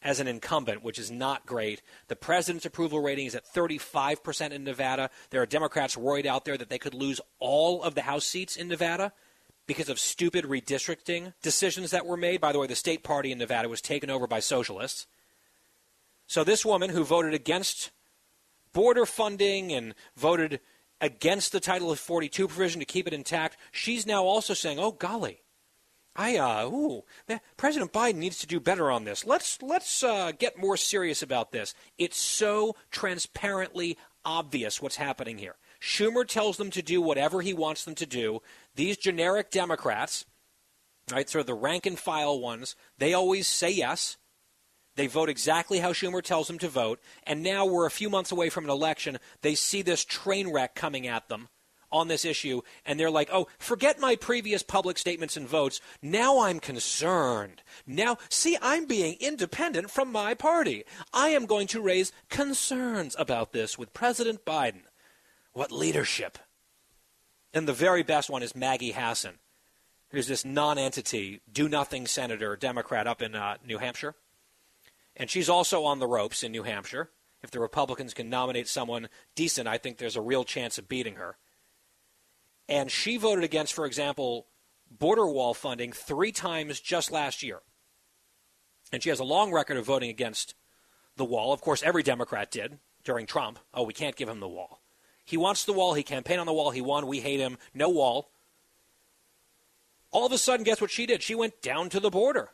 as 0.02 0.20
an 0.20 0.28
incumbent, 0.28 0.84
which 0.84 0.98
is 0.98 1.12
not 1.12 1.46
great. 1.46 1.82
The 2.08 2.16
president's 2.16 2.66
approval 2.66 3.02
rating 3.02 3.26
is 3.26 3.36
at 3.36 3.46
35% 3.46 4.52
in 4.52 4.64
Nevada. 4.64 5.10
There 5.30 5.42
are 5.42 5.46
Democrats 5.46 5.98
worried 5.98 6.26
out 6.26 6.46
there 6.46 6.58
that 6.58 6.70
they 6.70 6.78
could 6.78 6.94
lose 6.94 7.20
all 7.40 7.84
of 7.84 7.96
the 7.96 8.04
House 8.04 8.26
seats 8.26 8.56
in 8.56 8.70
Nevada 8.70 9.12
because 9.68 9.90
of 9.90 10.00
stupid 10.00 10.46
redistricting 10.46 11.34
decisions 11.42 11.92
that 11.92 12.06
were 12.06 12.18
made. 12.18 12.42
By 12.42 12.52
the 12.52 12.60
way, 12.60 12.68
the 12.68 12.76
state 12.76 13.04
party 13.04 13.32
in 13.32 13.38
Nevada 13.38 13.70
was 13.70 13.82
taken 13.82 14.10
over 14.10 14.26
by 14.26 14.40
socialists. 14.40 15.06
So 16.28 16.44
this 16.44 16.66
woman 16.66 16.92
who 16.92 17.04
voted 17.04 17.34
against 17.34 17.92
border 18.72 19.06
funding 19.06 19.72
and 19.72 19.96
voted 20.16 20.60
against 21.02 21.52
the 21.52 21.60
Title 21.60 21.94
42 21.96 22.48
provision 22.48 22.80
to 22.80 22.86
keep 22.86 23.08
it 23.08 23.14
intact, 23.14 23.58
she's 23.72 24.06
now 24.06 24.24
also 24.24 24.54
saying, 24.54 24.80
"Oh 24.80 24.92
golly, 24.92 25.42
I 26.16 26.38
uh, 26.38 26.66
ooh, 26.66 27.04
President 27.56 27.94
Biden 27.94 28.16
needs 28.16 28.40
to 28.40 28.48
do 28.48 28.60
better 28.60 28.92
on 28.92 29.06
this. 29.06 29.26
Let's 29.26 29.62
let's 29.62 30.04
uh, 30.04 30.34
get 30.38 30.58
more 30.58 30.76
serious 30.76 31.22
about 31.22 31.52
this. 31.52 31.74
It's 31.98 32.18
so 32.18 32.76
transparently 32.92 33.98
obvious 34.26 34.82
what's 34.82 34.98
happening 34.98 35.38
here. 35.38 35.56
Schumer 35.82 36.28
tells 36.28 36.58
them 36.58 36.72
to 36.72 36.82
do 36.82 37.02
whatever 37.02 37.42
he 37.42 37.54
wants 37.54 37.86
them 37.86 37.96
to 37.96 38.06
do. 38.06 38.42
These 38.76 38.98
generic 38.98 39.50
Democrats, 39.50 40.26
right, 41.10 41.30
sort 41.30 41.42
of 41.42 41.48
the 41.48 41.54
rank 41.54 41.86
and 41.86 41.98
file 41.98 42.38
ones, 42.38 42.76
they 42.98 43.14
always 43.14 43.48
say 43.48 43.70
yes. 43.70 44.18
They 45.00 45.08
vote 45.08 45.30
exactly 45.30 45.80
how 45.80 45.94
Schumer 45.94 46.22
tells 46.22 46.48
them 46.50 46.60
to 46.60 46.68
vote. 46.68 47.00
And 47.24 47.42
now 47.42 47.66
we're 47.66 47.86
a 47.86 47.90
few 47.90 48.10
months 48.10 48.34
away 48.34 48.50
from 48.50 48.66
an 48.66 48.70
election. 48.70 49.18
They 49.42 49.56
see 49.56 49.82
this 49.82 50.04
train 50.04 50.52
wreck 50.52 50.76
coming 50.76 51.08
at 51.08 51.30
them 51.30 51.48
on 51.90 52.10
this 52.10 52.26
issue, 52.26 52.64
and 52.86 53.00
they're 53.00 53.10
like, 53.10 53.30
oh, 53.32 53.48
forget 53.60 54.02
my 54.02 54.18
previous 54.18 54.62
public 54.62 54.98
statements 54.98 55.38
and 55.38 55.48
votes. 55.48 55.80
Now 56.02 56.40
I'm 56.42 56.60
concerned. 56.60 57.62
Now, 57.88 58.18
see, 58.28 58.58
I'm 58.62 58.88
being 58.88 59.16
independent 59.22 59.90
from 59.90 60.12
my 60.12 60.34
party. 60.34 60.84
I 61.14 61.30
am 61.30 61.46
going 61.46 61.68
to 61.68 61.80
raise 61.80 62.12
concerns 62.28 63.16
about 63.18 63.54
this 63.54 63.78
with 63.78 63.94
President 63.94 64.44
Biden. 64.44 64.82
What 65.54 65.72
leadership! 65.72 66.38
And 67.54 67.70
the 67.70 67.72
very 67.72 68.04
best 68.04 68.30
one 68.30 68.44
is 68.44 68.54
Maggie 68.54 68.92
Hassan, 68.92 69.36
who's 70.10 70.28
this 70.28 70.44
non-entity, 70.44 71.40
do-nothing 71.50 72.06
senator, 72.06 72.58
Democrat 72.58 73.08
up 73.08 73.22
in 73.22 73.34
uh, 73.34 73.56
New 73.66 73.78
Hampshire. 73.78 74.16
And 75.20 75.30
she's 75.30 75.50
also 75.50 75.84
on 75.84 76.00
the 76.00 76.08
ropes 76.08 76.44
in 76.44 76.54
New 76.54 76.64
Hampshire. 76.64 77.12
If 77.44 77.52
the 77.52 77.60
Republicans 77.60 78.14
can 78.14 78.30
nominate 78.30 78.68
someone 78.68 79.10
decent, 79.36 79.68
I 79.68 79.78
think 79.78 79.98
there's 79.98 80.16
a 80.16 80.22
real 80.22 80.46
chance 80.46 80.78
of 80.78 80.90
beating 80.90 81.16
her. 81.16 81.38
And 82.68 82.90
she 82.90 83.18
voted 83.18 83.44
against, 83.44 83.74
for 83.74 83.86
example, 83.86 84.48
border 84.90 85.28
wall 85.28 85.54
funding 85.54 85.92
three 85.92 86.32
times 86.32 86.80
just 86.80 87.12
last 87.12 87.44
year. 87.44 87.60
And 88.92 89.04
she 89.04 89.10
has 89.10 89.20
a 89.20 89.26
long 89.26 89.52
record 89.52 89.78
of 89.78 89.86
voting 89.86 90.10
against 90.10 90.56
the 91.18 91.26
wall. 91.26 91.54
Of 91.54 91.62
course, 91.62 91.84
every 91.84 92.04
Democrat 92.04 92.50
did 92.50 92.80
during 93.04 93.26
Trump. 93.26 93.60
Oh, 93.74 93.84
we 93.84 93.94
can't 93.94 94.16
give 94.16 94.30
him 94.30 94.40
the 94.40 94.48
wall. 94.48 94.82
He 95.26 95.38
wants 95.38 95.66
the 95.66 95.74
wall. 95.74 95.94
He 95.94 96.04
campaigned 96.04 96.40
on 96.40 96.48
the 96.48 96.54
wall. 96.54 96.72
He 96.72 96.82
won. 96.82 97.08
We 97.08 97.20
hate 97.20 97.40
him. 97.40 97.58
No 97.74 97.90
wall. 97.90 98.32
All 100.12 100.26
of 100.26 100.32
a 100.32 100.38
sudden, 100.38 100.64
guess 100.64 100.82
what 100.82 100.90
she 100.90 101.06
did? 101.06 101.22
She 101.22 101.36
went 101.36 101.62
down 101.62 101.90
to 101.90 102.00
the 102.00 102.10
border. 102.10 102.50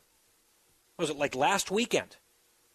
Was 0.97 1.09
it 1.09 1.17
like 1.17 1.35
last 1.35 1.71
weekend? 1.71 2.17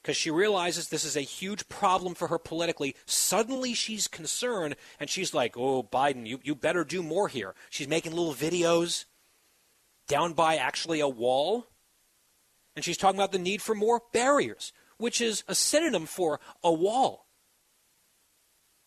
Because 0.02 0.16
she 0.16 0.30
realizes 0.30 0.88
this 0.88 1.04
is 1.04 1.16
a 1.16 1.20
huge 1.20 1.68
problem 1.68 2.14
for 2.14 2.28
her 2.28 2.38
politically. 2.38 2.96
Suddenly 3.04 3.74
she's 3.74 4.08
concerned 4.08 4.76
and 4.98 5.10
she's 5.10 5.34
like, 5.34 5.56
oh, 5.56 5.82
Biden, 5.82 6.26
you, 6.26 6.40
you 6.42 6.54
better 6.54 6.84
do 6.84 7.02
more 7.02 7.28
here. 7.28 7.54
She's 7.68 7.88
making 7.88 8.12
little 8.12 8.34
videos 8.34 9.04
down 10.08 10.32
by 10.32 10.56
actually 10.56 11.00
a 11.00 11.08
wall. 11.08 11.66
And 12.74 12.84
she's 12.84 12.96
talking 12.96 13.18
about 13.18 13.32
the 13.32 13.38
need 13.38 13.60
for 13.60 13.74
more 13.74 14.02
barriers, 14.12 14.72
which 14.96 15.20
is 15.20 15.44
a 15.48 15.54
synonym 15.54 16.06
for 16.06 16.40
a 16.64 16.72
wall. 16.72 17.26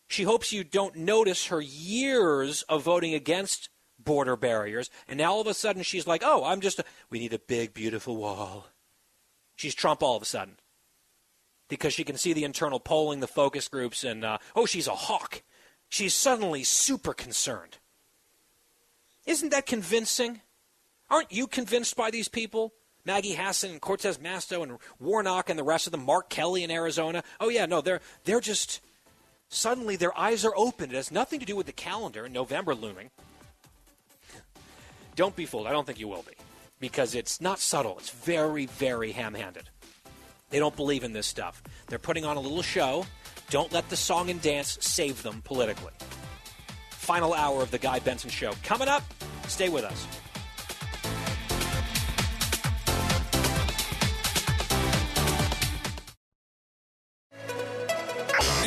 She 0.08 0.24
hopes 0.24 0.52
you 0.52 0.64
don't 0.64 0.96
notice 0.96 1.46
her 1.46 1.60
years 1.60 2.62
of 2.62 2.82
voting 2.82 3.14
against 3.14 3.68
border 3.98 4.36
barriers. 4.36 4.90
And 5.06 5.18
now 5.18 5.32
all 5.32 5.40
of 5.40 5.46
a 5.46 5.54
sudden 5.54 5.82
she's 5.82 6.06
like, 6.06 6.22
oh, 6.24 6.44
I'm 6.44 6.60
just, 6.60 6.80
a, 6.80 6.84
we 7.08 7.20
need 7.20 7.32
a 7.32 7.38
big, 7.38 7.72
beautiful 7.72 8.16
wall. 8.16 8.66
She's 9.54 9.74
Trump 9.74 10.02
all 10.02 10.16
of 10.16 10.22
a 10.22 10.26
sudden 10.26 10.56
because 11.74 11.92
she 11.92 12.04
can 12.04 12.16
see 12.16 12.32
the 12.32 12.44
internal 12.44 12.80
polling, 12.80 13.20
the 13.20 13.26
focus 13.26 13.68
groups, 13.68 14.04
and 14.04 14.24
uh, 14.24 14.38
oh, 14.54 14.66
she's 14.66 14.86
a 14.86 14.94
hawk. 14.94 15.42
She's 15.88 16.14
suddenly 16.14 16.64
super 16.64 17.12
concerned. 17.12 17.78
Isn't 19.26 19.50
that 19.50 19.66
convincing? 19.66 20.40
Aren't 21.10 21.32
you 21.32 21.46
convinced 21.46 21.96
by 21.96 22.10
these 22.10 22.28
people? 22.28 22.72
Maggie 23.04 23.34
Hassan 23.34 23.70
and 23.70 23.80
Cortez 23.80 24.18
Masto 24.18 24.62
and 24.62 24.78
Warnock 24.98 25.50
and 25.50 25.58
the 25.58 25.64
rest 25.64 25.86
of 25.86 25.92
them, 25.92 26.04
Mark 26.04 26.30
Kelly 26.30 26.64
in 26.64 26.70
Arizona. 26.70 27.22
Oh 27.38 27.48
yeah, 27.48 27.66
no, 27.66 27.80
they're 27.80 28.00
they're 28.24 28.40
just 28.40 28.80
suddenly 29.48 29.96
their 29.96 30.16
eyes 30.18 30.44
are 30.44 30.56
open. 30.56 30.90
It 30.90 30.96
has 30.96 31.10
nothing 31.10 31.40
to 31.40 31.46
do 31.46 31.56
with 31.56 31.66
the 31.66 31.72
calendar, 31.72 32.28
November 32.28 32.74
looming. 32.74 33.10
Don't 35.16 35.36
be 35.36 35.46
fooled. 35.46 35.66
I 35.66 35.72
don't 35.72 35.86
think 35.86 36.00
you 36.00 36.08
will 36.08 36.22
be. 36.22 36.34
Because 36.80 37.14
it's 37.14 37.40
not 37.40 37.60
subtle. 37.60 37.98
It's 37.98 38.10
very, 38.10 38.66
very 38.66 39.12
ham 39.12 39.34
handed. 39.34 39.68
They 40.54 40.60
don't 40.60 40.76
believe 40.76 41.02
in 41.02 41.12
this 41.12 41.26
stuff. 41.26 41.64
They're 41.88 41.98
putting 41.98 42.24
on 42.24 42.36
a 42.36 42.40
little 42.40 42.62
show. 42.62 43.06
Don't 43.50 43.72
let 43.72 43.88
the 43.88 43.96
song 43.96 44.30
and 44.30 44.40
dance 44.40 44.78
save 44.80 45.20
them 45.24 45.42
politically. 45.42 45.90
Final 46.90 47.34
hour 47.34 47.60
of 47.60 47.72
the 47.72 47.78
Guy 47.78 47.98
Benson 47.98 48.30
Show. 48.30 48.52
Coming 48.62 48.86
up, 48.86 49.02
stay 49.48 49.68
with 49.68 49.82
us. 49.82 50.06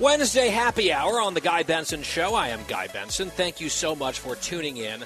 Wednesday 0.00 0.48
happy 0.48 0.92
hour 0.92 1.20
on 1.20 1.34
the 1.34 1.40
Guy 1.40 1.62
Benson 1.62 2.02
Show. 2.02 2.34
I 2.34 2.48
am 2.48 2.58
Guy 2.66 2.88
Benson. 2.88 3.30
Thank 3.30 3.60
you 3.60 3.68
so 3.68 3.94
much 3.94 4.18
for 4.18 4.34
tuning 4.34 4.78
in 4.78 5.04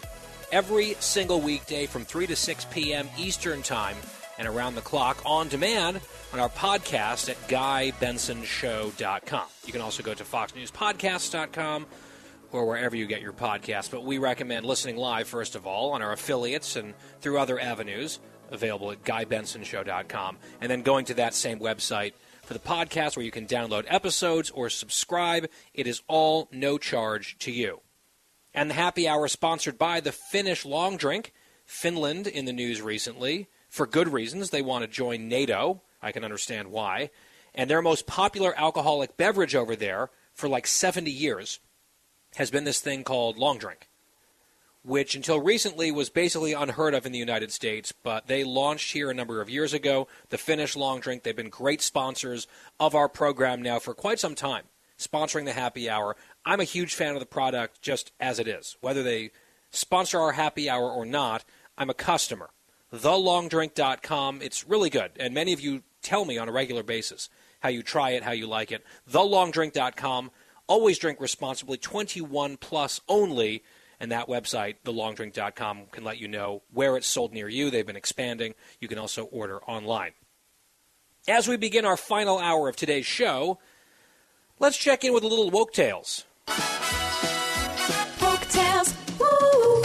every 0.51 0.95
single 0.95 1.43
weekday 1.43 1.85
from 1.85 2.07
3 2.07 2.27
to 2.27 2.35
6 2.35 2.65
p.m. 2.71 3.07
Eastern 3.19 3.61
Time 3.61 3.97
and 4.39 4.49
around 4.49 4.77
the 4.77 4.81
clock 4.81 5.21
on 5.27 5.49
demand 5.49 6.01
on 6.33 6.41
our 6.41 6.49
podcast 6.49 7.29
at 7.29 7.37
GuyBensonShow.com. 7.49 9.47
You 9.67 9.73
can 9.73 9.83
also 9.83 10.03
go 10.03 10.15
to 10.15 10.25
FoxNewsPodcasts.com 10.25 11.87
or 12.53 12.65
wherever 12.67 12.97
you 12.97 13.05
get 13.05 13.21
your 13.21 13.35
podcasts. 13.35 13.91
But 13.91 14.05
we 14.05 14.17
recommend 14.17 14.65
listening 14.65 14.97
live, 14.97 15.29
first 15.29 15.55
of 15.55 15.67
all, 15.67 15.93
on 15.93 16.01
our 16.01 16.13
affiliates 16.13 16.77
and 16.77 16.95
through 17.21 17.39
other 17.39 17.61
avenues 17.61 18.21
available 18.51 18.91
at 18.91 19.05
GuyBensonShow.com. 19.05 20.39
And 20.63 20.71
then 20.71 20.81
going 20.81 21.05
to 21.07 21.15
that 21.15 21.35
same 21.35 21.59
website 21.59 22.15
for 22.49 22.55
the 22.55 22.61
podcast 22.61 23.15
where 23.15 23.27
you 23.27 23.31
can 23.31 23.47
download 23.47 23.85
episodes 23.89 24.49
or 24.49 24.71
subscribe. 24.71 25.51
It 25.75 25.87
is 25.87 26.01
all 26.09 26.49
no 26.51 26.79
charge 26.79 27.37
to 27.41 27.53
you. 27.53 27.83
And 28.55 28.71
the 28.71 28.75
happy 28.75 29.07
hour 29.07 29.29
sponsored 29.29 29.77
by 29.77 30.01
the 30.01 30.13
Finnish 30.13 30.65
Long 30.65 30.97
Drink. 30.97 31.35
Finland 31.67 32.27
in 32.27 32.47
the 32.47 32.55
news 32.55 32.81
recently. 32.81 33.49
For 33.69 33.87
good 33.87 34.11
reasons. 34.11 34.49
They 34.49 34.63
want 34.63 34.83
to 34.83 34.89
join 34.89 35.29
NATO. 35.29 35.83
I 36.01 36.11
can 36.11 36.25
understand 36.25 36.69
why. 36.69 37.11
And 37.55 37.69
their 37.69 37.83
most 37.83 38.07
popular 38.07 38.59
alcoholic 38.59 39.19
beverage 39.19 39.55
over 39.55 39.77
there 39.77 40.09
for 40.33 40.49
like 40.49 40.67
70 40.67 41.11
years 41.11 41.61
has 42.37 42.51
been 42.51 42.65
this 42.65 42.81
thing 42.81 43.05
called 43.05 43.37
long 43.37 43.59
drink 43.59 43.88
which 44.89 45.15
until 45.15 45.39
recently 45.39 45.93
was 45.93 46.09
basically 46.09 46.55
unheard 46.55 46.95
of 46.95 47.05
in 47.05 47.13
the 47.13 47.19
United 47.19 47.53
States, 47.53 47.93
but 47.93 48.27
they 48.27 48.43
launched 48.43 48.93
here 48.93 49.11
a 49.11 49.15
number 49.15 49.43
of 49.43 49.51
years 49.51 49.75
ago. 49.75 50.09
The 50.31 50.39
Finnish 50.39 50.75
Long 50.75 50.99
Drink, 50.99 51.23
they've 51.23 51.37
been 51.37 51.51
great 51.51 51.83
sponsors 51.83 52.47
of 52.81 52.95
our 52.95 53.09
program 53.09 53.61
now 53.61 53.79
for 53.79 53.93
quite 53.93 54.19
some 54.19 54.35
time, 54.35 54.65
sponsoring 54.99 55.45
the 55.45 55.53
happy 55.53 55.91
hour. 55.91 56.17
I'm 56.47 56.61
a 56.61 56.65
huge 56.65 56.95
fan 56.95 57.13
of 57.13 57.21
the 57.21 57.27
product 57.27 57.83
just 57.83 58.13
as 58.19 58.39
it 58.39 58.49
is. 58.49 58.79
Whether 58.81 59.03
they 59.03 59.31
sponsor 59.71 60.21
our 60.21 60.33
happy 60.33 60.71
hour 60.71 60.91
or 60.91 61.05
not, 61.05 61.45
I'm 61.77 61.91
a 61.91 61.95
customer. 61.95 62.49
TheLongDrink.com, 62.95 64.41
it's 64.41 64.67
really 64.67 64.89
good, 64.89 65.11
and 65.21 65.35
many 65.35 65.53
of 65.53 65.61
you 65.61 65.83
tell 66.01 66.25
me 66.25 66.39
on 66.39 66.49
a 66.49 66.53
regular 66.53 66.83
basis 66.83 67.29
how 67.61 67.69
you 67.69 67.83
try 67.83 68.11
it, 68.11 68.23
how 68.23 68.33
you 68.33 68.47
like 68.47 68.73
it. 68.73 68.83
TheLongDrink.com, 69.11 70.31
always 70.67 70.99
drink 70.99 71.21
responsibly, 71.21 71.77
21 71.77 72.57
plus 72.57 73.03
only 73.07 73.63
and 74.01 74.13
that 74.13 74.29
website, 74.29 74.77
thelongdrink.com, 74.85 75.87
can 75.91 76.05
let 76.05 76.19
you 76.19 76.29
know 76.29 76.63
where 76.73 76.97
it's 76.97 77.07
sold 77.07 77.33
near 77.33 77.49
you. 77.49 77.71
They've 77.71 77.87
been 77.87 77.97
expanding. 77.97 78.55
You 78.81 78.89
can 78.89 78.99
also 78.99 79.25
order 79.25 79.63
online. 79.65 80.13
As 81.27 81.49
we 81.49 81.57
begin 81.57 81.85
our 81.85 81.97
final 81.97 82.39
hour 82.39 82.69
of 82.69 82.77
today's 82.77 83.07
show, 83.07 83.59
let's 84.59 84.77
check 84.77 85.05
in 85.05 85.13
with 85.13 85.25
a 85.25 85.29
little 85.29 85.51
woke 85.51 85.73
tales. 85.73 86.25
Woke 88.21 88.41
tales. 88.49 88.95
Woo. 89.19 89.83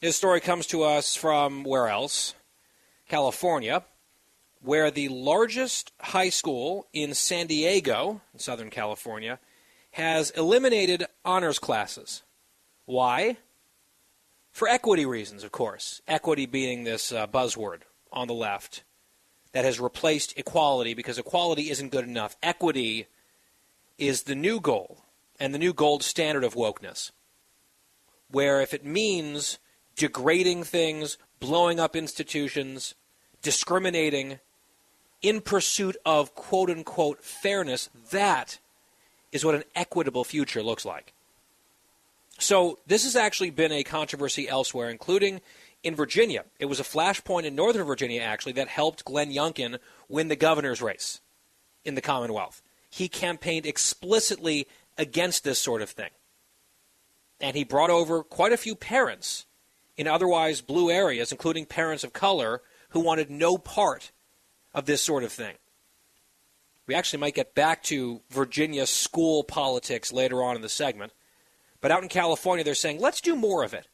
This 0.00 0.16
story 0.16 0.40
comes 0.40 0.66
to 0.68 0.84
us 0.84 1.16
from 1.16 1.64
where 1.64 1.88
else? 1.88 2.34
California, 3.08 3.82
where 4.62 4.90
the 4.90 5.08
largest 5.08 5.92
high 6.00 6.28
school 6.28 6.86
in 6.92 7.14
San 7.14 7.46
Diego, 7.46 8.20
in 8.34 8.38
Southern 8.38 8.70
California, 8.70 9.38
has 9.92 10.30
eliminated 10.30 11.06
honors 11.24 11.58
classes. 11.58 12.22
Why? 12.88 13.36
For 14.50 14.66
equity 14.66 15.04
reasons, 15.04 15.44
of 15.44 15.52
course. 15.52 16.00
Equity 16.08 16.46
being 16.46 16.84
this 16.84 17.12
uh, 17.12 17.26
buzzword 17.26 17.82
on 18.10 18.28
the 18.28 18.34
left 18.34 18.82
that 19.52 19.66
has 19.66 19.78
replaced 19.78 20.32
equality 20.38 20.94
because 20.94 21.18
equality 21.18 21.68
isn't 21.68 21.92
good 21.92 22.06
enough. 22.06 22.38
Equity 22.42 23.06
is 23.98 24.22
the 24.22 24.34
new 24.34 24.58
goal 24.58 25.04
and 25.38 25.52
the 25.52 25.58
new 25.58 25.74
gold 25.74 26.02
standard 26.02 26.44
of 26.44 26.54
wokeness. 26.54 27.10
Where 28.30 28.62
if 28.62 28.72
it 28.72 28.86
means 28.86 29.58
degrading 29.94 30.64
things, 30.64 31.18
blowing 31.40 31.78
up 31.78 31.94
institutions, 31.94 32.94
discriminating 33.42 34.38
in 35.20 35.42
pursuit 35.42 35.98
of 36.06 36.34
quote 36.34 36.70
unquote 36.70 37.22
fairness, 37.22 37.90
that 38.12 38.58
is 39.30 39.44
what 39.44 39.56
an 39.56 39.64
equitable 39.76 40.24
future 40.24 40.62
looks 40.62 40.86
like. 40.86 41.12
So 42.38 42.78
this 42.86 43.04
has 43.04 43.16
actually 43.16 43.50
been 43.50 43.72
a 43.72 43.82
controversy 43.82 44.48
elsewhere, 44.48 44.90
including 44.90 45.40
in 45.82 45.94
Virginia. 45.94 46.44
It 46.58 46.66
was 46.66 46.80
a 46.80 46.84
flashpoint 46.84 47.44
in 47.44 47.54
Northern 47.54 47.86
Virginia, 47.86 48.22
actually, 48.22 48.52
that 48.52 48.68
helped 48.68 49.04
Glenn 49.04 49.32
Youngkin 49.32 49.78
win 50.08 50.28
the 50.28 50.36
governor's 50.36 50.80
race 50.80 51.20
in 51.84 51.94
the 51.94 52.00
Commonwealth. 52.00 52.62
He 52.90 53.08
campaigned 53.08 53.66
explicitly 53.66 54.66
against 54.96 55.44
this 55.44 55.58
sort 55.58 55.82
of 55.82 55.90
thing. 55.90 56.10
And 57.40 57.56
he 57.56 57.64
brought 57.64 57.90
over 57.90 58.22
quite 58.22 58.52
a 58.52 58.56
few 58.56 58.74
parents 58.74 59.46
in 59.96 60.06
otherwise 60.06 60.60
blue 60.60 60.90
areas, 60.90 61.32
including 61.32 61.66
parents 61.66 62.04
of 62.04 62.12
color, 62.12 62.62
who 62.90 63.00
wanted 63.00 63.30
no 63.30 63.58
part 63.58 64.10
of 64.72 64.86
this 64.86 65.02
sort 65.02 65.24
of 65.24 65.32
thing. 65.32 65.54
We 66.86 66.94
actually 66.94 67.18
might 67.18 67.34
get 67.34 67.54
back 67.54 67.82
to 67.84 68.22
Virginia 68.30 68.86
school 68.86 69.44
politics 69.44 70.12
later 70.12 70.42
on 70.42 70.56
in 70.56 70.62
the 70.62 70.68
segment. 70.68 71.12
But 71.80 71.90
out 71.90 72.02
in 72.02 72.08
California, 72.08 72.64
they're 72.64 72.74
saying, 72.74 73.00
let's 73.00 73.20
do 73.20 73.36
more 73.36 73.62
of 73.62 73.74
it. 73.74 73.86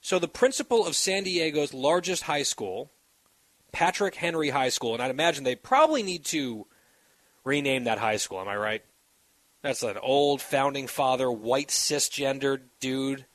So 0.00 0.18
the 0.18 0.28
principal 0.28 0.84
of 0.84 0.96
San 0.96 1.22
Diego's 1.22 1.72
largest 1.72 2.24
high 2.24 2.42
school, 2.42 2.90
Patrick 3.70 4.16
Henry 4.16 4.50
High 4.50 4.68
School, 4.68 4.94
and 4.94 5.02
I'd 5.02 5.10
imagine 5.10 5.44
they 5.44 5.54
probably 5.54 6.02
need 6.02 6.24
to 6.26 6.66
rename 7.44 7.84
that 7.84 7.98
high 7.98 8.16
school, 8.16 8.40
am 8.40 8.48
I 8.48 8.56
right? 8.56 8.82
That's 9.62 9.84
an 9.84 9.96
old 9.98 10.42
founding 10.42 10.88
father, 10.88 11.30
white 11.30 11.68
cisgendered 11.68 12.62
dude. 12.80 13.26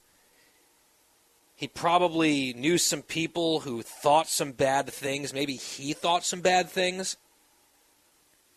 He 1.55 1.69
probably 1.69 2.53
knew 2.53 2.77
some 2.77 3.01
people 3.01 3.61
who 3.61 3.81
thought 3.81 4.27
some 4.27 4.51
bad 4.51 4.89
things. 4.89 5.33
Maybe 5.33 5.55
he 5.55 5.93
thought 5.93 6.25
some 6.25 6.41
bad 6.41 6.69
things. 6.69 7.15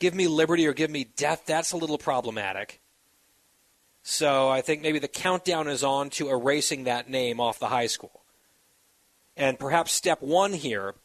Give 0.01 0.15
me 0.15 0.27
liberty 0.27 0.67
or 0.67 0.73
give 0.73 0.91
me 0.91 1.05
death. 1.05 1.45
That's 1.47 1.73
a 1.73 1.77
little 1.77 1.97
problematic. 1.97 2.80
So 4.11 4.49
I 4.49 4.61
think 4.61 4.83
maybe 4.83 4.99
the 4.99 5.07
countdown 5.07 5.69
is 5.69 5.85
on 5.85 6.11
to 6.11 6.31
erasing 6.31 6.83
that 6.83 7.09
name 7.09 7.39
off 7.39 7.61
the 7.61 7.69
high 7.69 7.87
school. 7.87 8.23
And 9.37 9.57
perhaps 9.57 9.93
step 9.93 10.21
one 10.21 10.53
here 10.53 10.97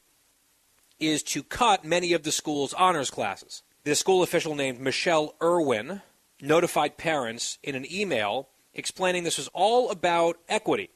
is 0.99 1.22
to 1.22 1.44
cut 1.44 1.86
many 1.86 2.14
of 2.14 2.23
the 2.23 2.32
school's 2.32 2.73
honors 2.73 3.11
classes. 3.11 3.61
The 3.84 3.94
school 3.94 4.23
official 4.23 4.56
named 4.56 4.80
Michelle 4.80 5.36
Irwin 5.40 6.02
notified 6.41 6.98
parents 6.98 7.60
in 7.61 7.76
an 7.76 7.86
email 7.94 8.49
explaining 8.73 9.23
this 9.23 9.38
was 9.38 9.49
all 9.53 9.91
about 9.91 10.40
equity. 10.49 10.90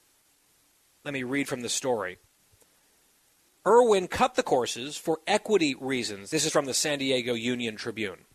Let 1.06 1.14
me 1.14 1.22
read 1.22 1.48
from 1.48 1.61
the 1.61 1.69
story. 1.69 2.18
Irwin 3.68 4.07
cut 4.07 4.34
the 4.34 4.41
courses 4.41 4.98
for 4.98 5.19
equity 5.27 5.76
reasons. 5.80 6.31
This 6.31 6.44
is 6.44 6.52
from 6.52 6.65
the 6.65 6.73
San 6.73 6.98
Diego 6.98 7.36
Union 7.36 7.76
Tribune. 7.76 8.26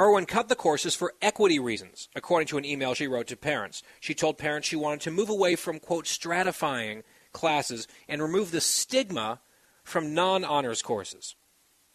Irwin 0.00 0.26
cut 0.26 0.48
the 0.48 0.54
courses 0.54 0.94
for 0.94 1.14
equity 1.22 1.58
reasons, 1.58 2.08
according 2.14 2.48
to 2.48 2.58
an 2.58 2.64
email 2.66 2.92
she 2.92 3.06
wrote 3.06 3.28
to 3.28 3.36
parents. 3.36 3.82
She 3.98 4.14
told 4.14 4.36
parents 4.36 4.68
she 4.68 4.76
wanted 4.76 5.00
to 5.02 5.10
move 5.10 5.30
away 5.30 5.56
from, 5.56 5.78
quote, 5.78 6.04
stratifying 6.04 7.02
classes 7.32 7.88
and 8.08 8.20
remove 8.20 8.50
the 8.50 8.60
stigma 8.60 9.40
from 9.84 10.14
non 10.14 10.44
honors 10.44 10.82
courses. 10.82 11.34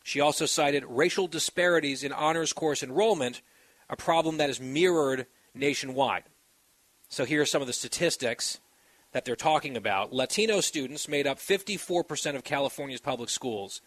She 0.04 0.20
also 0.20 0.48
cited 0.48 0.84
racial 0.88 1.28
disparities 1.28 2.04
in 2.04 2.12
honors 2.12 2.54
course 2.54 2.82
enrollment, 2.82 3.42
a 3.88 3.96
problem 3.96 4.38
that 4.38 4.50
is 4.50 4.60
mirrored 4.60 5.28
nationwide. 5.54 6.24
So 7.08 7.26
here 7.26 7.42
are 7.42 7.46
some 7.46 7.62
of 7.62 7.68
the 7.68 7.74
statistics 7.74 8.60
that 9.12 9.26
they're 9.26 9.36
talking 9.36 9.78
about. 9.78 10.14
Latino 10.14 10.62
students 10.62 11.08
made 11.08 11.28
up 11.28 11.38
54% 11.38 12.36
of 12.36 12.44
California's 12.44 13.02
public 13.02 13.30
schools 13.30 13.82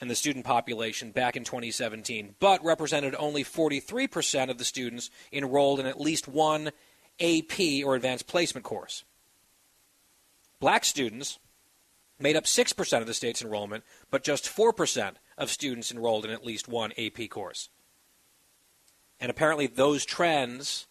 and 0.00 0.10
the 0.10 0.14
student 0.14 0.44
population 0.44 1.10
back 1.10 1.36
in 1.36 1.44
2017, 1.44 2.34
but 2.40 2.64
represented 2.64 3.14
only 3.18 3.44
43% 3.44 4.50
of 4.50 4.58
the 4.58 4.64
students 4.64 5.10
enrolled 5.32 5.78
in 5.78 5.86
at 5.86 6.00
least 6.00 6.26
one 6.26 6.70
AP 7.20 7.84
or 7.84 7.94
advanced 7.94 8.26
placement 8.26 8.64
course. 8.64 9.04
Black 10.58 10.84
students 10.84 11.38
made 12.18 12.36
up 12.36 12.44
6% 12.44 13.00
of 13.00 13.06
the 13.06 13.14
state's 13.14 13.42
enrollment, 13.42 13.84
but 14.10 14.24
just 14.24 14.44
4% 14.44 15.14
of 15.36 15.50
students 15.50 15.90
enrolled 15.90 16.24
in 16.24 16.30
at 16.30 16.44
least 16.44 16.68
one 16.68 16.92
AP 16.98 17.28
course. 17.28 17.68
And 19.18 19.30
apparently, 19.30 19.66
those 19.66 20.06
trends 20.06 20.86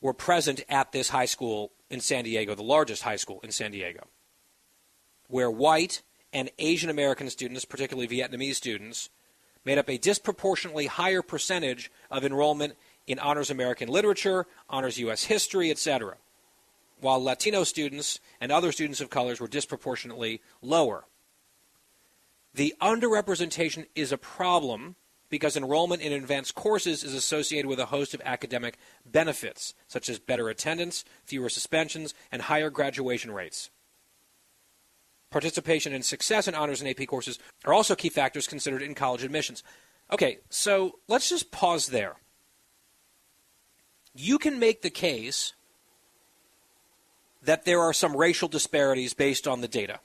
were 0.00 0.14
present 0.14 0.64
at 0.68 0.92
this 0.92 1.10
high 1.10 1.26
school 1.26 1.72
in 1.90 2.00
San 2.00 2.24
Diego, 2.24 2.54
the 2.54 2.62
largest 2.62 3.02
high 3.02 3.16
school 3.16 3.40
in 3.42 3.50
San 3.50 3.72
Diego, 3.72 4.06
where 5.26 5.50
white 5.50 6.02
and 6.32 6.50
Asian 6.58 6.90
American 6.90 7.30
students, 7.30 7.64
particularly 7.64 8.08
Vietnamese 8.08 8.54
students, 8.54 9.10
made 9.64 9.78
up 9.78 9.88
a 9.88 9.98
disproportionately 9.98 10.86
higher 10.86 11.22
percentage 11.22 11.90
of 12.10 12.24
enrollment 12.24 12.74
in 13.06 13.18
honors 13.18 13.50
American 13.50 13.88
literature, 13.88 14.46
honors 14.68 14.98
U.S. 14.98 15.24
history, 15.24 15.70
etc., 15.70 16.16
while 17.00 17.22
Latino 17.22 17.64
students 17.64 18.20
and 18.40 18.50
other 18.50 18.72
students 18.72 19.00
of 19.00 19.10
colors 19.10 19.40
were 19.40 19.48
disproportionately 19.48 20.40
lower. 20.62 21.04
The 22.54 22.74
underrepresentation 22.80 23.86
is 23.94 24.10
a 24.10 24.18
problem 24.18 24.96
because 25.28 25.56
enrollment 25.56 26.02
in 26.02 26.12
advanced 26.12 26.54
courses 26.54 27.04
is 27.04 27.14
associated 27.14 27.68
with 27.68 27.78
a 27.78 27.86
host 27.86 28.14
of 28.14 28.22
academic 28.24 28.78
benefits, 29.04 29.74
such 29.86 30.08
as 30.08 30.18
better 30.18 30.48
attendance, 30.48 31.04
fewer 31.24 31.48
suspensions, 31.48 32.14
and 32.32 32.42
higher 32.42 32.70
graduation 32.70 33.30
rates. 33.30 33.70
Participation 35.30 35.92
and 35.92 36.04
success 36.04 36.48
in 36.48 36.54
honors 36.54 36.80
and 36.80 36.88
AP 36.88 37.06
courses 37.06 37.38
are 37.64 37.74
also 37.74 37.94
key 37.94 38.08
factors 38.08 38.46
considered 38.46 38.82
in 38.82 38.94
college 38.94 39.22
admissions. 39.22 39.62
Okay, 40.10 40.38
so 40.48 40.98
let's 41.06 41.28
just 41.28 41.50
pause 41.50 41.88
there. 41.88 42.16
You 44.14 44.38
can 44.38 44.58
make 44.58 44.82
the 44.82 44.90
case 44.90 45.52
that 47.42 47.64
there 47.64 47.80
are 47.80 47.92
some 47.92 48.16
racial 48.16 48.48
disparities 48.48 49.14
based 49.14 49.46
on 49.46 49.60
the 49.60 49.68
data. 49.68 50.00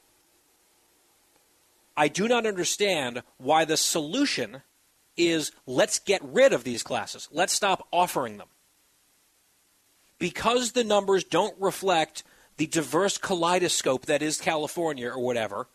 I 1.95 2.07
do 2.07 2.27
not 2.27 2.45
understand 2.45 3.23
why 3.37 3.65
the 3.65 3.77
solution 3.77 4.61
is 5.15 5.51
let's 5.65 5.99
get 5.99 6.21
rid 6.23 6.53
of 6.53 6.63
these 6.63 6.83
classes. 6.83 7.29
Let's 7.31 7.53
stop 7.53 7.87
offering 7.91 8.37
them. 8.37 8.47
Because 10.19 10.71
the 10.71 10.83
numbers 10.83 11.23
don't 11.23 11.55
reflect 11.59 12.23
the 12.57 12.67
diverse 12.67 13.17
kaleidoscope 13.17 14.05
that 14.05 14.21
is 14.21 14.39
California 14.39 15.09
or 15.09 15.19
whatever, 15.19 15.67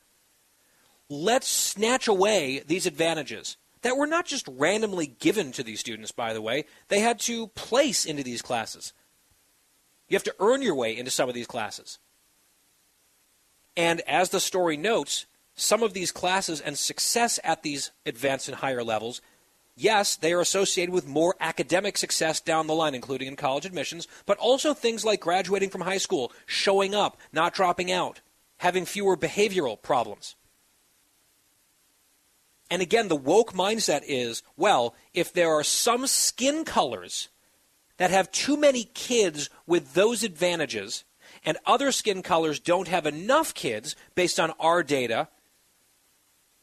let's 1.09 1.48
snatch 1.48 2.09
away 2.09 2.62
these 2.66 2.86
advantages 2.86 3.56
that 3.82 3.96
were 3.96 4.06
not 4.06 4.26
just 4.26 4.46
randomly 4.48 5.06
given 5.06 5.52
to 5.52 5.62
these 5.62 5.80
students, 5.80 6.12
by 6.12 6.32
the 6.32 6.42
way. 6.42 6.64
They 6.88 7.00
had 7.00 7.20
to 7.20 7.48
place 7.48 8.05
into 8.05 8.22
these 8.22 8.42
classes. 8.42 8.92
You 10.09 10.16
have 10.16 10.24
to 10.24 10.34
earn 10.40 10.62
your 10.62 10.74
way 10.74 10.96
into 10.96 11.10
some 11.10 11.28
of 11.28 11.34
these 11.34 11.46
classes. 11.46 11.98
And 13.76 14.00
as 14.02 14.30
the 14.30 14.40
story 14.40 14.76
notes, 14.76 15.26
some 15.55 15.82
of 15.82 15.92
these 15.92 16.12
classes 16.12 16.60
and 16.60 16.76
success 16.76 17.38
at 17.44 17.62
these 17.62 17.92
advanced 18.06 18.48
and 18.48 18.56
higher 18.56 18.82
levels, 18.82 19.20
yes, 19.78 20.16
they 20.16 20.32
are 20.32 20.40
associated 20.40 20.92
with 20.92 21.06
more 21.06 21.34
academic 21.40 21.96
success 21.96 22.40
down 22.40 22.66
the 22.66 22.74
line, 22.74 22.94
including 22.94 23.28
in 23.28 23.36
college 23.36 23.64
admissions, 23.64 24.06
but 24.26 24.38
also 24.38 24.74
things 24.74 25.05
like 25.05 25.20
graduating 25.20 25.70
from 25.70 25.82
high 25.82 25.98
school, 25.98 26.32
showing 26.46 26.94
up, 26.94 27.16
not 27.32 27.55
dropping 27.55 27.90
out, 27.90 28.20
having 28.59 28.84
fewer 28.84 29.16
behavioral 29.16 29.80
problems. 29.80 30.36
And 32.70 32.82
again, 32.82 33.09
the 33.09 33.16
woke 33.16 33.55
mindset 33.55 34.02
is 34.06 34.42
well, 34.56 34.94
if 35.14 35.32
there 35.32 35.50
are 35.50 35.64
some 35.64 36.06
skin 36.06 36.64
colors 36.64 37.28
that 37.96 38.10
have 38.10 38.30
too 38.30 38.56
many 38.56 38.84
kids 38.84 39.48
with 39.66 39.94
those 39.94 40.22
advantages, 40.22 41.05
and 41.44 41.56
other 41.66 41.92
skin 41.92 42.22
colors 42.22 42.60
don't 42.60 42.88
have 42.88 43.06
enough 43.06 43.55
kids 43.55 43.96
based 44.14 44.38
on 44.38 44.52
our 44.60 44.82
data, 44.82 45.28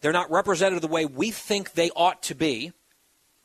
they're 0.01 0.11
not 0.11 0.31
represented 0.31 0.81
the 0.81 0.87
way 0.87 1.05
we 1.05 1.31
think 1.31 1.73
they 1.73 1.89
ought 1.91 2.21
to 2.23 2.35
be, 2.35 2.71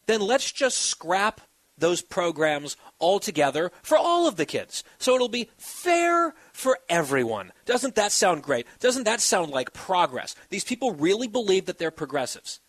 then 0.06 0.20
let's 0.20 0.50
just 0.50 0.78
scrap 0.78 1.40
those 1.80 2.02
programs 2.02 2.76
altogether 3.00 3.72
for 3.82 3.96
all 3.98 4.28
of 4.28 4.36
the 4.36 4.46
kids. 4.46 4.84
So 4.98 5.14
it'll 5.14 5.28
be 5.28 5.50
fair 5.56 6.34
for 6.52 6.78
everyone. 6.88 7.52
Doesn't 7.64 7.96
that 7.96 8.12
sound 8.12 8.42
great? 8.42 8.66
Doesn't 8.78 9.04
that 9.04 9.20
sound 9.20 9.50
like 9.50 9.72
progress? 9.72 10.36
These 10.50 10.64
people 10.64 10.92
really 10.92 11.26
believe 11.26 11.66
that 11.66 11.78
they're 11.78 11.90
progressives. 11.90 12.60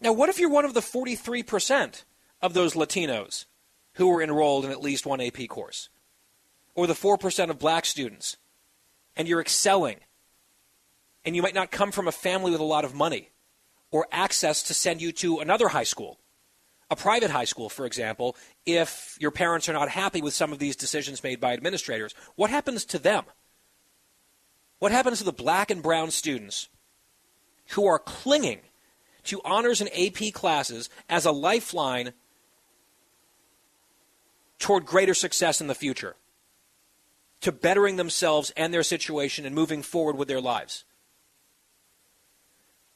Now, 0.00 0.12
what 0.12 0.28
if 0.28 0.38
you're 0.38 0.50
one 0.50 0.64
of 0.64 0.74
the 0.74 0.80
43% 0.80 2.04
of 2.40 2.54
those 2.54 2.74
Latinos 2.74 3.46
who 3.94 4.08
were 4.08 4.22
enrolled 4.22 4.64
in 4.64 4.70
at 4.70 4.82
least 4.82 5.06
one 5.06 5.20
AP 5.20 5.48
course? 5.48 5.88
Or 6.74 6.86
the 6.86 6.94
4% 6.94 7.50
of 7.50 7.58
black 7.58 7.84
students, 7.84 8.36
and 9.16 9.28
you're 9.28 9.40
excelling, 9.40 9.98
and 11.24 11.36
you 11.36 11.42
might 11.42 11.54
not 11.54 11.70
come 11.70 11.92
from 11.92 12.08
a 12.08 12.12
family 12.12 12.50
with 12.50 12.60
a 12.60 12.64
lot 12.64 12.84
of 12.84 12.94
money 12.94 13.30
or 13.92 14.08
access 14.10 14.64
to 14.64 14.74
send 14.74 15.00
you 15.00 15.12
to 15.12 15.38
another 15.38 15.68
high 15.68 15.84
school 15.84 16.18
a 16.92 16.96
private 16.96 17.30
high 17.30 17.46
school, 17.46 17.70
for 17.70 17.86
example, 17.86 18.36
if 18.66 19.16
your 19.18 19.30
parents 19.30 19.66
are 19.66 19.72
not 19.72 19.88
happy 19.88 20.20
with 20.20 20.34
some 20.34 20.52
of 20.52 20.58
these 20.58 20.76
decisions 20.76 21.22
made 21.22 21.40
by 21.40 21.54
administrators, 21.54 22.14
what 22.36 22.50
happens 22.50 22.84
to 22.84 22.98
them? 22.98 23.24
What 24.78 24.92
happens 24.92 25.18
to 25.18 25.24
the 25.24 25.32
black 25.32 25.70
and 25.70 25.82
brown 25.82 26.10
students 26.10 26.68
who 27.70 27.86
are 27.86 27.98
clinging 27.98 28.60
to 29.24 29.40
honors 29.42 29.80
and 29.80 29.88
AP 29.98 30.34
classes 30.34 30.90
as 31.08 31.24
a 31.24 31.32
lifeline 31.32 32.12
toward 34.58 34.84
greater 34.84 35.14
success 35.14 35.62
in 35.62 35.68
the 35.68 35.74
future, 35.74 36.14
to 37.40 37.52
bettering 37.52 37.96
themselves 37.96 38.52
and 38.54 38.72
their 38.72 38.82
situation 38.82 39.46
and 39.46 39.54
moving 39.54 39.82
forward 39.82 40.18
with 40.18 40.28
their 40.28 40.42
lives? 40.42 40.84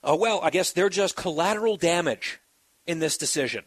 Oh, 0.06 0.14
well, 0.14 0.40
I 0.42 0.50
guess 0.50 0.70
they're 0.70 0.88
just 0.88 1.16
collateral 1.16 1.76
damage 1.76 2.38
in 2.86 3.00
this 3.00 3.18
decision 3.18 3.64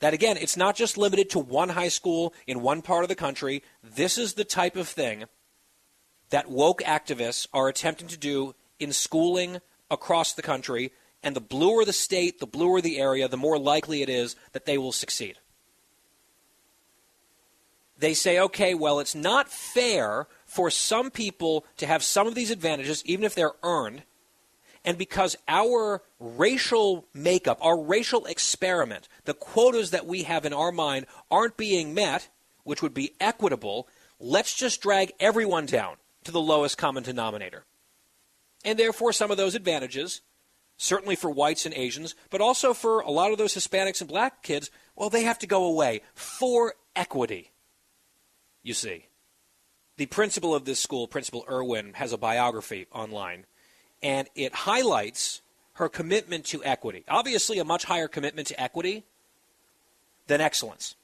that 0.00 0.12
again, 0.12 0.36
it's 0.36 0.56
not 0.56 0.76
just 0.76 0.98
limited 0.98 1.30
to 1.30 1.38
one 1.38 1.70
high 1.70 1.88
school 1.88 2.34
in 2.46 2.60
one 2.60 2.82
part 2.82 3.04
of 3.04 3.08
the 3.08 3.14
country. 3.14 3.62
This 3.82 4.18
is 4.18 4.34
the 4.34 4.44
type 4.44 4.76
of 4.76 4.88
thing 4.88 5.24
that 6.30 6.50
woke 6.50 6.82
activists 6.82 7.46
are 7.54 7.68
attempting 7.68 8.08
to 8.08 8.18
do 8.18 8.54
in 8.78 8.92
schooling 8.92 9.60
across 9.90 10.34
the 10.34 10.42
country. 10.42 10.92
And 11.22 11.36
the 11.36 11.40
bluer 11.40 11.84
the 11.84 11.92
state, 11.92 12.40
the 12.40 12.46
bluer 12.46 12.80
the 12.80 12.98
area, 12.98 13.28
the 13.28 13.36
more 13.36 13.58
likely 13.58 14.02
it 14.02 14.08
is 14.08 14.34
that 14.52 14.66
they 14.66 14.76
will 14.76 14.92
succeed. 14.92 15.38
They 17.96 18.12
say, 18.12 18.40
okay, 18.40 18.74
well, 18.74 18.98
it's 18.98 19.14
not 19.14 19.48
fair 19.48 20.26
for 20.44 20.68
some 20.68 21.12
people 21.12 21.64
to 21.76 21.86
have 21.86 22.02
some 22.02 22.26
of 22.26 22.34
these 22.34 22.50
advantages, 22.50 23.04
even 23.06 23.24
if 23.24 23.36
they're 23.36 23.54
earned, 23.62 24.02
and 24.84 24.98
because 24.98 25.36
our 25.46 26.02
racial 26.18 27.06
makeup, 27.14 27.58
our 27.60 27.80
racial 27.80 28.26
experiment, 28.26 29.08
the 29.24 29.34
quotas 29.34 29.90
that 29.90 30.06
we 30.06 30.24
have 30.24 30.44
in 30.44 30.52
our 30.52 30.72
mind 30.72 31.06
aren't 31.30 31.56
being 31.56 31.94
met, 31.94 32.28
which 32.64 32.82
would 32.82 32.94
be 32.94 33.12
equitable, 33.20 33.86
let's 34.18 34.54
just 34.54 34.80
drag 34.82 35.12
everyone 35.20 35.66
down 35.66 35.96
to 36.24 36.32
the 36.32 36.40
lowest 36.40 36.78
common 36.78 37.02
denominator. 37.02 37.64
And 38.64 38.78
therefore, 38.78 39.12
some 39.12 39.30
of 39.30 39.36
those 39.36 39.54
advantages, 39.54 40.20
certainly 40.76 41.16
for 41.16 41.30
whites 41.30 41.64
and 41.64 41.74
Asians, 41.74 42.14
but 42.30 42.40
also 42.40 42.74
for 42.74 43.00
a 43.00 43.10
lot 43.10 43.32
of 43.32 43.38
those 43.38 43.54
Hispanics 43.54 44.00
and 44.00 44.08
black 44.08 44.42
kids, 44.42 44.70
well, 44.96 45.10
they 45.10 45.22
have 45.24 45.38
to 45.40 45.46
go 45.46 45.64
away 45.64 46.02
for 46.14 46.74
equity, 46.96 47.52
you 48.62 48.74
see. 48.74 49.06
The 49.96 50.06
principal 50.06 50.54
of 50.54 50.64
this 50.64 50.80
school, 50.80 51.06
Principal 51.06 51.44
Irwin, 51.48 51.92
has 51.94 52.12
a 52.12 52.18
biography 52.18 52.86
online 52.92 53.44
and 54.02 54.28
it 54.34 54.54
highlights 54.54 55.42
her 55.74 55.88
commitment 55.88 56.44
to 56.46 56.64
equity. 56.64 57.04
Obviously, 57.08 57.58
a 57.58 57.64
much 57.64 57.84
higher 57.84 58.08
commitment 58.08 58.48
to 58.48 58.60
equity 58.60 59.04
than 60.26 60.40
excellence. 60.40 60.96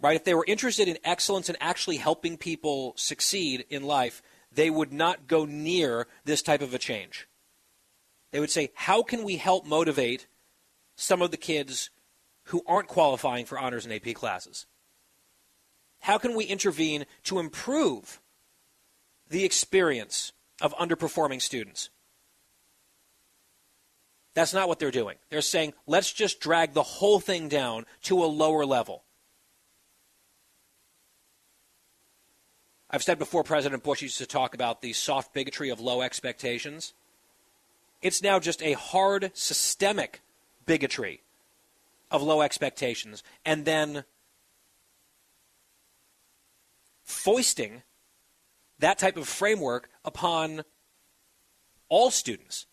Right? 0.00 0.16
If 0.16 0.24
they 0.24 0.34
were 0.34 0.44
interested 0.46 0.88
in 0.88 0.98
excellence 1.04 1.48
and 1.48 1.58
actually 1.60 1.96
helping 1.96 2.36
people 2.36 2.92
succeed 2.96 3.64
in 3.70 3.82
life, 3.82 4.22
they 4.52 4.70
would 4.70 4.92
not 4.92 5.26
go 5.26 5.44
near 5.44 6.06
this 6.24 6.42
type 6.42 6.62
of 6.62 6.74
a 6.74 6.78
change. 6.78 7.26
They 8.30 8.40
would 8.40 8.50
say, 8.50 8.70
How 8.74 9.02
can 9.02 9.24
we 9.24 9.36
help 9.36 9.66
motivate 9.66 10.26
some 10.94 11.22
of 11.22 11.30
the 11.30 11.36
kids 11.36 11.90
who 12.44 12.62
aren't 12.66 12.88
qualifying 12.88 13.46
for 13.46 13.58
honors 13.58 13.86
and 13.86 13.94
AP 13.94 14.14
classes? 14.14 14.66
How 16.00 16.18
can 16.18 16.36
we 16.36 16.44
intervene 16.44 17.06
to 17.24 17.38
improve 17.38 18.20
the 19.28 19.44
experience 19.44 20.32
of 20.60 20.74
underperforming 20.76 21.40
students. 21.40 21.90
That's 24.34 24.52
not 24.52 24.68
what 24.68 24.78
they're 24.78 24.90
doing. 24.90 25.16
They're 25.30 25.40
saying, 25.40 25.72
let's 25.86 26.12
just 26.12 26.40
drag 26.40 26.74
the 26.74 26.82
whole 26.82 27.20
thing 27.20 27.48
down 27.48 27.86
to 28.02 28.22
a 28.22 28.26
lower 28.26 28.66
level. 28.66 29.02
I've 32.90 33.02
said 33.02 33.18
before, 33.18 33.42
President 33.42 33.82
Bush 33.82 34.02
used 34.02 34.18
to 34.18 34.26
talk 34.26 34.54
about 34.54 34.80
the 34.80 34.92
soft 34.92 35.32
bigotry 35.32 35.70
of 35.70 35.80
low 35.80 36.02
expectations. 36.02 36.92
It's 38.02 38.22
now 38.22 38.38
just 38.38 38.62
a 38.62 38.74
hard, 38.74 39.30
systemic 39.34 40.20
bigotry 40.66 41.22
of 42.10 42.22
low 42.22 42.42
expectations, 42.42 43.22
and 43.44 43.64
then 43.64 44.04
foisting 47.02 47.82
that 48.78 48.98
type 48.98 49.16
of 49.16 49.28
framework 49.28 49.88
upon 50.04 50.62
all 51.88 52.10
students 52.10 52.66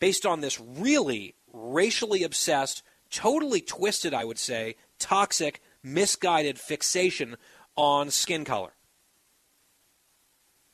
based 0.00 0.26
on 0.26 0.40
this 0.40 0.60
really 0.60 1.36
racially 1.52 2.24
obsessed, 2.24 2.82
totally 3.10 3.60
twisted, 3.60 4.12
I 4.12 4.24
would 4.24 4.38
say, 4.38 4.76
toxic, 4.98 5.60
misguided 5.82 6.58
fixation 6.58 7.36
on 7.76 8.10
skin 8.10 8.44
color. 8.44 8.72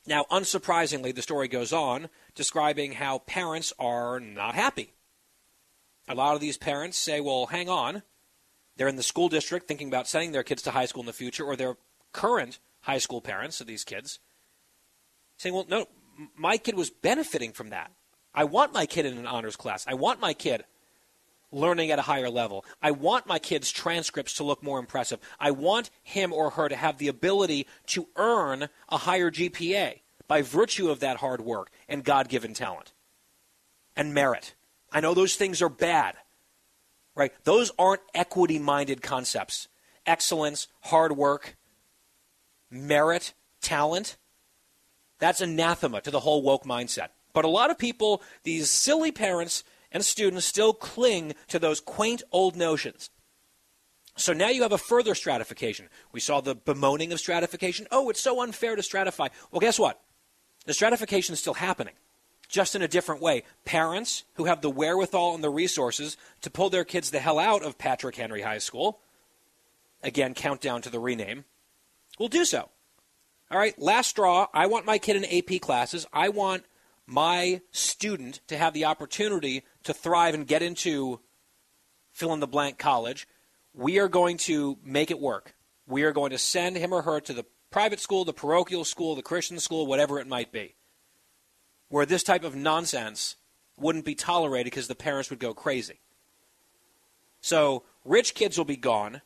Now, 0.07 0.25
unsurprisingly, 0.31 1.13
the 1.13 1.21
story 1.21 1.47
goes 1.47 1.71
on 1.71 2.09
describing 2.33 2.93
how 2.93 3.19
parents 3.19 3.71
are 3.77 4.19
not 4.19 4.55
happy. 4.55 4.93
A 6.07 6.15
lot 6.15 6.33
of 6.33 6.41
these 6.41 6.57
parents 6.57 6.97
say, 6.97 7.21
well, 7.21 7.45
hang 7.47 7.69
on. 7.69 8.01
They're 8.75 8.87
in 8.87 8.95
the 8.95 9.03
school 9.03 9.29
district 9.29 9.67
thinking 9.67 9.89
about 9.89 10.07
sending 10.07 10.31
their 10.31 10.41
kids 10.41 10.63
to 10.63 10.71
high 10.71 10.85
school 10.85 11.03
in 11.03 11.07
the 11.07 11.13
future, 11.13 11.43
or 11.43 11.55
they're 11.55 11.77
current 12.13 12.57
high 12.81 12.97
school 12.97 13.21
parents 13.21 13.61
of 13.61 13.67
these 13.67 13.83
kids 13.83 14.19
saying, 15.37 15.55
well, 15.55 15.65
no, 15.69 15.87
my 16.37 16.57
kid 16.57 16.75
was 16.75 16.89
benefiting 16.89 17.51
from 17.51 17.69
that. 17.69 17.91
I 18.33 18.43
want 18.43 18.73
my 18.73 18.85
kid 18.85 19.05
in 19.05 19.17
an 19.17 19.25
honors 19.25 19.55
class. 19.55 19.85
I 19.87 19.95
want 19.95 20.19
my 20.19 20.33
kid 20.33 20.63
learning 21.51 21.91
at 21.91 21.99
a 21.99 22.03
higher 22.03 22.29
level. 22.29 22.63
I 22.81 22.91
want 22.91 23.25
my 23.25 23.39
kid's 23.39 23.71
transcripts 23.71 24.35
to 24.35 24.43
look 24.43 24.61
more 24.61 24.79
impressive. 24.79 25.19
I 25.39 25.51
want 25.51 25.89
him 26.03 26.31
or 26.31 26.51
her 26.51 26.69
to 26.69 26.75
have 26.75 26.97
the 26.97 27.07
ability 27.07 27.67
to 27.87 28.07
earn 28.15 28.69
a 28.89 28.97
higher 28.97 29.31
GPA 29.31 30.01
by 30.27 30.41
virtue 30.41 30.89
of 30.89 30.99
that 30.99 31.17
hard 31.17 31.41
work 31.41 31.71
and 31.87 32.03
God 32.03 32.29
given 32.29 32.53
talent 32.53 32.93
and 33.95 34.13
merit. 34.13 34.53
I 34.91 35.01
know 35.01 35.13
those 35.13 35.35
things 35.35 35.61
are 35.61 35.69
bad, 35.69 36.15
right? 37.15 37.33
Those 37.43 37.71
aren't 37.79 38.01
equity 38.13 38.59
minded 38.59 39.01
concepts. 39.01 39.67
Excellence, 40.05 40.67
hard 40.81 41.17
work, 41.17 41.57
merit, 42.69 43.33
talent. 43.61 44.17
That's 45.19 45.41
anathema 45.41 46.01
to 46.01 46.11
the 46.11 46.21
whole 46.21 46.41
woke 46.41 46.63
mindset. 46.63 47.09
But 47.33 47.45
a 47.45 47.49
lot 47.49 47.69
of 47.69 47.77
people, 47.77 48.21
these 48.43 48.69
silly 48.69 49.11
parents 49.11 49.63
and 49.91 50.03
students, 50.03 50.45
still 50.45 50.73
cling 50.73 51.33
to 51.47 51.59
those 51.59 51.79
quaint 51.79 52.23
old 52.31 52.55
notions. 52.55 53.09
So 54.15 54.33
now 54.33 54.49
you 54.49 54.63
have 54.63 54.71
a 54.71 54.77
further 54.77 55.15
stratification. 55.15 55.87
We 56.11 56.19
saw 56.19 56.41
the 56.41 56.55
bemoaning 56.55 57.13
of 57.13 57.19
stratification. 57.19 57.87
Oh, 57.91 58.09
it's 58.09 58.19
so 58.19 58.41
unfair 58.41 58.75
to 58.75 58.81
stratify. 58.81 59.29
Well, 59.51 59.61
guess 59.61 59.79
what? 59.79 60.01
The 60.65 60.73
stratification 60.73 61.33
is 61.33 61.39
still 61.39 61.53
happening, 61.53 61.93
just 62.49 62.75
in 62.75 62.81
a 62.81 62.87
different 62.87 63.21
way. 63.21 63.43
Parents 63.63 64.25
who 64.33 64.45
have 64.45 64.61
the 64.61 64.69
wherewithal 64.69 65.35
and 65.35 65.43
the 65.43 65.49
resources 65.49 66.17
to 66.41 66.49
pull 66.49 66.69
their 66.69 66.83
kids 66.83 67.11
the 67.11 67.19
hell 67.19 67.39
out 67.39 67.63
of 67.63 67.77
Patrick 67.77 68.17
Henry 68.17 68.41
High 68.41 68.57
School, 68.57 68.99
again, 70.03 70.33
countdown 70.33 70.81
to 70.81 70.89
the 70.89 70.99
rename, 70.99 71.45
will 72.19 72.27
do 72.27 72.45
so. 72.45 72.69
All 73.49 73.57
right, 73.57 73.77
last 73.79 74.09
straw. 74.09 74.47
I 74.53 74.67
want 74.67 74.85
my 74.85 74.99
kid 74.99 75.15
in 75.15 75.25
AP 75.25 75.61
classes. 75.61 76.05
I 76.13 76.29
want 76.29 76.65
my 77.07 77.61
student 77.71 78.41
to 78.47 78.57
have 78.57 78.73
the 78.73 78.85
opportunity 78.85 79.63
to 79.83 79.93
thrive 79.93 80.35
and 80.35 80.45
get 80.45 80.61
into 80.61 81.19
fill 82.11 82.33
in 82.33 82.39
the 82.39 82.47
blank 82.47 82.77
college. 82.77 83.27
We 83.73 83.97
are 83.97 84.07
going 84.07 84.37
to 84.37 84.77
make 84.83 85.09
it 85.09 85.19
work. 85.19 85.55
We 85.87 86.03
are 86.03 86.11
going 86.11 86.31
to 86.31 86.37
send 86.37 86.77
him 86.77 86.93
or 86.93 87.01
her 87.01 87.19
to 87.21 87.33
the 87.33 87.45
private 87.71 87.99
school, 87.99 88.25
the 88.25 88.33
parochial 88.33 88.83
school, 88.83 89.15
the 89.15 89.23
Christian 89.23 89.59
school, 89.59 89.87
whatever 89.87 90.19
it 90.19 90.27
might 90.27 90.51
be, 90.51 90.75
where 91.87 92.05
this 92.05 92.23
type 92.23 92.43
of 92.43 92.55
nonsense 92.55 93.35
wouldn't 93.77 94.05
be 94.05 94.15
tolerated 94.15 94.65
because 94.65 94.87
the 94.87 94.95
parents 94.95 95.29
would 95.29 95.39
go 95.39 95.53
crazy. 95.53 95.99
So, 97.41 97.83
rich 98.03 98.35
kids 98.35 98.57
will 98.57 98.65
be 98.65 98.75
gone. 98.75 99.21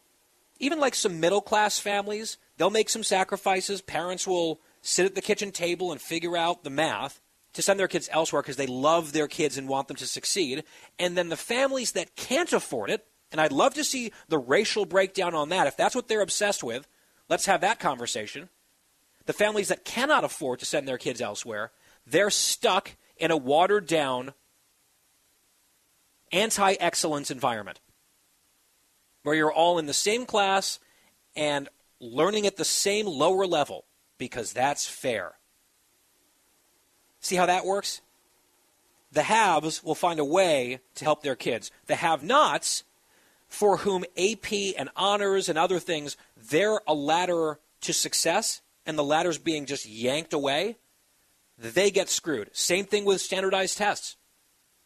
Even 0.59 0.79
like 0.79 0.93
some 0.93 1.19
middle 1.19 1.41
class 1.41 1.79
families, 1.79 2.37
they'll 2.57 2.69
make 2.69 2.89
some 2.89 3.03
sacrifices. 3.03 3.81
Parents 3.81 4.27
will 4.27 4.59
sit 4.81 5.05
at 5.05 5.15
the 5.15 5.21
kitchen 5.21 5.51
table 5.51 5.91
and 5.91 6.01
figure 6.01 6.37
out 6.37 6.63
the 6.63 6.69
math 6.69 7.21
to 7.53 7.61
send 7.61 7.79
their 7.79 7.87
kids 7.87 8.09
elsewhere 8.11 8.41
because 8.41 8.57
they 8.57 8.67
love 8.67 9.13
their 9.13 9.27
kids 9.27 9.57
and 9.57 9.67
want 9.67 9.87
them 9.87 9.97
to 9.97 10.07
succeed. 10.07 10.63
And 10.99 11.17
then 11.17 11.29
the 11.29 11.37
families 11.37 11.91
that 11.93 12.15
can't 12.15 12.51
afford 12.51 12.89
it, 12.89 13.05
and 13.31 13.39
I'd 13.39 13.51
love 13.51 13.73
to 13.75 13.83
see 13.83 14.11
the 14.27 14.39
racial 14.39 14.85
breakdown 14.85 15.33
on 15.33 15.49
that. 15.49 15.67
If 15.67 15.77
that's 15.77 15.95
what 15.95 16.07
they're 16.07 16.21
obsessed 16.21 16.63
with, 16.63 16.87
let's 17.29 17.45
have 17.45 17.61
that 17.61 17.79
conversation. 17.79 18.49
The 19.25 19.33
families 19.33 19.69
that 19.69 19.85
cannot 19.85 20.23
afford 20.23 20.59
to 20.59 20.65
send 20.65 20.87
their 20.87 20.97
kids 20.97 21.21
elsewhere, 21.21 21.71
they're 22.05 22.29
stuck 22.29 22.95
in 23.17 23.31
a 23.31 23.37
watered 23.37 23.87
down, 23.87 24.33
anti 26.31 26.73
excellence 26.73 27.31
environment 27.31 27.79
where 29.23 29.35
you're 29.35 29.51
all 29.51 29.79
in 29.79 29.85
the 29.85 29.93
same 29.93 30.25
class 30.25 30.79
and 31.35 31.69
learning 32.03 32.45
at 32.45 32.57
the 32.57 32.65
same 32.65 33.05
lower 33.05 33.45
level 33.45 33.85
because 34.17 34.53
that's 34.53 34.87
fair. 34.87 35.33
See 37.19 37.35
how 37.35 37.45
that 37.45 37.65
works? 37.65 38.01
The 39.11 39.23
haves 39.23 39.83
will 39.83 39.95
find 39.95 40.19
a 40.19 40.25
way 40.25 40.79
to 40.95 41.05
help 41.05 41.23
their 41.23 41.35
kids. 41.35 41.71
The 41.87 41.95
have 41.95 42.23
nots, 42.23 42.83
for 43.47 43.77
whom 43.77 44.03
AP 44.17 44.51
and 44.77 44.89
honors 44.95 45.47
and 45.47 45.57
other 45.57 45.79
things, 45.79 46.17
they're 46.35 46.81
a 46.87 46.93
ladder 46.93 47.59
to 47.81 47.93
success, 47.93 48.61
and 48.85 48.97
the 48.97 49.03
ladder's 49.03 49.37
being 49.37 49.65
just 49.65 49.87
yanked 49.87 50.33
away, 50.33 50.77
they 51.57 51.91
get 51.91 52.09
screwed. 52.09 52.49
Same 52.53 52.85
thing 52.85 53.05
with 53.05 53.21
standardized 53.21 53.77
tests. 53.77 54.17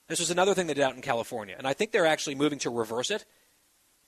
This 0.07 0.19
was 0.19 0.31
another 0.31 0.53
thing 0.53 0.67
they 0.67 0.73
did 0.73 0.83
out 0.83 0.95
in 0.95 1.01
California, 1.01 1.55
and 1.57 1.67
I 1.67 1.73
think 1.73 1.91
they're 1.91 2.05
actually 2.05 2.35
moving 2.35 2.59
to 2.59 2.69
reverse 2.69 3.11
it 3.11 3.25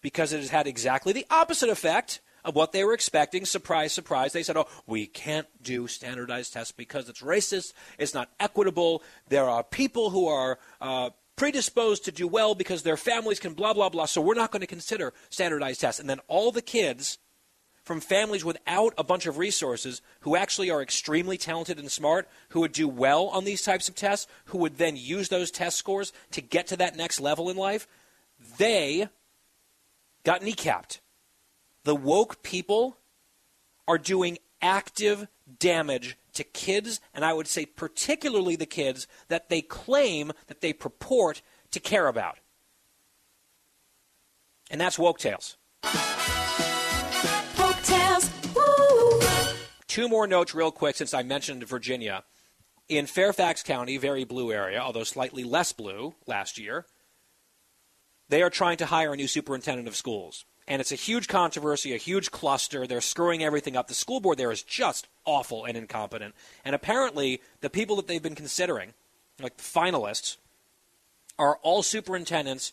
because 0.01 0.33
it 0.33 0.39
has 0.39 0.49
had 0.49 0.67
exactly 0.67 1.13
the 1.13 1.25
opposite 1.29 1.69
effect 1.69 2.21
of 2.49 2.55
what 2.55 2.71
they 2.71 2.83
were 2.83 2.93
expecting. 2.93 3.45
Surprise, 3.45 3.93
surprise. 3.93 4.33
They 4.33 4.43
said, 4.43 4.57
oh, 4.57 4.67
we 4.85 5.05
can't 5.05 5.47
do 5.61 5.87
standardized 5.87 6.51
tests 6.51 6.73
because 6.73 7.07
it's 7.07 7.21
racist, 7.21 7.73
it's 7.97 8.13
not 8.13 8.29
equitable. 8.39 9.03
There 9.29 9.47
are 9.47 9.63
people 9.63 10.09
who 10.09 10.27
are 10.27 10.59
uh, 10.81 11.11
predisposed 11.35 12.03
to 12.05 12.11
do 12.11 12.27
well 12.27 12.55
because 12.55 12.83
their 12.83 12.97
families 12.97 13.39
can 13.39 13.53
blah, 13.53 13.73
blah, 13.73 13.89
blah. 13.89 14.05
So 14.05 14.19
we're 14.19 14.33
not 14.33 14.51
going 14.51 14.61
to 14.61 14.67
consider 14.67 15.13
standardized 15.29 15.79
tests. 15.79 15.99
And 16.01 16.09
then 16.09 16.19
all 16.27 16.51
the 16.51 16.61
kids 16.61 17.19
from 17.83 18.01
families 18.01 18.43
without 18.43 18.93
a 18.97 19.03
bunch 19.03 19.25
of 19.25 19.37
resources 19.37 20.01
who 20.21 20.35
actually 20.35 20.69
are 20.69 20.81
extremely 20.81 21.37
talented 21.37 21.79
and 21.79 21.91
smart, 21.91 22.27
who 22.49 22.59
would 22.59 22.71
do 22.71 22.87
well 22.87 23.27
on 23.27 23.45
these 23.45 23.61
types 23.61 23.87
of 23.87 23.95
tests, 23.95 24.27
who 24.45 24.57
would 24.57 24.77
then 24.77 24.97
use 24.97 25.29
those 25.29 25.51
test 25.51 25.77
scores 25.77 26.11
to 26.31 26.41
get 26.41 26.67
to 26.67 26.77
that 26.77 26.97
next 26.97 27.19
level 27.19 27.49
in 27.49 27.57
life, 27.57 27.87
they 28.57 29.07
got 30.23 30.41
kneecapped 30.41 30.99
the 31.89 31.95
woke 31.95 32.43
people 32.43 32.99
are 33.87 33.97
doing 33.97 34.37
active 34.61 35.27
damage 35.57 36.15
to 36.33 36.43
kids, 36.43 37.01
and 37.15 37.25
I 37.25 37.33
would 37.33 37.47
say 37.47 37.65
particularly 37.65 38.55
the 38.55 38.67
kids 38.67 39.07
that 39.27 39.49
they 39.49 39.63
claim 39.63 40.31
that 40.45 40.61
they 40.61 40.71
purport 40.71 41.41
to 41.71 41.79
care 41.79 42.07
about. 42.07 42.37
And 44.69 44.79
that's 44.79 44.99
woke 44.99 45.17
tales. 45.17 45.57
Woke 47.57 47.81
tales. 47.81 48.29
Woo. 48.55 49.19
Two 49.87 50.07
more 50.07 50.27
notes, 50.27 50.53
real 50.53 50.69
quick, 50.69 50.95
since 50.95 51.15
I 51.15 51.23
mentioned 51.23 51.67
Virginia. 51.67 52.23
In 52.87 53.07
Fairfax 53.07 53.63
County, 53.63 53.97
very 53.97 54.25
blue 54.25 54.51
area, 54.51 54.79
although 54.79 55.03
slightly 55.03 55.43
less 55.43 55.73
blue 55.73 56.13
last 56.27 56.59
year, 56.59 56.85
they 58.27 58.43
are 58.43 58.51
trying 58.51 58.77
to 58.77 58.85
hire 58.85 59.13
a 59.13 59.17
new 59.17 59.27
superintendent 59.27 59.87
of 59.87 59.95
schools 59.95 60.45
and 60.69 60.79
it's 60.79 60.91
a 60.91 60.95
huge 60.95 61.27
controversy, 61.27 61.93
a 61.93 61.97
huge 61.97 62.29
cluster. 62.29 62.85
They're 62.85 63.01
screwing 63.01 63.43
everything 63.43 63.75
up. 63.75 63.87
The 63.87 63.95
school 63.95 64.19
board 64.19 64.37
there 64.37 64.51
is 64.51 64.61
just 64.61 65.07
awful 65.25 65.65
and 65.65 65.75
incompetent. 65.75 66.35
And 66.63 66.75
apparently, 66.75 67.41
the 67.61 67.71
people 67.71 67.95
that 67.95 68.07
they've 68.07 68.21
been 68.21 68.35
considering, 68.35 68.93
like 69.41 69.57
the 69.57 69.63
finalists, 69.63 70.37
are 71.39 71.57
all 71.63 71.81
superintendents 71.81 72.71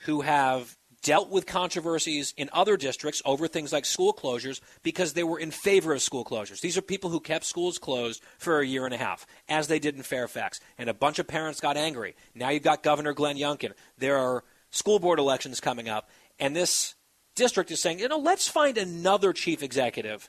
who 0.00 0.20
have 0.20 0.76
dealt 1.00 1.30
with 1.30 1.46
controversies 1.46 2.34
in 2.36 2.50
other 2.52 2.76
districts 2.76 3.22
over 3.24 3.48
things 3.48 3.72
like 3.72 3.86
school 3.86 4.12
closures 4.12 4.60
because 4.82 5.12
they 5.12 5.22
were 5.22 5.38
in 5.38 5.50
favor 5.50 5.94
of 5.94 6.02
school 6.02 6.24
closures. 6.24 6.60
These 6.60 6.76
are 6.76 6.82
people 6.82 7.08
who 7.08 7.20
kept 7.20 7.44
schools 7.44 7.78
closed 7.78 8.22
for 8.36 8.60
a 8.60 8.66
year 8.66 8.84
and 8.84 8.92
a 8.92 8.98
half, 8.98 9.26
as 9.48 9.68
they 9.68 9.78
did 9.78 9.96
in 9.96 10.02
Fairfax. 10.02 10.60
And 10.76 10.90
a 10.90 10.94
bunch 10.94 11.18
of 11.18 11.26
parents 11.26 11.60
got 11.60 11.76
angry. 11.76 12.14
Now 12.34 12.50
you've 12.50 12.64
got 12.64 12.82
Governor 12.82 13.14
Glenn 13.14 13.38
Youngkin. 13.38 13.72
There 13.96 14.18
are 14.18 14.44
school 14.70 14.98
board 14.98 15.18
elections 15.18 15.60
coming 15.60 15.88
up, 15.88 16.10
and 16.38 16.54
this 16.54 16.94
district 17.38 17.70
is 17.70 17.80
saying, 17.80 18.00
you 18.00 18.08
know, 18.08 18.18
let's 18.18 18.48
find 18.48 18.76
another 18.76 19.32
chief 19.32 19.62
executive 19.62 20.28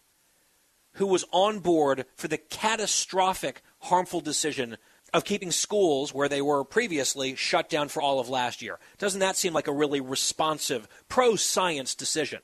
who 0.94 1.08
was 1.08 1.26
on 1.32 1.60
board 1.60 2.06
for 2.16 2.28
the 2.28 2.38
catastrophic 2.38 3.62
harmful 3.80 4.22
decision 4.22 4.78
of 5.14 5.26
keeping 5.26 5.52
schools 5.52 6.14
where 6.14 6.30
they 6.30 6.42
were 6.42 6.64
previously 6.64 7.36
shut 7.36 7.70
down 7.70 7.90
for 7.90 8.02
all 8.02 8.20
of 8.20 8.30
last 8.30 8.62
year. 8.62 8.80
Doesn't 8.98 9.20
that 9.20 9.36
seem 9.36 9.54
like 9.54 9.68
a 9.68 9.74
really 9.74 10.02
responsive, 10.02 10.88
pro 11.08 11.36
science 11.36 11.96
decision 11.96 12.42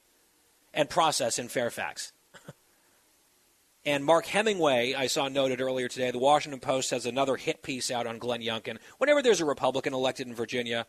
and 0.74 0.90
process 0.90 1.38
in 1.38 1.48
Fairfax? 1.48 2.12
and 3.86 4.04
Mark 4.04 4.26
Hemingway, 4.26 4.96
I 4.96 5.08
saw 5.08 5.28
noted 5.28 5.62
earlier 5.62 5.88
today, 5.88 6.10
the 6.10 6.18
Washington 6.18 6.60
Post 6.60 6.90
has 6.90 7.06
another 7.06 7.36
hit 7.36 7.62
piece 7.62 7.92
out 7.92 8.08
on 8.08 8.18
Glenn 8.18 8.42
Youngkin. 8.42 8.78
Whenever 8.98 9.22
there's 9.22 9.42
a 9.42 9.46
Republican 9.46 9.94
elected 9.94 10.28
in 10.28 10.34
Virginia, 10.34 10.88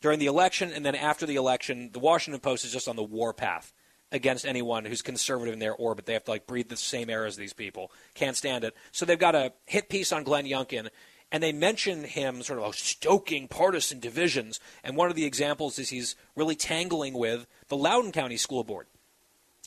during 0.00 0.18
the 0.18 0.26
election 0.26 0.72
and 0.72 0.84
then 0.84 0.94
after 0.94 1.26
the 1.26 1.36
election, 1.36 1.90
the 1.92 1.98
Washington 1.98 2.40
Post 2.40 2.64
is 2.64 2.72
just 2.72 2.88
on 2.88 2.96
the 2.96 3.02
warpath 3.02 3.72
against 4.12 4.44
anyone 4.44 4.84
who's 4.84 5.02
conservative 5.02 5.52
in 5.52 5.60
their 5.60 5.74
orbit. 5.74 6.06
They 6.06 6.14
have 6.14 6.24
to 6.24 6.30
like 6.30 6.46
breathe 6.46 6.68
the 6.68 6.76
same 6.76 7.10
air 7.10 7.26
as 7.26 7.36
these 7.36 7.52
people. 7.52 7.92
Can't 8.14 8.36
stand 8.36 8.64
it. 8.64 8.74
So 8.92 9.04
they've 9.04 9.18
got 9.18 9.34
a 9.34 9.52
hit 9.66 9.88
piece 9.88 10.12
on 10.12 10.24
Glenn 10.24 10.46
Youngkin, 10.46 10.88
and 11.30 11.42
they 11.42 11.52
mention 11.52 12.04
him 12.04 12.42
sort 12.42 12.58
of 12.58 12.64
oh, 12.64 12.72
stoking 12.72 13.46
partisan 13.46 14.00
divisions. 14.00 14.58
And 14.82 14.96
one 14.96 15.10
of 15.10 15.16
the 15.16 15.24
examples 15.24 15.78
is 15.78 15.90
he's 15.90 16.16
really 16.34 16.56
tangling 16.56 17.14
with 17.14 17.46
the 17.68 17.76
Loudoun 17.76 18.12
County 18.12 18.36
School 18.36 18.64
Board. 18.64 18.86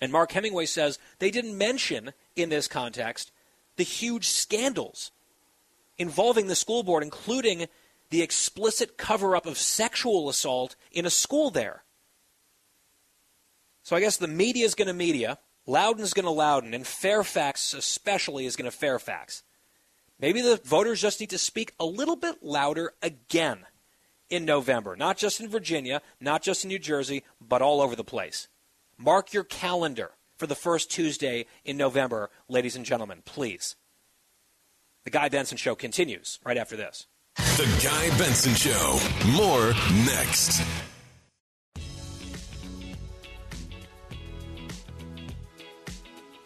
And 0.01 0.11
Mark 0.11 0.31
Hemingway 0.33 0.65
says 0.65 0.99
they 1.19 1.31
didn't 1.31 1.57
mention 1.57 2.11
in 2.35 2.49
this 2.49 2.67
context 2.67 3.31
the 3.77 3.83
huge 3.83 4.27
scandals 4.27 5.11
involving 5.97 6.47
the 6.47 6.55
school 6.55 6.83
board, 6.83 7.03
including 7.03 7.67
the 8.13 8.21
explicit 8.21 8.95
cover 8.95 9.35
up 9.35 9.47
of 9.47 9.57
sexual 9.57 10.29
assault 10.29 10.75
in 10.91 11.03
a 11.03 11.09
school 11.09 11.49
there. 11.49 11.83
So 13.81 13.95
I 13.95 14.01
guess 14.01 14.17
the 14.17 14.27
media 14.27 14.65
is 14.65 14.75
going 14.75 14.87
to 14.87 14.93
media, 14.93 15.39
Loudoun's 15.65 16.13
going 16.13 16.25
to 16.25 16.29
Loudoun, 16.29 16.75
and 16.75 16.85
Fairfax 16.85 17.73
especially 17.73 18.45
is 18.45 18.55
going 18.55 18.69
to 18.69 18.77
Fairfax. 18.77 19.41
Maybe 20.19 20.41
the 20.41 20.61
voters 20.63 21.01
just 21.01 21.21
need 21.21 21.31
to 21.31 21.39
speak 21.39 21.73
a 21.79 21.85
little 21.85 22.15
bit 22.15 22.43
louder 22.43 22.93
again 23.01 23.65
in 24.29 24.45
November, 24.45 24.95
not 24.95 25.17
just 25.17 25.41
in 25.41 25.49
Virginia, 25.49 25.99
not 26.21 26.43
just 26.43 26.63
in 26.63 26.67
New 26.67 26.77
Jersey, 26.77 27.23
but 27.41 27.63
all 27.63 27.81
over 27.81 27.95
the 27.95 28.03
place. 28.03 28.47
Mark 28.95 29.33
your 29.33 29.43
calendar 29.43 30.11
for 30.37 30.45
the 30.45 30.53
first 30.53 30.91
Tuesday 30.91 31.47
in 31.65 31.77
November, 31.77 32.29
ladies 32.47 32.75
and 32.75 32.85
gentlemen, 32.85 33.23
please. 33.25 33.75
The 35.03 35.09
Guy 35.09 35.29
Benson 35.29 35.57
Show 35.57 35.73
continues 35.73 36.37
right 36.45 36.57
after 36.57 36.77
this. 36.77 37.07
The 37.35 37.65
Guy 37.83 38.17
Benson 38.17 38.53
Show. 38.55 38.99
More 39.37 39.73
next. 40.05 40.61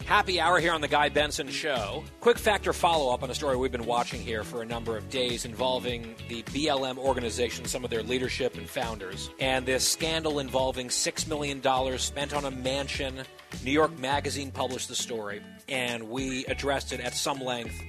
Happy 0.06 0.40
hour 0.40 0.60
here 0.60 0.74
on 0.74 0.82
the 0.82 0.88
Guy 0.88 1.10
Benson 1.10 1.50
Show. 1.50 2.04
Quick 2.20 2.38
factor 2.38 2.72
follow 2.72 3.14
up 3.14 3.24
on 3.24 3.32
a 3.32 3.34
story 3.36 3.58
we've 3.58 3.72
been 3.72 3.86
watching 3.86 4.22
here 4.22 4.44
for 4.44 4.62
a 4.62 4.66
number 4.66 4.96
of 4.96 5.10
days 5.10 5.44
involving 5.44 6.16
the 6.30 6.44
BLM 6.44 6.98
organization, 6.98 7.66
some 7.66 7.84
of 7.84 7.90
their 7.90 8.04
leadership 8.04 8.58
and 8.58 8.70
founders, 8.70 9.30
and 9.40 9.66
this 9.66 9.88
scandal 9.88 10.40
involving 10.40 10.90
$6 10.90 11.28
million 11.28 11.98
spent 11.98 12.34
on 12.34 12.46
a 12.46 12.52
mansion. 12.52 13.24
New 13.64 13.72
York 13.72 13.98
Magazine 13.98 14.52
published 14.52 14.88
the 14.88 14.96
story, 14.96 15.42
and 15.68 16.10
we 16.10 16.46
addressed 16.46 16.94
it 16.94 17.00
at 17.00 17.14
some 17.14 17.40
length 17.40 17.82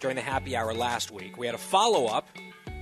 during 0.00 0.16
the 0.16 0.22
happy 0.22 0.56
hour 0.56 0.74
last 0.74 1.10
week. 1.10 1.36
We 1.36 1.46
had 1.46 1.54
a 1.54 1.58
follow 1.58 2.06
up 2.06 2.28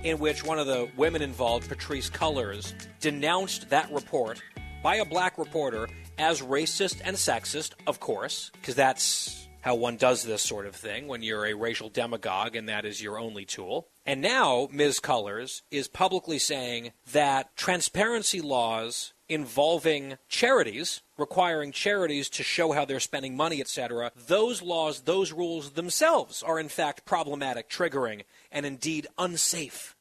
in 0.03 0.19
which 0.19 0.43
one 0.43 0.59
of 0.59 0.67
the 0.67 0.89
women 0.95 1.21
involved, 1.21 1.69
Patrisse 1.69 2.11
Cullors, 2.11 2.73
denounced 2.99 3.69
that 3.69 3.91
report 3.91 4.41
by 4.83 4.97
a 4.97 5.05
black 5.05 5.37
reporter 5.37 5.87
as 6.17 6.41
racist 6.41 7.01
and 7.03 7.15
sexist, 7.15 7.71
of 7.87 7.99
course, 7.99 8.51
because 8.53 8.75
that's 8.75 9.44
how 9.65 9.73
one 9.73 9.97
does 9.97 10.21
this 10.21 10.43
sort 10.43 10.67
of 10.67 10.75
thing 10.75 11.07
when 11.07 11.23
you're 11.23 11.47
a 11.47 11.55
racial 11.55 11.89
demagogue 11.89 12.55
and 12.55 12.69
that 12.69 12.85
is 12.85 13.01
your 13.01 13.17
only 13.17 13.45
tool. 13.45 13.87
And 14.05 14.21
now 14.21 14.69
Ms. 14.71 14.99
Cullors 14.99 15.63
is 15.71 15.87
publicly 15.87 16.37
saying 16.37 16.91
that 17.11 17.57
transparency 17.57 18.41
laws 18.41 19.13
involving 19.27 20.19
charities, 20.29 21.01
requiring 21.17 21.71
charities 21.71 22.29
to 22.29 22.43
show 22.43 22.73
how 22.73 22.85
they're 22.85 22.99
spending 22.99 23.35
money, 23.35 23.59
etc., 23.59 24.11
those 24.15 24.61
laws, 24.61 25.01
those 25.01 25.31
rules 25.31 25.71
themselves 25.71 26.43
are 26.43 26.59
in 26.59 26.69
fact 26.69 27.03
problematic, 27.03 27.67
triggering, 27.67 28.21
and 28.51 28.67
indeed 28.67 29.07
unsafe. 29.17 29.95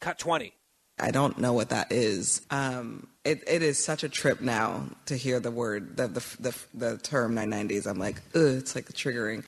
Cut 0.00 0.18
20. 0.18 0.55
I 0.98 1.10
don't 1.10 1.38
know 1.38 1.52
what 1.52 1.68
that 1.70 1.92
is. 1.92 2.40
Um, 2.50 3.08
it, 3.24 3.42
it 3.46 3.62
is 3.62 3.82
such 3.82 4.02
a 4.02 4.08
trip 4.08 4.40
now 4.40 4.86
to 5.06 5.16
hear 5.16 5.40
the 5.40 5.50
word, 5.50 5.96
the, 5.96 6.08
the, 6.08 6.24
the, 6.40 6.56
the 6.72 6.98
term 6.98 7.34
990s. 7.34 7.86
I'm 7.86 7.98
like, 7.98 8.16
ugh, 8.34 8.56
it's 8.58 8.74
like 8.74 8.86
triggering. 8.88 9.44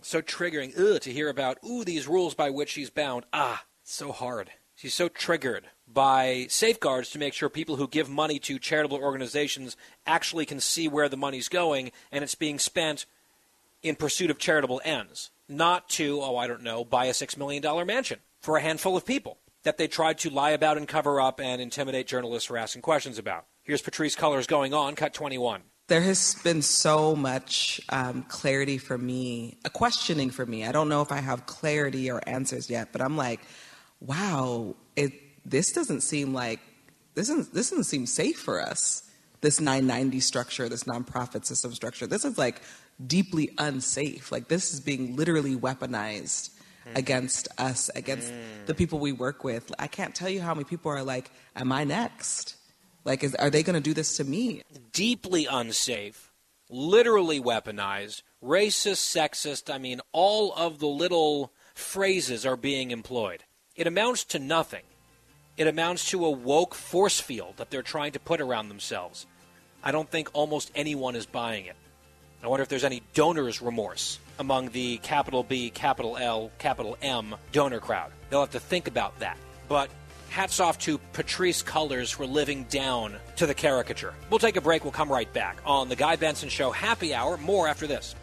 So 0.00 0.22
triggering, 0.22 0.78
ugh, 0.78 1.00
to 1.02 1.12
hear 1.12 1.28
about, 1.28 1.58
ooh, 1.64 1.84
these 1.84 2.08
rules 2.08 2.34
by 2.34 2.50
which 2.50 2.70
she's 2.70 2.90
bound. 2.90 3.24
Ah, 3.32 3.64
so 3.84 4.12
hard. 4.12 4.50
She's 4.74 4.94
so 4.94 5.08
triggered 5.08 5.66
by 5.86 6.46
safeguards 6.48 7.10
to 7.10 7.18
make 7.18 7.34
sure 7.34 7.50
people 7.50 7.76
who 7.76 7.86
give 7.86 8.08
money 8.08 8.38
to 8.40 8.58
charitable 8.58 8.96
organizations 8.96 9.76
actually 10.06 10.46
can 10.46 10.58
see 10.58 10.88
where 10.88 11.08
the 11.08 11.16
money's 11.18 11.48
going 11.48 11.92
and 12.10 12.24
it's 12.24 12.34
being 12.34 12.58
spent 12.58 13.04
in 13.82 13.94
pursuit 13.94 14.30
of 14.30 14.38
charitable 14.38 14.80
ends, 14.84 15.30
not 15.48 15.88
to, 15.90 16.20
oh, 16.22 16.36
I 16.36 16.46
don't 16.46 16.62
know, 16.62 16.84
buy 16.84 17.06
a 17.06 17.12
$6 17.12 17.36
million 17.36 17.86
mansion 17.86 18.20
for 18.40 18.56
a 18.56 18.62
handful 18.62 18.96
of 18.96 19.04
people 19.04 19.38
that 19.64 19.78
they 19.78 19.88
tried 19.88 20.18
to 20.18 20.30
lie 20.30 20.50
about 20.50 20.76
and 20.76 20.88
cover 20.88 21.20
up 21.20 21.40
and 21.40 21.60
intimidate 21.60 22.06
journalists 22.06 22.48
for 22.48 22.56
asking 22.56 22.82
questions 22.82 23.18
about. 23.18 23.46
Here's 23.62 23.82
Patrisse 23.82 24.16
Cullors 24.16 24.46
going 24.46 24.74
on, 24.74 24.94
cut 24.94 25.14
21. 25.14 25.62
There 25.88 26.00
has 26.00 26.36
been 26.42 26.62
so 26.62 27.14
much 27.14 27.80
um, 27.88 28.22
clarity 28.24 28.78
for 28.78 28.96
me, 28.96 29.58
a 29.64 29.70
questioning 29.70 30.30
for 30.30 30.46
me. 30.46 30.64
I 30.64 30.72
don't 30.72 30.88
know 30.88 31.02
if 31.02 31.12
I 31.12 31.18
have 31.18 31.46
clarity 31.46 32.10
or 32.10 32.20
answers 32.26 32.70
yet, 32.70 32.88
but 32.92 33.02
I'm 33.02 33.16
like, 33.16 33.40
wow, 34.00 34.74
it, 34.96 35.12
this 35.44 35.72
doesn't 35.72 36.00
seem 36.00 36.32
like 36.32 36.60
this 37.14 37.28
doesn't, 37.28 37.52
this 37.52 37.70
doesn't 37.70 37.84
seem 37.84 38.06
safe 38.06 38.38
for 38.38 38.60
us. 38.60 39.02
This 39.42 39.60
990 39.60 40.20
structure, 40.20 40.68
this 40.68 40.84
nonprofit 40.84 41.44
system 41.44 41.72
structure, 41.74 42.06
this 42.06 42.24
is 42.24 42.38
like 42.38 42.62
deeply 43.04 43.50
unsafe. 43.58 44.30
Like 44.30 44.48
this 44.48 44.72
is 44.72 44.80
being 44.80 45.16
literally 45.16 45.56
weaponized. 45.56 46.50
Against 46.94 47.48
us, 47.58 47.90
against 47.94 48.32
mm. 48.32 48.66
the 48.66 48.74
people 48.74 48.98
we 48.98 49.12
work 49.12 49.44
with. 49.44 49.72
I 49.78 49.86
can't 49.86 50.14
tell 50.14 50.28
you 50.28 50.40
how 50.40 50.54
many 50.54 50.64
people 50.64 50.90
are 50.90 51.02
like, 51.02 51.30
"Am 51.56 51.72
I 51.72 51.84
next? 51.84 52.56
Like, 53.04 53.24
is, 53.24 53.34
are 53.34 53.50
they 53.50 53.62
going 53.62 53.74
to 53.74 53.80
do 53.80 53.94
this 53.94 54.16
to 54.18 54.24
me?" 54.24 54.62
Deeply 54.92 55.46
unsafe, 55.46 56.32
literally 56.68 57.40
weaponized, 57.40 58.22
racist, 58.42 59.02
sexist. 59.16 59.72
I 59.72 59.78
mean, 59.78 60.00
all 60.12 60.52
of 60.54 60.78
the 60.78 60.88
little 60.88 61.52
phrases 61.74 62.44
are 62.44 62.56
being 62.56 62.90
employed. 62.90 63.44
It 63.76 63.86
amounts 63.86 64.24
to 64.24 64.38
nothing. 64.38 64.82
It 65.56 65.66
amounts 65.66 66.10
to 66.10 66.24
a 66.24 66.30
woke 66.30 66.74
force 66.74 67.20
field 67.20 67.56
that 67.56 67.70
they're 67.70 67.82
trying 67.82 68.12
to 68.12 68.20
put 68.20 68.40
around 68.40 68.68
themselves. 68.68 69.26
I 69.82 69.92
don't 69.92 70.10
think 70.10 70.30
almost 70.32 70.70
anyone 70.74 71.16
is 71.16 71.26
buying 71.26 71.66
it. 71.66 71.76
I 72.42 72.48
wonder 72.48 72.62
if 72.62 72.68
there's 72.68 72.84
any 72.84 73.02
donor's 73.14 73.62
remorse 73.62 74.18
among 74.38 74.70
the 74.70 74.98
capital 74.98 75.42
B, 75.42 75.70
capital 75.70 76.16
L, 76.16 76.50
capital 76.58 76.96
M 77.02 77.34
donor 77.52 77.80
crowd. 77.80 78.10
They'll 78.30 78.40
have 78.40 78.50
to 78.50 78.60
think 78.60 78.88
about 78.88 79.18
that. 79.20 79.36
But 79.68 79.90
hats 80.30 80.60
off 80.60 80.78
to 80.80 80.98
Patrisse 81.12 81.62
Cullors 81.62 82.12
for 82.12 82.26
living 82.26 82.64
down 82.64 83.16
to 83.36 83.46
the 83.46 83.54
caricature. 83.54 84.14
We'll 84.30 84.38
take 84.38 84.56
a 84.56 84.60
break. 84.60 84.84
We'll 84.84 84.92
come 84.92 85.12
right 85.12 85.30
back 85.32 85.58
on 85.66 85.88
The 85.88 85.96
Guy 85.96 86.16
Benson 86.16 86.48
Show 86.48 86.70
Happy 86.70 87.14
Hour. 87.14 87.36
More 87.36 87.68
after 87.68 87.86
this. 87.86 88.14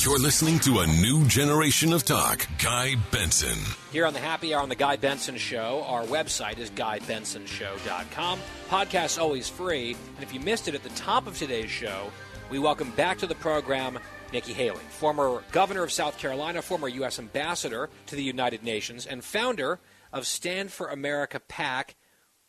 You're 0.00 0.20
listening 0.20 0.60
to 0.60 0.78
a 0.78 0.86
new 0.86 1.26
generation 1.26 1.92
of 1.92 2.04
talk. 2.04 2.46
Guy 2.62 2.94
Benson. 3.10 3.58
Here 3.90 4.06
on 4.06 4.12
the 4.12 4.20
Happy 4.20 4.54
Hour 4.54 4.62
on 4.62 4.68
the 4.68 4.76
Guy 4.76 4.94
Benson 4.94 5.36
Show, 5.36 5.82
our 5.88 6.04
website 6.04 6.58
is 6.58 6.70
GuyBensonShow.com. 6.70 8.38
Podcast's 8.68 9.18
always 9.18 9.48
free. 9.48 9.96
And 10.14 10.22
if 10.22 10.32
you 10.32 10.38
missed 10.38 10.68
it 10.68 10.76
at 10.76 10.84
the 10.84 10.88
top 10.90 11.26
of 11.26 11.36
today's 11.36 11.68
show, 11.68 12.12
we 12.48 12.60
welcome 12.60 12.92
back 12.92 13.18
to 13.18 13.26
the 13.26 13.34
program 13.34 13.98
Nikki 14.32 14.52
Haley, 14.52 14.84
former 14.88 15.42
governor 15.50 15.82
of 15.82 15.90
South 15.90 16.16
Carolina, 16.16 16.62
former 16.62 16.86
U.S. 16.86 17.18
ambassador 17.18 17.90
to 18.06 18.14
the 18.14 18.22
United 18.22 18.62
Nations, 18.62 19.04
and 19.04 19.24
founder 19.24 19.80
of 20.12 20.28
Stand 20.28 20.70
for 20.70 20.86
America 20.86 21.40
PAC. 21.40 21.96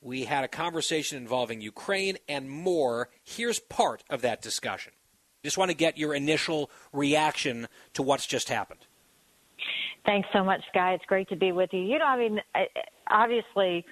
We 0.01 0.25
had 0.25 0.43
a 0.43 0.49
conversation 0.49 1.17
involving 1.17 1.61
Ukraine 1.61 2.17
and 2.27 2.47
more. 2.47 3.09
Here's 3.23 3.57
part 3.59 4.03
of 4.07 4.21
that 4.21 4.43
discussion. 4.43 4.93
Just 5.43 5.57
want 5.57 5.71
to 5.71 5.77
get 5.77 5.97
your 5.97 6.13
initial 6.13 6.69
reaction 6.91 7.67
to 7.93 8.03
what's 8.03 8.25
just 8.25 8.49
happened. 8.49 8.81
Thanks 10.05 10.27
so 10.33 10.43
much, 10.43 10.61
Guy. 10.73 10.93
It's 10.93 11.05
great 11.05 11.29
to 11.29 11.35
be 11.35 11.51
with 11.51 11.69
you. 11.71 11.81
You 11.81 11.99
know, 11.99 12.05
I 12.05 12.17
mean, 12.17 12.41
obviously, 13.09 13.85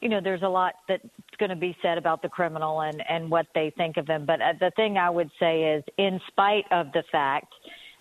you 0.00 0.08
know, 0.08 0.20
there's 0.22 0.42
a 0.42 0.48
lot 0.48 0.74
that's 0.88 1.02
going 1.38 1.50
to 1.50 1.56
be 1.56 1.76
said 1.82 1.98
about 1.98 2.22
the 2.22 2.28
criminal 2.28 2.82
and, 2.82 3.02
and 3.08 3.30
what 3.30 3.46
they 3.54 3.72
think 3.76 3.96
of 3.96 4.06
him. 4.06 4.24
But 4.26 4.40
uh, 4.40 4.52
the 4.60 4.70
thing 4.76 4.98
I 4.98 5.10
would 5.10 5.30
say 5.40 5.74
is, 5.74 5.84
in 5.98 6.20
spite 6.28 6.64
of 6.70 6.92
the 6.92 7.02
fact 7.10 7.52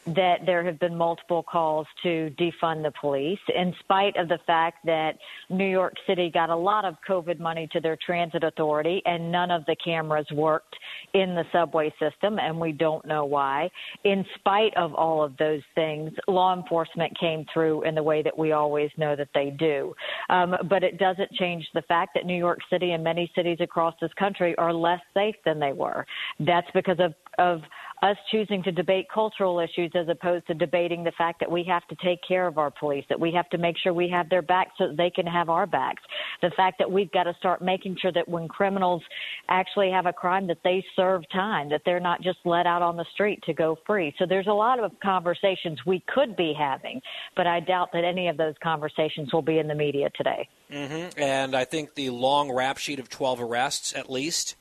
that 0.06 0.40
there 0.46 0.64
have 0.64 0.80
been 0.80 0.96
multiple 0.96 1.44
calls 1.44 1.88
to 2.04 2.34
defund 2.38 2.84
the 2.84 2.92
police, 3.00 3.40
in 3.56 3.74
spite 3.80 4.16
of 4.18 4.28
the 4.28 4.40
fact 4.46 4.86
that 4.86 5.18
New 5.50 5.68
York 5.68 5.94
City 6.06 6.30
got 6.30 6.50
a 6.50 6.56
lot 6.56 6.86
of 6.86 6.96
COVID 7.08 7.40
money 7.40 7.68
to 7.72 7.80
their 7.80 7.98
transit 8.06 8.44
authority 8.44 9.02
and 9.06 9.32
none 9.32 9.52
of 9.52 9.66
the 9.66 9.76
cameras 9.84 10.26
worked 10.34 10.76
in 11.14 11.36
the 11.36 11.44
subway 11.52 11.94
system, 12.00 12.40
and 12.40 12.60
we 12.60 12.72
don't 12.72 13.06
know 13.06 13.26
why. 13.26 13.70
In 14.04 14.26
spite 14.36 14.76
of 14.76 14.94
all 14.94 15.24
of 15.24 15.38
those 15.38 15.62
things, 15.76 16.12
law 16.28 16.54
enforcement 16.56 17.18
came 17.20 17.46
through 17.54 17.84
in 17.84 17.96
the 17.96 18.04
way 18.04 18.22
that 18.22 18.38
we 18.38 18.52
always 18.52 18.90
know 18.98 19.16
that 19.16 19.30
they 19.34 19.52
do. 19.52 19.94
Um, 20.30 20.56
but 20.70 20.84
it 20.84 20.98
doesn't 20.98 21.32
change 21.34 21.66
the 21.74 21.82
fact 21.84 22.12
that 22.16 22.26
New 22.26 22.38
York 22.38 22.60
City 22.70 22.92
and 22.92 23.04
many 23.04 23.32
cities 23.36 23.58
across 23.62 23.94
this 24.02 24.12
country 24.18 24.56
are 24.58 24.74
less 24.74 25.02
safe 25.14 25.36
than 25.46 25.60
they 25.60 25.74
were. 25.74 26.06
That's 26.40 26.68
because 26.74 26.98
of, 27.00 27.14
of 27.38 27.62
us 28.04 28.18
choosing 28.32 28.62
to 28.62 28.72
debate 28.72 29.08
cultural 29.12 29.62
issues 29.62 29.90
as 29.96 30.10
opposed 30.10 30.46
to 30.48 30.54
debating 30.54 31.06
the 31.06 31.12
fact 31.18 31.40
that 31.40 31.50
we 31.50 31.64
have 31.64 31.88
to 31.88 31.96
take 32.04 32.20
care 32.28 32.46
of 32.46 32.58
our 32.58 32.70
police, 32.70 33.06
that 33.08 33.20
we 33.20 33.32
have 33.32 33.50
to 33.50 33.58
make 33.58 33.78
sure 33.78 33.94
we 33.94 34.10
have 34.10 34.30
their 34.30 34.42
backs 34.42 34.72
so 34.78 34.90
that 34.90 34.98
they 34.98 35.10
can 35.10 35.26
have 35.26 35.50
our 35.50 35.66
backs. 35.66 36.04
The 36.42 36.52
fact 36.58 36.80
that 36.80 36.92
we've 36.92 37.12
got 37.14 37.24
to 37.24 37.34
start 37.40 37.62
making 37.62 37.98
sure 38.02 38.12
that 38.12 38.28
when 38.28 38.50
criminals 38.50 39.02
actually 39.48 39.90
have 39.90 40.06
a 40.06 40.12
crime 40.12 40.48
that 40.48 40.58
they 40.66 40.84
serve 40.98 41.24
time, 41.32 41.70
that 41.70 41.82
they're 41.86 42.02
not 42.02 42.22
just 42.22 42.40
let 42.44 42.68
out 42.68 42.82
on 42.82 42.98
the 42.98 43.06
street 43.14 43.42
to 43.46 43.54
go 43.54 43.78
free. 43.88 44.14
So 44.20 44.26
there's 44.28 44.48
a 44.48 44.54
lot 44.54 44.80
of 44.80 44.92
conversations 45.02 45.80
we 45.86 46.04
could 46.14 46.36
be 46.36 46.54
having, 46.58 47.00
but 47.38 47.48
I 47.48 47.62
doubt 47.62 47.94
that 47.94 48.04
any 48.04 48.28
of 48.28 48.36
those 48.36 48.56
conversations 48.62 49.32
will 49.32 49.42
be 49.42 49.60
in 49.60 49.68
the 49.70 49.76
media 49.76 50.10
today. 50.16 50.50
Mm-hmm. 50.70 51.18
And 51.18 51.56
I 51.56 51.64
think 51.64 51.96
the 51.96 52.10
long 52.10 52.52
rap 52.52 52.80
sheet 52.80 53.00
of 53.00 53.10
12 53.10 53.40
arrests, 53.40 53.94
at 53.96 54.12
least, 54.12 54.56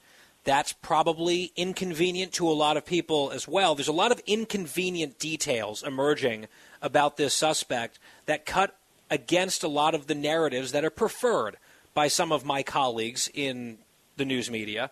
that's 0.44 0.72
probably 0.72 1.52
inconvenient 1.56 2.32
to 2.32 2.48
a 2.48 2.52
lot 2.52 2.76
of 2.76 2.84
people 2.84 3.30
as 3.30 3.46
well. 3.46 3.74
There's 3.74 3.88
a 3.88 3.92
lot 3.92 4.12
of 4.12 4.20
inconvenient 4.26 5.18
details 5.18 5.82
emerging 5.82 6.48
about 6.80 7.16
this 7.16 7.32
suspect 7.34 7.98
that 8.26 8.44
cut 8.44 8.76
against 9.10 9.62
a 9.62 9.68
lot 9.68 9.94
of 9.94 10.06
the 10.06 10.14
narratives 10.14 10.72
that 10.72 10.84
are 10.84 10.90
preferred 10.90 11.56
by 11.94 12.08
some 12.08 12.32
of 12.32 12.44
my 12.44 12.62
colleagues 12.62 13.30
in 13.34 13.78
the 14.16 14.24
news 14.24 14.50
media. 14.50 14.90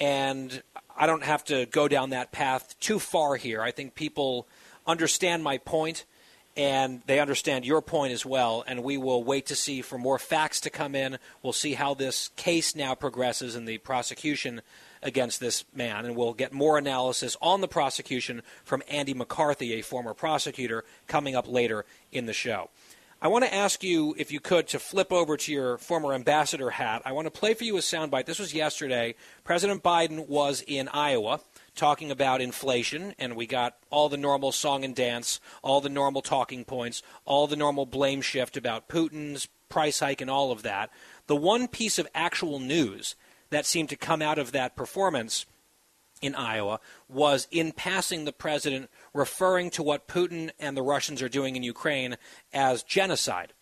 And 0.00 0.62
I 0.96 1.06
don't 1.06 1.24
have 1.24 1.44
to 1.44 1.66
go 1.66 1.86
down 1.86 2.10
that 2.10 2.32
path 2.32 2.74
too 2.80 2.98
far 2.98 3.36
here. 3.36 3.62
I 3.62 3.70
think 3.70 3.94
people 3.94 4.46
understand 4.86 5.44
my 5.44 5.58
point 5.58 6.04
and 6.56 7.02
they 7.06 7.20
understand 7.20 7.64
your 7.64 7.80
point 7.80 8.12
as 8.12 8.26
well. 8.26 8.64
And 8.66 8.82
we 8.82 8.96
will 8.96 9.22
wait 9.22 9.46
to 9.46 9.54
see 9.54 9.80
for 9.80 9.96
more 9.96 10.18
facts 10.18 10.60
to 10.62 10.70
come 10.70 10.94
in. 10.96 11.18
We'll 11.42 11.52
see 11.52 11.74
how 11.74 11.94
this 11.94 12.30
case 12.36 12.74
now 12.74 12.96
progresses 12.96 13.54
in 13.54 13.64
the 13.64 13.78
prosecution 13.78 14.62
against 15.02 15.40
this 15.40 15.64
man, 15.74 16.04
and 16.04 16.16
we'll 16.16 16.34
get 16.34 16.52
more 16.52 16.78
analysis 16.78 17.36
on 17.40 17.60
the 17.60 17.68
prosecution 17.68 18.42
from 18.64 18.82
Andy 18.88 19.14
McCarthy, 19.14 19.74
a 19.74 19.82
former 19.82 20.14
prosecutor, 20.14 20.84
coming 21.06 21.34
up 21.34 21.48
later 21.48 21.84
in 22.12 22.26
the 22.26 22.32
show. 22.32 22.70
I 23.20 23.26
want 23.26 23.44
to 23.44 23.52
ask 23.52 23.82
you, 23.82 24.14
if 24.16 24.30
you 24.30 24.38
could, 24.38 24.68
to 24.68 24.78
flip 24.78 25.12
over 25.12 25.36
to 25.36 25.52
your 25.52 25.76
former 25.78 26.14
ambassador 26.14 26.70
hat. 26.70 27.02
I 27.04 27.10
want 27.10 27.26
to 27.26 27.32
play 27.32 27.52
for 27.52 27.64
you 27.64 27.76
a 27.76 27.80
soundbite. 27.80 28.26
This 28.26 28.38
was 28.38 28.54
yesterday. 28.54 29.16
President 29.42 29.82
Biden 29.82 30.28
was 30.28 30.62
in 30.68 30.86
Iowa 30.86 31.40
talking 31.74 32.12
about 32.12 32.40
inflation, 32.40 33.14
and 33.18 33.34
we 33.34 33.48
got 33.48 33.76
all 33.90 34.08
the 34.08 34.16
normal 34.16 34.52
song 34.52 34.84
and 34.84 34.94
dance, 34.94 35.40
all 35.62 35.80
the 35.80 35.88
normal 35.88 36.22
talking 36.22 36.64
points, 36.64 37.02
all 37.24 37.48
the 37.48 37.56
normal 37.56 37.86
blame 37.86 38.20
shift 38.20 38.56
about 38.56 38.88
Putin's 38.88 39.48
price 39.68 39.98
hike 39.98 40.20
and 40.20 40.30
all 40.30 40.52
of 40.52 40.62
that. 40.62 40.90
The 41.26 41.34
one 41.34 41.66
piece 41.66 41.98
of 41.98 42.06
actual 42.14 42.60
news 42.60 43.16
that 43.50 43.66
seemed 43.66 43.88
to 43.90 43.96
come 43.96 44.22
out 44.22 44.38
of 44.38 44.52
that 44.52 44.76
performance 44.76 45.46
in 46.20 46.34
Iowa 46.34 46.80
was 47.08 47.46
in 47.50 47.72
passing 47.72 48.24
the 48.24 48.32
president 48.32 48.90
referring 49.14 49.70
to 49.70 49.82
what 49.82 50.08
Putin 50.08 50.50
and 50.58 50.76
the 50.76 50.82
Russians 50.82 51.22
are 51.22 51.28
doing 51.28 51.56
in 51.56 51.62
Ukraine 51.62 52.16
as 52.52 52.82
genocide. 52.82 53.52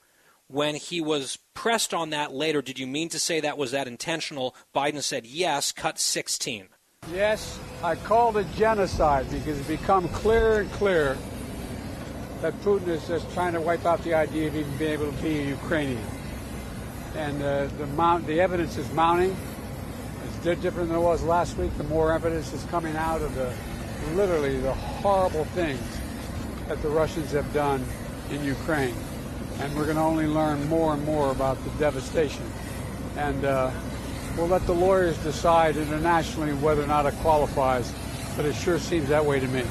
When 0.49 0.77
he 0.77 1.01
was 1.01 1.39
pressed 1.55 1.93
on 1.93 2.11
that 2.11 2.33
later, 2.33 2.63
did 2.63 2.79
you 2.79 2.87
mean 2.87 3.09
to 3.11 3.19
say 3.19 3.41
that 3.41 3.59
was 3.59 3.73
that 3.73 3.89
intentional? 3.89 4.55
Biden 4.75 5.03
said 5.03 5.27
yes, 5.27 5.73
cut 5.73 5.99
16. 5.99 6.69
Yes, 7.13 7.59
I 7.83 7.97
called 7.97 8.37
it 8.37 8.47
genocide 8.55 9.29
because 9.31 9.59
it's 9.59 9.69
become 9.69 10.09
clearer 10.09 10.61
and 10.61 10.73
clearer 10.73 11.17
that 12.43 12.55
Putin 12.61 12.89
is 12.89 13.07
just 13.09 13.31
trying 13.33 13.55
to 13.55 13.61
wipe 13.61 13.85
out 13.87 14.03
the 14.05 14.15
idea 14.15 14.49
of 14.49 14.57
even 14.57 14.77
being 14.77 14.93
able 14.93 15.11
to 15.11 15.23
be 15.23 15.41
a 15.41 15.45
Ukrainian. 15.47 16.05
And 17.17 17.43
uh, 17.43 17.67
the, 17.79 17.87
mount, 17.89 18.27
the 18.27 18.41
evidence 18.41 18.77
is 18.77 18.91
mounting 18.93 19.37
different 20.55 20.89
than 20.89 20.99
it 20.99 21.03
was 21.03 21.23
last 21.25 21.57
week. 21.57 21.77
The 21.77 21.85
more 21.85 22.13
evidence 22.13 22.53
is 22.53 22.63
coming 22.65 22.95
out 22.97 23.23
of 23.23 23.35
the 23.35 23.53
literally 24.15 24.59
the 24.61 24.73
horrible 24.73 25.45
things 25.47 25.81
that 26.69 26.81
the 26.83 26.89
Russians 26.89 27.33
have 27.33 27.53
done 27.53 27.85
in 28.31 28.45
Ukraine. 28.45 28.95
And 29.59 29.75
we're 29.75 29.85
going 29.85 29.97
to 29.97 30.03
only 30.03 30.27
learn 30.27 30.69
more 30.69 30.95
and 30.95 31.05
more 31.05 31.31
about 31.31 31.63
the 31.65 31.71
devastation. 31.79 32.45
And 33.17 33.45
uh, 33.45 33.71
we'll 34.37 34.49
let 34.49 34.67
the 34.67 34.75
lawyers 34.75 35.17
decide 35.19 35.77
internationally 35.77 36.53
whether 36.55 36.83
or 36.83 36.87
not 36.87 37.07
it 37.07 37.15
qualifies, 37.17 37.93
but 38.37 38.45
it 38.45 38.55
sure 38.55 38.79
seems 38.79 39.09
that 39.09 39.25
way 39.25 39.41
to 39.41 39.49
me. 39.49 39.65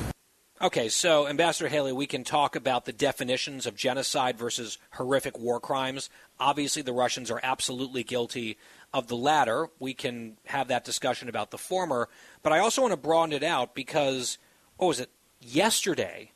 Okay, 0.62 0.88
so 0.88 1.28
Ambassador 1.28 1.68
Haley, 1.68 1.92
we 1.92 2.08
can 2.08 2.24
talk 2.24 2.56
about 2.56 2.86
the 2.86 2.94
definitions 2.94 3.66
of 3.68 3.76
genocide 3.76 4.38
versus 4.38 4.78
horrific 4.92 5.38
war 5.38 5.60
crimes. 5.60 6.10
Obviously, 6.40 6.82
the 6.82 6.94
Russians 6.94 7.30
are 7.30 7.42
absolutely 7.44 8.04
guilty 8.04 8.58
of 8.94 9.08
the 9.08 9.16
latter. 9.16 9.70
We 9.80 9.94
can 9.94 10.38
have 10.46 10.68
that 10.70 10.86
discussion 10.86 11.30
about 11.30 11.52
the 11.52 11.58
former. 11.58 12.10
But 12.44 12.54
I 12.54 12.60
also 12.60 12.82
want 12.82 12.94
to 12.94 12.98
broaden 12.98 13.34
it 13.34 13.44
out 13.44 13.76
because, 13.76 14.38
what 14.78 14.88
was 14.88 15.00
it, 15.00 15.10
yesterday, 15.42 16.32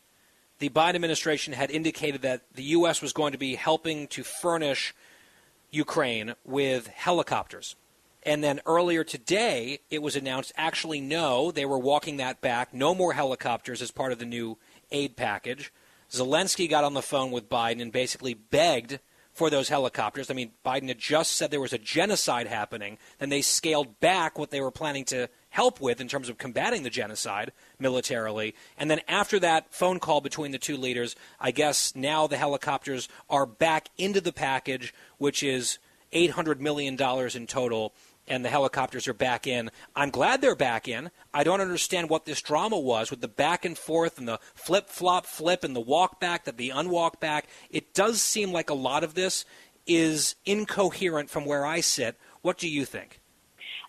the 0.60 0.70
Biden 0.70 0.96
administration 0.96 1.54
had 1.54 1.72
indicated 1.72 2.22
that 2.22 2.44
the 2.54 2.64
U.S. 2.64 3.02
was 3.02 3.14
going 3.14 3.32
to 3.32 3.38
be 3.38 3.56
helping 3.56 4.08
to 4.10 4.24
furnish 4.24 4.94
Ukraine 5.72 6.36
with 6.44 6.88
helicopters. 6.88 7.76
And 8.24 8.44
then 8.44 8.60
earlier 8.66 9.04
today, 9.04 9.80
it 9.90 10.02
was 10.02 10.16
announced 10.16 10.52
actually, 10.58 11.00
no, 11.00 11.52
they 11.52 11.66
were 11.66 11.78
walking 11.78 12.18
that 12.18 12.42
back. 12.42 12.74
No 12.74 12.94
more 12.94 13.14
helicopters 13.14 13.82
as 13.82 13.92
part 13.92 14.12
of 14.12 14.20
the 14.20 14.26
new 14.26 14.58
aid 14.92 15.16
package. 15.16 15.72
Zelensky 16.12 16.70
got 16.70 16.84
on 16.84 16.96
the 16.96 17.02
phone 17.02 17.32
with 17.32 17.50
Biden 17.50 17.82
and 17.82 17.92
basically 17.92 18.34
begged 18.34 19.00
for 19.40 19.49
those 19.49 19.70
helicopters. 19.70 20.30
I 20.30 20.34
mean, 20.34 20.52
Biden 20.66 20.90
had 20.90 20.99
just 20.99 21.38
said 21.38 21.49
there 21.49 21.61
was 21.61 21.72
a 21.72 21.78
genocide 21.78 22.45
happening, 22.45 22.98
and 23.22 23.32
they 23.32 23.41
scaled 23.41 24.02
back 24.02 24.38
what 24.38 24.52
they 24.52 24.60
were 24.60 24.70
planning 24.70 25.06
to 25.06 25.30
help 25.48 25.80
with 25.80 26.02
in 26.02 26.10
terms 26.10 26.28
of 26.28 26.38
combating 26.38 26.84
the 26.84 26.90
genocide 26.90 27.53
militarily. 27.80 28.53
And 28.78 28.91
then 28.91 28.99
after 29.07 29.40
that 29.40 29.74
phone 29.74 30.02
call 30.02 30.20
between 30.20 30.52
the 30.52 30.57
two 30.57 30.76
leaders, 30.76 31.16
I 31.40 31.52
guess 31.52 31.95
now 31.95 32.28
the 32.28 32.36
helicopters 32.36 33.07
are 33.30 33.45
back 33.45 33.88
into 33.98 34.20
the 34.20 34.34
package, 34.34 34.94
which 35.20 35.41
is 35.41 35.80
$800 36.11 36.60
million 36.60 36.98
in 37.34 37.48
total 37.48 37.94
and 38.30 38.45
the 38.45 38.49
helicopters 38.49 39.07
are 39.07 39.14
back 39.14 39.47
in. 39.47 39.72
I'm 39.95 40.11
glad 40.11 40.41
they're 40.41 40.56
back 40.56 40.88
in. 40.88 41.10
I 41.34 41.43
don't 41.43 41.61
understand 41.61 42.10
what 42.10 42.26
this 42.26 42.41
drama 42.41 42.80
was 42.80 43.10
with 43.10 43.22
the 43.22 43.27
back 43.27 43.65
and 43.65 43.77
forth 43.77 44.18
and 44.18 44.27
the 44.27 44.39
flip 44.53 44.89
flop 44.89 45.26
flip 45.26 45.64
and 45.64 45.76
the 45.76 45.81
walk 45.81 46.19
back, 46.19 46.45
that 46.45 46.57
the 46.57 46.69
unwalk 46.69 47.19
back. 47.19 47.47
It 47.69 47.93
does 47.93 48.22
seem 48.22 48.51
like 48.51 48.69
a 48.69 48.76
lot 48.76 49.03
of 49.03 49.15
this 49.15 49.45
is 49.88 50.35
incoherent 50.45 51.30
from 51.30 51.45
where 51.45 51.65
I 51.65 51.81
sit. 51.81 52.18
What 52.41 52.57
do 52.57 52.69
you 52.69 52.85
think? 52.85 53.19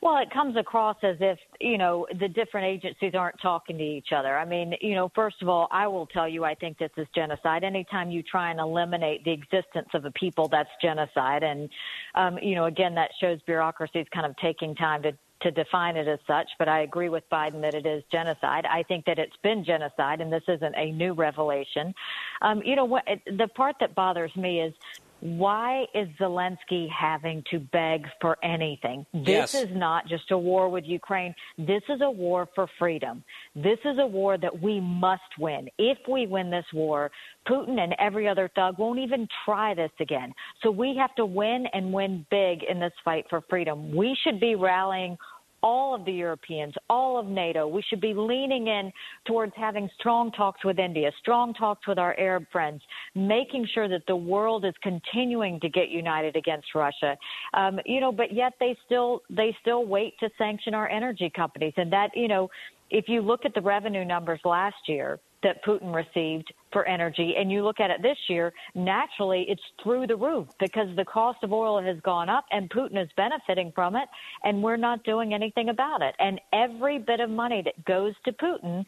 Well, 0.02 0.16
it 0.16 0.31
comes 0.31 0.56
across 0.56 0.97
as 1.02 1.16
if, 1.20 1.39
you 1.60 1.77
know, 1.77 2.06
the 2.18 2.28
different 2.28 2.66
agencies 2.66 3.14
aren't 3.14 3.39
talking 3.40 3.77
to 3.77 3.85
each 3.85 4.12
other. 4.12 4.39
I 4.39 4.47
mean, 4.47 4.74
you 4.81 4.94
know, 4.94 5.10
first 5.14 5.43
of 5.43 5.48
all, 5.48 5.68
I 5.70 5.86
will 5.89 6.06
tell 6.06 6.27
you, 6.27 6.43
I 6.43 6.55
think 6.55 6.78
this 6.78 6.90
is 6.97 7.06
genocide. 7.14 7.64
Anytime 7.64 8.10
you 8.10 8.22
try 8.22 8.51
and 8.51 8.60
eliminate 8.60 9.24
the 9.24 9.32
existence 9.32 9.89
of 9.93 10.06
a 10.06 10.10
people, 10.12 10.48
that's 10.48 10.70
genocide. 10.81 11.43
And, 11.43 11.68
um, 12.14 12.39
you 12.39 12.55
know, 12.55 12.64
again, 12.64 12.94
that 12.94 13.10
shows 13.20 13.40
bureaucracies 13.43 14.06
kind 14.12 14.24
of 14.24 14.35
taking 14.39 14.74
time 14.74 15.02
to 15.02 15.12
to 15.43 15.51
define 15.51 15.97
it 15.97 16.06
as 16.06 16.18
such, 16.27 16.51
but 16.59 16.68
I 16.68 16.81
agree 16.81 17.09
with 17.09 17.24
Biden 17.31 17.62
that 17.62 17.74
it 17.74 17.86
is 17.86 18.05
genocide. 18.12 18.66
I 18.66 18.82
think 18.82 19.06
that 19.06 19.18
it's 19.18 19.36
been 19.43 19.64
genocide, 19.64 20.20
and 20.20 20.31
this 20.31 20.43
isn't 20.47 20.74
a 20.77 20.93
new 20.93 21.14
revelation. 21.14 21.94
Um, 22.43 22.62
you 22.62 22.77
know, 22.77 22.85
what, 22.85 23.05
the 23.27 23.48
part 23.48 23.77
that 23.81 23.94
bothers 23.94 24.36
me 24.36 24.60
is 24.60 24.74
why 25.20 25.84
is 25.94 26.09
Zelensky 26.20 26.88
having 26.90 27.42
to 27.51 27.59
beg 27.59 28.06
for 28.20 28.36
anything? 28.42 29.05
This 29.12 29.52
yes. 29.52 29.55
is 29.55 29.68
not 29.72 30.09
just 30.09 30.30
a 30.30 30.38
war 30.38 30.68
with 30.68 30.84
Ukraine. 30.84 31.34
This 31.59 31.82
is 31.88 32.01
a 32.02 32.10
war 32.10 32.48
for 32.55 32.66
freedom. 32.78 33.22
This 33.55 33.78
is 33.84 33.98
a 33.98 34.06
war 34.06 34.38
that 34.38 34.62
we 34.62 34.80
must 34.80 35.22
win. 35.38 35.68
If 35.78 35.98
we 36.09 36.26
win 36.26 36.51
this 36.51 36.64
war, 36.72 37.10
Putin 37.48 37.78
and 37.80 37.94
every 37.98 38.28
other 38.28 38.51
thug 38.55 38.78
won't 38.78 38.98
even 38.98 39.28
try 39.44 39.74
this 39.74 39.92
again. 40.01 40.32
So 40.62 40.70
we 40.70 40.97
have 40.97 41.14
to 41.16 41.26
win 41.26 41.66
and 41.72 41.92
win 41.92 42.26
big 42.30 42.62
in 42.62 42.80
this 42.80 42.92
fight 43.05 43.26
for 43.28 43.42
freedom. 43.48 43.94
We 43.94 44.16
should 44.22 44.40
be 44.40 44.55
rallying 44.55 45.16
all 45.62 45.95
of 45.95 46.05
the 46.05 46.12
Europeans, 46.12 46.74
all 46.89 47.19
of 47.19 47.27
NATO. 47.27 47.66
We 47.66 47.82
should 47.89 48.01
be 48.01 48.15
leaning 48.15 48.69
in 48.69 48.93
towards 49.27 49.53
having 49.57 49.89
strong 49.99 50.32
talks 50.32 50.65
with 50.65 50.78
India, 50.78 51.11
strong 51.19 51.55
talks 51.55 51.87
with 51.87 51.99
our 51.99 52.19
Arab 52.19 52.47
friends, 52.51 52.82
making 53.15 53.66
sure 53.74 53.89
that 53.89 54.03
the 54.07 54.16
world 54.16 54.65
is 54.65 54.74
continuing 54.82 55.61
to 55.61 55.69
get 55.69 55.89
united 55.89 56.37
against 56.37 56.74
Russia. 56.74 57.16
Um, 57.55 57.81
you 57.87 58.01
know, 58.01 58.12
but 58.12 58.32
yet 58.32 58.55
they 58.61 58.77
still 58.87 59.23
they 59.31 59.57
still 59.61 59.87
wait 59.87 60.19
to 60.20 60.31
sanction 60.39 60.74
our 60.74 60.89
energy 60.89 61.31
companies, 61.35 61.74
and 61.77 61.93
that 61.93 62.11
you 62.15 62.28
know, 62.28 62.49
if 62.91 63.09
you 63.09 63.20
look 63.20 63.45
at 63.45 63.55
the 63.55 63.61
revenue 63.61 64.05
numbers 64.05 64.41
last 64.45 64.89
year 64.89 65.19
that 65.42 65.64
Putin 65.64 65.94
received 65.94 66.52
for 66.72 66.86
energy. 66.86 67.34
And 67.38 67.50
you 67.50 67.64
look 67.64 67.80
at 67.80 67.90
it 67.90 68.02
this 68.02 68.18
year, 68.28 68.52
naturally 68.74 69.46
it's 69.48 69.62
through 69.82 70.06
the 70.06 70.16
roof 70.16 70.48
because 70.58 70.94
the 70.96 71.04
cost 71.04 71.38
of 71.42 71.52
oil 71.52 71.82
has 71.82 71.98
gone 72.00 72.28
up 72.28 72.44
and 72.50 72.70
Putin 72.70 73.02
is 73.02 73.08
benefiting 73.16 73.72
from 73.74 73.96
it 73.96 74.08
and 74.44 74.62
we're 74.62 74.76
not 74.76 75.02
doing 75.04 75.34
anything 75.34 75.68
about 75.68 76.02
it. 76.02 76.14
And 76.18 76.40
every 76.52 76.98
bit 76.98 77.20
of 77.20 77.30
money 77.30 77.62
that 77.64 77.84
goes 77.84 78.14
to 78.24 78.32
Putin 78.32 78.84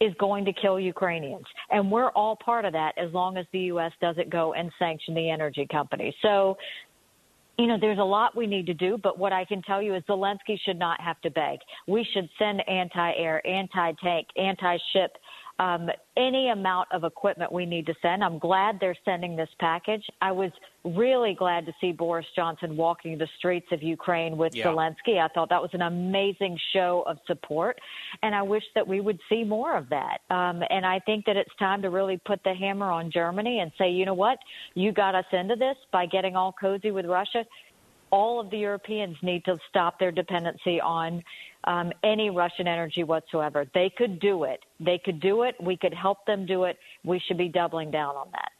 is 0.00 0.12
going 0.18 0.44
to 0.44 0.52
kill 0.52 0.78
Ukrainians. 0.78 1.46
And 1.70 1.90
we're 1.90 2.10
all 2.10 2.36
part 2.36 2.64
of 2.64 2.72
that 2.72 2.92
as 2.96 3.12
long 3.12 3.36
as 3.36 3.46
the 3.52 3.60
U.S. 3.60 3.92
doesn't 4.00 4.30
go 4.30 4.54
and 4.54 4.70
sanction 4.78 5.14
the 5.14 5.30
energy 5.30 5.66
companies. 5.70 6.14
So, 6.22 6.56
you 7.58 7.66
know, 7.66 7.76
there's 7.80 7.98
a 7.98 8.04
lot 8.04 8.36
we 8.36 8.46
need 8.46 8.66
to 8.66 8.74
do, 8.74 8.96
but 9.02 9.18
what 9.18 9.32
I 9.32 9.44
can 9.44 9.62
tell 9.62 9.82
you 9.82 9.96
is 9.96 10.04
Zelensky 10.08 10.56
should 10.64 10.78
not 10.78 11.00
have 11.00 11.20
to 11.22 11.30
beg. 11.30 11.58
We 11.88 12.06
should 12.14 12.28
send 12.38 12.62
anti 12.68 13.12
air, 13.14 13.44
anti 13.44 13.92
tank, 14.02 14.28
anti 14.36 14.78
ship 14.92 15.16
um, 15.58 15.88
any 16.16 16.50
amount 16.50 16.88
of 16.92 17.04
equipment 17.04 17.52
we 17.52 17.66
need 17.66 17.86
to 17.86 17.94
send. 18.02 18.22
I'm 18.22 18.38
glad 18.38 18.78
they're 18.80 18.96
sending 19.04 19.36
this 19.36 19.48
package. 19.58 20.04
I 20.20 20.32
was 20.32 20.50
really 20.84 21.34
glad 21.34 21.66
to 21.66 21.72
see 21.80 21.92
Boris 21.92 22.26
Johnson 22.34 22.76
walking 22.76 23.18
the 23.18 23.28
streets 23.38 23.66
of 23.72 23.82
Ukraine 23.82 24.36
with 24.36 24.54
Yeah. 24.54 24.66
Zelensky. 24.66 25.18
I 25.18 25.28
thought 25.28 25.48
that 25.50 25.60
was 25.60 25.70
an 25.74 25.82
amazing 25.82 26.58
show 26.72 27.02
of 27.06 27.18
support, 27.26 27.78
and 28.22 28.34
I 28.34 28.42
wish 28.42 28.64
that 28.74 28.86
we 28.86 29.00
would 29.00 29.20
see 29.28 29.44
more 29.44 29.76
of 29.76 29.88
that. 29.90 30.20
Um, 30.30 30.62
and 30.70 30.86
I 30.86 31.00
think 31.00 31.24
that 31.26 31.36
it's 31.36 31.54
time 31.58 31.82
to 31.82 31.90
really 31.90 32.18
put 32.18 32.42
the 32.44 32.54
hammer 32.54 32.90
on 32.90 33.10
Germany 33.10 33.60
and 33.60 33.70
say, 33.78 33.90
you 33.90 34.04
know 34.04 34.14
what, 34.14 34.38
you 34.74 34.92
got 34.92 35.14
us 35.14 35.26
into 35.32 35.56
this 35.56 35.76
by 35.92 36.06
getting 36.06 36.36
all 36.36 36.52
cozy 36.52 36.90
with 36.90 37.06
Russia 37.06 37.44
all 38.10 38.40
of 38.40 38.50
the 38.50 38.58
Europeans 38.58 39.16
need 39.22 39.44
to 39.44 39.58
stop 39.68 39.98
their 39.98 40.12
dependency 40.12 40.80
on 40.80 41.22
um, 41.64 41.92
any 42.02 42.30
Russian 42.30 42.66
energy 42.66 43.04
whatsoever. 43.04 43.66
They 43.74 43.90
could 43.96 44.20
do 44.20 44.44
it. 44.44 44.64
They 44.80 44.98
could 44.98 45.20
do 45.20 45.42
it. 45.42 45.56
We 45.60 45.76
could 45.76 45.94
help 45.94 46.24
them 46.26 46.46
do 46.46 46.64
it. 46.64 46.78
We 47.04 47.18
should 47.18 47.38
be 47.38 47.48
doubling 47.48 47.90
down 47.90 48.16
on 48.16 48.28
that. 48.32 48.50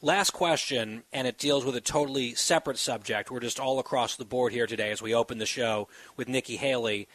Last 0.00 0.30
question, 0.30 1.02
and 1.12 1.26
it 1.26 1.38
deals 1.38 1.64
with 1.64 1.74
a 1.74 1.80
totally 1.80 2.34
separate 2.34 2.78
subject. 2.78 3.32
We're 3.32 3.40
just 3.40 3.58
all 3.58 3.80
across 3.80 4.14
the 4.14 4.24
board 4.24 4.52
here 4.52 4.68
today 4.68 4.92
as 4.92 5.02
we 5.02 5.12
open 5.12 5.38
the 5.38 5.46
show 5.46 5.88
with 6.16 6.28
Nikki 6.28 6.56
Haley. 6.56 7.08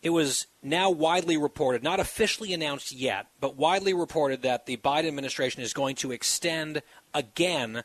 It 0.00 0.10
was 0.10 0.46
now 0.62 0.90
widely 0.90 1.36
reported, 1.36 1.82
not 1.82 1.98
officially 1.98 2.54
announced 2.54 2.92
yet, 2.92 3.26
but 3.40 3.56
widely 3.56 3.92
reported 3.92 4.42
that 4.42 4.66
the 4.66 4.76
Biden 4.76 5.08
administration 5.08 5.60
is 5.60 5.72
going 5.72 5.96
to 5.96 6.12
extend 6.12 6.82
again 7.12 7.82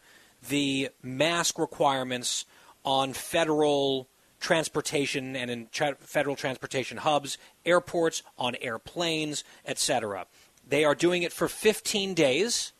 the 0.47 0.89
mask 1.01 1.57
requirements 1.57 2.45
on 2.85 3.13
federal 3.13 4.07
transportation 4.39 5.35
and 5.35 5.49
in 5.49 5.67
tra- 5.71 5.97
federal 5.99 6.35
transportation 6.35 6.97
hubs, 6.97 7.37
airports, 7.65 8.21
on 8.37 8.55
airplanes, 8.61 9.43
etc. 9.65 10.27
They 10.67 10.85
are 10.85 10.95
doing 10.95 11.23
it 11.23 11.33
for 11.33 11.47
15 11.47 12.13
days. 12.13 12.71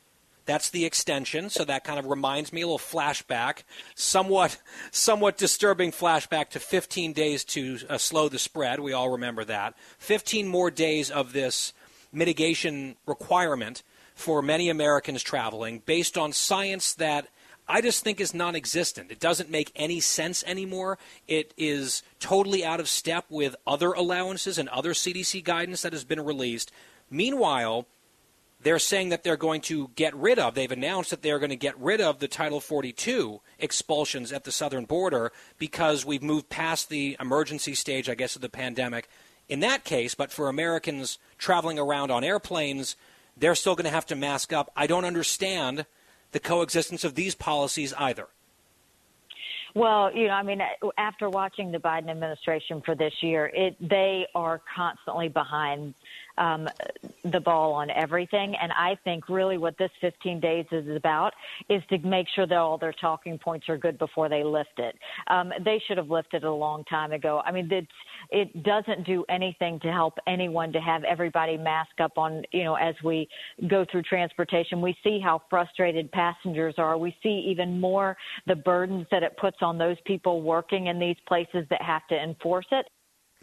That's 0.45 0.69
the 0.69 0.86
extension, 0.86 1.49
so 1.49 1.65
that 1.65 1.84
kind 1.84 1.98
of 1.98 2.06
reminds 2.06 2.53
me 2.53 2.61
a 2.61 2.68
little 2.68 2.77
flashback, 2.77 3.64
somewhat, 3.95 4.57
somewhat 4.91 5.38
disturbing 5.38 5.91
flashback 5.91 6.49
to 6.49 6.60
15 6.60 7.14
days 7.14 7.44
to 7.45 7.80
uh, 7.90 7.98
slow 7.98 8.30
the 8.30 8.38
spread. 8.38 8.80
We 8.80 8.94
all 8.94 9.10
remember 9.10 9.44
that. 9.45 9.73
15 9.98 10.48
more 10.48 10.69
days 10.69 11.10
of 11.10 11.34
this 11.34 11.73
mitigation 12.14 12.95
requirement 13.07 13.82
for 14.14 14.44
many 14.44 14.69
Americans 14.69 15.23
traveling, 15.23 15.80
based 15.80 16.15
on 16.15 16.32
science 16.32 16.94
that 16.94 17.27
I 17.68 17.82
just 17.82 18.04
think 18.04 18.20
is 18.20 18.34
non-existent. 18.34 19.12
It 19.12 19.20
doesn't 19.20 19.50
make 19.50 19.72
any 19.76 20.00
sense 20.00 20.44
anymore. 20.44 20.98
It 21.28 21.54
is 21.58 22.04
totally 22.20 22.64
out 22.64 22.80
of 22.80 22.88
step 22.88 23.26
with 23.30 23.56
other 23.66 23.92
allowances 23.92 24.58
and 24.58 24.70
other 24.70 24.94
CDC 24.94 25.44
guidance 25.44 25.82
that 25.82 25.94
has 25.94 26.04
been 26.04 26.24
released. 26.24 26.72
Meanwhile, 27.10 27.88
they're 28.62 28.80
saying 28.80 29.10
that 29.10 29.24
they're 29.24 29.38
going 29.38 29.62
to 29.62 29.90
get 29.96 30.16
rid 30.16 30.40
of, 30.40 30.56
they've 30.56 30.72
announced 30.72 31.12
that 31.12 31.22
they're 31.22 31.40
going 31.40 31.52
to 31.52 31.56
get 31.56 31.80
rid 31.80 32.02
of 32.02 32.20
the 32.20 32.28
Title 32.28 32.60
42 32.60 33.42
expulsions 33.60 34.32
at 34.32 34.44
the 34.44 34.52
southern 34.52 34.86
border 34.86 35.32
because 35.60 36.06
we've 36.06 36.24
moved 36.24 36.50
past 36.50 36.90
the 36.90 37.16
emergency 37.20 37.76
stage, 37.76 38.10
I 38.10 38.16
guess, 38.16 38.36
of 38.36 38.42
the 38.42 38.50
pandemic 38.50 39.08
in 39.48 39.60
that 39.60 39.84
case. 39.84 40.16
But 40.16 40.32
for 40.32 40.50
Americans 40.50 41.20
traveling 41.38 41.78
around 41.78 42.12
on 42.12 42.24
airplanes, 42.24 42.96
they're 43.38 43.56
still 43.56 43.76
going 43.76 43.86
to 43.86 43.92
have 43.92 44.08
to 44.08 44.16
mask 44.16 44.54
up. 44.54 44.72
I 44.76 44.88
don't 44.88 45.06
understand 45.06 45.86
the 46.36 46.40
coexistence 46.41 47.06
of 47.06 47.16
these 47.16 47.34
policies 47.34 47.94
either. 47.94 48.28
Well, 49.74 50.14
you 50.14 50.28
know, 50.28 50.34
I 50.34 50.44
mean, 50.44 50.60
after 50.98 51.30
watching 51.30 51.72
the 51.72 51.78
Biden 51.78 52.10
administration 52.10 52.82
for 52.86 52.94
this 52.94 53.14
year, 53.22 53.49
it 53.53 53.78
they 53.80 54.28
are 54.36 54.62
constantly 54.76 55.30
behind 55.30 55.94
um, 56.38 56.68
the 57.32 57.40
ball 57.40 57.74
on 57.74 57.90
everything. 57.90 58.56
And 58.62 58.72
I 58.72 58.98
think 59.03 59.30
really 59.30 59.57
what 59.57 59.78
this 59.78 59.91
15 60.02 60.40
days 60.40 60.66
is 60.72 60.95
about 60.95 61.34
is 61.70 61.82
to 61.90 61.98
make 61.99 62.28
sure 62.36 62.45
that 62.48 62.57
all 62.57 62.78
their 62.78 62.94
talking 62.94 63.38
points 63.38 63.68
are 63.70 63.78
good 63.78 63.98
before 63.98 64.30
they 64.30 64.44
lift 64.44 64.78
it. 64.78 64.95
Um, 65.28 65.52
they 65.64 65.82
should 65.88 65.98
have 65.98 66.10
lifted 66.10 66.44
it 66.44 66.48
a 66.48 66.52
long 66.52 66.84
time 66.86 67.12
ago. 67.12 67.41
I 67.45 67.52
mean, 67.52 67.70
it's, 67.72 67.88
it 68.32 68.64
doesn't 68.64 69.06
do 69.06 69.26
anything 69.30 69.80
to 69.82 69.91
help 69.91 70.18
anyone 70.28 70.72
to 70.74 70.80
have 70.80 71.03
everybody 71.03 71.57
mask 71.57 71.99
up 71.99 72.18
on, 72.18 72.44
you 72.52 72.64
know, 72.64 72.76
as 72.76 72.95
we 73.03 73.28
go 73.68 73.86
through 73.91 74.03
transportation. 74.03 74.82
We 74.82 74.95
see 75.03 75.20
how 75.24 75.41
frustrated 75.49 76.12
passengers 76.12 76.76
are. 76.78 76.98
We 76.98 77.16
see 77.24 77.45
even 77.49 77.80
more 77.80 78.18
the 78.48 78.56
burdens 78.56 79.07
that 79.12 79.24
it 79.24 79.38
puts 79.38 79.57
on 79.62 79.78
those 79.78 79.98
people 80.06 80.41
working 80.41 80.88
in 80.88 80.99
these 80.99 81.18
places 81.28 81.66
that 81.70 81.82
have 81.82 82.06
to 82.07 82.16
enforce 82.16 82.68
it. 82.72 82.86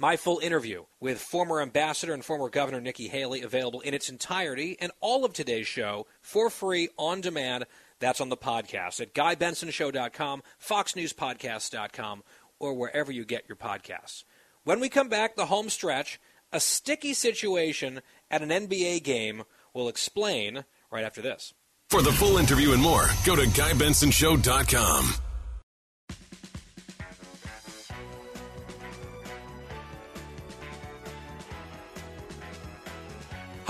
My 0.03 0.17
full 0.17 0.41
interview 0.41 0.87
with 0.99 1.21
former 1.21 1.61
ambassador 1.61 2.13
and 2.13 2.25
former 2.25 2.49
governor 2.49 2.81
Nikki 2.81 3.07
Haley 3.07 3.43
available 3.43 3.81
in 3.83 3.95
its 3.95 4.09
entirety 4.09 4.77
and 4.81 4.91
all 4.99 5.25
of 5.25 5.33
today's 5.33 5.69
show 5.69 6.09
for 6.21 6.51
free 6.51 6.89
on 6.99 7.21
demand. 7.21 7.67
That's 8.01 8.21
on 8.21 8.29
the 8.29 8.37
podcast 8.37 9.01
at 9.01 9.15
GuyBensonShow.com, 9.15 10.43
FoxNewsPodcast.com, 10.61 12.25
or 12.59 12.75
wherever 12.75 13.13
you 13.13 13.25
get 13.25 13.45
your 13.49 13.55
podcasts. 13.55 14.25
When 14.65 14.81
we 14.81 14.89
come 14.89 15.09
back, 15.09 15.37
the 15.37 15.47
home 15.47 15.69
stretch, 15.69 16.19
a 16.53 16.59
sticky 16.59 17.15
situation 17.15 18.03
at 18.29 18.43
an 18.43 18.49
NBA 18.49 19.05
game 19.05 19.45
will 19.73 19.89
explain 19.89 20.65
right 20.91 21.05
after 21.05 21.23
this. 21.23 21.55
For 21.91 22.03
the 22.03 22.11
full 22.11 22.39
interview 22.39 22.73
and 22.73 22.83
more, 22.83 23.07
go 23.25 23.37
to 23.37 23.43
GuyBensonShow.com. 23.43 25.32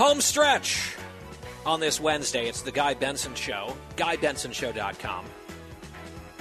Home 0.03 0.19
stretch 0.19 0.97
on 1.65 1.79
this 1.79 1.97
Wednesday. 1.97 2.49
It's 2.49 2.61
the 2.61 2.73
Guy 2.73 2.93
Benson 2.93 3.35
Show, 3.35 3.73
GuyBensonShow.com. 3.95 5.25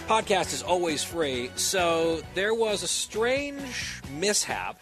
Podcast 0.08 0.52
is 0.52 0.64
always 0.64 1.04
free, 1.04 1.48
so 1.54 2.22
there 2.34 2.54
was 2.54 2.82
a 2.82 2.88
strange 2.88 4.02
mishap 4.18 4.80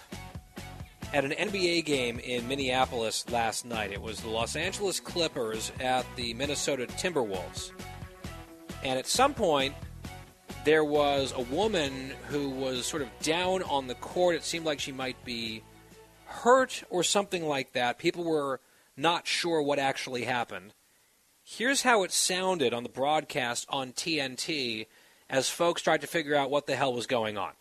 at 1.13 1.27
an 1.27 1.33
NBA 1.33 1.85
game 1.85 2.21
in 2.21 2.49
Minneapolis 2.49 3.29
last 3.31 3.67
night. 3.67 3.93
It 3.93 4.01
was 4.01 4.23
the 4.23 4.31
Los 4.31 4.57
Angeles 4.57 4.99
Clippers 4.99 5.73
at 5.79 6.07
the 6.17 6.33
Minnesota 6.33 6.87
Timberwolves. 6.87 7.73
And 8.83 8.99
at 8.99 9.07
some 9.07 9.35
point, 9.35 9.75
there 10.65 10.85
was 10.85 11.35
a 11.37 11.43
woman 11.43 12.13
who 12.29 12.49
was 12.49 12.87
sort 12.87 13.03
of 13.03 13.11
down 13.21 13.63
on 13.65 13.89
the 13.89 13.95
court. 13.97 14.37
It 14.37 14.43
seemed 14.43 14.65
like 14.65 14.81
she 14.81 14.93
might 14.93 15.23
be 15.23 15.63
hurt 16.25 16.83
or 16.89 17.03
something 17.03 17.45
like 17.45 17.73
that. 17.73 17.99
People 17.99 18.25
were 18.25 18.59
not 19.01 19.27
sure 19.27 19.63
what 19.63 19.79
actually 19.79 20.25
happened. 20.25 20.75
Here's 21.43 21.83
how 21.83 22.03
it 22.05 22.13
sounded 22.13 22.73
on 22.73 22.83
the 22.83 22.89
broadcast 22.89 23.67
on 23.69 23.93
TNT 23.93 24.87
as 25.29 25.49
folks 25.49 25.83
tried 25.83 26.03
to 26.03 26.07
figure 26.07 26.35
out 26.35 26.51
what 26.51 26.67
the 26.67 26.77
hell 26.77 26.93
was 26.93 27.07
going 27.07 27.39
on. 27.39 27.53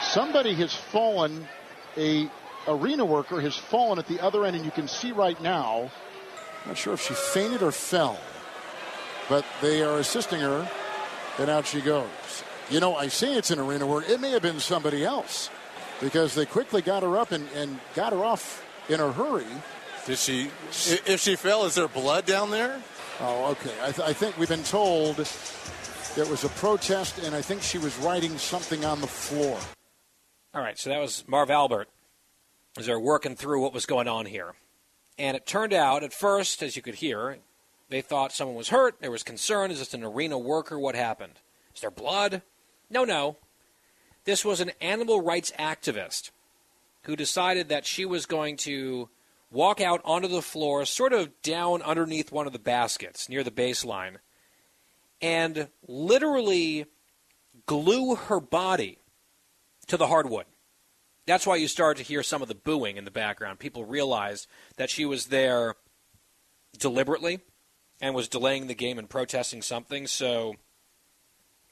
Somebody 0.00 0.54
has 0.54 0.74
fallen, 0.74 1.46
a 1.96 2.28
arena 2.66 3.04
worker 3.04 3.40
has 3.40 3.56
fallen 3.56 3.98
at 3.98 4.06
the 4.06 4.20
other 4.20 4.44
end, 4.44 4.56
and 4.56 4.64
you 4.64 4.70
can 4.70 4.88
see 4.88 5.12
right 5.12 5.40
now, 5.40 5.90
not 6.66 6.76
sure 6.76 6.94
if 6.94 7.02
she 7.02 7.14
fainted 7.14 7.62
or 7.62 7.72
fell, 7.72 8.18
but 9.28 9.44
they 9.60 9.82
are 9.82 9.98
assisting 9.98 10.40
her, 10.40 10.68
and 11.38 11.50
out 11.50 11.66
she 11.66 11.80
goes. 11.80 12.08
You 12.70 12.80
know, 12.80 12.96
I 12.96 13.08
say 13.08 13.34
it's 13.34 13.50
an 13.50 13.58
arena 13.58 13.86
worker. 13.86 14.10
It 14.10 14.20
may 14.20 14.30
have 14.30 14.42
been 14.42 14.60
somebody 14.60 15.04
else 15.04 15.50
because 16.00 16.34
they 16.34 16.46
quickly 16.46 16.82
got 16.82 17.02
her 17.02 17.16
up 17.18 17.32
and, 17.32 17.46
and 17.54 17.78
got 17.94 18.12
her 18.12 18.24
off 18.24 18.64
in 18.88 19.00
a 19.00 19.12
hurry. 19.12 19.46
Did 20.06 20.18
she? 20.18 20.50
If 21.06 21.20
she 21.20 21.34
fell, 21.36 21.64
is 21.64 21.74
there 21.74 21.88
blood 21.88 22.26
down 22.26 22.50
there? 22.50 22.80
Oh, 23.20 23.52
okay. 23.52 23.72
I, 23.82 23.92
th- 23.92 24.08
I 24.08 24.12
think 24.12 24.36
we've 24.36 24.48
been 24.48 24.62
told 24.64 25.16
there 26.14 26.26
was 26.26 26.44
a 26.44 26.48
protest, 26.50 27.18
and 27.18 27.34
I 27.34 27.40
think 27.40 27.62
she 27.62 27.78
was 27.78 27.96
writing 27.98 28.36
something 28.36 28.84
on 28.84 29.00
the 29.00 29.06
floor. 29.06 29.58
All 30.54 30.60
right, 30.62 30.78
so 30.78 30.90
that 30.90 31.00
was 31.00 31.24
Marv 31.26 31.50
Albert 31.50 31.88
as 32.76 32.86
they're 32.86 33.00
working 33.00 33.34
through 33.34 33.62
what 33.62 33.72
was 33.72 33.86
going 33.86 34.08
on 34.08 34.26
here. 34.26 34.54
And 35.18 35.36
it 35.36 35.46
turned 35.46 35.72
out, 35.72 36.02
at 36.02 36.12
first, 36.12 36.62
as 36.62 36.76
you 36.76 36.82
could 36.82 36.96
hear, 36.96 37.38
they 37.88 38.00
thought 38.00 38.32
someone 38.32 38.56
was 38.56 38.68
hurt. 38.68 38.96
There 39.00 39.10
was 39.10 39.22
concern. 39.22 39.70
Is 39.70 39.78
this 39.78 39.94
an 39.94 40.04
arena 40.04 40.38
worker? 40.38 40.78
What 40.78 40.96
happened? 40.96 41.34
Is 41.74 41.80
there 41.80 41.90
blood? 41.90 42.42
No, 42.90 43.04
no. 43.04 43.36
This 44.24 44.44
was 44.44 44.60
an 44.60 44.72
animal 44.80 45.22
rights 45.22 45.52
activist 45.58 46.30
who 47.02 47.16
decided 47.16 47.68
that 47.68 47.86
she 47.86 48.04
was 48.04 48.26
going 48.26 48.56
to 48.58 49.08
walk 49.54 49.80
out 49.80 50.00
onto 50.04 50.28
the 50.28 50.42
floor, 50.42 50.84
sort 50.84 51.12
of 51.12 51.40
down 51.42 51.80
underneath 51.82 52.32
one 52.32 52.46
of 52.46 52.52
the 52.52 52.58
baskets 52.58 53.28
near 53.28 53.44
the 53.44 53.50
baseline, 53.50 54.16
and 55.22 55.68
literally 55.86 56.86
glue 57.66 58.16
her 58.16 58.40
body 58.40 58.98
to 59.86 59.96
the 59.96 60.08
hardwood. 60.08 60.46
That's 61.26 61.46
why 61.46 61.56
you 61.56 61.68
start 61.68 61.96
to 61.96 62.02
hear 62.02 62.22
some 62.22 62.42
of 62.42 62.48
the 62.48 62.54
booing 62.54 62.96
in 62.96 63.04
the 63.04 63.10
background. 63.10 63.58
People 63.58 63.84
realized 63.84 64.46
that 64.76 64.90
she 64.90 65.06
was 65.06 65.26
there 65.26 65.76
deliberately 66.76 67.40
and 68.00 68.14
was 68.14 68.28
delaying 68.28 68.66
the 68.66 68.74
game 68.74 68.98
and 68.98 69.08
protesting 69.08 69.62
something. 69.62 70.06
So 70.06 70.56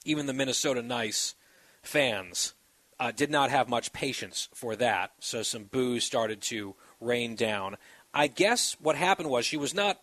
even 0.05 0.27
the 0.27 0.33
Minnesota 0.33 0.83
Nice 0.83 1.35
fans 1.83 2.55
uh, 2.99 3.11
did 3.11 3.31
not 3.31 3.51
have 3.51 3.69
much 3.69 3.93
patience 3.93 4.49
for 4.55 4.77
that. 4.77 5.11
So 5.19 5.43
some 5.43 5.65
boos 5.65 6.05
started 6.05 6.41
to 6.43 6.77
rain 7.03 7.35
down. 7.35 7.77
I 8.15 8.27
guess 8.27 8.77
what 8.81 8.97
happened 8.97 9.31
was 9.31 9.47
she 9.47 9.57
was 9.57 9.75
not 9.75 10.01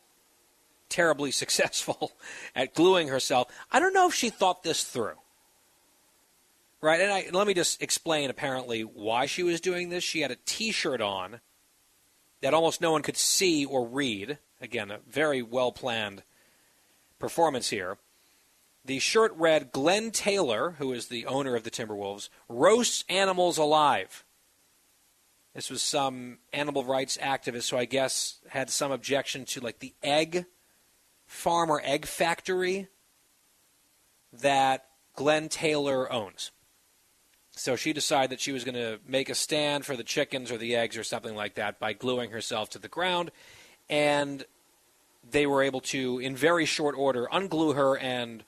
terribly 0.90 1.32
successful 1.44 2.12
at 2.56 2.74
gluing 2.74 3.08
herself. 3.08 3.52
I 3.72 3.80
don't 3.80 3.94
know 3.94 4.08
if 4.08 4.14
she 4.14 4.30
thought 4.30 4.64
this 4.64 4.84
through. 4.84 5.16
Right, 6.82 7.02
and 7.02 7.12
I, 7.12 7.28
let 7.34 7.46
me 7.46 7.54
just 7.54 7.82
explain 7.82 8.30
apparently 8.30 8.84
why 8.84 9.26
she 9.26 9.44
was 9.44 9.60
doing 9.60 9.90
this. 9.90 10.04
She 10.04 10.22
had 10.22 10.32
a 10.32 10.38
t 10.46 10.72
shirt 10.72 11.02
on 11.02 11.42
that 12.42 12.54
almost 12.54 12.80
no 12.80 12.92
one 12.92 13.02
could 13.02 13.18
see 13.18 13.66
or 13.66 13.86
read. 13.86 14.38
Again, 14.62 14.90
a 14.90 15.00
very 15.08 15.42
well 15.42 15.74
planned 15.74 16.24
performance 17.20 17.70
here. 17.70 17.98
The 18.86 19.00
shirt 19.00 19.34
read 19.36 19.72
Glenn 19.74 20.12
Taylor, 20.12 20.76
who 20.80 20.94
is 20.94 21.08
the 21.08 21.26
owner 21.26 21.56
of 21.56 21.64
the 21.64 21.72
Timberwolves, 21.72 22.30
roasts 22.48 23.04
animals 23.10 23.58
alive. 23.58 24.24
This 25.60 25.70
was 25.70 25.82
some 25.82 26.38
animal 26.54 26.86
rights 26.86 27.18
activist 27.18 27.70
who 27.70 27.76
I 27.76 27.84
guess 27.84 28.38
had 28.48 28.70
some 28.70 28.94
objection 28.94 29.44
to 29.48 29.60
like 29.60 29.80
the 29.80 29.94
egg 30.02 30.46
farm 31.28 31.70
or 31.70 31.82
egg 31.84 32.06
factory 32.06 32.88
that 34.32 34.86
Glenn 35.18 35.50
Taylor 35.50 36.10
owns. 36.10 36.52
So 37.52 37.76
she 37.76 37.92
decided 37.92 38.32
that 38.32 38.40
she 38.40 38.54
was 38.54 38.64
going 38.64 38.76
to 38.76 39.00
make 39.06 39.28
a 39.28 39.36
stand 39.36 39.86
for 39.86 39.98
the 39.98 40.04
chickens 40.06 40.50
or 40.50 40.58
the 40.58 40.78
eggs 40.78 40.96
or 40.96 41.04
something 41.04 41.36
like 41.36 41.56
that 41.56 41.78
by 41.78 41.92
gluing 41.92 42.32
herself 42.32 42.70
to 42.70 42.80
the 42.80 42.88
ground. 42.88 43.30
And 43.90 44.46
they 45.30 45.46
were 45.46 45.62
able 45.62 45.82
to, 45.82 46.20
in 46.20 46.38
very 46.38 46.64
short 46.64 46.96
order, 46.98 47.28
unglue 47.34 47.76
her 47.76 47.98
and 47.98 48.46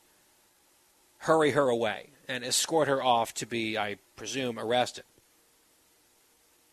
hurry 1.18 1.52
her 1.52 1.68
away 1.68 2.12
and 2.30 2.46
escort 2.46 2.88
her 2.88 3.04
off 3.04 3.34
to 3.34 3.46
be, 3.46 3.78
I 3.78 3.98
presume, 4.16 4.58
arrested. 4.58 5.04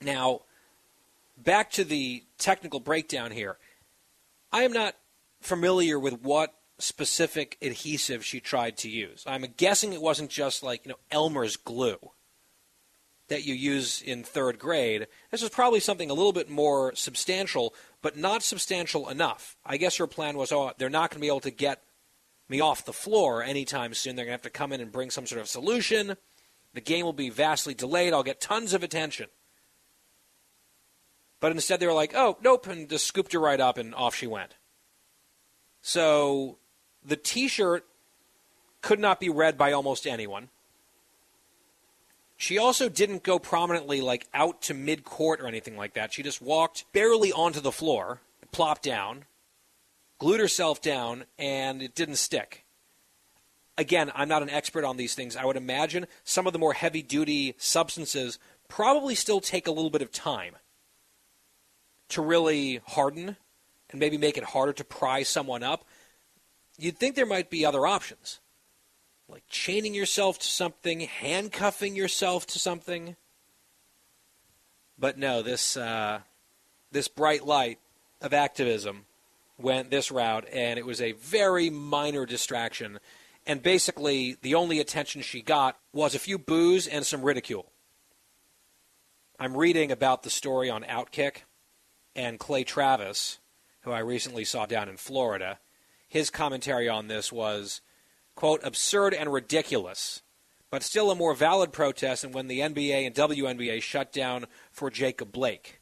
Now, 0.01 0.43
back 1.37 1.71
to 1.73 1.85
the 1.85 2.25
technical 2.39 2.81
breakdown 2.81 3.31
here. 3.31 3.59
I 4.53 4.63
am 4.63 4.73
not 4.73 4.95
familiar 5.41 5.99
with 5.99 6.23
what 6.23 6.55
specific 6.79 7.59
adhesive 7.61 8.25
she 8.25 8.41
tried 8.41 8.77
to 8.79 8.89
use. 8.89 9.25
I'm 9.27 9.45
guessing 9.57 9.93
it 9.93 10.01
wasn't 10.01 10.31
just 10.31 10.63
like, 10.63 10.85
you 10.85 10.91
know, 10.91 10.99
Elmer's 11.11 11.57
glue 11.57 11.99
that 13.29 13.45
you 13.45 13.55
use 13.55 14.01
in 14.01 14.25
third 14.25 14.59
grade. 14.59 15.07
This 15.31 15.43
was 15.43 15.51
probably 15.51 15.81
something 15.81 16.09
a 16.09 16.15
little 16.15 16.33
bit 16.33 16.49
more 16.49 16.95
substantial, 16.95 17.75
but 18.01 18.17
not 18.17 18.43
substantial 18.43 19.09
enough. 19.09 19.57
I 19.67 19.77
guess 19.77 19.97
her 19.97 20.07
plan 20.07 20.37
was, 20.37 20.51
oh, 20.51 20.73
they're 20.79 20.89
not 20.89 21.11
going 21.11 21.19
to 21.19 21.21
be 21.21 21.29
able 21.29 21.41
to 21.41 21.51
get 21.51 21.83
me 22.49 22.61
off 22.61 22.87
the 22.87 22.93
floor 22.93 23.43
anytime 23.43 23.93
soon. 23.93 24.17
They're 24.17 24.25
going 24.25 24.39
to 24.39 24.43
have 24.45 24.51
to 24.53 24.59
come 24.59 24.73
in 24.73 24.81
and 24.81 24.93
bring 24.93 25.11
some 25.11 25.27
sort 25.27 25.41
of 25.41 25.49
solution. 25.49 26.17
The 26.73 26.81
game 26.81 27.05
will 27.05 27.13
be 27.13 27.29
vastly 27.29 27.75
delayed. 27.75 28.13
I'll 28.13 28.23
get 28.23 28.41
tons 28.41 28.73
of 28.73 28.83
attention. 28.83 29.27
But 31.41 31.53
instead, 31.53 31.81
they 31.81 31.87
were 31.87 31.93
like, 31.93 32.15
oh, 32.15 32.37
nope, 32.43 32.67
and 32.67 32.89
just 32.89 33.07
scooped 33.07 33.33
her 33.33 33.39
right 33.39 33.61
up, 33.61 33.79
and 33.79 33.95
off 33.95 34.15
she 34.15 34.27
went. 34.27 34.55
So 35.83 36.59
the 37.05 37.17
t 37.17 37.49
shirt 37.49 37.87
could 38.83 38.99
not 38.99 39.21
be 39.21 39.29
read 39.29 39.57
by 39.57 39.73
almost 39.73 40.07
anyone. 40.07 40.49
She 42.37 42.59
also 42.59 42.89
didn't 42.89 43.25
go 43.25 43.39
prominently 43.39 44.01
like 44.01 44.27
out 44.33 44.63
to 44.63 44.75
mid 44.75 45.05
court 45.05 45.41
or 45.41 45.47
anything 45.47 45.77
like 45.77 45.95
that. 45.95 46.13
She 46.13 46.23
just 46.23 46.41
walked 46.41 46.85
barely 46.93 47.33
onto 47.33 47.61
the 47.61 47.73
floor, 47.73 48.21
plopped 48.53 48.83
down, 48.83 49.25
glued 50.19 50.41
herself 50.41 50.81
down, 50.81 51.25
and 51.39 51.83
it 51.83 51.95
didn't 51.95 52.17
stick. 52.17 52.65
Again, 53.77 54.11
I'm 54.15 54.29
not 54.29 54.43
an 54.43 54.51
expert 54.51 54.85
on 54.85 54.97
these 54.97 55.15
things. 55.15 55.37
I 55.37 55.45
would 55.45 55.57
imagine 55.57 56.07
some 56.25 56.47
of 56.47 56.53
the 56.53 56.59
more 56.59 56.73
heavy 56.73 57.03
duty 57.03 57.55
substances 57.59 58.39
probably 58.69 59.15
still 59.15 59.41
take 59.41 59.67
a 59.67 59.73
little 59.73 59.91
bit 59.91 60.03
of 60.03 60.13
time 60.13 60.57
to 62.11 62.23
really 62.23 62.81
harden 62.87 63.37
and 63.91 64.01
maybe 64.01 64.19
make 64.19 64.37
it 64.37 64.45
harder 64.45 64.73
to 64.75 64.85
pry 64.85 65.23
someone 65.23 65.63
up. 65.63 65.85
You'd 66.79 66.99
think 66.99 67.15
there 67.15 67.27
might 67.27 67.51
be 67.51 67.65
other 67.65 67.87
options 67.87 68.41
like 69.29 69.45
chaining 69.49 69.95
yourself 69.95 70.39
to 70.39 70.47
something, 70.47 71.01
handcuffing 71.01 71.95
yourself 71.95 72.47
to 72.47 72.59
something. 72.59 73.17
But 74.99 75.19
no, 75.19 75.43
this 75.43 75.77
uh, 75.77 76.21
this 76.91 77.09
bright 77.09 77.47
light 77.47 77.79
of 78.21 78.33
activism 78.33 79.05
went 79.59 79.91
this 79.91 80.11
route, 80.11 80.47
and 80.53 80.79
it 80.79 80.87
was 80.87 81.01
a 81.01 81.13
very 81.13 81.69
minor 81.71 82.25
distraction. 82.27 82.99
And 83.47 83.63
basically, 83.63 84.37
the 84.43 84.55
only 84.55 84.79
attention 84.79 85.23
she 85.23 85.43
got 85.43 85.79
was 85.93 86.15
a 86.15 86.19
few 86.19 86.39
boos 86.39 86.87
and 86.87 87.05
some 87.05 87.23
ridicule. 87.23 87.71
I'm 89.39 89.57
reading 89.57 89.93
about 89.93 90.23
the 90.23 90.31
story 90.31 90.69
on 90.69 90.83
Outkick, 90.85 91.45
and 92.15 92.39
Clay 92.39 92.65
Travis, 92.65 93.39
who 93.83 93.93
I 93.93 94.01
recently 94.01 94.45
saw 94.45 94.67
down 94.67 94.89
in 94.89 94.97
Florida, 94.97 95.59
his 96.09 96.31
commentary 96.31 96.89
on 96.89 97.09
this 97.09 97.33
was 97.33 97.81
quote, 98.39 98.61
absurd 98.63 99.15
and 99.15 99.33
ridiculous, 99.33 100.23
but 100.71 100.85
still 100.85 101.11
a 101.11 101.17
more 101.17 101.35
valid 101.35 101.73
protest 101.73 102.23
than 102.23 102.31
when 102.31 102.47
the 102.47 102.61
NBA 102.61 103.05
and 103.05 103.13
WNBA 103.13 103.83
shut 103.83 104.13
down 104.13 104.47
for 104.71 104.91
Jacob 104.91 105.33
Blake, 105.33 105.81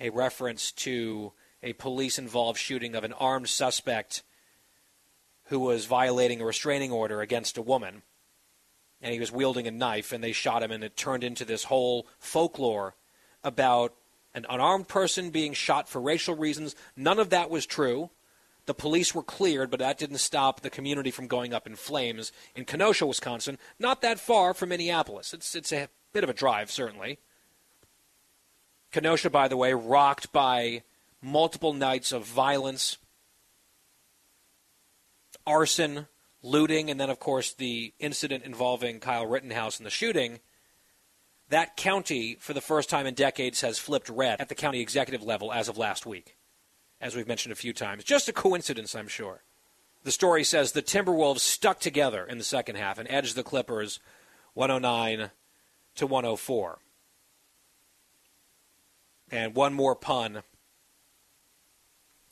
a 0.00 0.10
reference 0.10 0.72
to 0.72 1.32
a 1.62 1.72
police 1.74 2.18
involved 2.18 2.58
shooting 2.58 2.96
of 2.96 3.04
an 3.04 3.12
armed 3.12 3.48
suspect 3.48 4.24
who 5.44 5.60
was 5.60 5.84
violating 5.84 6.40
a 6.40 6.44
restraining 6.44 6.90
order 6.90 7.20
against 7.20 7.58
a 7.58 7.62
woman. 7.62 8.02
And 9.00 9.12
he 9.12 9.20
was 9.20 9.30
wielding 9.30 9.68
a 9.68 9.70
knife, 9.70 10.10
and 10.10 10.24
they 10.24 10.32
shot 10.32 10.64
him, 10.64 10.72
and 10.72 10.82
it 10.82 10.96
turned 10.96 11.22
into 11.22 11.44
this 11.44 11.64
whole 11.64 12.08
folklore 12.18 12.96
about 13.44 13.94
an 14.34 14.46
unarmed 14.48 14.88
person 14.88 15.30
being 15.30 15.52
shot 15.52 15.88
for 15.88 16.00
racial 16.00 16.34
reasons. 16.34 16.74
None 16.96 17.18
of 17.18 17.30
that 17.30 17.50
was 17.50 17.66
true. 17.66 18.10
The 18.66 18.74
police 18.74 19.14
were 19.14 19.22
cleared, 19.22 19.70
but 19.70 19.80
that 19.80 19.98
didn't 19.98 20.18
stop 20.18 20.60
the 20.60 20.70
community 20.70 21.10
from 21.10 21.26
going 21.26 21.52
up 21.52 21.66
in 21.66 21.76
flames 21.76 22.32
in 22.54 22.64
Kenosha, 22.64 23.06
Wisconsin, 23.06 23.58
not 23.78 24.00
that 24.00 24.18
far 24.18 24.54
from 24.54 24.70
Minneapolis. 24.70 25.34
It's, 25.34 25.54
it's 25.54 25.72
a 25.72 25.88
bit 26.12 26.24
of 26.24 26.30
a 26.30 26.34
drive, 26.34 26.70
certainly. 26.70 27.18
Kenosha, 28.90 29.28
by 29.28 29.48
the 29.48 29.56
way, 29.56 29.74
rocked 29.74 30.32
by 30.32 30.82
multiple 31.20 31.72
nights 31.72 32.12
of 32.12 32.24
violence, 32.24 32.96
arson, 35.46 36.06
looting, 36.42 36.90
and 36.90 36.98
then, 36.98 37.10
of 37.10 37.18
course, 37.18 37.52
the 37.52 37.92
incident 37.98 38.44
involving 38.44 39.00
Kyle 39.00 39.26
Rittenhouse 39.26 39.78
and 39.78 39.86
the 39.86 39.90
shooting. 39.90 40.40
That 41.54 41.76
county, 41.76 42.36
for 42.40 42.52
the 42.52 42.60
first 42.60 42.90
time 42.90 43.06
in 43.06 43.14
decades, 43.14 43.60
has 43.60 43.78
flipped 43.78 44.08
red 44.08 44.40
at 44.40 44.48
the 44.48 44.56
county 44.56 44.80
executive 44.80 45.22
level 45.22 45.52
as 45.52 45.68
of 45.68 45.78
last 45.78 46.04
week 46.04 46.36
as 47.00 47.14
we've 47.14 47.28
mentioned 47.28 47.52
a 47.52 47.54
few 47.54 47.72
times. 47.72 48.02
Just 48.02 48.28
a 48.28 48.32
coincidence, 48.32 48.96
I'm 48.96 49.06
sure. 49.06 49.44
The 50.02 50.10
story 50.10 50.42
says 50.42 50.72
the 50.72 50.82
Timberwolves 50.82 51.38
stuck 51.38 51.78
together 51.78 52.24
in 52.24 52.38
the 52.38 52.44
second 52.44 52.74
half 52.74 52.98
and 52.98 53.08
edged 53.08 53.36
the 53.36 53.44
Clippers 53.44 54.00
109 54.54 55.30
to 55.94 56.06
104. 56.08 56.78
And 59.30 59.54
one 59.54 59.74
more 59.74 59.94
pun. 59.94 60.42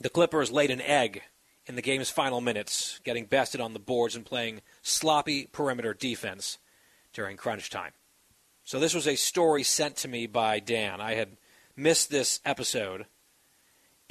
The 0.01 0.11
Clippers 0.11 0.51
laid 0.51 0.73
an 0.73 0.81
egg 0.81 1.23
in 1.67 1.77
the 1.77 1.83
game's 1.83 2.11
final 2.11 2.41
minutes, 2.41 2.99
getting 3.05 3.27
bested 3.27 3.61
on 3.61 3.73
the 3.73 3.79
boards 3.79 4.17
and 4.17 4.27
playing 4.27 4.63
sloppy 4.83 5.47
perimeter 5.47 5.95
defense 5.95 6.59
during 7.13 7.37
crunch 7.37 7.71
time. 7.71 7.93
So 8.65 8.79
this 8.79 8.95
was 8.95 9.07
a 9.09 9.17
story 9.17 9.63
sent 9.63 9.97
to 9.97 10.09
me 10.09 10.27
by 10.27 10.61
Dan. 10.61 11.01
I 11.01 11.15
had 11.15 11.37
missed 11.77 12.11
this 12.11 12.41
episode 12.45 13.07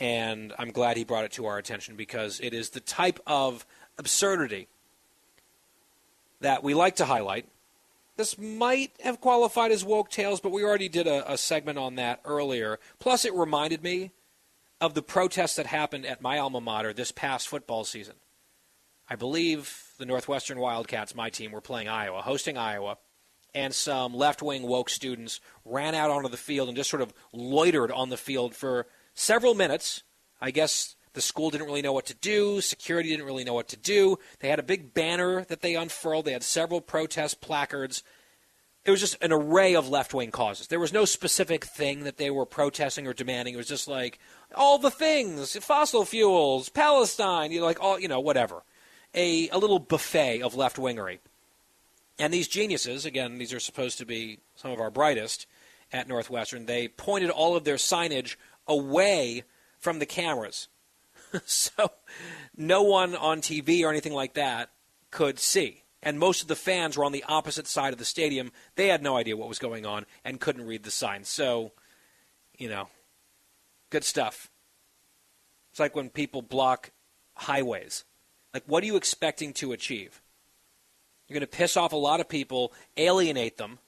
and 0.02 0.52
I'm 0.58 0.72
glad 0.72 0.98
he 0.98 1.04
brought 1.04 1.26
it 1.26 1.32
to 1.34 1.46
our 1.46 1.60
attention 1.60 1.96
because 1.96 2.40
it 2.40 2.56
is 2.56 2.72
the 2.72 2.80
type 2.80 3.20
of 3.28 3.68
absurdity 4.00 4.68
that 6.40 6.64
we 6.64 6.74
like 6.74 6.96
to 6.96 7.06
highlight. 7.06 7.46
This 8.18 8.36
might 8.36 8.94
have 9.04 9.22
qualified 9.22 9.72
as 9.72 9.86
woke 9.86 10.10
tales, 10.10 10.42
but 10.42 10.52
we 10.52 10.64
already 10.64 10.90
did 10.90 11.06
a, 11.06 11.32
a 11.32 11.38
segment 11.38 11.78
on 11.78 11.96
that 11.96 12.20
earlier. 12.26 12.80
Plus, 12.98 13.26
it 13.26 13.34
reminded 13.36 13.84
me 13.84 14.12
of 14.82 14.96
the 14.96 15.04
protests 15.04 15.56
that 15.56 15.68
happened 15.68 16.08
at 16.08 16.20
my 16.20 16.40
alma 16.40 16.60
mater 16.60 16.94
this 16.94 17.12
past 17.12 17.48
football 17.48 17.84
season. 17.84 18.16
I 19.08 19.16
believe 19.16 19.92
the 20.00 20.06
Northwestern 20.06 20.60
Wildcats, 20.60 21.14
my 21.14 21.30
team, 21.30 21.52
were 21.52 21.62
playing 21.62 21.88
Iowa, 21.88 22.24
hosting 22.24 22.58
Iowa, 22.58 22.98
and 23.54 23.74
some 23.74 24.14
left 24.14 24.42
wing 24.42 24.64
woke 24.64 24.90
students 24.90 25.40
ran 25.66 25.96
out 25.96 26.10
onto 26.10 26.30
the 26.30 26.38
field 26.38 26.68
and 26.68 26.78
just 26.78 26.90
sort 26.90 27.02
of 27.02 27.14
loitered 27.34 27.92
on 27.92 28.10
the 28.10 28.18
field 28.18 28.56
for 28.56 28.88
several 29.14 29.54
minutes. 29.54 30.04
I 30.40 30.52
guess 30.52 30.96
the 31.14 31.22
school 31.22 31.50
didn't 31.50 31.68
really 31.68 31.82
know 31.82 31.94
what 31.94 32.06
to 32.08 32.14
do. 32.14 32.62
Security 32.62 33.10
didn't 33.10 33.26
really 33.26 33.44
know 33.44 33.54
what 33.54 33.68
to 33.70 33.78
do. 33.78 34.18
They 34.40 34.50
had 34.50 34.60
a 34.60 34.64
big 34.64 34.94
banner 34.94 35.44
that 35.46 35.62
they 35.62 35.76
unfurled. 35.76 36.26
They 36.26 36.32
had 36.32 36.44
several 36.44 36.82
protest 36.82 37.42
placards. 37.42 38.04
It 38.84 38.92
was 38.92 39.00
just 39.00 39.22
an 39.22 39.32
array 39.32 39.76
of 39.76 39.90
left 39.90 40.14
wing 40.14 40.32
causes. 40.32 40.68
There 40.68 40.80
was 40.80 40.94
no 40.94 41.06
specific 41.06 41.66
thing 41.66 42.04
that 42.06 42.18
they 42.18 42.32
were 42.32 42.46
protesting 42.46 43.06
or 43.06 43.14
demanding. 43.14 43.54
It 43.54 43.58
was 43.58 43.68
just 43.68 43.88
like 43.88 44.20
all 44.56 44.80
the 44.80 44.90
things 44.90 45.56
fossil 45.58 46.06
fuels, 46.06 46.70
Palestine, 46.70 47.52
you 47.52 47.60
know, 47.60 47.66
like 47.66 47.82
all, 47.82 48.00
you 48.00 48.08
know, 48.08 48.20
whatever. 48.20 48.64
A, 49.14 49.50
a 49.50 49.58
little 49.58 49.80
buffet 49.80 50.42
of 50.42 50.56
left 50.56 50.78
wingery. 50.78 51.20
And 52.22 52.32
these 52.32 52.48
geniuses, 52.48 53.04
again, 53.04 53.40
these 53.40 53.52
are 53.52 53.60
supposed 53.60 53.98
to 53.98 54.06
be 54.06 54.38
some 54.54 54.70
of 54.70 54.80
our 54.80 54.92
brightest 54.92 55.48
at 55.92 56.08
Northwestern, 56.08 56.68
they 56.68 56.88
pointed 56.88 57.32
all 57.32 57.56
of 57.56 57.64
their 57.64 57.78
signage 57.78 58.36
away 58.68 59.44
from 59.80 59.98
the 59.98 60.06
cameras. 60.06 60.68
so 61.46 61.92
no 62.56 62.84
one 62.84 63.16
on 63.16 63.42
TV 63.42 63.84
or 63.84 63.90
anything 63.90 64.14
like 64.14 64.36
that 64.36 64.70
could 65.10 65.40
see. 65.40 65.82
And 66.04 66.20
most 66.20 66.44
of 66.44 66.48
the 66.48 66.56
fans 66.56 66.96
were 66.96 67.06
on 67.06 67.12
the 67.12 67.26
opposite 67.28 67.66
side 67.66 67.92
of 67.92 67.98
the 67.98 68.06
stadium. 68.06 68.52
They 68.76 68.90
had 68.90 69.02
no 69.02 69.18
idea 69.18 69.36
what 69.36 69.50
was 69.50 69.58
going 69.58 69.88
on 69.88 70.06
and 70.24 70.40
couldn't 70.40 70.68
read 70.68 70.84
the 70.84 70.92
signs. 70.92 71.28
So, 71.28 71.72
you 72.56 72.70
know, 72.70 72.88
good 73.90 74.04
stuff. 74.04 74.52
It's 75.72 75.80
like 75.80 75.96
when 75.96 76.10
people 76.12 76.44
block 76.44 76.92
highways. 77.34 78.06
Like, 78.54 78.64
what 78.68 78.84
are 78.84 78.88
you 78.88 78.96
expecting 78.96 79.54
to 79.54 79.72
achieve? 79.72 80.22
You're 81.32 81.40
going 81.40 81.50
to 81.50 81.58
piss 81.58 81.78
off 81.78 81.94
a 81.94 81.96
lot 81.96 82.20
of 82.20 82.28
people, 82.28 82.74
alienate 82.98 83.56
them, 83.56 83.80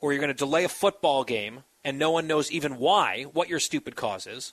or 0.00 0.12
you're 0.12 0.20
going 0.20 0.34
to 0.34 0.34
delay 0.34 0.64
a 0.64 0.68
football 0.68 1.22
game 1.22 1.62
and 1.84 1.96
no 1.96 2.10
one 2.10 2.26
knows 2.26 2.50
even 2.50 2.78
why, 2.78 3.22
what 3.32 3.48
your 3.48 3.60
stupid 3.60 3.94
cause 3.94 4.26
is. 4.26 4.52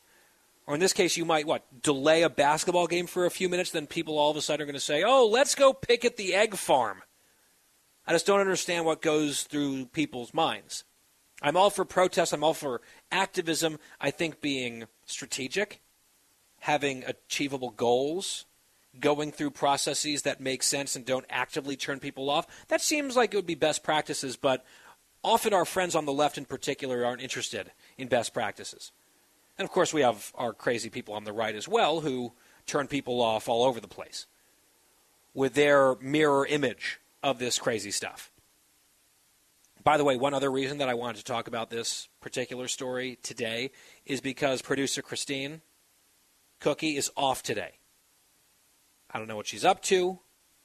Or 0.67 0.75
in 0.75 0.79
this 0.79 0.93
case, 0.93 1.17
you 1.17 1.25
might, 1.25 1.47
what, 1.47 1.63
delay 1.81 2.21
a 2.21 2.29
basketball 2.29 2.85
game 2.85 3.07
for 3.07 3.25
a 3.25 3.31
few 3.31 3.49
minutes, 3.49 3.71
then 3.71 3.87
people 3.87 4.19
all 4.19 4.29
of 4.29 4.37
a 4.37 4.43
sudden 4.43 4.61
are 4.61 4.67
going 4.67 4.75
to 4.75 4.79
say, 4.79 5.01
oh, 5.03 5.25
let's 5.25 5.55
go 5.55 5.73
picket 5.73 6.17
the 6.17 6.35
egg 6.35 6.53
farm. 6.53 7.01
I 8.05 8.11
just 8.11 8.27
don't 8.27 8.39
understand 8.39 8.85
what 8.85 9.01
goes 9.01 9.41
through 9.41 9.87
people's 9.87 10.35
minds. 10.35 10.83
I'm 11.41 11.57
all 11.57 11.71
for 11.71 11.83
protest. 11.83 12.31
I'm 12.31 12.43
all 12.43 12.53
for 12.53 12.81
activism. 13.11 13.79
I 13.99 14.11
think 14.11 14.39
being 14.39 14.83
strategic, 15.07 15.81
having 16.59 17.03
achievable 17.05 17.71
goals, 17.71 18.45
going 18.99 19.31
through 19.31 19.51
processes 19.51 20.23
that 20.23 20.41
make 20.41 20.63
sense 20.63 20.95
and 20.95 21.05
don't 21.05 21.25
actively 21.29 21.75
turn 21.75 21.99
people 21.99 22.29
off, 22.29 22.47
that 22.67 22.81
seems 22.81 23.15
like 23.15 23.33
it 23.33 23.37
would 23.37 23.45
be 23.45 23.55
best 23.55 23.83
practices, 23.83 24.35
but 24.35 24.65
often 25.23 25.53
our 25.53 25.65
friends 25.65 25.95
on 25.95 26.05
the 26.05 26.13
left 26.13 26.37
in 26.37 26.45
particular 26.45 27.05
aren't 27.05 27.21
interested 27.21 27.71
in 27.97 28.07
best 28.07 28.33
practices. 28.33 28.91
And 29.57 29.65
of 29.65 29.71
course, 29.71 29.93
we 29.93 30.01
have 30.01 30.31
our 30.35 30.53
crazy 30.53 30.89
people 30.89 31.13
on 31.13 31.25
the 31.25 31.33
right 31.33 31.55
as 31.55 31.67
well 31.67 32.01
who 32.01 32.33
turn 32.65 32.87
people 32.87 33.21
off 33.21 33.49
all 33.49 33.63
over 33.63 33.79
the 33.79 33.87
place 33.87 34.25
with 35.33 35.53
their 35.53 35.95
mirror 35.95 36.45
image 36.45 36.99
of 37.21 37.39
this 37.39 37.59
crazy 37.59 37.91
stuff. 37.91 38.31
By 39.83 39.97
the 39.97 40.03
way, 40.03 40.17
one 40.17 40.33
other 40.33 40.51
reason 40.51 40.77
that 40.79 40.89
I 40.89 40.93
wanted 40.93 41.17
to 41.17 41.23
talk 41.23 41.47
about 41.47 41.69
this 41.69 42.09
particular 42.21 42.67
story 42.67 43.17
today 43.23 43.71
is 44.05 44.21
because 44.21 44.61
producer 44.61 45.01
Christine 45.01 45.61
Cookie 46.59 46.97
is 46.97 47.09
off 47.15 47.41
today. 47.41 47.78
I 49.11 49.17
don't 49.17 49.27
know 49.27 49.35
what 49.35 49.47
she's 49.47 49.65
up 49.65 49.81
to. 49.83 50.19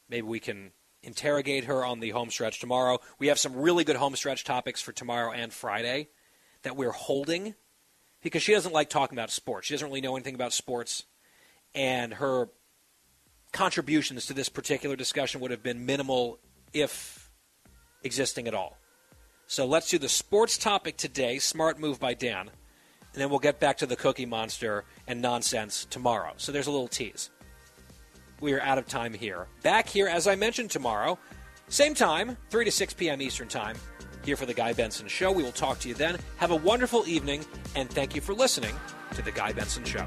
Maybe 0.08 0.26
we 0.26 0.40
can 0.40 0.72
interrogate 1.02 1.64
her 1.64 1.84
on 1.84 2.00
the 2.00 2.10
home 2.10 2.30
stretch 2.30 2.60
tomorrow. 2.60 2.98
We 3.18 3.28
have 3.28 3.38
some 3.38 3.54
really 3.56 3.84
good 3.84 3.96
home 3.96 4.16
stretch 4.16 4.44
topics 4.44 4.80
for 4.80 4.92
tomorrow 4.92 5.32
and 5.32 5.52
Friday 5.52 6.08
that 6.62 6.76
we're 6.76 6.92
holding 6.92 7.54
because 8.22 8.42
she 8.42 8.52
doesn't 8.52 8.72
like 8.72 8.88
talking 8.88 9.16
about 9.16 9.30
sports. 9.30 9.66
She 9.66 9.74
doesn't 9.74 9.86
really 9.86 10.00
know 10.00 10.16
anything 10.16 10.34
about 10.34 10.52
sports. 10.52 11.04
And 11.74 12.14
her 12.14 12.48
contributions 13.52 14.26
to 14.26 14.34
this 14.34 14.48
particular 14.48 14.96
discussion 14.96 15.40
would 15.40 15.50
have 15.50 15.62
been 15.62 15.84
minimal, 15.86 16.38
if 16.72 17.30
existing 18.02 18.48
at 18.48 18.54
all. 18.54 18.78
So 19.46 19.66
let's 19.66 19.90
do 19.90 19.98
the 19.98 20.08
sports 20.08 20.56
topic 20.56 20.96
today. 20.96 21.38
Smart 21.38 21.78
move 21.78 22.00
by 22.00 22.14
Dan. 22.14 22.50
And 23.12 23.22
then 23.22 23.30
we'll 23.30 23.38
get 23.38 23.60
back 23.60 23.76
to 23.78 23.86
the 23.86 23.94
Cookie 23.94 24.26
Monster 24.26 24.84
and 25.06 25.20
nonsense 25.20 25.86
tomorrow. 25.88 26.32
So 26.36 26.50
there's 26.50 26.66
a 26.66 26.72
little 26.72 26.88
tease 26.88 27.30
we 28.44 28.52
are 28.52 28.60
out 28.60 28.78
of 28.78 28.86
time 28.86 29.14
here. 29.14 29.46
Back 29.62 29.88
here, 29.88 30.06
as 30.06 30.28
I 30.28 30.36
mentioned, 30.36 30.70
tomorrow, 30.70 31.18
same 31.68 31.94
time, 31.94 32.36
3 32.50 32.66
to 32.66 32.70
6 32.70 32.94
p.m. 32.94 33.22
Eastern 33.22 33.48
Time, 33.48 33.76
here 34.24 34.36
for 34.36 34.46
The 34.46 34.54
Guy 34.54 34.74
Benson 34.74 35.08
Show. 35.08 35.32
We 35.32 35.42
will 35.42 35.50
talk 35.50 35.80
to 35.80 35.88
you 35.88 35.94
then. 35.94 36.18
Have 36.36 36.50
a 36.50 36.56
wonderful 36.56 37.04
evening, 37.08 37.44
and 37.74 37.88
thank 37.88 38.14
you 38.14 38.20
for 38.20 38.34
listening 38.34 38.76
to 39.14 39.22
The 39.22 39.32
Guy 39.32 39.52
Benson 39.52 39.84
Show. 39.84 40.06